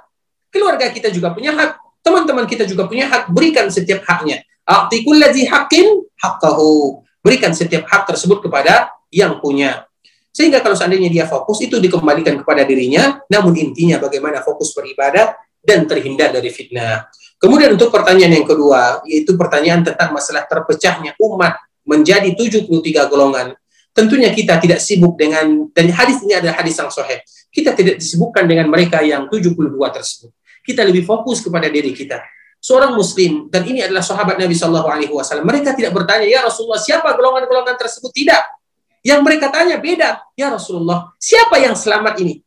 Keluarga 0.50 0.90
kita 0.90 1.14
juga 1.14 1.30
punya 1.30 1.54
hak. 1.54 2.02
Teman-teman 2.02 2.50
kita 2.50 2.66
juga 2.66 2.90
punya 2.90 3.06
hak. 3.06 3.30
Berikan 3.30 3.70
setiap 3.70 4.02
haknya. 4.02 4.42
A'tikul 4.66 5.22
ladzi 5.22 5.46
haqqin 5.46 5.86
haqqahu. 6.18 6.98
Berikan 7.22 7.54
setiap 7.54 7.86
hak 7.86 8.10
tersebut 8.10 8.42
kepada 8.42 8.90
yang 9.14 9.38
punya. 9.38 9.86
Sehingga 10.30 10.62
kalau 10.62 10.78
seandainya 10.78 11.10
dia 11.10 11.26
fokus 11.26 11.58
itu 11.58 11.82
dikembalikan 11.82 12.38
kepada 12.38 12.62
dirinya, 12.62 13.18
namun 13.26 13.58
intinya 13.58 13.98
bagaimana 13.98 14.40
fokus 14.46 14.70
beribadah 14.72 15.34
dan 15.58 15.84
terhindar 15.90 16.30
dari 16.30 16.48
fitnah. 16.48 17.10
Kemudian 17.40 17.74
untuk 17.74 17.90
pertanyaan 17.90 18.40
yang 18.40 18.46
kedua, 18.46 19.02
yaitu 19.08 19.34
pertanyaan 19.34 19.82
tentang 19.82 20.14
masalah 20.14 20.46
terpecahnya 20.46 21.18
umat 21.18 21.58
menjadi 21.82 22.30
73 22.36 22.68
golongan. 23.10 23.56
Tentunya 23.90 24.30
kita 24.30 24.62
tidak 24.62 24.78
sibuk 24.78 25.18
dengan, 25.18 25.66
dan 25.74 25.90
hadis 25.90 26.22
ini 26.22 26.38
adalah 26.38 26.62
hadis 26.62 26.78
yang 26.78 26.92
sahih. 26.94 27.18
Kita 27.50 27.74
tidak 27.74 27.98
disibukkan 27.98 28.46
dengan 28.46 28.70
mereka 28.70 29.02
yang 29.02 29.26
72 29.26 29.56
tersebut. 29.90 30.30
Kita 30.62 30.86
lebih 30.86 31.02
fokus 31.02 31.42
kepada 31.42 31.66
diri 31.66 31.90
kita. 31.90 32.22
Seorang 32.60 32.92
muslim, 32.94 33.48
dan 33.48 33.64
ini 33.64 33.80
adalah 33.82 34.04
sahabat 34.04 34.36
Nabi 34.36 34.52
Shallallahu 34.52 34.86
Alaihi 34.86 35.10
Wasallam. 35.10 35.48
Mereka 35.48 35.74
tidak 35.74 35.96
bertanya, 35.96 36.28
ya 36.28 36.44
Rasulullah, 36.44 36.78
siapa 36.78 37.08
golongan-golongan 37.16 37.74
tersebut? 37.80 38.12
Tidak 38.12 38.59
yang 39.00 39.24
mereka 39.24 39.48
tanya 39.48 39.80
beda. 39.80 40.20
Ya 40.36 40.52
Rasulullah, 40.52 41.12
siapa 41.16 41.56
yang 41.60 41.76
selamat 41.76 42.20
ini? 42.20 42.44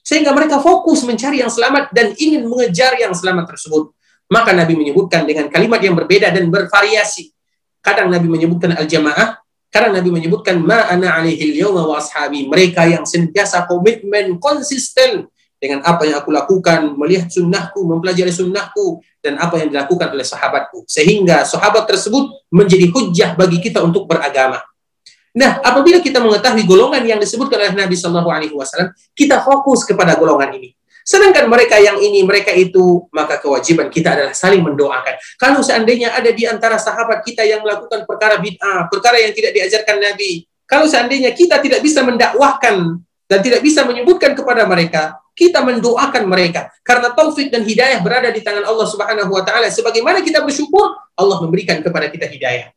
Sehingga 0.00 0.32
mereka 0.32 0.58
fokus 0.58 1.04
mencari 1.04 1.44
yang 1.44 1.52
selamat 1.52 1.92
dan 1.92 2.12
ingin 2.16 2.48
mengejar 2.48 2.96
yang 2.96 3.12
selamat 3.12 3.54
tersebut. 3.56 3.92
Maka 4.30 4.54
Nabi 4.54 4.78
menyebutkan 4.78 5.26
dengan 5.26 5.50
kalimat 5.50 5.82
yang 5.82 5.98
berbeda 5.98 6.30
dan 6.30 6.48
bervariasi. 6.48 7.34
Kadang 7.82 8.12
Nabi 8.12 8.30
menyebutkan 8.30 8.78
al-jamaah, 8.78 9.40
kadang 9.72 9.90
Nabi 9.96 10.10
menyebutkan 10.12 10.60
ma'ana 10.60 11.18
alaihi 11.18 11.56
yawma 11.58 11.82
wa 11.82 11.98
ashabi. 11.98 12.46
Mereka 12.46 12.86
yang 12.86 13.04
sentiasa 13.08 13.66
komitmen 13.66 14.38
konsisten 14.38 15.26
dengan 15.60 15.84
apa 15.84 16.08
yang 16.08 16.22
aku 16.22 16.32
lakukan, 16.32 16.94
melihat 16.96 17.28
sunnahku, 17.28 17.84
mempelajari 17.84 18.32
sunnahku, 18.32 19.02
dan 19.20 19.36
apa 19.36 19.60
yang 19.60 19.68
dilakukan 19.68 20.08
oleh 20.14 20.24
sahabatku. 20.24 20.88
Sehingga 20.88 21.44
sahabat 21.44 21.84
tersebut 21.84 22.48
menjadi 22.48 22.88
hujah 22.88 23.30
bagi 23.36 23.60
kita 23.60 23.82
untuk 23.84 24.08
beragama. 24.08 24.62
Nah, 25.30 25.62
apabila 25.62 26.02
kita 26.02 26.18
mengetahui 26.18 26.66
golongan 26.66 27.06
yang 27.06 27.20
disebutkan 27.22 27.62
oleh 27.62 27.74
Nabi 27.74 27.94
Shallallahu 27.94 28.30
Alaihi 28.30 28.54
Wasallam, 28.54 28.90
kita 29.14 29.46
fokus 29.46 29.86
kepada 29.86 30.18
golongan 30.18 30.58
ini. 30.58 30.74
Sedangkan 31.06 31.46
mereka 31.46 31.78
yang 31.78 31.98
ini, 32.02 32.26
mereka 32.26 32.50
itu, 32.54 33.06
maka 33.14 33.38
kewajiban 33.38 33.90
kita 33.90 34.14
adalah 34.14 34.34
saling 34.34 34.62
mendoakan. 34.62 35.14
Kalau 35.38 35.62
seandainya 35.62 36.14
ada 36.14 36.30
di 36.30 36.44
antara 36.46 36.78
sahabat 36.78 37.22
kita 37.22 37.46
yang 37.46 37.62
melakukan 37.62 38.06
perkara 38.06 38.38
bid'ah, 38.42 38.90
perkara 38.90 39.18
yang 39.22 39.32
tidak 39.34 39.54
diajarkan 39.54 39.96
Nabi, 40.02 40.46
kalau 40.66 40.86
seandainya 40.86 41.34
kita 41.34 41.58
tidak 41.58 41.82
bisa 41.82 42.06
mendakwahkan 42.06 43.02
dan 43.26 43.38
tidak 43.42 43.62
bisa 43.62 43.82
menyebutkan 43.86 44.34
kepada 44.38 44.66
mereka, 44.66 45.18
kita 45.34 45.62
mendoakan 45.66 46.26
mereka 46.30 46.70
karena 46.82 47.10
taufik 47.10 47.48
dan 47.50 47.64
hidayah 47.64 47.98
berada 48.02 48.28
di 48.30 48.42
tangan 48.44 48.66
Allah 48.66 48.86
Subhanahu 48.86 49.30
wa 49.34 49.42
taala. 49.42 49.66
Sebagaimana 49.70 50.22
kita 50.22 50.42
bersyukur, 50.46 50.94
Allah 51.18 51.38
memberikan 51.42 51.80
kepada 51.82 52.06
kita 52.06 52.30
hidayah. 52.30 52.70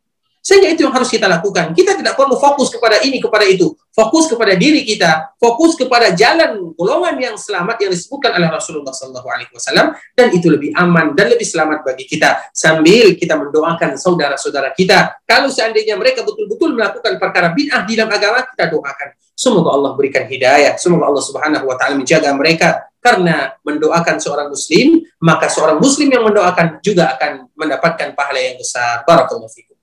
Sehingga 0.44 0.76
itu 0.76 0.84
yang 0.84 0.92
harus 0.92 1.08
kita 1.08 1.24
lakukan. 1.24 1.72
Kita 1.72 1.96
tidak 1.96 2.20
perlu 2.20 2.36
fokus 2.36 2.68
kepada 2.68 3.00
ini, 3.00 3.16
kepada 3.16 3.48
itu. 3.48 3.72
Fokus 3.96 4.28
kepada 4.28 4.52
diri 4.52 4.84
kita, 4.84 5.32
fokus 5.40 5.72
kepada 5.72 6.12
jalan 6.12 6.76
golongan 6.76 7.16
yang 7.16 7.36
selamat 7.40 7.80
yang 7.80 7.90
disebutkan 7.94 8.36
oleh 8.36 8.52
Rasulullah 8.52 8.92
SAW 8.92 9.96
dan 10.12 10.26
itu 10.36 10.52
lebih 10.52 10.76
aman 10.76 11.16
dan 11.16 11.32
lebih 11.32 11.48
selamat 11.48 11.80
bagi 11.88 12.04
kita. 12.04 12.52
Sambil 12.52 13.16
kita 13.16 13.40
mendoakan 13.40 13.96
saudara-saudara 13.96 14.76
kita. 14.76 15.24
Kalau 15.24 15.48
seandainya 15.48 15.96
mereka 15.96 16.20
betul-betul 16.28 16.76
melakukan 16.76 17.16
perkara 17.16 17.48
bid'ah 17.56 17.88
di 17.88 17.96
dalam 17.96 18.12
agama, 18.12 18.44
kita 18.44 18.68
doakan. 18.68 19.08
Semoga 19.32 19.72
Allah 19.72 19.96
berikan 19.96 20.28
hidayah. 20.28 20.76
Semoga 20.76 21.08
Allah 21.08 21.24
Subhanahu 21.24 21.64
wa 21.64 21.74
taala 21.80 21.96
menjaga 21.96 22.30
mereka 22.36 22.92
karena 23.00 23.56
mendoakan 23.64 24.20
seorang 24.20 24.48
muslim, 24.52 25.08
maka 25.24 25.48
seorang 25.48 25.80
muslim 25.80 26.12
yang 26.12 26.24
mendoakan 26.28 26.84
juga 26.84 27.16
akan 27.16 27.48
mendapatkan 27.56 28.12
pahala 28.12 28.40
yang 28.40 28.56
besar. 28.60 29.02
Barakallahu 29.08 29.48
fikum. 29.48 29.73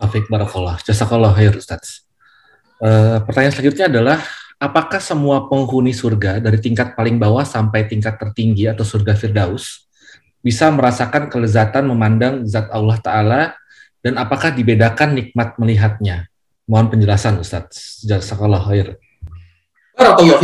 Afik 0.00 0.26
Barakallah. 0.32 0.80
Jazakallah 0.80 1.36
khair 1.36 1.52
Ustaz. 1.52 2.08
Uh, 2.80 3.20
pertanyaan 3.28 3.52
selanjutnya 3.52 3.86
adalah, 3.92 4.18
apakah 4.56 4.98
semua 4.98 5.44
penghuni 5.46 5.92
surga 5.92 6.40
dari 6.40 6.56
tingkat 6.56 6.96
paling 6.96 7.20
bawah 7.20 7.44
sampai 7.44 7.84
tingkat 7.84 8.16
tertinggi 8.16 8.64
atau 8.72 8.82
surga 8.82 9.12
Firdaus 9.12 9.90
bisa 10.40 10.72
merasakan 10.72 11.28
kelezatan 11.28 11.84
memandang 11.84 12.48
zat 12.48 12.72
Allah 12.72 12.96
Ta'ala 13.00 13.42
dan 14.00 14.16
apakah 14.16 14.56
dibedakan 14.56 15.12
nikmat 15.12 15.60
melihatnya? 15.60 16.32
Mohon 16.64 16.96
penjelasan 16.96 17.36
Ustaz. 17.36 18.00
Jazakallah 18.00 18.64
khair. 18.64 18.96
Barakallahu. 19.92 20.40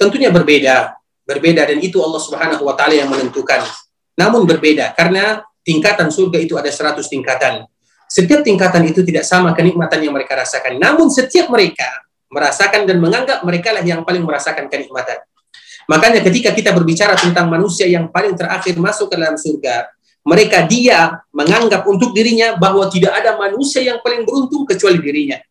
Tentunya 0.00 0.32
berbeda. 0.32 0.96
Berbeda 1.28 1.68
dan 1.68 1.78
itu 1.84 2.00
Allah 2.00 2.20
Subhanahu 2.20 2.64
wa 2.64 2.72
taala 2.72 2.96
yang 2.96 3.12
menentukan. 3.12 3.60
Namun 4.16 4.48
berbeda 4.48 4.96
karena 4.96 5.44
tingkatan 5.60 6.08
surga 6.08 6.38
itu 6.40 6.56
ada 6.56 6.68
100 6.72 6.96
tingkatan. 7.04 7.68
Setiap 8.14 8.46
tingkatan 8.46 8.86
itu 8.86 9.02
tidak 9.02 9.26
sama 9.26 9.50
kenikmatan 9.58 9.98
yang 9.98 10.14
mereka 10.14 10.38
rasakan. 10.38 10.78
Namun 10.78 11.10
setiap 11.10 11.50
mereka 11.50 12.06
merasakan 12.30 12.86
dan 12.86 13.02
menganggap 13.02 13.42
mereka 13.42 13.74
lah 13.74 13.82
yang 13.82 14.06
paling 14.06 14.22
merasakan 14.22 14.70
kenikmatan. 14.70 15.18
Makanya 15.90 16.22
ketika 16.22 16.54
kita 16.54 16.70
berbicara 16.70 17.18
tentang 17.18 17.50
manusia 17.50 17.90
yang 17.90 18.06
paling 18.14 18.38
terakhir 18.38 18.78
masuk 18.78 19.10
ke 19.10 19.18
dalam 19.18 19.34
surga, 19.34 19.90
mereka 20.22 20.62
dia 20.62 21.26
menganggap 21.34 21.82
untuk 21.90 22.14
dirinya 22.14 22.54
bahwa 22.54 22.86
tidak 22.86 23.18
ada 23.18 23.34
manusia 23.34 23.82
yang 23.82 23.98
paling 23.98 24.22
beruntung 24.22 24.62
kecuali 24.62 25.02
dirinya. 25.02 25.42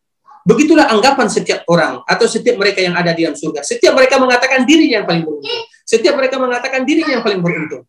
Begitulah 0.47 0.87
anggapan 0.87 1.27
setiap 1.27 1.67
orang 1.67 1.99
atau 2.07 2.31
setiap 2.31 2.55
mereka 2.55 2.79
yang 2.79 2.95
ada 2.95 3.11
di 3.11 3.27
dalam 3.27 3.35
surga. 3.35 3.59
Setiap 3.59 3.91
mereka 3.91 4.15
mengatakan 4.23 4.63
dirinya 4.63 5.03
yang 5.03 5.07
paling 5.07 5.23
beruntung. 5.27 5.63
Setiap 5.83 6.15
mereka 6.15 6.35
mengatakan 6.39 6.87
dirinya 6.87 7.19
yang 7.19 7.23
paling 7.27 7.43
beruntung. 7.43 7.83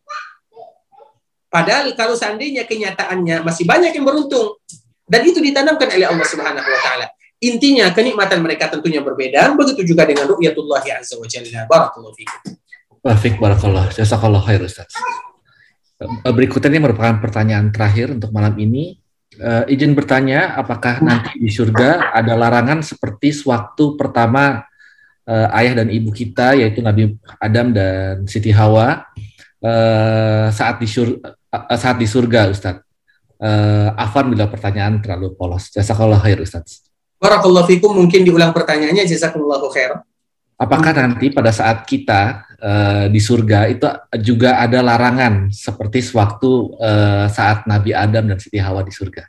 Padahal 1.55 1.94
kalau 1.94 2.18
seandainya 2.18 2.66
kenyataannya 2.66 3.47
masih 3.47 3.62
banyak 3.62 3.94
yang 3.94 4.02
beruntung 4.02 4.59
dan 5.06 5.22
itu 5.22 5.39
ditanamkan 5.39 5.86
oleh 5.86 6.10
Allah 6.10 6.26
Subhanahu 6.26 6.66
wa 6.66 6.81
taala. 6.82 7.06
Intinya 7.39 7.94
kenikmatan 7.94 8.43
mereka 8.43 8.66
tentunya 8.74 8.98
berbeda, 8.98 9.55
begitu 9.55 9.94
juga 9.94 10.02
dengan 10.02 10.26
ru'yatullah 10.35 10.82
azza 10.98 11.14
wa 11.14 11.28
jalla. 11.31 11.70
Barakallahu 11.70 12.14
fikum. 12.18 12.59
Wafik 13.06 13.39
barakallah. 13.39 13.86
Jazakallah 13.94 14.43
khair 14.43 14.66
Ustaz. 14.66 14.90
Berikutnya 16.26 16.74
ini 16.74 16.81
merupakan 16.82 17.22
pertanyaan 17.22 17.70
terakhir 17.70 18.10
untuk 18.18 18.35
malam 18.35 18.59
ini. 18.59 18.98
Uh, 19.35 19.66
izin 19.66 19.94
bertanya, 19.94 20.59
apakah 20.59 21.02
nanti 21.02 21.39
di 21.39 21.51
surga 21.51 22.14
ada 22.14 22.35
larangan 22.39 22.82
seperti 22.82 23.35
sewaktu 23.35 23.98
pertama 23.98 24.62
uh, 25.26 25.59
ayah 25.59 25.82
dan 25.82 25.90
ibu 25.90 26.10
kita, 26.10 26.55
yaitu 26.59 26.82
Nabi 26.82 27.14
Adam 27.43 27.74
dan 27.74 28.26
Siti 28.31 28.55
Hawa, 28.55 29.05
uh, 29.65 30.53
saat 30.53 30.77
di 30.77 30.86
surga, 30.86 31.32
Eh, 31.55 31.78
saat 31.78 31.97
di 31.99 32.07
surga 32.07 32.51
Ustaz. 32.51 32.77
Uh, 33.35 33.93
Afan 33.99 34.31
bila 34.31 34.49
pertanyaan 34.49 35.03
terlalu 35.03 35.35
polos. 35.36 35.69
Jazakallah 35.69 36.19
khair 36.23 36.41
Ustaz. 36.41 36.86
Barakallahu 37.19 37.66
fikum 37.66 37.93
mungkin 37.93 38.24
diulang 38.24 38.55
pertanyaannya 38.55 39.05
jazakallahu 39.05 39.69
khair. 39.74 40.01
Apakah 40.55 40.95
nanti 40.95 41.35
pada 41.35 41.51
saat 41.51 41.82
kita 41.82 42.47
uh, 42.62 43.07
di 43.11 43.19
surga 43.19 43.69
itu 43.69 43.85
juga 44.23 44.62
ada 44.62 44.81
larangan 44.81 45.51
seperti 45.51 45.99
sewaktu 45.99 46.78
uh, 46.78 47.27
saat 47.27 47.66
Nabi 47.66 47.91
Adam 47.91 48.32
dan 48.32 48.39
Siti 48.39 48.62
Hawa 48.62 48.86
di 48.86 48.95
surga? 48.95 49.27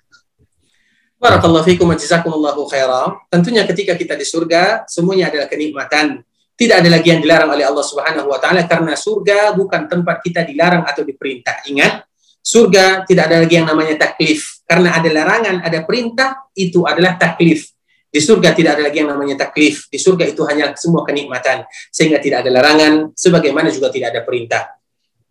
Barakallahu 1.18 1.66
fikum 1.66 1.90
jazakumullahu 1.98 2.70
khairan. 2.70 3.20
Tentunya 3.28 3.66
ketika 3.66 3.98
kita 3.98 4.14
di 4.14 4.26
surga 4.26 4.86
semuanya 4.86 5.34
adalah 5.34 5.50
kenikmatan. 5.50 6.22
Tidak 6.56 6.76
ada 6.80 6.88
lagi 6.88 7.12
yang 7.12 7.20
dilarang 7.20 7.52
oleh 7.52 7.68
Allah 7.68 7.84
Subhanahu 7.84 8.32
wa 8.32 8.40
taala 8.40 8.64
karena 8.64 8.96
surga 8.96 9.52
bukan 9.60 9.92
tempat 9.92 10.24
kita 10.24 10.48
dilarang 10.48 10.88
atau 10.88 11.04
diperintah. 11.04 11.68
Ingat, 11.68 12.08
surga 12.40 13.04
tidak 13.04 13.28
ada 13.28 13.44
lagi 13.44 13.60
yang 13.60 13.68
namanya 13.68 13.96
taklif. 14.00 14.64
Karena 14.64 14.96
ada 14.96 15.10
larangan, 15.12 15.62
ada 15.62 15.84
perintah, 15.84 16.48
itu 16.56 16.88
adalah 16.88 17.20
taklif. 17.20 17.76
Di 18.08 18.24
surga 18.24 18.56
tidak 18.56 18.80
ada 18.80 18.88
lagi 18.88 19.04
yang 19.04 19.12
namanya 19.12 19.36
taklif. 19.36 19.92
Di 19.92 20.00
surga 20.00 20.32
itu 20.32 20.48
hanya 20.48 20.72
semua 20.80 21.04
kenikmatan. 21.04 21.68
Sehingga 21.92 22.24
tidak 22.24 22.48
ada 22.48 22.50
larangan, 22.56 23.12
sebagaimana 23.12 23.68
juga 23.68 23.92
tidak 23.92 24.16
ada 24.16 24.22
perintah. 24.24 24.72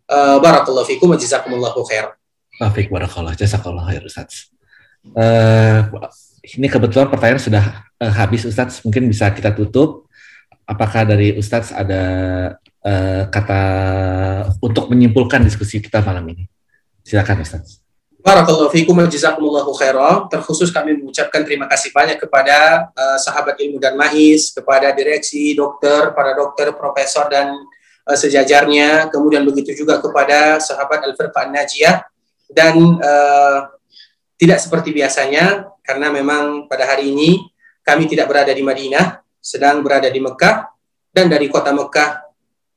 Uh, 0.05 0.37
barakallahu 0.37 0.85
fikum 0.85 1.09
wa 1.09 1.17
jazakumullahu 1.17 1.81
khair. 1.89 2.13
Baik, 2.61 2.93
barakallah. 2.93 3.33
Jazakallah 3.33 3.89
khair, 3.89 4.05
Ustaz. 4.05 4.53
Uh, 5.17 5.89
ini 6.45 6.69
kebetulan 6.69 7.09
pertanyaan 7.09 7.41
sudah 7.41 7.89
uh, 7.97 8.13
habis, 8.13 8.45
Ustaz. 8.45 8.85
Mungkin 8.85 9.09
bisa 9.09 9.33
kita 9.33 9.49
tutup. 9.49 10.04
Apakah 10.65 11.05
dari 11.05 11.37
Ustaz 11.37 11.69
ada 11.69 12.03
uh, 12.81 13.23
kata 13.29 13.61
untuk 14.61 14.89
menyimpulkan 14.89 15.45
diskusi 15.45 15.77
kita 15.77 16.01
malam 16.01 16.25
ini? 16.33 16.49
Silakan, 17.05 17.45
Ustaz. 17.45 17.85
Barakallahu 18.25 18.73
fikum 18.73 18.97
jazakumullahu. 19.05 19.69
Terkhusus 20.33 20.73
kami 20.73 20.97
mengucapkan 20.97 21.45
terima 21.45 21.69
kasih 21.69 21.93
banyak 21.93 22.17
kepada 22.17 22.89
uh, 22.97 23.17
sahabat 23.21 23.61
ilmu 23.61 23.77
dan 23.77 23.93
mais, 23.93 24.49
kepada 24.49 24.89
direksi, 24.89 25.53
dokter, 25.53 26.09
para 26.17 26.33
dokter, 26.33 26.73
profesor 26.73 27.29
dan 27.29 27.53
uh, 28.09 28.17
sejajarnya, 28.17 29.13
kemudian 29.13 29.45
begitu 29.45 29.77
juga 29.77 30.01
kepada 30.01 30.57
sahabat 30.57 31.05
Al-Firqah 31.05 31.45
An-Najiyah 31.45 31.95
dan 32.49 32.97
uh, 32.97 33.69
tidak 34.41 34.57
seperti 34.57 34.89
biasanya 34.89 35.69
karena 35.85 36.09
memang 36.09 36.65
pada 36.65 36.89
hari 36.89 37.13
ini 37.13 37.45
kami 37.85 38.09
tidak 38.09 38.25
berada 38.25 38.49
di 38.49 38.65
Madinah, 38.65 39.21
sedang 39.45 39.85
berada 39.85 40.09
di 40.09 40.17
Mekah 40.17 40.65
dan 41.13 41.29
dari 41.29 41.45
kota 41.53 41.69
Mekah 41.69 42.25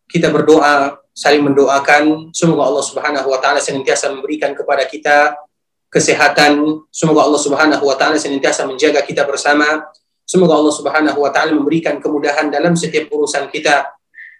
kita 0.05 0.29
berdoa 0.29 1.01
saling 1.17 1.41
mendoakan. 1.41 2.29
Semoga 2.37 2.69
Allah 2.69 2.85
Subhanahu 2.85 3.29
wa 3.33 3.41
taala 3.41 3.61
senantiasa 3.65 4.13
memberikan 4.13 4.53
kepada 4.53 4.85
kita 4.85 5.33
kesehatan. 5.89 6.85
Semoga 6.93 7.25
Allah 7.25 7.41
Subhanahu 7.41 7.85
wa 7.89 7.97
taala 7.97 8.21
senantiasa 8.21 8.69
menjaga 8.69 9.01
kita 9.01 9.25
bersama. 9.25 9.89
Semoga 10.29 10.61
Allah 10.61 10.75
Subhanahu 10.77 11.19
wa 11.25 11.33
taala 11.33 11.57
memberikan 11.57 11.97
kemudahan 12.05 12.53
dalam 12.53 12.77
setiap 12.77 13.09
urusan 13.09 13.49
kita. 13.49 13.89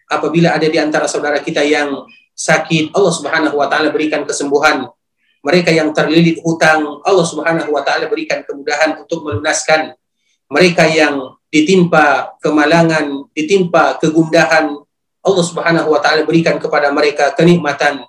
Apabila 0.09 0.57
ada 0.57 0.69
di 0.69 0.77
antara 0.77 1.09
saudara 1.09 1.41
kita 1.41 1.65
yang 1.65 2.05
sakit 2.37 2.93
Allah 2.93 3.13
Subhanahu 3.13 3.57
wa 3.57 3.67
taala 3.73 3.89
berikan 3.89 4.23
kesembuhan. 4.29 4.85
Mereka 5.43 5.73
yang 5.73 5.97
terlilit 5.97 6.45
hutang 6.45 7.01
Allah 7.03 7.25
Subhanahu 7.25 7.73
wa 7.73 7.81
taala 7.81 8.05
berikan 8.07 8.45
kemudahan 8.45 9.01
untuk 9.01 9.25
melunaskan. 9.25 9.97
Mereka 10.49 10.85
yang 10.93 11.38
ditimpa 11.49 12.37
kemalangan 12.41 13.29
ditimpa 13.33 13.97
kegundahan 13.97 14.69
Allah 15.25 15.45
Subhanahu 15.45 15.89
wa 15.93 16.01
taala 16.01 16.25
berikan 16.29 16.61
kepada 16.61 16.93
mereka 16.93 17.33
kenikmatan 17.33 18.05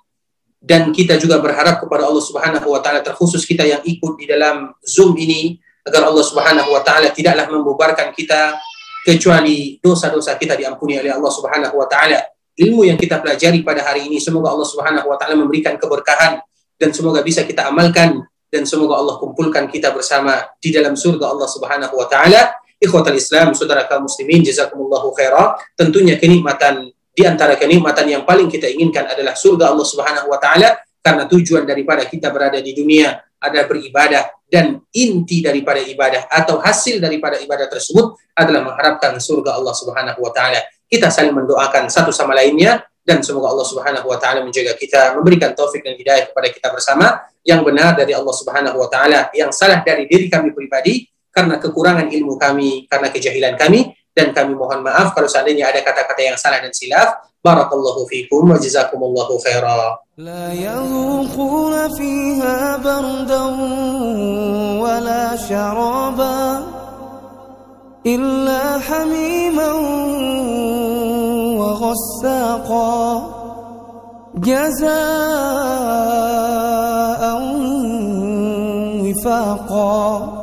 dan 0.60 0.92
kita 0.92 1.16
juga 1.16 1.40
berharap 1.40 1.80
kepada 1.80 2.04
Allah 2.04 2.20
Subhanahu 2.20 2.68
wa 2.68 2.80
taala 2.84 3.00
terkhusus 3.00 3.48
kita 3.48 3.64
yang 3.64 3.80
ikut 3.80 4.20
di 4.20 4.28
dalam 4.28 4.76
Zoom 4.84 5.16
ini 5.16 5.56
agar 5.88 6.12
Allah 6.12 6.24
Subhanahu 6.24 6.68
wa 6.68 6.84
taala 6.84 7.08
tidaklah 7.10 7.48
membubarkan 7.48 8.12
kita 8.12 8.60
kecuali 9.00 9.80
dosa-dosa 9.80 10.36
kita 10.36 10.60
diampuni 10.60 11.00
oleh 11.00 11.08
Allah 11.08 11.32
Subhanahu 11.32 11.74
wa 11.80 11.88
taala. 11.88 12.20
Ilmu 12.60 12.84
yang 12.84 13.00
kita 13.00 13.24
pelajari 13.24 13.64
pada 13.64 13.80
hari 13.80 14.12
ini 14.12 14.20
semoga 14.20 14.52
Allah 14.52 14.68
Subhanahu 14.68 15.08
wa 15.08 15.16
taala 15.16 15.40
memberikan 15.40 15.80
keberkahan 15.80 16.44
dan 16.76 16.92
semoga 16.92 17.24
bisa 17.24 17.48
kita 17.48 17.72
amalkan 17.72 18.20
dan 18.52 18.62
semoga 18.68 19.00
Allah 19.00 19.16
kumpulkan 19.16 19.70
kita 19.72 19.96
bersama 19.96 20.44
di 20.60 20.68
dalam 20.68 20.92
surga 20.92 21.32
Allah 21.32 21.48
Subhanahu 21.48 21.94
wa 21.96 22.04
taala. 22.04 22.52
Ikhwatal 22.80 23.12
Islam, 23.12 23.52
saudara 23.52 23.84
kaum 23.84 24.08
muslimin, 24.08 24.40
jazakumullahu 24.40 25.12
khairah. 25.12 25.60
Tentunya 25.76 26.16
kenikmatan 26.16 26.88
di 27.12 27.22
antara 27.28 27.52
kenikmatan 27.60 28.08
yang 28.08 28.22
paling 28.24 28.48
kita 28.48 28.64
inginkan 28.72 29.04
adalah 29.04 29.36
surga 29.36 29.68
Allah 29.68 29.84
Subhanahu 29.84 30.32
wa 30.32 30.40
taala 30.40 30.80
karena 31.04 31.28
tujuan 31.28 31.68
daripada 31.68 32.08
kita 32.08 32.32
berada 32.32 32.56
di 32.56 32.72
dunia 32.72 33.20
adalah 33.40 33.68
beribadah 33.68 34.32
dan 34.48 34.80
inti 34.96 35.44
daripada 35.44 35.80
ibadah 35.84 36.28
atau 36.32 36.60
hasil 36.60 36.96
daripada 37.00 37.36
ibadah 37.40 37.68
tersebut 37.68 38.16
adalah 38.32 38.64
mengharapkan 38.64 39.16
surga 39.20 39.60
Allah 39.60 39.74
Subhanahu 39.76 40.20
wa 40.24 40.32
taala. 40.32 40.64
Kita 40.88 41.12
saling 41.12 41.36
mendoakan 41.36 41.92
satu 41.92 42.08
sama 42.08 42.32
lainnya 42.32 42.80
dan 43.04 43.20
semoga 43.20 43.52
Allah 43.52 43.66
Subhanahu 43.68 44.06
wa 44.08 44.16
taala 44.16 44.40
menjaga 44.40 44.72
kita, 44.76 45.12
memberikan 45.16 45.52
taufik 45.52 45.84
dan 45.84 45.96
hidayah 46.00 46.32
kepada 46.32 46.48
kita 46.48 46.68
bersama 46.72 47.20
yang 47.44 47.60
benar 47.60 47.96
dari 47.96 48.16
Allah 48.16 48.32
Subhanahu 48.32 48.76
wa 48.80 48.88
taala, 48.88 49.28
yang 49.36 49.52
salah 49.52 49.84
dari 49.84 50.08
diri 50.08 50.32
kami 50.32 50.56
pribadi 50.56 51.04
karena 51.31 51.59
kekurangan 51.59 52.07
ilmu 52.07 52.39
kami, 52.39 52.87
karena 52.87 53.11
kejahilan 53.11 53.59
kami 53.59 53.91
dan 54.15 54.31
kami 54.31 54.55
mohon 54.55 54.79
maaf 54.79 55.11
kalau 55.11 55.27
seandainya 55.27 55.67
ada 55.67 55.83
kata-kata 55.83 56.21
yang 56.23 56.37
salah 56.39 56.63
dan 56.63 56.71
silaf. 56.71 57.27
Barakallahu 57.43 58.07
fikum 58.09 58.47
wa 58.49 58.57
jazakumullahu 58.57 59.37
khaira. 59.43 59.99
لا 60.15 60.53
يذوقون 60.53 61.75
فيها 61.99 62.77
بردا 62.77 63.43
ولا 64.79 65.35
شرابا 65.35 66.63
إلا 68.05 68.79
حميما 68.79 69.71
وغساقا 71.59 73.03
جزاء 74.39 74.95
وفاقا 79.03 80.38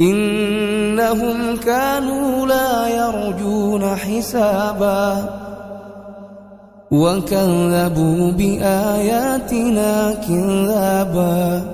إنهم 0.00 1.56
كانوا 1.56 2.46
لا 2.46 2.88
يرجون 2.88 3.96
حسابا 3.96 5.24
وكذبوا 6.90 8.30
بآياتنا 8.32 10.14
كذابا 10.14 11.73